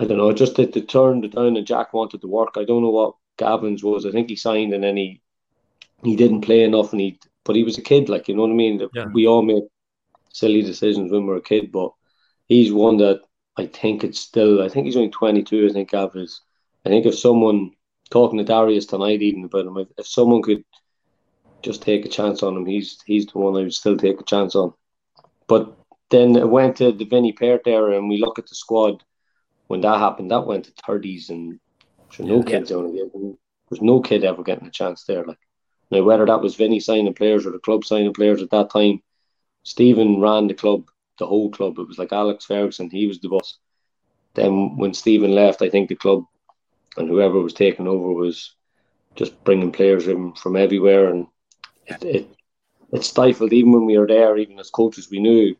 I 0.00 0.06
don't 0.06 0.18
know, 0.18 0.32
just 0.32 0.56
that 0.56 0.72
they 0.72 0.80
turned 0.80 1.24
it 1.24 1.34
down, 1.34 1.56
and 1.56 1.66
Jack 1.66 1.92
wanted 1.94 2.20
to 2.20 2.26
work. 2.26 2.54
I 2.56 2.64
don't 2.64 2.82
know 2.82 2.90
what 2.90 3.14
Gavin's 3.38 3.84
was. 3.84 4.04
I 4.04 4.10
think 4.10 4.28
he 4.28 4.36
signed, 4.36 4.74
and 4.74 4.82
then 4.82 4.96
he 4.96 5.20
he 6.02 6.16
didn't 6.16 6.42
play 6.42 6.64
enough, 6.64 6.92
and 6.92 7.00
he 7.00 7.18
but 7.44 7.56
he 7.56 7.62
was 7.62 7.78
a 7.78 7.82
kid, 7.82 8.08
like 8.08 8.28
you 8.28 8.34
know 8.34 8.42
what 8.42 8.50
I 8.50 8.54
mean. 8.54 8.86
Yeah. 8.92 9.06
We 9.12 9.26
all 9.26 9.42
make 9.42 9.64
silly 10.32 10.62
decisions 10.62 11.12
when 11.12 11.26
we're 11.26 11.36
a 11.36 11.42
kid, 11.42 11.70
but 11.70 11.92
he's 12.46 12.72
one 12.72 12.96
that 12.98 13.20
I 13.56 13.66
think 13.66 14.04
it's 14.04 14.20
still. 14.20 14.62
I 14.62 14.68
think 14.68 14.86
he's 14.86 14.96
only 14.96 15.10
twenty 15.10 15.42
two. 15.42 15.68
I 15.68 15.72
think 15.72 15.90
Gavin 15.90 16.22
is. 16.22 16.40
I 16.84 16.88
think 16.88 17.06
if 17.06 17.18
someone 17.18 17.72
talking 18.10 18.38
to 18.38 18.44
Darius 18.44 18.86
tonight, 18.86 19.22
even 19.22 19.44
about 19.44 19.66
him, 19.66 19.76
if, 19.78 19.88
if 19.96 20.06
someone 20.06 20.42
could 20.42 20.64
just 21.64 21.82
take 21.82 22.04
a 22.04 22.08
chance 22.08 22.42
on 22.42 22.56
him. 22.56 22.66
He's 22.66 23.02
he's 23.04 23.26
the 23.26 23.38
one 23.38 23.56
I 23.56 23.64
would 23.64 23.74
still 23.74 23.96
take 23.96 24.20
a 24.20 24.24
chance 24.24 24.54
on. 24.54 24.74
But 25.48 25.76
then 26.10 26.36
it 26.36 26.48
went 26.48 26.76
to 26.76 26.92
the 26.92 27.06
Vinny 27.06 27.32
Perth 27.32 27.66
era, 27.66 27.96
and 27.96 28.08
we 28.08 28.18
look 28.18 28.38
at 28.38 28.46
the 28.46 28.54
squad 28.54 29.02
when 29.66 29.80
that 29.80 29.98
happened. 29.98 30.30
That 30.30 30.46
went 30.46 30.66
to 30.66 30.72
thirties, 30.86 31.30
and 31.30 31.58
sure, 32.10 32.26
no 32.26 32.36
yeah. 32.36 32.42
kids 32.42 32.70
only 32.70 32.98
getting. 32.98 33.36
There's 33.70 33.82
no 33.82 34.00
kid 34.00 34.24
ever 34.24 34.42
getting 34.44 34.68
a 34.68 34.70
chance 34.70 35.04
there. 35.04 35.24
Like 35.24 35.38
now, 35.90 36.02
whether 36.02 36.26
that 36.26 36.42
was 36.42 36.54
Vinnie 36.54 36.80
signing 36.80 37.14
players 37.14 37.46
or 37.46 37.50
the 37.50 37.58
club 37.58 37.84
signing 37.84 38.12
players 38.12 38.42
at 38.42 38.50
that 38.50 38.70
time, 38.70 39.02
Stephen 39.62 40.20
ran 40.20 40.46
the 40.46 40.54
club, 40.54 40.84
the 41.18 41.26
whole 41.26 41.50
club. 41.50 41.78
It 41.78 41.88
was 41.88 41.98
like 41.98 42.12
Alex 42.12 42.44
Ferguson. 42.44 42.90
He 42.90 43.06
was 43.06 43.20
the 43.20 43.28
boss. 43.28 43.58
Then 44.34 44.76
when 44.76 44.94
Stephen 44.94 45.32
left, 45.32 45.62
I 45.62 45.70
think 45.70 45.88
the 45.88 45.94
club 45.94 46.24
and 46.96 47.08
whoever 47.08 47.40
was 47.40 47.54
taking 47.54 47.86
over 47.86 48.12
was 48.12 48.54
just 49.14 49.42
bringing 49.44 49.72
players 49.72 50.08
in 50.08 50.32
from 50.34 50.56
everywhere 50.56 51.08
and 51.08 51.26
it, 51.86 52.04
it, 52.04 52.30
it 52.92 53.04
stifled 53.04 53.52
even 53.52 53.72
when 53.72 53.86
we 53.86 53.98
were 53.98 54.06
there, 54.06 54.36
even 54.36 54.58
as 54.58 54.70
coaches, 54.70 55.10
we 55.10 55.20
knew 55.20 55.56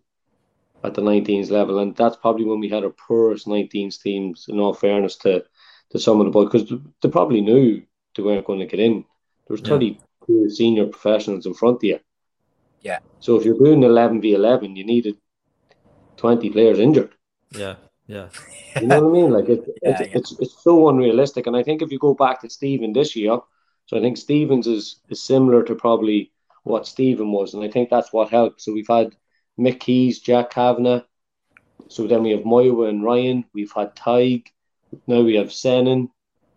at 0.85 0.95
the 0.95 1.03
19s 1.03 1.51
level, 1.51 1.79
and 1.79 1.97
that's 1.97 2.17
probably 2.17 2.45
when 2.45 2.61
we 2.61 2.69
had 2.69 2.85
our 2.85 2.91
poorest 2.91 3.47
19s 3.47 4.01
teams. 4.01 4.47
In 4.49 4.61
all 4.61 4.75
fairness 4.75 5.17
to 5.19 5.45
to 5.91 5.99
some 5.99 6.21
of 6.21 6.27
the 6.27 6.31
boys, 6.31 6.51
because 6.51 6.79
they 7.03 7.09
probably 7.09 7.41
knew 7.41 7.83
they 8.15 8.23
weren't 8.23 8.47
going 8.47 8.61
to 8.61 8.67
get 8.67 8.81
in. 8.81 9.05
There 9.49 9.57
was 9.57 9.63
yeah. 10.29 10.49
senior 10.49 10.87
professionals 10.87 11.47
in 11.47 11.55
front 11.55 11.77
of 11.77 11.85
you. 11.85 12.01
Yeah. 12.81 12.99
So 13.21 13.37
if 13.37 13.45
you're 13.45 13.59
doing 13.59 13.83
11 13.83 14.21
v 14.21 14.35
11, 14.35 14.77
you 14.77 14.85
needed 14.85 15.17
20 16.17 16.51
players 16.51 16.79
injured. 16.79 17.15
Yeah. 17.51 17.77
Yeah. 18.07 18.29
You 18.81 18.89
know 18.89 19.03
what 19.03 19.11
I 19.11 19.21
mean? 19.23 19.31
Like 19.31 19.49
it, 19.49 19.65
yeah, 19.83 19.91
it's, 19.91 20.01
yeah. 20.01 20.19
it's 20.19 20.41
it's 20.41 20.63
so 20.65 20.89
unrealistic. 20.89 21.47
And 21.47 21.57
I 21.57 21.63
think 21.63 21.81
if 21.81 21.93
you 21.93 21.99
go 22.01 22.13
back 22.13 22.41
to 22.41 22.51
Stephen 22.51 22.93
this 22.93 23.15
year, 23.15 23.39
so 23.87 23.97
I 23.97 24.01
think 24.01 24.17
Stevens 24.17 24.67
is, 24.67 24.97
is 25.09 25.23
similar 25.23 25.63
to 25.63 25.77
probably 25.77 26.33
what 26.65 26.89
Stephen 26.89 27.31
was, 27.31 27.55
and 27.55 27.63
I 27.63 27.71
think 27.71 27.91
that's 27.91 28.13
what 28.13 28.31
helped. 28.31 28.63
So 28.63 28.73
we've 28.73 28.89
had 28.89 29.15
Mick 29.59 29.79
Keys, 29.79 30.19
Jack 30.19 30.51
Kavanagh. 30.51 31.03
So 31.89 32.09
then 32.09 32.25
we 32.25 32.33
have 32.33 32.45
Moira 32.45 32.89
and 32.89 33.05
Ryan. 33.05 33.45
We've 33.55 33.73
had 33.73 33.95
Tig. 33.95 34.51
Now 35.07 35.23
we 35.23 35.37
have 35.37 35.49
Senan. 35.49 36.09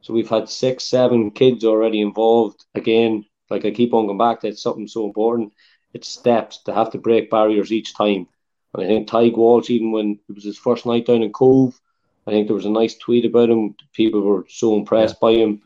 So 0.02 0.14
we've 0.14 0.30
had 0.30 0.50
six, 0.50 0.86
seven 0.86 1.32
kids 1.32 1.66
already 1.66 2.02
involved. 2.02 2.66
Again, 2.76 3.26
like 3.50 3.66
I 3.66 3.72
keep 3.72 3.94
on 3.94 4.06
going 4.06 4.18
back, 4.18 4.42
that's 4.42 4.62
something 4.62 4.88
so 4.88 5.06
important. 5.06 5.54
It's 5.94 6.08
steps 6.08 6.64
to 6.64 6.74
have 6.74 6.92
to 6.92 6.98
break 6.98 7.30
barriers 7.30 7.72
each 7.72 7.94
time. 7.94 8.28
And 8.78 8.86
I 8.86 8.88
think 8.88 9.10
Tig 9.10 9.36
Walsh, 9.36 9.70
even 9.70 9.92
when 9.92 10.20
it 10.30 10.36
was 10.36 10.44
his 10.44 10.58
first 10.58 10.86
night 10.86 11.06
down 11.06 11.24
in 11.24 11.32
Cobh, 11.32 11.80
I 12.26 12.32
think 12.32 12.48
there 12.48 12.56
was 12.56 12.66
a 12.66 12.70
nice 12.70 12.96
tweet 12.96 13.26
about 13.26 13.50
him. 13.50 13.76
People 13.94 14.22
were 14.22 14.46
so 14.50 14.76
impressed 14.76 15.16
yeah. 15.16 15.28
by 15.28 15.32
him 15.34 15.62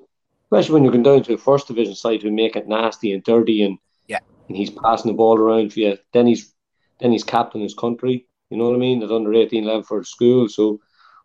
especially 0.51 0.73
when 0.73 0.83
you're 0.83 0.91
going 0.91 1.03
down 1.03 1.23
to 1.23 1.33
a 1.33 1.37
first 1.37 1.67
division 1.67 1.95
side 1.95 2.21
who 2.21 2.31
make 2.31 2.55
it 2.55 2.67
nasty 2.67 3.13
and 3.13 3.23
dirty 3.23 3.63
and 3.63 3.77
yeah, 4.07 4.19
and 4.47 4.57
he's 4.57 4.69
passing 4.69 5.09
the 5.09 5.15
ball 5.15 5.37
around 5.37 5.71
for 5.71 5.79
you. 5.79 5.97
Then 6.13 6.27
he's 6.27 6.53
then 6.99 7.11
he's 7.11 7.23
captain 7.23 7.61
his 7.61 7.73
country. 7.73 8.27
You 8.49 8.57
know 8.57 8.65
what 8.65 8.75
I 8.75 8.79
mean? 8.79 9.01
At 9.01 9.11
under 9.11 9.33
eighteen 9.33 9.65
level 9.65 9.83
for 9.83 10.03
school. 10.03 10.49
So 10.49 10.81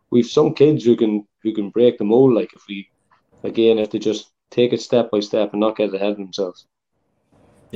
we've 0.09 0.25
some 0.25 0.53
kids 0.53 0.85
who 0.85 0.95
can 0.95 1.27
who 1.43 1.53
can 1.53 1.69
break 1.69 1.97
the 1.97 2.05
mold. 2.05 2.33
Like 2.33 2.53
if 2.53 2.63
we 2.69 2.89
again 3.43 3.79
if 3.79 3.91
they 3.91 3.99
just 3.99 4.31
take 4.49 4.71
it 4.71 4.81
step 4.81 5.11
by 5.11 5.19
step 5.19 5.51
and 5.51 5.59
not 5.59 5.75
get 5.75 5.93
ahead 5.93 6.11
of 6.11 6.17
themselves. 6.17 6.65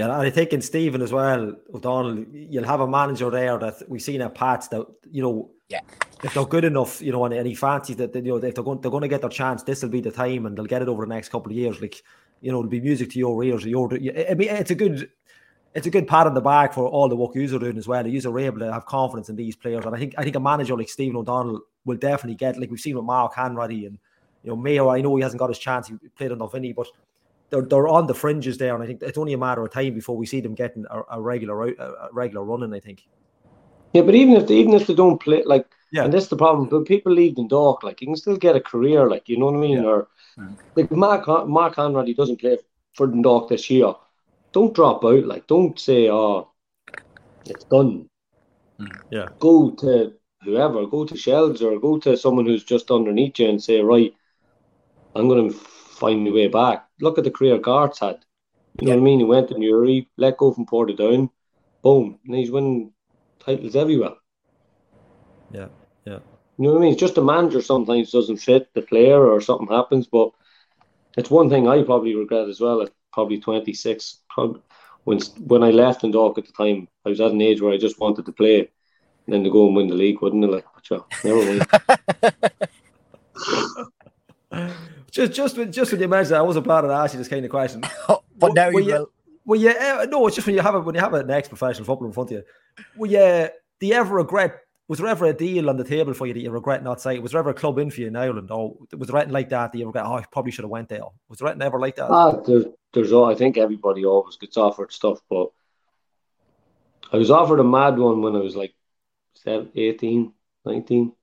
Yeah, 0.01 0.19
and 0.19 0.27
I 0.27 0.29
think 0.29 0.51
in 0.51 0.61
Stephen 0.61 1.01
as 1.01 1.13
well, 1.13 1.55
O'Donnell, 1.73 2.25
you'll 2.33 2.63
have 2.63 2.79
a 2.79 2.87
manager 2.87 3.29
there 3.29 3.57
that 3.59 3.83
we've 3.87 4.01
seen 4.01 4.21
at 4.21 4.33
Pats 4.33 4.67
that 4.69 4.85
you 5.11 5.21
know 5.21 5.51
yeah. 5.71 5.79
If 6.23 6.33
they're 6.33 6.45
good 6.45 6.65
enough, 6.65 7.01
you 7.01 7.11
know, 7.11 7.23
and, 7.25 7.33
any 7.33 7.55
fancies 7.55 7.95
that 7.95 8.13
you 8.13 8.21
know, 8.21 8.35
if 8.35 8.53
they're 8.53 8.63
going, 8.63 8.81
they're 8.81 8.91
going 8.91 9.01
to 9.01 9.07
get 9.07 9.21
their 9.21 9.29
chance, 9.29 9.63
this 9.63 9.81
will 9.81 9.89
be 9.89 10.01
the 10.01 10.11
time, 10.11 10.45
and 10.45 10.57
they'll 10.57 10.65
get 10.65 10.81
it 10.81 10.89
over 10.89 11.05
the 11.05 11.13
next 11.13 11.29
couple 11.29 11.51
of 11.51 11.57
years. 11.57 11.81
Like, 11.81 12.03
you 12.41 12.51
know, 12.51 12.59
it'll 12.59 12.69
be 12.69 12.81
music 12.81 13.11
to 13.11 13.19
your 13.19 13.41
ears. 13.43 13.65
Your, 13.65 13.91
I 13.93 14.33
mean, 14.33 14.49
it's 14.49 14.71
a 14.71 14.75
good, 14.75 15.09
it's 15.73 15.87
a 15.87 15.89
good 15.89 16.07
pat 16.07 16.27
on 16.27 16.33
the 16.33 16.41
back 16.41 16.73
for 16.73 16.87
all 16.87 17.07
the 17.07 17.15
work 17.15 17.31
you're 17.35 17.47
doing 17.47 17.77
as 17.77 17.87
well. 17.87 18.05
You're 18.05 18.39
able 18.39 18.59
to 18.59 18.73
have 18.73 18.85
confidence 18.85 19.29
in 19.29 19.37
these 19.37 19.55
players, 19.55 19.85
and 19.85 19.95
I 19.95 19.97
think, 19.97 20.13
I 20.17 20.23
think 20.23 20.35
a 20.35 20.41
manager 20.41 20.75
like 20.75 20.89
Stephen 20.89 21.15
O'Donnell 21.15 21.61
will 21.85 21.97
definitely 21.97 22.35
get, 22.35 22.59
like 22.59 22.69
we've 22.69 22.79
seen 22.79 22.97
with 22.97 23.05
Mark 23.05 23.33
Hanratty 23.33 23.87
and 23.87 23.97
you 24.43 24.49
know 24.49 24.57
Mayo. 24.57 24.89
I 24.89 25.01
know 25.01 25.15
he 25.15 25.23
hasn't 25.23 25.39
got 25.39 25.49
his 25.49 25.59
chance; 25.59 25.87
he 25.87 25.95
played 26.09 26.31
enough 26.31 26.53
in 26.53 26.73
but 26.73 26.87
they're 27.51 27.61
they're 27.61 27.87
on 27.87 28.07
the 28.07 28.15
fringes 28.15 28.57
there, 28.57 28.73
and 28.73 28.83
I 28.83 28.87
think 28.87 29.01
it's 29.03 29.17
only 29.17 29.33
a 29.33 29.37
matter 29.37 29.63
of 29.63 29.71
time 29.71 29.93
before 29.93 30.17
we 30.17 30.25
see 30.25 30.41
them 30.41 30.55
getting 30.55 30.85
a, 30.89 31.01
a 31.11 31.21
regular 31.21 31.67
a 31.67 32.09
regular 32.11 32.43
running. 32.43 32.73
I 32.73 32.79
think. 32.79 33.03
Yeah, 33.93 34.03
but 34.03 34.15
even 34.15 34.35
if 34.35 34.47
they, 34.47 34.55
even 34.55 34.73
if 34.73 34.87
they 34.87 34.93
don't 34.95 35.21
play, 35.21 35.43
like 35.45 35.67
yeah, 35.91 36.05
and 36.05 36.13
that's 36.13 36.27
the 36.27 36.37
problem. 36.37 36.69
But 36.69 36.85
people 36.85 37.11
leave 37.11 37.35
Dundalk, 37.35 37.83
like 37.83 37.99
you 38.01 38.07
can 38.07 38.15
still 38.15 38.37
get 38.37 38.55
a 38.55 38.61
career, 38.61 39.09
like 39.09 39.27
you 39.27 39.37
know 39.37 39.47
what 39.47 39.55
I 39.55 39.59
mean. 39.59 39.83
Yeah. 39.83 39.89
Or 39.89 40.07
like 40.75 40.91
Mark 40.91 41.27
Mark 41.47 41.75
Conrad, 41.75 42.07
he 42.07 42.13
doesn't 42.13 42.39
play 42.39 42.57
for 42.93 43.07
Dundalk 43.07 43.49
this 43.49 43.69
year. 43.69 43.93
Don't 44.53 44.73
drop 44.73 45.03
out. 45.03 45.25
Like 45.25 45.47
don't 45.47 45.77
say, 45.77 46.09
"Oh, 46.09 46.51
it's 47.45 47.65
done." 47.65 48.09
Yeah, 49.11 49.27
go 49.39 49.71
to 49.71 50.13
whoever, 50.43 50.87
go 50.87 51.05
to 51.05 51.15
Shels 51.15 51.61
or 51.61 51.79
go 51.79 51.99
to 51.99 52.17
someone 52.17 52.45
who's 52.45 52.63
just 52.63 52.89
underneath 52.89 53.37
you 53.39 53.49
and 53.49 53.61
say, 53.61 53.81
"Right, 53.81 54.13
I'm 55.15 55.27
going 55.27 55.51
to 55.51 55.55
find 55.55 56.23
my 56.23 56.31
way 56.31 56.47
back." 56.47 56.87
Look 57.01 57.17
at 57.17 57.23
the 57.23 57.31
career 57.31 57.57
Garth 57.57 57.99
had. 57.99 58.19
You 58.79 58.87
know 58.87 58.93
yeah. 58.93 58.95
what 58.95 59.01
I 59.01 59.03
mean? 59.03 59.19
He 59.19 59.25
went 59.25 59.49
to 59.49 59.57
Newry, 59.57 60.07
let 60.17 60.37
go 60.37 60.53
from 60.53 60.65
Portadown, 60.65 61.29
boom, 61.81 62.19
and 62.25 62.35
he's 62.35 62.51
winning 62.51 62.93
titles 63.39 63.75
everywhere. 63.75 64.15
Yeah. 65.51 65.67
Yeah. 66.05 66.19
You 66.57 66.67
know 66.67 66.73
what 66.73 66.79
I 66.79 66.81
mean? 66.81 66.91
It's 66.93 66.99
just 66.99 67.15
the 67.15 67.23
manager 67.23 67.61
sometimes 67.61 68.11
doesn't 68.11 68.37
fit 68.37 68.73
the 68.73 68.81
player 68.81 69.27
or 69.27 69.41
something 69.41 69.67
happens. 69.67 70.07
But 70.07 70.31
it's 71.17 71.29
one 71.29 71.49
thing 71.49 71.67
I 71.67 71.83
probably 71.83 72.15
regret 72.15 72.47
as 72.47 72.61
well 72.61 72.81
at 72.81 72.91
probably 73.11 73.39
26. 73.39 74.19
Probably, 74.29 74.61
when 75.03 75.19
when 75.39 75.63
I 75.63 75.71
left 75.71 76.01
Dundalk 76.01 76.37
at 76.37 76.45
the 76.45 76.53
time, 76.53 76.87
I 77.05 77.09
was 77.09 77.19
at 77.19 77.31
an 77.31 77.41
age 77.41 77.61
where 77.61 77.73
I 77.73 77.77
just 77.77 77.99
wanted 77.99 78.25
to 78.25 78.31
play 78.31 78.59
and 78.59 78.69
then 79.27 79.43
to 79.43 79.49
go 79.49 79.67
and 79.67 79.75
win 79.75 79.87
the 79.87 79.95
league, 79.95 80.21
wouldn't 80.21 80.43
it? 80.43 80.51
Like, 80.51 80.65
but 80.73 80.89
yeah, 80.89 80.99
never 81.23 81.45
mind. 84.51 84.77
just, 85.11 85.33
just, 85.33 85.71
just 85.71 85.91
when 85.91 86.01
you 86.01 86.07
mentioned, 86.07 86.37
I 86.37 86.41
wasn't 86.41 86.65
planning 86.65 86.89
to 86.89 86.95
ask 86.95 87.13
you 87.13 87.19
this 87.19 87.27
kind 87.27 87.45
of 87.45 87.51
question. 87.51 87.83
but 88.37 88.53
now 88.53 88.69
you 88.69 88.85
will. 88.85 89.11
Well, 89.43 89.59
yeah, 89.59 90.05
no, 90.09 90.27
it's 90.27 90.35
just 90.35 90.47
when 90.47 90.55
you 90.55 90.61
have 90.61 90.75
it 90.75 90.79
when 90.81 90.95
you 90.95 91.01
have 91.01 91.13
an 91.13 91.29
ex 91.29 91.47
professional 91.47 91.85
football 91.85 92.07
in 92.07 92.13
front 92.13 92.31
of 92.31 92.37
you. 92.37 92.43
Well, 92.95 93.09
yeah, 93.09 93.49
do 93.79 93.87
you 93.87 93.93
ever 93.93 94.15
regret 94.15 94.61
was 94.91 94.99
there 94.99 95.07
ever 95.07 95.27
a 95.27 95.33
deal 95.33 95.69
on 95.69 95.77
the 95.77 95.85
table 95.85 96.13
for 96.13 96.27
you 96.27 96.33
that 96.33 96.41
you 96.41 96.51
regret 96.51 96.83
not 96.83 96.99
saying? 96.99 97.21
Was 97.21 97.31
there 97.31 97.39
ever 97.39 97.51
a 97.51 97.53
club 97.53 97.77
in 97.77 97.89
for 97.89 98.01
you 98.01 98.07
in 98.07 98.15
Ireland? 98.17 98.51
Or 98.51 98.75
was 98.97 99.07
there 99.07 99.15
anything 99.15 99.31
like 99.31 99.47
that 99.47 99.71
that 99.71 99.77
you 99.77 99.85
regret? 99.85 100.03
Oh, 100.05 100.15
I 100.15 100.25
probably 100.29 100.51
should 100.51 100.65
have 100.65 100.69
went 100.69 100.89
there. 100.89 100.99
Was 101.29 101.39
there 101.39 101.47
anything 101.47 101.65
ever 101.65 101.79
like 101.79 101.95
that? 101.95 102.11
Ah, 102.11 102.31
there's, 102.31 102.65
there's, 102.91 103.13
I 103.13 103.33
think 103.33 103.57
everybody 103.57 104.03
always 104.03 104.35
gets 104.35 104.57
offered 104.57 104.91
stuff, 104.91 105.21
but 105.29 105.47
I 107.13 107.15
was 107.15 107.31
offered 107.31 107.61
a 107.61 107.63
mad 107.63 107.97
one 107.97 108.21
when 108.21 108.35
I 108.35 108.39
was 108.39 108.57
like 108.57 108.73
18, 109.45 110.33
19. 110.65 111.13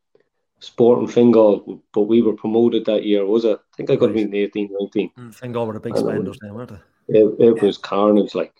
Sporting 0.61 1.09
Fingal, 1.09 1.83
but 1.93 2.03
we 2.03 2.23
were 2.23 2.35
promoted 2.35 2.85
that 2.87 3.05
year, 3.05 3.25
was 3.25 3.45
it? 3.45 3.59
I 3.59 3.77
think 3.77 3.91
I 3.91 3.97
could 3.97 4.11
have 4.11 4.17
been 4.17 4.35
18, 4.35 4.69
19. 4.73 5.11
Mm, 5.19 5.35
Fingal 5.35 5.67
were 5.67 5.73
the 5.75 5.81
big 5.81 5.97
spenders 5.97 6.39
then, 6.41 6.55
weren't 6.55 6.71
they? 6.71 7.19
It, 7.21 7.35
it 7.39 7.63
was 7.63 7.79
carnage, 7.79 8.35
like, 8.35 8.55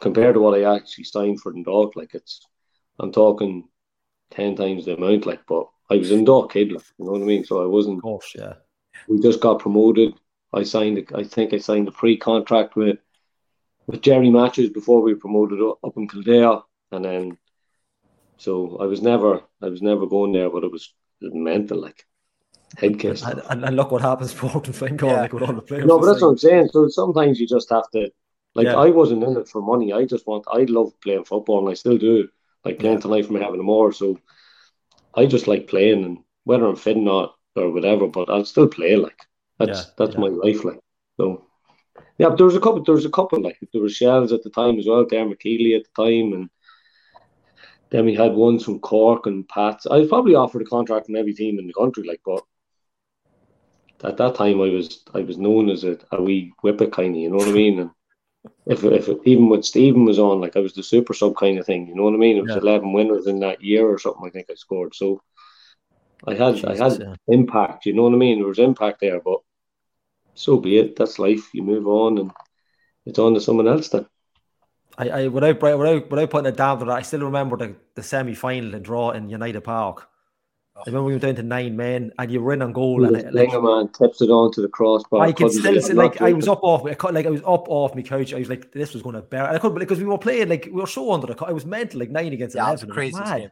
compared 0.00 0.34
to 0.34 0.40
what 0.40 0.58
I 0.58 0.76
actually 0.76 1.04
signed 1.04 1.40
for 1.40 1.52
the 1.52 1.62
dog. 1.62 1.96
Like, 1.96 2.14
it's, 2.14 2.46
I'm 2.98 3.12
talking 3.12 3.68
ten 4.30 4.54
times 4.54 4.84
the 4.84 4.94
amount. 4.94 5.26
Like, 5.26 5.40
but 5.46 5.66
I 5.90 5.96
was 5.96 6.10
in 6.10 6.24
Dock 6.24 6.52
Kid, 6.52 6.72
like, 6.72 6.84
you 6.98 7.06
know 7.06 7.12
what 7.12 7.22
I 7.22 7.24
mean. 7.24 7.44
So 7.44 7.62
I 7.62 7.66
wasn't. 7.66 7.98
Of 7.98 8.02
course, 8.02 8.32
yeah. 8.36 8.54
We 9.08 9.20
just 9.20 9.40
got 9.40 9.60
promoted. 9.60 10.14
I 10.52 10.62
signed. 10.62 11.04
I 11.14 11.24
think 11.24 11.54
I 11.54 11.58
signed 11.58 11.88
a 11.88 11.92
pre-contract 11.92 12.76
with 12.76 12.98
with 13.86 14.02
Jerry 14.02 14.30
Matches 14.30 14.70
before 14.70 15.00
we 15.02 15.14
were 15.14 15.20
promoted 15.20 15.60
up 15.62 15.96
in 15.96 16.06
Kildare, 16.08 16.60
and 16.92 17.04
then 17.04 17.38
So 18.36 18.78
I 18.78 18.86
was 18.86 19.02
never, 19.02 19.42
I 19.60 19.68
was 19.68 19.82
never 19.82 20.06
going 20.06 20.32
there, 20.32 20.48
but 20.48 20.64
it 20.64 20.72
was 20.72 20.94
mental, 21.20 21.80
like 21.80 22.06
head 22.78 22.98
case. 22.98 23.22
And, 23.22 23.42
and, 23.50 23.64
and, 23.64 23.76
look 23.76 23.90
what 23.90 24.02
happens 24.02 24.32
for 24.32 24.46
Oakland 24.46 24.76
Flying 24.76 24.98
yeah. 24.98 25.22
like 25.22 25.32
with 25.32 25.42
all 25.42 25.52
the 25.54 25.62
players. 25.62 25.86
No, 25.86 25.98
but 25.98 26.06
that's 26.06 26.22
what 26.22 26.28
I'm 26.28 26.38
saying. 26.38 26.68
So 26.72 26.88
sometimes 26.88 27.40
you 27.40 27.46
just 27.46 27.70
have 27.70 27.90
to, 27.92 28.10
like, 28.54 28.66
yeah. 28.66 28.76
I 28.76 28.90
wasn't 28.90 29.24
in 29.24 29.36
it 29.36 29.48
for 29.48 29.62
money. 29.62 29.92
I 29.92 30.04
just 30.04 30.26
want, 30.26 30.44
I 30.52 30.64
love 30.64 30.92
playing 31.02 31.24
football, 31.24 31.60
and 31.60 31.70
I 31.70 31.74
still 31.74 31.98
do. 31.98 32.28
Like 32.64 32.78
playing 32.78 32.96
yeah. 32.96 33.00
tonight 33.00 33.26
from 33.26 33.36
Muirhevnamor. 33.36 33.94
So 33.94 34.18
I 35.14 35.26
just 35.26 35.46
like 35.46 35.66
playing, 35.66 36.04
and 36.04 36.18
whether 36.44 36.66
I'm 36.66 36.76
fit 36.76 36.96
or 36.96 37.00
not 37.00 37.34
or 37.56 37.70
whatever, 37.70 38.06
but 38.06 38.28
I'll 38.28 38.44
still 38.44 38.68
play. 38.68 38.96
Like 38.96 39.16
that's 39.58 39.78
yeah, 39.78 39.84
that's 39.96 40.16
my 40.16 40.28
life. 40.28 40.64
Like 40.64 40.80
so. 41.18 41.46
Yeah, 42.18 42.28
but 42.28 42.36
there 42.36 42.46
was 42.46 42.56
a 42.56 42.60
couple. 42.60 42.84
There 42.84 42.94
was 42.94 43.06
a 43.06 43.10
couple 43.10 43.40
like 43.40 43.58
there 43.72 43.80
were 43.80 43.88
Shels 43.88 44.32
at 44.32 44.42
the 44.42 44.50
time 44.50 44.78
as 44.78 44.86
well. 44.86 45.06
Dermot 45.06 45.40
Keely 45.40 45.74
at 45.74 45.84
the 45.84 46.02
time, 46.04 46.32
and 46.34 46.50
then 47.90 48.04
we 48.04 48.14
had 48.14 48.32
ones 48.32 48.64
from 48.64 48.78
Cork 48.78 49.26
and 49.26 49.48
Pats. 49.48 49.86
I 49.86 49.98
was 49.98 50.08
probably 50.08 50.34
offered 50.34 50.62
a 50.62 50.66
contract 50.66 51.06
from 51.06 51.16
every 51.16 51.34
team 51.34 51.58
in 51.58 51.66
the 51.66 51.72
country, 51.72 52.04
like, 52.04 52.20
but 52.24 52.42
at 54.02 54.16
that 54.16 54.34
time 54.34 54.60
I 54.60 54.70
was 54.70 55.04
I 55.14 55.20
was 55.20 55.38
known 55.38 55.68
as 55.68 55.84
a, 55.84 55.98
a 56.12 56.22
wee 56.22 56.52
whippet 56.62 56.92
kind 56.92 57.14
of, 57.14 57.20
you 57.20 57.30
know 57.30 57.36
what 57.36 57.48
I 57.48 57.52
mean? 57.52 57.80
And 57.80 57.90
if 58.66 58.84
if 58.84 59.08
even 59.26 59.48
with 59.48 59.64
Stephen 59.64 60.04
was 60.04 60.18
on, 60.18 60.40
like 60.40 60.56
I 60.56 60.60
was 60.60 60.72
the 60.72 60.82
super 60.82 61.12
sub 61.12 61.36
kind 61.36 61.58
of 61.58 61.66
thing, 61.66 61.86
you 61.86 61.94
know 61.94 62.04
what 62.04 62.14
I 62.14 62.18
mean? 62.18 62.38
It 62.38 62.42
was 62.42 62.52
yeah. 62.52 62.62
eleven 62.62 62.92
winners 62.92 63.26
in 63.26 63.40
that 63.40 63.62
year 63.62 63.86
or 63.86 63.98
something. 63.98 64.24
I 64.26 64.30
think 64.30 64.46
I 64.50 64.54
scored. 64.54 64.94
So 64.94 65.20
I 66.26 66.34
had 66.34 66.54
Jesus, 66.54 66.80
I 66.80 66.88
had 66.88 67.00
yeah. 67.00 67.14
impact, 67.28 67.86
you 67.86 67.92
know 67.92 68.04
what 68.04 68.14
I 68.14 68.16
mean? 68.16 68.38
There 68.38 68.48
was 68.48 68.58
impact 68.58 69.00
there, 69.00 69.20
but 69.20 69.40
so 70.34 70.58
be 70.58 70.78
it. 70.78 70.96
That's 70.96 71.18
life. 71.18 71.50
You 71.52 71.62
move 71.62 71.86
on, 71.86 72.18
and 72.18 72.30
it's 73.04 73.18
on 73.18 73.34
to 73.34 73.40
someone 73.40 73.68
else 73.68 73.88
then. 73.88 74.06
I, 74.98 75.08
I 75.08 75.28
without 75.28 75.60
without 75.60 76.10
without 76.10 76.30
putting 76.30 76.52
it 76.52 76.56
down 76.56 76.78
to 76.80 76.84
that, 76.84 76.92
I 76.92 77.02
still 77.02 77.20
remember 77.20 77.56
the, 77.56 77.74
the 77.94 78.02
semi 78.02 78.34
final 78.34 78.74
and 78.74 78.84
draw 78.84 79.10
in 79.10 79.28
United 79.28 79.62
Park. 79.62 80.08
I 80.76 80.82
remember 80.86 81.06
we 81.06 81.12
went 81.12 81.22
down 81.22 81.34
to 81.34 81.42
nine 81.42 81.76
men 81.76 82.10
and 82.18 82.32
you 82.32 82.40
were 82.40 82.54
in 82.54 82.62
on 82.62 82.72
goal 82.72 83.04
and 83.04 83.14
it, 83.14 83.34
like, 83.34 83.52
man 83.52 83.88
tips 83.88 84.22
it 84.22 84.30
on 84.30 84.50
to 84.52 84.62
the 84.62 84.68
crossbar. 84.68 85.20
I 85.20 85.32
could 85.32 85.52
still 85.52 85.80
see, 85.80 85.92
like 85.92 86.22
I 86.22 86.32
was 86.32 86.48
up 86.48 86.60
off 86.62 86.86
I 86.86 87.10
like 87.10 87.26
I 87.26 87.30
was 87.30 87.42
up 87.42 87.68
off 87.68 87.94
my 87.94 88.02
couch. 88.02 88.32
I 88.32 88.38
was 88.38 88.48
like 88.48 88.72
this 88.72 88.94
was 88.94 89.02
going 89.02 89.14
to 89.14 89.22
bear. 89.22 89.48
I 89.48 89.58
couldn't 89.58 89.78
because 89.78 89.98
we 89.98 90.06
were 90.06 90.16
playing 90.16 90.48
like 90.48 90.66
we 90.66 90.80
were 90.80 90.86
so 90.86 91.12
under 91.12 91.26
the. 91.26 91.34
cut. 91.34 91.50
I 91.50 91.52
was 91.52 91.66
mental 91.66 92.00
like 92.00 92.10
nine 92.10 92.32
against 92.32 92.56
yeah, 92.56 92.66
eleven. 92.66 92.90
Crazy 92.90 93.22
game. 93.22 93.50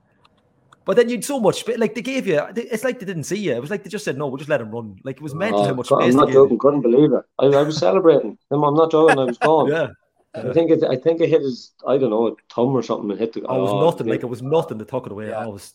But 0.87 0.97
then 0.97 1.11
you'd 1.11 1.23
so 1.23 1.39
much 1.39 1.69
like 1.77 1.95
they 1.95 2.01
gave 2.01 2.27
you. 2.27 2.41
It's 2.57 2.83
like 2.83 2.99
they 2.99 3.05
didn't 3.05 3.25
see 3.25 3.37
you. 3.37 3.53
It 3.53 3.61
was 3.61 3.71
like 3.71 3.85
they 3.85 3.91
just 3.91 4.07
said 4.07 4.17
no. 4.17 4.29
We'll 4.29 4.39
just 4.39 4.49
let 4.49 4.63
him 4.63 4.71
run. 4.71 4.99
Like 5.05 5.17
it 5.17 5.23
was 5.23 5.35
mental 5.35 5.61
oh, 5.61 5.65
how 5.67 5.75
much. 5.75 5.93
I'm 5.93 6.17
not 6.17 6.31
joking. 6.31 6.59
Couldn't 6.59 6.81
believe 6.81 7.13
it. 7.13 7.25
I, 7.39 7.45
I 7.45 7.63
was 7.63 7.77
celebrating. 7.77 8.39
I'm 8.51 8.61
not 8.61 8.91
joking. 8.91 9.19
I 9.19 9.25
was 9.25 9.37
gone. 9.37 9.69
yeah. 9.71 9.89
I 10.35 10.53
think 10.53 10.71
it. 10.71 10.85
I 10.85 10.97
think 10.97 11.21
it 11.21 11.29
hit 11.29 11.43
his. 11.43 11.73
I 11.87 11.97
don't 11.99 12.11
know, 12.11 12.29
a 12.29 12.35
thumb 12.53 12.75
or 12.75 12.83
something, 12.83 13.11
and 13.11 13.19
hit 13.19 13.33
the. 13.33 13.43
Oh, 13.47 13.57
it 13.57 13.63
was 13.63 13.71
oh, 13.73 13.85
nothing. 13.85 14.07
Like 14.07 14.23
it 14.23 14.27
was 14.27 14.43
nothing 14.43 14.79
to 14.79 14.85
tuck 14.85 15.07
it 15.07 15.13
away. 15.13 15.29
Yeah. 15.29 15.39
I 15.39 15.47
was 15.47 15.75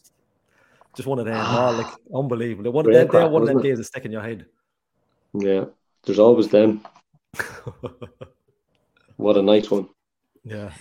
just 0.95 1.08
one 1.08 1.20
of 1.20 1.26
them. 1.26 1.38
oh, 1.38 1.72
like 1.72 1.93
unbelievable. 2.14 2.72
One 2.72 2.86
of 2.86 2.93
them. 2.93 3.08
Crack, 3.08 3.32
one 3.32 3.41
of 3.41 3.47
them 3.47 3.62
days 3.62 3.80
is 3.80 3.88
stick 3.88 4.06
in 4.06 4.12
your 4.12 4.22
head. 4.22 4.45
Yeah, 5.34 5.66
there's 6.06 6.20
always 6.20 6.49
them. 6.49 6.86
what 9.18 9.38
a 9.38 9.41
nice 9.41 9.70
one. 9.72 9.89
Yeah. 10.43 10.72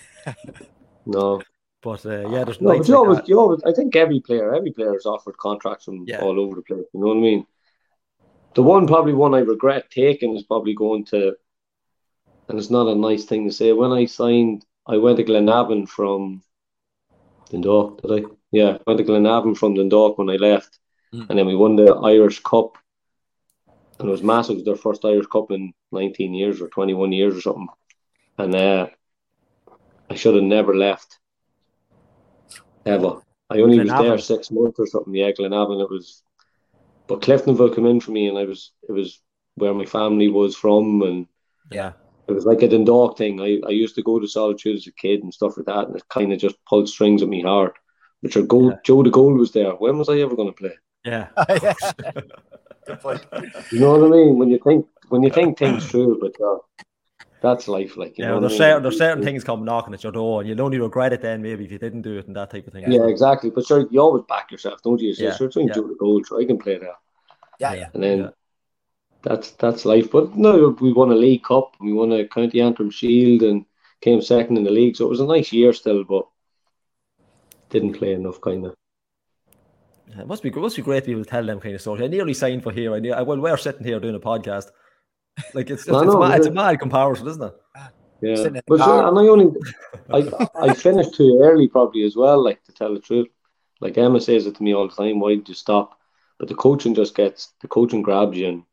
no. 1.05 1.41
But 1.81 2.05
uh, 2.05 2.29
yeah, 2.29 2.45
there's 2.45 2.61
no. 2.61 2.77
But 2.77 2.87
you, 2.87 2.93
like 2.93 3.07
always, 3.07 3.27
you 3.27 3.39
always, 3.39 3.63
I 3.63 3.73
think 3.73 3.95
every 3.95 4.21
player, 4.21 4.55
every 4.55 4.71
player 4.71 4.95
is 4.95 5.05
offered 5.05 5.37
contracts 5.37 5.85
from 5.85 6.05
yeah. 6.07 6.21
all 6.21 6.39
over 6.39 6.55
the 6.55 6.61
place. 6.61 6.85
You 6.93 7.01
know 7.01 7.07
what 7.07 7.17
I 7.17 7.21
mean? 7.21 7.45
The 8.55 8.63
one 8.63 8.87
probably 8.87 9.13
one 9.13 9.33
I 9.33 9.39
regret 9.39 9.89
taking 9.89 10.35
is 10.35 10.43
probably 10.43 10.75
going 10.75 11.05
to, 11.05 11.35
and 12.47 12.59
it's 12.59 12.69
not 12.69 12.87
a 12.87 12.95
nice 12.95 13.25
thing 13.25 13.47
to 13.47 13.53
say. 13.53 13.71
When 13.71 13.91
I 13.91 14.05
signed, 14.05 14.65
I 14.85 14.97
went 14.97 15.17
to 15.17 15.23
Glenavon 15.23 15.87
from 15.87 16.43
Dundalk. 17.49 18.01
Did 18.01 18.11
I? 18.11 18.29
Yeah, 18.51 18.77
went 18.85 18.99
to 18.99 19.05
Glenavon 19.05 19.57
from 19.57 19.75
Dundalk 19.75 20.17
when 20.17 20.29
I 20.29 20.35
left, 20.35 20.79
mm. 21.13 21.27
and 21.29 21.39
then 21.39 21.47
we 21.47 21.55
won 21.55 21.75
the 21.75 21.93
Irish 21.93 22.41
Cup, 22.43 22.77
and 23.99 24.07
it 24.07 24.11
was 24.11 24.23
massive. 24.23 24.53
It 24.53 24.55
was 24.57 24.65
their 24.65 24.75
first 24.75 25.05
Irish 25.05 25.27
Cup 25.27 25.51
in 25.51 25.73
19 25.91 26.33
years 26.33 26.61
or 26.61 26.67
21 26.67 27.11
years 27.11 27.37
or 27.37 27.41
something, 27.41 27.67
and 28.37 28.55
uh, 28.55 28.87
I 30.09 30.15
should 30.15 30.35
have 30.35 30.43
never 30.43 30.75
left 30.75 31.19
ever. 32.85 33.21
I 33.49 33.59
only 33.59 33.79
Glenavon. 33.79 34.11
was 34.11 34.27
there 34.27 34.37
six 34.37 34.51
months 34.51 34.79
or 34.79 34.87
something. 34.87 35.15
Yeah, 35.15 35.31
Glenavon. 35.31 35.81
It 35.81 35.89
was, 35.89 36.23
but 37.07 37.21
Cliftonville 37.21 37.73
came 37.73 37.85
in 37.85 37.99
for 37.99 38.11
me, 38.11 38.27
and 38.27 38.37
I 38.37 38.45
was 38.45 38.71
it 38.87 38.91
was 38.91 39.19
where 39.55 39.73
my 39.73 39.85
family 39.85 40.27
was 40.27 40.55
from, 40.55 41.01
and 41.01 41.27
yeah, 41.71 41.93
it 42.27 42.31
was 42.31 42.45
like 42.45 42.61
a 42.61 42.67
Dundalk 42.67 43.17
thing. 43.17 43.41
I, 43.41 43.59
I 43.67 43.71
used 43.71 43.95
to 43.95 44.03
go 44.03 44.19
to 44.19 44.27
Solitude 44.27 44.77
as 44.77 44.87
a 44.87 44.91
kid 44.93 45.23
and 45.23 45.33
stuff 45.33 45.57
like 45.57 45.65
that, 45.65 45.87
and 45.87 45.95
it 45.95 46.07
kind 46.09 46.31
of 46.31 46.39
just 46.39 46.55
pulled 46.65 46.89
strings 46.89 47.21
at 47.21 47.29
me 47.29 47.41
hard. 47.41 47.71
Which 48.21 48.37
are 48.37 48.43
goal, 48.43 48.71
yeah. 48.71 48.77
Joe 48.85 49.03
the 49.03 49.09
Gold 49.09 49.37
was 49.37 49.51
there. 49.51 49.71
When 49.71 49.97
was 49.97 50.07
I 50.07 50.19
ever 50.19 50.35
going 50.35 50.49
to 50.49 50.53
play? 50.53 50.73
Yeah. 51.05 51.27
Good 52.85 53.01
point. 53.01 53.25
You 53.73 53.79
know 53.81 53.97
what 53.97 54.07
I 54.07 54.09
mean? 54.09 54.37
When 54.37 54.49
you 54.49 54.57
think 54.63 54.85
when 55.09 55.21
you 55.21 55.29
think 55.29 55.57
things 55.57 55.85
through, 55.85 56.19
but 56.21 56.33
uh, 56.41 56.59
that's 57.41 57.67
life. 57.67 57.97
Like 57.97 58.17
you 58.17 58.23
yeah, 58.23 58.39
there's 58.39 58.55
certain 58.55 58.83
there's 58.83 58.97
certain 58.97 59.21
things 59.21 59.43
come 59.43 59.65
knocking 59.65 59.93
at 59.93 60.01
your 60.01 60.13
door, 60.13 60.39
and 60.39 60.49
you'll 60.49 60.61
only 60.61 60.79
regret 60.79 61.11
it 61.11 61.21
then 61.21 61.41
maybe 61.41 61.65
if 61.65 61.71
you 61.73 61.77
didn't 61.77 62.03
do 62.03 62.17
it 62.17 62.27
and 62.27 62.35
that 62.37 62.51
type 62.51 62.67
of 62.67 62.71
thing. 62.71 62.89
Yeah, 62.89 63.05
exactly. 63.07 63.49
But 63.49 63.65
sure, 63.65 63.85
you 63.91 63.99
always 63.99 64.23
back 64.29 64.49
yourself, 64.49 64.81
don't 64.81 65.01
you? 65.01 65.13
So 65.13 65.25
yeah. 65.25 65.35
sure, 65.35 65.49
yeah. 65.57 65.73
Joe 65.73 65.87
the 65.89 65.95
Gold, 65.99 66.25
so 66.25 66.39
I 66.39 66.45
can 66.45 66.57
play 66.57 66.77
there. 66.77 66.95
Yeah, 67.59 67.73
yeah. 67.73 67.89
And 67.93 68.01
then 68.01 68.19
yeah. 68.19 68.29
That's 69.23 69.51
that's 69.51 69.85
life. 69.85 70.11
But 70.11 70.35
no, 70.35 70.75
we 70.79 70.93
won 70.93 71.11
a 71.11 71.15
League 71.15 71.43
Cup, 71.43 71.75
we 71.79 71.93
won 71.93 72.11
a 72.11 72.27
County 72.27 72.61
Antrim 72.61 72.91
Shield, 72.91 73.41
and 73.43 73.65
came 74.01 74.21
second 74.21 74.57
in 74.57 74.63
the 74.63 74.71
league. 74.71 74.95
So 74.95 75.05
it 75.05 75.09
was 75.09 75.21
a 75.21 75.25
nice 75.25 75.51
year 75.51 75.73
still, 75.73 76.03
but 76.03 76.27
didn't 77.69 77.93
play 77.93 78.13
enough, 78.13 78.39
kind 78.41 78.65
of. 78.65 78.75
It 80.19 80.27
must 80.27 80.43
be 80.43 80.49
it 80.49 80.55
must 80.55 80.75
be 80.75 80.81
great 80.81 81.01
to 81.01 81.07
be 81.07 81.11
able 81.13 81.23
to 81.23 81.29
tell 81.29 81.45
them 81.45 81.59
kind 81.59 81.73
of 81.73 81.81
stories. 81.81 82.03
I 82.03 82.07
nearly 82.07 82.33
signed 82.33 82.61
for 82.61 82.71
here. 82.71 82.93
I 82.93 82.99
knew, 82.99 83.11
well, 83.23 83.39
we're 83.39 83.57
sitting 83.57 83.85
here 83.85 83.99
doing 83.99 84.15
a 84.15 84.19
podcast. 84.19 84.67
Like 85.53 85.69
it's 85.71 85.85
just, 85.85 86.05
it's, 86.05 86.15
mad, 86.15 86.37
it's 86.37 86.47
a 86.47 86.51
mad 86.51 86.79
comparison, 86.79 87.27
isn't 87.27 87.41
it? 87.41 87.53
Yeah, 88.21 88.61
but 88.67 88.77
sure, 88.77 89.07
and 89.07 89.17
I 89.17 89.21
only 89.23 89.51
I 90.09 90.47
I 90.69 90.73
finished 90.73 91.15
too 91.15 91.39
early 91.41 91.67
probably 91.67 92.03
as 92.03 92.15
well. 92.15 92.43
Like 92.43 92.63
to 92.65 92.71
tell 92.71 92.93
the 92.93 92.99
truth, 92.99 93.27
like 93.81 93.97
Emma 93.97 94.21
says 94.21 94.45
it 94.45 94.55
to 94.55 94.63
me 94.63 94.73
all 94.73 94.87
the 94.87 94.95
time. 94.95 95.19
Why 95.19 95.35
did 95.35 95.49
you 95.49 95.55
stop? 95.55 95.97
But 96.37 96.47
the 96.47 96.55
coaching 96.55 96.93
just 96.93 97.15
gets 97.15 97.53
the 97.61 97.67
coaching 97.67 98.01
grabs 98.01 98.37
you, 98.37 98.47
and 98.47 98.63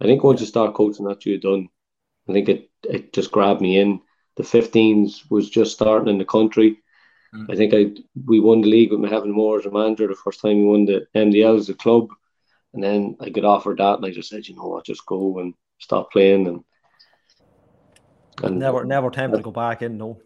I 0.00 0.04
think 0.04 0.22
once 0.22 0.40
you 0.40 0.46
start 0.46 0.74
coaching, 0.74 1.06
that's 1.06 1.24
you 1.26 1.38
done. 1.38 1.68
I 2.28 2.32
think 2.32 2.48
it 2.48 2.70
it 2.82 3.12
just 3.12 3.30
grabbed 3.30 3.60
me 3.60 3.78
in. 3.78 4.00
The 4.36 4.42
15s 4.42 5.30
was 5.30 5.48
just 5.48 5.72
starting 5.72 6.08
in 6.08 6.18
the 6.18 6.24
country. 6.24 6.82
Mm. 7.34 7.50
I 7.50 7.56
think 7.56 7.74
I 7.74 8.02
we 8.26 8.40
won 8.40 8.60
the 8.60 8.68
league 8.68 8.90
with 8.90 9.00
Muirhevnamor 9.00 9.60
as 9.60 9.66
a 9.66 9.70
manager 9.70 10.06
the 10.06 10.14
first 10.14 10.40
time 10.40 10.58
we 10.58 10.64
won 10.64 10.84
the 10.84 11.06
MDL 11.14 11.58
as 11.58 11.68
a 11.68 11.74
club, 11.74 12.08
and 12.72 12.82
then 12.82 13.16
I 13.20 13.30
got 13.30 13.44
offered 13.44 13.78
that, 13.78 13.96
and 13.96 14.06
I 14.06 14.10
just 14.10 14.28
said, 14.28 14.46
you 14.46 14.56
know 14.56 14.66
what, 14.66 14.86
just 14.86 15.06
go 15.06 15.38
and 15.38 15.54
stop 15.78 16.12
playing, 16.12 16.46
and 16.46 16.64
and 18.42 18.58
never 18.58 18.84
never 18.84 19.10
tempted 19.10 19.38
to 19.38 19.42
go 19.42 19.50
back 19.50 19.82
in, 19.82 19.98
no, 19.98 20.20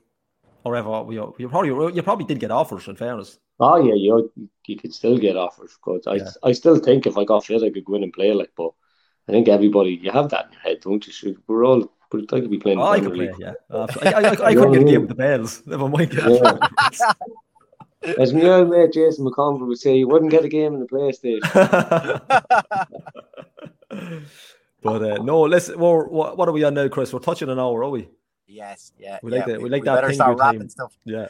or 0.65 0.77
ever. 0.77 1.07
You, 1.11 1.35
you 1.39 1.49
probably 1.49 1.95
you 1.95 2.03
probably 2.03 2.25
did 2.27 2.41
get 2.41 2.51
offers. 2.51 2.89
In 2.89 2.97
fairness. 2.97 3.39
Oh 3.61 3.77
yeah, 3.77 3.95
you 3.95 4.33
you 4.67 4.77
could 4.77 4.95
still 4.95 5.19
get 5.19 5.37
offers. 5.37 5.77
Because 5.77 6.07
I 6.07 6.15
yeah. 6.17 6.31
I 6.43 6.53
still 6.53 6.79
think 6.79 7.07
if 7.07 7.19
I 7.19 7.25
got 7.25 7.45
fit, 7.45 7.63
I 7.63 7.71
could 7.71 7.85
go 7.85 7.95
in 7.95 8.03
and 8.03 8.13
play 8.13 8.33
like. 8.33 8.51
But 8.57 8.71
I 9.29 9.33
think 9.33 9.49
everybody 9.49 10.01
you 10.03 10.11
have 10.11 10.31
that 10.31 10.47
in 10.47 10.53
your 10.53 10.63
head, 10.63 10.81
don't 10.81 11.23
you? 11.23 11.41
We're 11.47 11.65
all 11.65 11.91
but 12.11 12.33
I 12.33 12.41
could 12.41 12.51
be 12.51 12.59
playing. 12.59 12.81
Oh, 12.81 12.87
I 12.87 13.01
could 13.01 13.13
play, 13.13 13.31
yeah. 13.39 13.53
Uh, 13.71 13.87
I, 14.03 14.13
I, 14.13 14.21
I, 14.21 14.31
I 14.31 14.55
couldn't 14.55 14.73
get 14.73 14.83
a 14.83 14.85
game 14.85 15.01
with 15.03 15.11
the 15.11 15.15
Bells. 15.15 15.63
Never 15.67 15.89
mind. 15.89 16.15
Yeah. 16.15 16.59
As 18.19 18.33
my 18.33 18.45
old 18.45 18.71
mate 18.71 18.93
Jason 18.93 19.27
McConville 19.27 19.67
would 19.67 19.79
say, 19.79 19.99
you 19.99 20.09
wouldn't 20.09 20.31
get 20.31 20.45
a 20.45 20.49
game 20.49 20.75
in 20.75 20.81
the 20.81 20.87
PlayStation. 20.87 21.41
but 24.83 25.03
uh, 25.03 25.23
no, 25.23 25.43
let's. 25.43 25.69
Well, 25.75 26.07
what, 26.07 26.39
what 26.39 26.49
are 26.49 26.53
we 26.53 26.65
on 26.65 26.75
now, 26.75 26.89
Chris? 26.89 27.13
We're 27.13 27.19
touching 27.19 27.51
an 27.51 27.59
hour, 27.59 27.85
are 27.85 27.91
we? 27.91 28.09
Yes, 28.47 28.93
yeah. 28.99 29.19
We 29.23 29.33
like 29.33 29.41
yeah, 29.41 29.47
that. 29.47 29.59
We, 29.59 29.65
we 29.65 29.71
like 29.71 29.83
we 29.83 29.87
that. 29.87 30.01
Better 30.01 30.15
start 30.15 30.39
wrapping 30.39 30.69
stuff. 30.69 30.97
Yeah. 31.05 31.27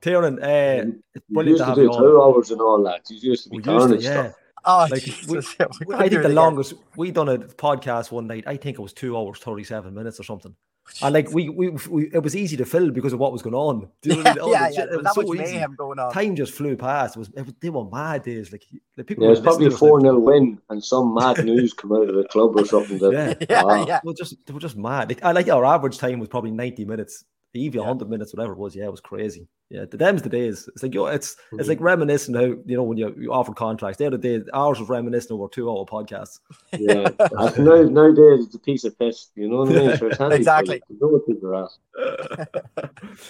Tiernan, 0.00 0.40
uh, 0.42 0.84
it's 1.14 1.26
brilliant 1.28 1.58
to 1.58 1.64
have 1.66 1.78
you 1.78 1.90
on. 1.90 2.00
Two 2.00 2.22
hours 2.22 2.52
and 2.52 2.60
all 2.60 2.82
that. 2.84 3.10
You 3.10 3.16
used 3.20 3.44
to 3.44 3.50
be 3.50 3.56
used 3.56 3.88
to, 3.88 3.96
yeah. 3.96 4.00
Stuff. 4.00 4.34
Oh, 4.66 4.88
like, 4.90 5.06
we, 5.28 5.36
we, 5.86 5.94
I 5.94 6.08
think 6.08 6.22
the 6.22 6.28
longest 6.28 6.74
we 6.96 7.10
done 7.10 7.28
a 7.28 7.38
podcast 7.38 8.10
one 8.10 8.26
night. 8.26 8.44
I 8.46 8.56
think 8.56 8.78
it 8.78 8.82
was 8.82 8.92
two 8.92 9.16
hours 9.16 9.38
thirty 9.38 9.64
seven 9.64 9.94
minutes 9.94 10.18
or 10.18 10.24
something. 10.24 10.54
And 11.02 11.12
like 11.14 11.30
we, 11.32 11.48
we, 11.48 11.70
we, 11.90 12.04
it 12.12 12.22
was 12.22 12.36
easy 12.36 12.56
to 12.58 12.64
fill 12.64 12.90
because 12.90 13.12
of 13.12 13.18
what 13.18 13.32
was 13.32 13.42
going 13.42 13.56
on. 13.56 13.88
You 14.02 14.22
know, 14.22 14.22
yeah, 14.50 14.68
yeah, 14.68 14.86
yeah. 14.90 15.02
That 15.02 15.14
so 15.14 15.22
mayhem 15.22 15.74
going 15.74 15.98
on. 15.98 16.12
Time 16.12 16.36
just 16.36 16.52
flew 16.52 16.76
past. 16.76 17.16
It 17.16 17.18
was, 17.18 17.28
it 17.30 17.44
was 17.44 17.54
they 17.60 17.70
were 17.70 17.84
mad 17.84 18.22
days. 18.22 18.52
Like 18.52 18.64
the 18.94 19.02
people. 19.02 19.24
Yeah, 19.24 19.28
it 19.28 19.30
was 19.30 19.40
probably 19.40 19.66
a 19.66 19.70
four 19.70 20.00
0 20.00 20.18
win, 20.18 20.60
and 20.70 20.82
some 20.82 21.12
mad 21.12 21.44
news 21.44 21.72
come 21.72 21.92
out 21.92 22.08
of 22.08 22.14
the 22.14 22.24
club 22.24 22.56
or 22.56 22.64
something. 22.64 22.98
That, 22.98 23.12
yeah, 23.40 23.46
yeah, 23.50 23.62
ah. 23.64 23.84
yeah. 23.86 24.00
They 24.02 24.06
were 24.08 24.14
just 24.14 24.36
they 24.46 24.52
were 24.52 24.60
just 24.60 24.76
mad. 24.76 25.08
Like, 25.08 25.24
I 25.24 25.32
like 25.32 25.48
our 25.48 25.64
average 25.64 25.98
time 25.98 26.20
was 26.20 26.28
probably 26.28 26.52
ninety 26.52 26.84
minutes 26.84 27.24
He 27.58 27.68
yeah. 27.68 27.80
100 27.80 28.08
minutes, 28.08 28.34
whatever 28.34 28.52
it 28.52 28.58
was. 28.58 28.74
Yeah, 28.74 28.84
it 28.84 28.90
was 28.90 29.00
crazy. 29.00 29.48
Yeah, 29.68 29.84
the 29.90 29.96
them's 29.96 30.22
the 30.22 30.28
days. 30.28 30.68
It's 30.68 30.82
like 30.82 30.94
yo, 30.94 31.06
it's 31.06 31.34
mm-hmm. 31.34 31.60
it's 31.60 31.68
like 31.68 31.80
reminiscing 31.80 32.34
how 32.34 32.44
you 32.44 32.76
know 32.76 32.84
when 32.84 32.98
you, 32.98 33.14
you 33.18 33.32
offer 33.32 33.52
contracts. 33.52 33.98
The 33.98 34.06
other 34.06 34.18
day, 34.18 34.40
ours 34.52 34.78
was 34.78 34.88
reminiscing 34.88 35.34
over 35.34 35.48
two 35.48 35.68
hour 35.68 35.84
podcasts. 35.84 36.38
Yeah, 36.72 37.08
now, 37.58 37.82
nowadays 37.82 38.46
it's 38.46 38.54
a 38.54 38.60
piece 38.60 38.84
of 38.84 38.96
piss. 38.98 39.30
You 39.34 39.48
know 39.48 39.64
what 39.64 39.70
I 39.70 39.72
mean? 39.72 39.96
So 39.96 40.28
exactly. 40.28 40.82
You 40.88 40.98
know 41.00 41.08
what 41.08 41.26
people 41.26 41.54
are 41.54 41.68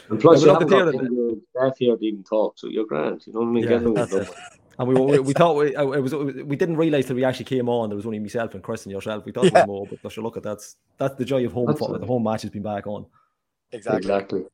and 0.08 0.20
plus, 0.20 0.40
yeah, 0.40 0.46
you 0.46 0.52
haven't 0.52 0.68
got 0.68 0.92
the 0.92 1.40
staff 1.50 1.72
here 1.78 1.96
to 1.96 2.04
even 2.04 2.24
talk, 2.24 2.58
so 2.58 2.68
you're 2.68 2.86
grand. 2.86 3.22
You 3.26 3.32
know 3.32 3.40
what 3.40 3.46
I 3.46 3.50
mean? 3.50 3.64
Yeah, 3.64 4.06
Get 4.06 4.34
and 4.78 4.88
we, 4.88 4.94
we, 4.94 5.18
we 5.20 5.32
thought 5.32 5.56
we, 5.56 5.74
uh, 5.74 5.90
it 5.90 6.00
was 6.00 6.14
we 6.14 6.54
didn't 6.54 6.76
realize 6.76 7.06
that 7.06 7.14
we 7.14 7.24
actually 7.24 7.46
came 7.46 7.68
on. 7.68 7.88
There 7.88 7.96
was 7.96 8.04
only 8.04 8.18
myself 8.18 8.54
and 8.54 8.62
Chris 8.62 8.84
and 8.84 8.92
yourself. 8.92 9.24
We 9.24 9.32
thought 9.32 9.44
yeah. 9.44 9.50
there 9.50 9.62
was 9.62 9.68
more, 9.68 9.86
but 9.86 10.02
gosh, 10.02 10.18
look 10.18 10.36
at 10.36 10.42
that's 10.42 10.76
that's 10.98 11.14
the 11.14 11.24
joy 11.24 11.46
of 11.46 11.52
home. 11.52 11.66
That's 11.66 11.80
the 11.80 12.06
home 12.06 12.24
match 12.24 12.42
has 12.42 12.50
been 12.50 12.62
back 12.62 12.86
on. 12.86 13.06
Exactly. 13.72 13.98
Exactly. 13.98 14.44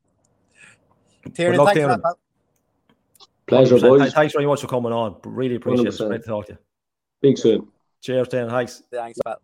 Tiernan, 1.35 1.67
thanks 1.67 1.81
for 1.81 1.87
that, 1.87 2.17
Pleasure, 3.47 3.79
boys. 3.79 4.13
Thanks 4.13 4.33
very 4.33 4.47
much 4.47 4.61
for 4.61 4.67
coming 4.67 4.93
on. 4.93 5.17
Really 5.25 5.57
appreciate 5.57 5.89
100%. 5.89 6.01
it. 6.01 6.09
Great 6.09 6.23
to 6.23 6.27
talk 6.29 6.47
to 6.47 6.53
you. 6.53 6.59
Big 7.21 7.39
soon. 7.39 7.69
Cheers, 8.01 8.29
Dan. 8.29 8.49
Thanks. 8.49 8.83
Thanks, 8.91 9.19
Pat. 9.25 9.39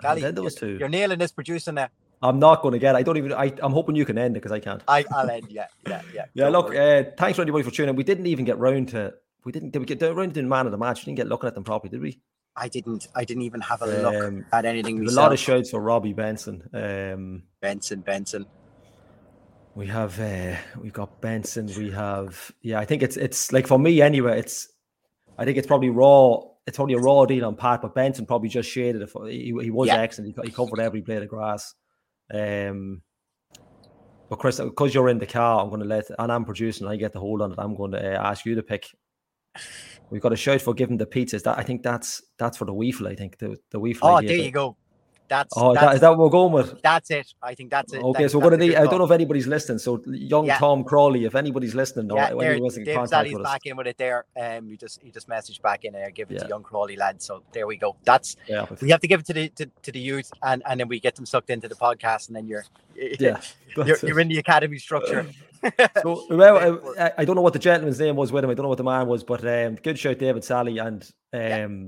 Gally, 0.00 0.22
you're, 0.22 0.78
you're 0.78 0.88
nailing 0.88 1.18
this 1.18 1.30
producing 1.30 1.74
there. 1.74 1.90
I'm 2.22 2.38
not 2.38 2.62
going 2.62 2.72
to 2.72 2.78
get. 2.78 2.94
It. 2.94 2.98
I 2.98 3.02
don't 3.02 3.16
even. 3.16 3.32
I, 3.32 3.52
I'm 3.62 3.72
hoping 3.72 3.94
you 3.94 4.04
can 4.04 4.18
end 4.18 4.36
it 4.36 4.40
because 4.40 4.52
I 4.52 4.58
can't. 4.58 4.82
I, 4.88 5.04
I'll 5.14 5.28
end. 5.30 5.46
Yeah, 5.50 5.66
yeah, 5.86 6.02
yeah. 6.14 6.24
yeah. 6.34 6.48
Look, 6.48 6.74
uh, 6.74 7.04
thanks 7.16 7.36
for 7.36 7.42
everybody 7.42 7.64
for 7.64 7.70
tuning. 7.70 7.96
We 7.96 8.04
didn't 8.04 8.26
even 8.26 8.44
get 8.44 8.58
round 8.58 8.88
to. 8.88 9.14
We 9.44 9.52
didn't. 9.52 9.70
Did 9.70 9.78
we 9.78 9.86
get 9.86 10.02
round 10.02 10.34
to 10.34 10.42
the 10.42 10.46
man 10.46 10.66
of 10.66 10.72
the 10.72 10.78
match? 10.78 11.00
We 11.00 11.06
didn't 11.06 11.16
get 11.16 11.28
looking 11.28 11.48
at 11.48 11.54
them 11.54 11.64
properly, 11.64 11.90
did 11.90 12.00
we? 12.00 12.20
I 12.60 12.68
didn't. 12.68 13.08
I 13.14 13.24
didn't 13.24 13.42
even 13.42 13.62
have 13.62 13.80
a 13.80 13.86
look 13.86 14.22
um, 14.22 14.44
at 14.52 14.66
anything. 14.66 15.06
A 15.06 15.10
lot 15.10 15.32
of 15.32 15.38
shouts 15.38 15.70
for 15.70 15.80
Robbie 15.80 16.12
Benson. 16.12 16.62
Um, 16.74 17.44
Benson, 17.60 18.00
Benson. 18.00 18.44
We 19.74 19.86
have. 19.86 20.20
Uh, 20.20 20.56
we've 20.78 20.92
got 20.92 21.20
Benson. 21.22 21.70
We 21.76 21.90
have. 21.90 22.52
Yeah, 22.60 22.78
I 22.78 22.84
think 22.84 23.02
it's. 23.02 23.16
It's 23.16 23.50
like 23.50 23.66
for 23.66 23.78
me 23.78 24.02
anyway. 24.02 24.38
It's. 24.38 24.68
I 25.38 25.46
think 25.46 25.56
it's 25.56 25.66
probably 25.66 25.88
raw. 25.88 26.40
It's 26.66 26.76
probably 26.76 26.94
a 26.94 26.98
raw 26.98 27.24
deal 27.24 27.46
on 27.46 27.56
Pat, 27.56 27.80
but 27.80 27.94
Benson 27.94 28.26
probably 28.26 28.50
just 28.50 28.68
shaded 28.68 29.00
it. 29.00 29.08
For, 29.08 29.26
he, 29.26 29.56
he 29.62 29.70
was 29.70 29.88
yeah. 29.88 29.96
excellent. 29.96 30.36
He, 30.36 30.48
he 30.48 30.52
covered 30.52 30.78
every 30.78 31.00
blade 31.00 31.22
of 31.22 31.28
grass. 31.28 31.74
Um, 32.32 33.00
but 34.28 34.38
Chris, 34.38 34.60
because 34.60 34.94
you're 34.94 35.08
in 35.08 35.18
the 35.18 35.26
car, 35.26 35.60
I'm 35.60 35.70
going 35.70 35.80
to 35.80 35.86
let, 35.86 36.04
and 36.16 36.30
I'm 36.30 36.44
producing, 36.44 36.86
I 36.86 36.94
get 36.96 37.12
the 37.12 37.18
hold 37.18 37.42
on 37.42 37.52
it. 37.52 37.58
I'm 37.58 37.74
going 37.74 37.90
to 37.92 37.98
uh, 37.98 38.22
ask 38.22 38.44
you 38.44 38.54
to 38.54 38.62
pick. 38.62 38.86
We've 40.10 40.22
got 40.22 40.32
a 40.32 40.36
shout 40.36 40.60
for 40.60 40.74
giving 40.74 40.96
the 40.96 41.06
pizzas. 41.06 41.44
That 41.44 41.58
I 41.58 41.62
think 41.62 41.82
that's 41.82 42.22
that's 42.38 42.56
for 42.56 42.64
the 42.64 42.74
Weefle. 42.74 43.08
I 43.08 43.14
think 43.14 43.38
the 43.38 43.56
the 43.70 43.80
Weefle. 43.80 43.98
Oh, 44.02 44.20
there 44.20 44.36
you 44.36 44.50
go. 44.50 44.76
That's 45.30 45.54
oh, 45.56 45.74
that's, 45.74 45.94
is 45.94 46.00
that 46.00 46.08
what 46.08 46.18
we're 46.18 46.28
going 46.28 46.52
with? 46.52 46.82
That's 46.82 47.08
it. 47.12 47.32
I 47.40 47.54
think 47.54 47.70
that's 47.70 47.92
it. 47.92 48.02
Okay, 48.02 48.24
that, 48.24 48.30
so 48.30 48.38
we're 48.40 48.50
gonna 48.50 48.56
need. 48.56 48.74
I 48.74 48.84
don't 48.86 48.98
know 48.98 49.04
if 49.04 49.12
anybody's 49.12 49.46
listening. 49.46 49.78
So 49.78 50.02
young 50.06 50.44
yeah. 50.44 50.58
Tom 50.58 50.82
Crawley, 50.82 51.24
if 51.24 51.36
anybody's 51.36 51.72
listening, 51.72 52.10
yeah, 52.12 52.32
or 52.32 52.42
anybody's 52.42 52.78
in 52.78 52.92
contact 52.92 53.32
with 53.32 53.44
back 53.44 53.64
in 53.64 53.76
with 53.76 53.86
it 53.86 53.96
there. 53.96 54.24
Um, 54.36 54.68
you 54.68 54.76
just 54.76 55.00
you 55.04 55.12
just 55.12 55.28
message 55.28 55.62
back 55.62 55.84
in 55.84 55.92
there, 55.92 56.10
give 56.10 56.32
it 56.32 56.34
yeah. 56.34 56.40
to 56.40 56.48
young 56.48 56.64
Crawley 56.64 56.96
lad. 56.96 57.22
So 57.22 57.44
there 57.52 57.68
we 57.68 57.76
go. 57.76 57.94
That's 58.02 58.36
yeah. 58.48 58.66
we 58.82 58.90
have 58.90 59.00
to 59.02 59.06
give 59.06 59.20
it 59.20 59.26
to 59.26 59.32
the 59.32 59.48
to, 59.50 59.70
to 59.82 59.92
the 59.92 60.00
youth, 60.00 60.32
and 60.42 60.64
and 60.68 60.80
then 60.80 60.88
we 60.88 60.98
get 60.98 61.14
them 61.14 61.26
sucked 61.26 61.50
into 61.50 61.68
the 61.68 61.76
podcast, 61.76 62.26
and 62.26 62.34
then 62.34 62.48
you're 62.48 62.64
yeah, 63.20 63.40
you're, 63.76 63.98
you're 64.02 64.18
in 64.18 64.26
the 64.26 64.38
academy 64.38 64.78
structure. 64.78 65.26
so 66.02 66.26
well, 66.30 66.80
I, 66.98 67.12
I, 67.18 67.24
don't 67.24 67.36
know 67.36 67.42
what 67.42 67.52
the 67.52 67.58
gentleman's 67.58 68.00
name 68.00 68.16
was 68.16 68.32
with 68.32 68.44
him. 68.44 68.50
I 68.50 68.54
don't 68.54 68.64
know 68.64 68.68
what 68.68 68.78
the 68.78 68.84
man 68.84 69.06
was, 69.06 69.24
but 69.24 69.46
um, 69.46 69.74
good 69.76 69.98
shout, 69.98 70.18
David 70.18 70.44
Sally, 70.44 70.78
and 70.78 71.02
um, 71.32 71.40
yeah. 71.40 71.86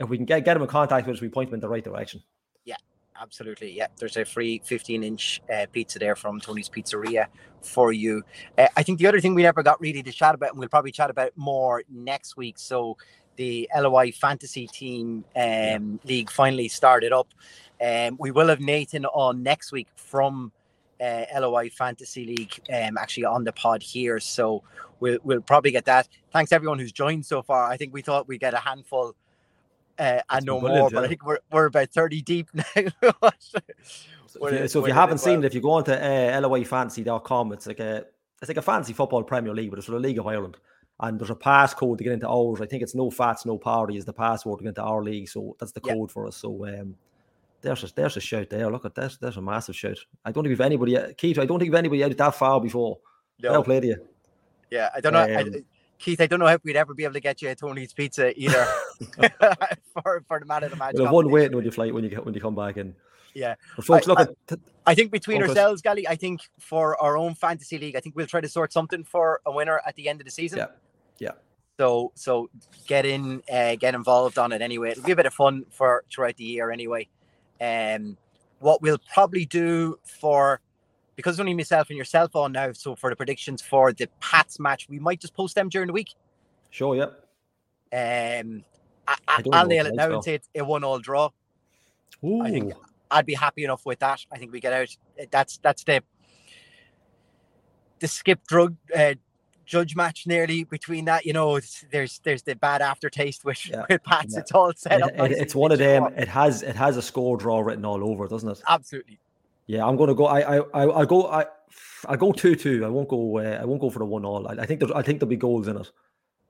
if 0.00 0.08
we 0.08 0.16
can 0.16 0.26
get 0.26 0.44
get 0.44 0.56
him 0.56 0.62
in 0.62 0.68
contact 0.68 1.06
with 1.06 1.16
us, 1.16 1.22
we 1.22 1.28
point 1.28 1.48
him 1.48 1.54
in 1.54 1.60
the 1.60 1.68
right 1.68 1.82
direction 1.82 2.22
Yeah, 2.64 2.76
absolutely. 3.20 3.72
Yeah, 3.72 3.86
there's 3.98 4.16
a 4.16 4.24
free 4.24 4.60
15 4.64 5.02
inch 5.02 5.40
uh, 5.52 5.66
pizza 5.72 5.98
there 5.98 6.16
from 6.16 6.40
Tony's 6.40 6.68
Pizzeria 6.68 7.26
for 7.62 7.92
you. 7.92 8.22
Uh, 8.58 8.68
I 8.76 8.82
think 8.82 8.98
the 8.98 9.06
other 9.06 9.20
thing 9.20 9.34
we 9.34 9.42
never 9.42 9.62
got 9.62 9.80
really 9.80 10.02
to 10.02 10.12
chat 10.12 10.34
about, 10.34 10.50
and 10.50 10.58
we'll 10.58 10.68
probably 10.68 10.92
chat 10.92 11.10
about 11.10 11.32
more 11.36 11.82
next 11.88 12.36
week. 12.36 12.58
So 12.58 12.96
the 13.36 13.68
LOI 13.74 14.12
Fantasy 14.12 14.66
Team 14.66 15.24
um, 15.34 15.98
League 16.04 16.30
finally 16.30 16.68
started 16.68 17.12
up. 17.12 17.28
Um, 17.84 18.16
we 18.18 18.30
will 18.30 18.48
have 18.48 18.60
Nathan 18.60 19.06
on 19.06 19.42
next 19.42 19.72
week 19.72 19.88
from 19.96 20.52
uh, 21.04 21.40
LOI 21.40 21.70
Fantasy 21.70 22.24
League, 22.24 22.60
um, 22.72 22.96
actually 22.98 23.24
on 23.24 23.44
the 23.44 23.52
pod 23.52 23.82
here. 23.82 24.18
So 24.20 24.62
we'll 25.00 25.18
we'll 25.22 25.40
probably 25.40 25.70
get 25.70 25.84
that. 25.86 26.08
Thanks 26.32 26.52
everyone 26.52 26.78
who's 26.78 26.92
joined 26.92 27.26
so 27.26 27.42
far. 27.42 27.70
I 27.70 27.76
think 27.76 27.92
we 27.92 28.02
thought 28.02 28.28
we'd 28.28 28.40
get 28.40 28.54
a 28.54 28.58
handful 28.58 29.14
uh, 29.98 30.20
and 30.30 30.44
no 30.44 30.60
more. 30.60 30.90
But 30.90 31.04
I 31.04 31.08
think 31.08 31.24
we're, 31.24 31.38
we're 31.52 31.66
about 31.66 31.90
30 31.90 32.22
deep 32.22 32.48
now. 32.54 32.64
so, 33.38 34.46
if 34.46 34.60
you, 34.60 34.68
so 34.68 34.80
if 34.80 34.88
you 34.88 34.94
haven't 34.94 35.18
seen 35.18 35.34
well. 35.34 35.44
it, 35.44 35.46
if 35.46 35.54
you 35.54 35.60
go 35.60 35.72
onto 35.72 35.92
uh, 35.92 36.40
loifantasy.com, 36.40 37.52
it's 37.52 37.66
like 37.66 37.80
a 37.80 38.06
it's 38.40 38.48
like 38.48 38.56
a 38.56 38.62
fancy 38.62 38.92
football 38.92 39.22
Premier 39.22 39.54
League, 39.54 39.70
but 39.70 39.78
it's 39.78 39.86
for 39.86 39.92
the 39.92 39.98
League 39.98 40.18
of 40.18 40.26
Ireland. 40.26 40.56
And 41.00 41.18
there's 41.18 41.30
a 41.30 41.34
passcode 41.34 41.98
to 41.98 42.04
get 42.04 42.12
into 42.12 42.28
ours. 42.28 42.60
I 42.60 42.66
think 42.66 42.82
it's 42.82 42.94
no 42.94 43.10
fats, 43.10 43.44
no 43.44 43.58
party 43.58 43.96
is 43.96 44.04
the 44.04 44.12
password 44.12 44.58
to 44.58 44.64
get 44.64 44.68
into 44.70 44.82
our 44.82 45.02
league. 45.02 45.28
So 45.28 45.56
that's 45.58 45.72
the 45.72 45.80
code 45.80 46.08
yep. 46.08 46.10
for 46.10 46.26
us. 46.28 46.36
So 46.36 46.66
um, 46.66 46.94
there's 47.64 47.82
a, 47.82 47.94
there's 47.94 48.16
a 48.16 48.20
shout 48.20 48.50
there. 48.50 48.70
Look 48.70 48.84
at 48.84 48.94
this. 48.94 49.16
There's 49.16 49.38
a 49.38 49.42
massive 49.42 49.74
shout. 49.74 49.98
I 50.24 50.30
don't 50.30 50.44
think 50.44 50.50
we've 50.50 50.60
anybody, 50.60 50.96
Keith, 51.16 51.38
I 51.38 51.46
don't 51.46 51.58
think 51.58 51.70
we've 51.70 51.78
anybody 51.78 52.04
out 52.04 52.16
that 52.16 52.34
far 52.34 52.60
before. 52.60 52.98
No. 53.42 53.50
Well 53.50 53.64
played 53.64 53.84
you. 53.84 53.96
Yeah, 54.70 54.90
I 54.94 55.00
don't 55.00 55.12
know. 55.12 55.22
Um, 55.22 55.52
I, 55.54 55.62
Keith, 55.98 56.20
I 56.20 56.26
don't 56.26 56.38
know 56.38 56.46
if 56.46 56.62
we'd 56.62 56.76
ever 56.76 56.94
be 56.94 57.04
able 57.04 57.14
to 57.14 57.20
get 57.20 57.40
you 57.40 57.48
a 57.48 57.54
Tony's 57.54 57.92
Pizza 57.92 58.38
either 58.38 58.66
for, 59.92 60.22
for 60.28 60.40
the 60.40 60.46
man 60.46 60.64
of 60.64 60.70
the 60.70 60.76
match. 60.76 60.94
Well, 60.98 61.12
one 61.12 61.30
waiting 61.30 61.56
when 61.56 61.64
you 61.64 61.70
flight 61.70 61.94
when 61.94 62.04
you 62.04 62.10
get 62.10 62.24
when 62.24 62.34
you 62.34 62.40
come 62.40 62.54
back 62.54 62.76
in. 62.76 62.94
Yeah, 63.34 63.54
but 63.74 63.84
folks, 63.84 64.06
I, 64.06 64.10
look. 64.10 64.18
I, 64.18 64.52
at, 64.52 64.58
I 64.86 64.94
think 64.94 65.10
between 65.10 65.42
ourselves, 65.42 65.82
Gally, 65.82 66.06
I 66.06 66.14
think 66.14 66.42
for 66.60 67.00
our 67.02 67.16
own 67.16 67.34
fantasy 67.34 67.78
league, 67.78 67.96
I 67.96 68.00
think 68.00 68.14
we'll 68.14 68.26
try 68.26 68.40
to 68.40 68.48
sort 68.48 68.72
something 68.72 69.02
for 69.02 69.40
a 69.46 69.50
winner 69.50 69.80
at 69.86 69.96
the 69.96 70.08
end 70.08 70.20
of 70.20 70.24
the 70.24 70.30
season. 70.30 70.58
Yeah, 70.58 70.66
yeah. 71.18 71.32
So 71.78 72.12
so 72.14 72.50
get 72.86 73.06
in, 73.06 73.42
uh, 73.52 73.76
get 73.76 73.94
involved 73.94 74.38
on 74.38 74.52
it 74.52 74.62
anyway. 74.62 74.90
It'll 74.90 75.02
be 75.02 75.12
a 75.12 75.16
bit 75.16 75.26
of 75.26 75.34
fun 75.34 75.64
for 75.70 76.04
throughout 76.12 76.36
the 76.36 76.44
year 76.44 76.70
anyway. 76.70 77.08
Um, 77.60 78.16
what 78.58 78.82
we'll 78.82 79.00
probably 79.12 79.44
do 79.44 79.98
for 80.04 80.60
because 81.16 81.38
only 81.38 81.54
myself 81.54 81.90
and 81.90 81.96
yourself 81.96 82.34
on 82.34 82.52
now. 82.52 82.72
So 82.72 82.94
for 82.94 83.10
the 83.10 83.16
predictions 83.16 83.62
for 83.62 83.92
the 83.92 84.08
Pats 84.20 84.58
match, 84.58 84.88
we 84.88 84.98
might 84.98 85.20
just 85.20 85.34
post 85.34 85.54
them 85.54 85.68
during 85.68 85.86
the 85.86 85.92
week. 85.92 86.14
Sure. 86.70 86.96
Yep. 86.96 87.20
Um, 87.92 88.64
I, 89.06 89.42
will 89.44 89.66
nail 89.66 89.86
it 89.86 89.94
now 89.94 90.12
and 90.12 90.24
say 90.24 90.34
it's 90.34 90.48
a 90.54 90.64
one-all 90.64 90.98
draw. 90.98 91.30
Ooh. 92.24 92.42
I 92.42 92.50
think 92.50 92.72
I'd 93.10 93.26
be 93.26 93.34
happy 93.34 93.64
enough 93.64 93.86
with 93.86 94.00
that. 94.00 94.24
I 94.32 94.38
think 94.38 94.50
we 94.50 94.60
get 94.60 94.72
out. 94.72 94.96
That's 95.30 95.58
that's 95.58 95.84
the 95.84 96.02
the 98.00 98.08
skip 98.08 98.44
drug 98.46 98.76
uh, 98.96 99.14
judge 99.64 99.96
match 99.96 100.26
nearly 100.26 100.64
between 100.64 101.04
that. 101.06 101.24
You 101.24 101.32
know, 101.32 101.60
there's 101.90 102.20
there's 102.22 102.42
the 102.42 102.54
bad 102.56 102.82
aftertaste 102.82 103.44
with, 103.44 103.68
yeah. 103.68 103.84
with 103.90 104.02
Pats. 104.04 104.34
Yeah. 104.34 104.40
It's 104.40 104.52
all 104.52 104.72
set 104.74 105.02
up. 105.02 105.10
It, 105.12 105.32
it's 105.32 105.54
one 105.54 105.72
of 105.72 105.78
them. 105.78 106.12
It 106.16 106.28
has 106.28 106.62
it 106.62 106.76
has 106.76 106.96
a 106.96 107.02
score 107.02 107.36
draw 107.36 107.60
written 107.60 107.84
all 107.84 108.02
over, 108.08 108.26
doesn't 108.26 108.48
it? 108.48 108.62
Absolutely. 108.68 109.18
Yeah, 109.66 109.86
I'm 109.86 109.96
gonna 109.96 110.14
go. 110.14 110.26
I 110.26 110.58
I 110.58 111.00
I 111.00 111.04
go. 111.04 111.26
I 111.26 111.46
I 112.06 112.16
go 112.16 112.32
two 112.32 112.54
two. 112.54 112.84
I 112.84 112.88
won't 112.88 113.08
go. 113.08 113.38
Uh, 113.38 113.58
I 113.60 113.64
won't 113.64 113.80
go 113.80 113.90
for 113.90 113.98
the 113.98 114.04
one 114.04 114.24
all. 114.24 114.46
I, 114.46 114.62
I 114.62 114.66
think 114.66 114.80
there. 114.80 114.94
I 114.96 115.02
think 115.02 115.20
there'll 115.20 115.30
be 115.30 115.36
goals 115.36 115.68
in 115.68 115.76
it. 115.76 115.90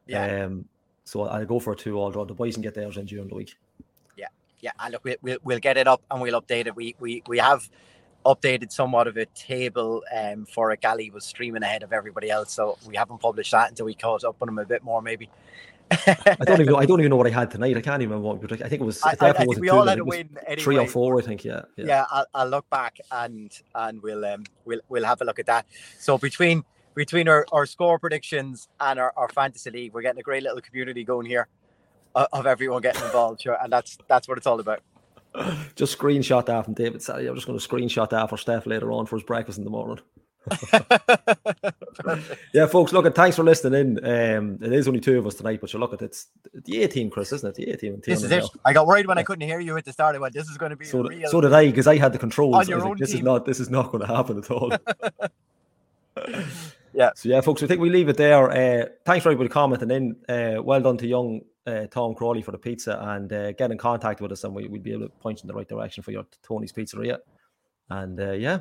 Yeah. 0.07 0.45
Um. 0.45 0.67
So 1.05 1.23
I'll 1.23 1.45
go 1.45 1.59
for 1.61 1.73
a 1.73 1.77
two 1.77 1.99
all 1.99 2.11
draw. 2.11 2.25
The 2.25 2.35
boys 2.35 2.55
can 2.55 2.63
get 2.63 2.75
theirs 2.75 2.97
in 2.97 3.07
during 3.07 3.29
the 3.29 3.35
week. 3.35 3.55
Yeah. 4.17 4.27
Yeah. 4.61 4.73
And 4.81 4.93
look, 4.93 5.05
we, 5.05 5.17
we'll 5.23 5.39
we'll 5.45 5.59
get 5.61 5.77
it 5.77 5.87
up 5.87 6.03
and 6.11 6.21
we'll 6.21 6.41
update 6.41 6.67
it. 6.67 6.75
We 6.75 6.97
we 6.99 7.23
we 7.27 7.39
have 7.39 7.69
updated 8.25 8.73
somewhat 8.73 9.07
of 9.07 9.17
a 9.17 9.27
table 9.27 10.03
um 10.15 10.47
for 10.47 10.71
a 10.71 10.77
Gally 10.77 11.11
was 11.11 11.25
streaming 11.25 11.63
ahead 11.63 11.83
of 11.83 11.93
everybody 11.93 12.31
else 12.31 12.53
so 12.53 12.79
we 12.87 12.97
haven't 12.97 13.19
published 13.19 13.53
that 13.53 13.69
until 13.71 13.87
we 13.87 13.95
caught 13.95 14.25
up 14.25 14.37
on 14.41 14.47
them 14.47 14.59
a 14.59 14.65
bit 14.65 14.83
more 14.83 15.03
maybe 15.03 15.29
I 15.91 16.37
don't 16.45 16.61
even 16.61 16.73
know, 16.73 16.79
I 16.79 16.87
don't 16.87 17.01
even 17.01 17.11
know 17.11 17.17
what 17.17 17.27
I 17.27 17.31
had 17.31 17.51
tonight. 17.51 17.77
I 17.77 17.81
can't 17.81 18.03
even 18.03 18.19
remember 18.19 18.47
what. 18.47 18.53
I 18.53 18.69
think 18.69 18.81
it 18.81 18.85
was. 18.85 19.03
I, 19.03 19.17
I, 19.21 19.29
I 19.29 19.33
think 19.33 19.59
we 19.59 19.69
all 19.69 19.87
had 19.87 19.99
a 19.99 20.05
win. 20.05 20.31
Anyway. 20.47 20.63
Three 20.63 20.79
or 20.79 20.87
four, 20.87 21.19
I 21.19 21.23
think. 21.23 21.45
Yeah. 21.45 21.63
Yeah. 21.77 21.85
yeah 21.87 22.05
I'll, 22.11 22.27
I'll, 22.35 22.49
look 22.49 22.69
back 22.71 22.99
and 23.11 23.53
and 23.75 24.03
we'll 24.03 24.25
um 24.25 24.45
we'll 24.65 24.81
we'll 24.89 25.05
have 25.05 25.21
a 25.21 25.25
look 25.25 25.39
at 25.39 25.47
that. 25.47 25.67
So 25.99 26.17
between 26.17 26.65
between 26.95 27.29
our, 27.29 27.47
our 27.53 27.67
score 27.67 27.99
predictions 27.99 28.69
and 28.81 28.99
our, 28.99 29.13
our 29.17 29.29
fantasy 29.29 29.71
league, 29.71 29.93
we're 29.93 30.03
getting 30.03 30.21
a 30.21 30.23
great 30.23 30.43
little 30.43 30.61
community 30.61 31.05
going 31.05 31.27
here 31.27 31.49
of, 32.15 32.29
of 32.33 32.47
everyone 32.47 32.83
getting 32.83 33.03
involved. 33.03 33.43
Sure, 33.43 33.59
and 33.63 33.73
that's 33.73 33.99
that's 34.09 34.27
what 34.27 34.39
it's 34.39 34.47
all 34.47 34.61
about. 34.61 34.81
Just 35.75 35.99
screenshot 35.99 36.47
that 36.47 36.65
from 36.65 36.75
David 36.75 37.03
Sally. 37.03 37.27
I'm 37.27 37.35
just 37.35 37.47
going 37.47 37.59
to 37.59 37.69
screenshot 37.69 38.11
that 38.11 38.31
for 38.31 38.37
Steph 38.37 38.67
later 38.67 38.93
on 38.93 39.07
for 39.07 39.17
his 39.17 39.25
breakfast 39.25 39.59
in 39.59 39.65
the 39.65 39.71
morning. 39.71 39.99
yeah, 42.53 42.67
folks, 42.67 42.93
look, 42.93 43.07
at 43.07 43.15
thanks 43.15 43.35
for 43.35 43.43
listening 43.43 43.81
in. 43.81 44.05
Um, 44.05 44.59
it 44.63 44.73
is 44.73 44.87
only 44.87 45.01
two 45.01 45.19
of 45.19 45.27
us 45.27 45.35
tonight, 45.35 45.61
but 45.61 45.73
you 45.73 45.79
look 45.79 45.95
at 45.95 46.03
it's 46.03 46.27
the 46.53 46.83
18, 46.83 47.11
Chris, 47.11 47.33
isn't 47.33 47.49
it? 47.49 47.55
The 47.55 47.71
18. 47.73 48.03
This 48.05 48.23
is 48.23 48.31
it. 48.31 48.45
I 48.65 48.73
got 48.73 48.87
worried 48.87 49.07
when 49.07 49.17
I 49.19 49.23
couldn't 49.23 49.49
hear 49.49 49.59
you 49.59 49.77
at 49.77 49.85
the 49.85 49.93
start. 49.93 50.15
I 50.15 50.19
went, 50.19 50.35
this 50.35 50.49
is 50.49 50.59
going 50.59 50.71
to 50.71 50.77
be 50.77 50.85
so, 50.85 51.03
real... 51.03 51.29
so 51.29 51.41
did 51.41 51.53
I, 51.53 51.67
because 51.67 51.87
I 51.87 51.97
had 51.97 52.13
the 52.13 52.19
controls. 52.19 52.69
Like, 52.69 52.99
this 52.99 53.11
team. 53.11 53.21
is 53.21 53.25
not 53.25 53.47
this 53.47 53.59
is 53.59 53.71
not 53.71 53.91
going 53.91 54.07
to 54.07 54.15
happen 54.15 54.39
at 54.39 54.51
all. 54.51 54.71
yeah. 56.93 57.11
So 57.17 57.29
yeah, 57.29 57.41
folks, 57.41 57.63
I 57.63 57.67
think 57.67 57.81
we 57.81 57.91
leave 57.91 58.09
it 58.09 58.19
there. 58.19 58.51
Uh, 58.51 58.87
thanks 59.07 59.23
for 59.23 59.31
everybody 59.31 59.49
commenting 59.49 59.91
in. 59.91 60.17
Uh, 60.29 60.63
well 60.63 60.81
done 60.83 60.99
to 60.99 61.07
young 61.07 61.41
uh, 61.67 61.87
Tom 61.91 62.15
Crawley 62.15 62.43
for 62.43 62.53
the 62.53 62.59
pizza 62.59 62.99
and 63.01 63.33
uh, 63.33 63.53
get 63.53 63.71
in 63.71 63.79
contact 63.79 64.21
with 64.21 64.33
us, 64.33 64.45
and 64.45 64.55
we, 64.55 64.67
we'll 64.69 64.83
be 64.83 64.93
able 64.93 65.09
to 65.09 65.09
point 65.09 65.39
you 65.39 65.43
in 65.43 65.49
the 65.49 65.55
right 65.55 65.69
direction 65.69 66.03
for 66.03 66.13
your 66.13 66.27
Tony's 66.43 66.73
Pizzeria. 66.73 67.19
And 67.91 68.21
uh, 68.21 68.33
yeah, 68.33 68.61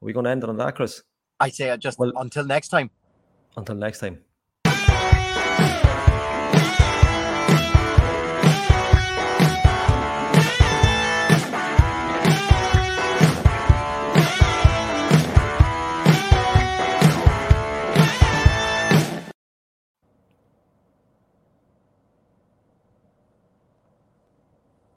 we're 0.00 0.14
going 0.14 0.24
to 0.24 0.30
end 0.30 0.42
it 0.42 0.48
on 0.48 0.56
that, 0.58 0.76
Chris? 0.76 1.02
I 1.40 1.50
say 1.50 1.70
uh, 1.70 1.76
just 1.76 1.98
well, 1.98 2.12
until 2.16 2.44
next 2.44 2.68
time. 2.68 2.90
Until 3.56 3.76
next 3.76 4.00
time. 4.00 4.18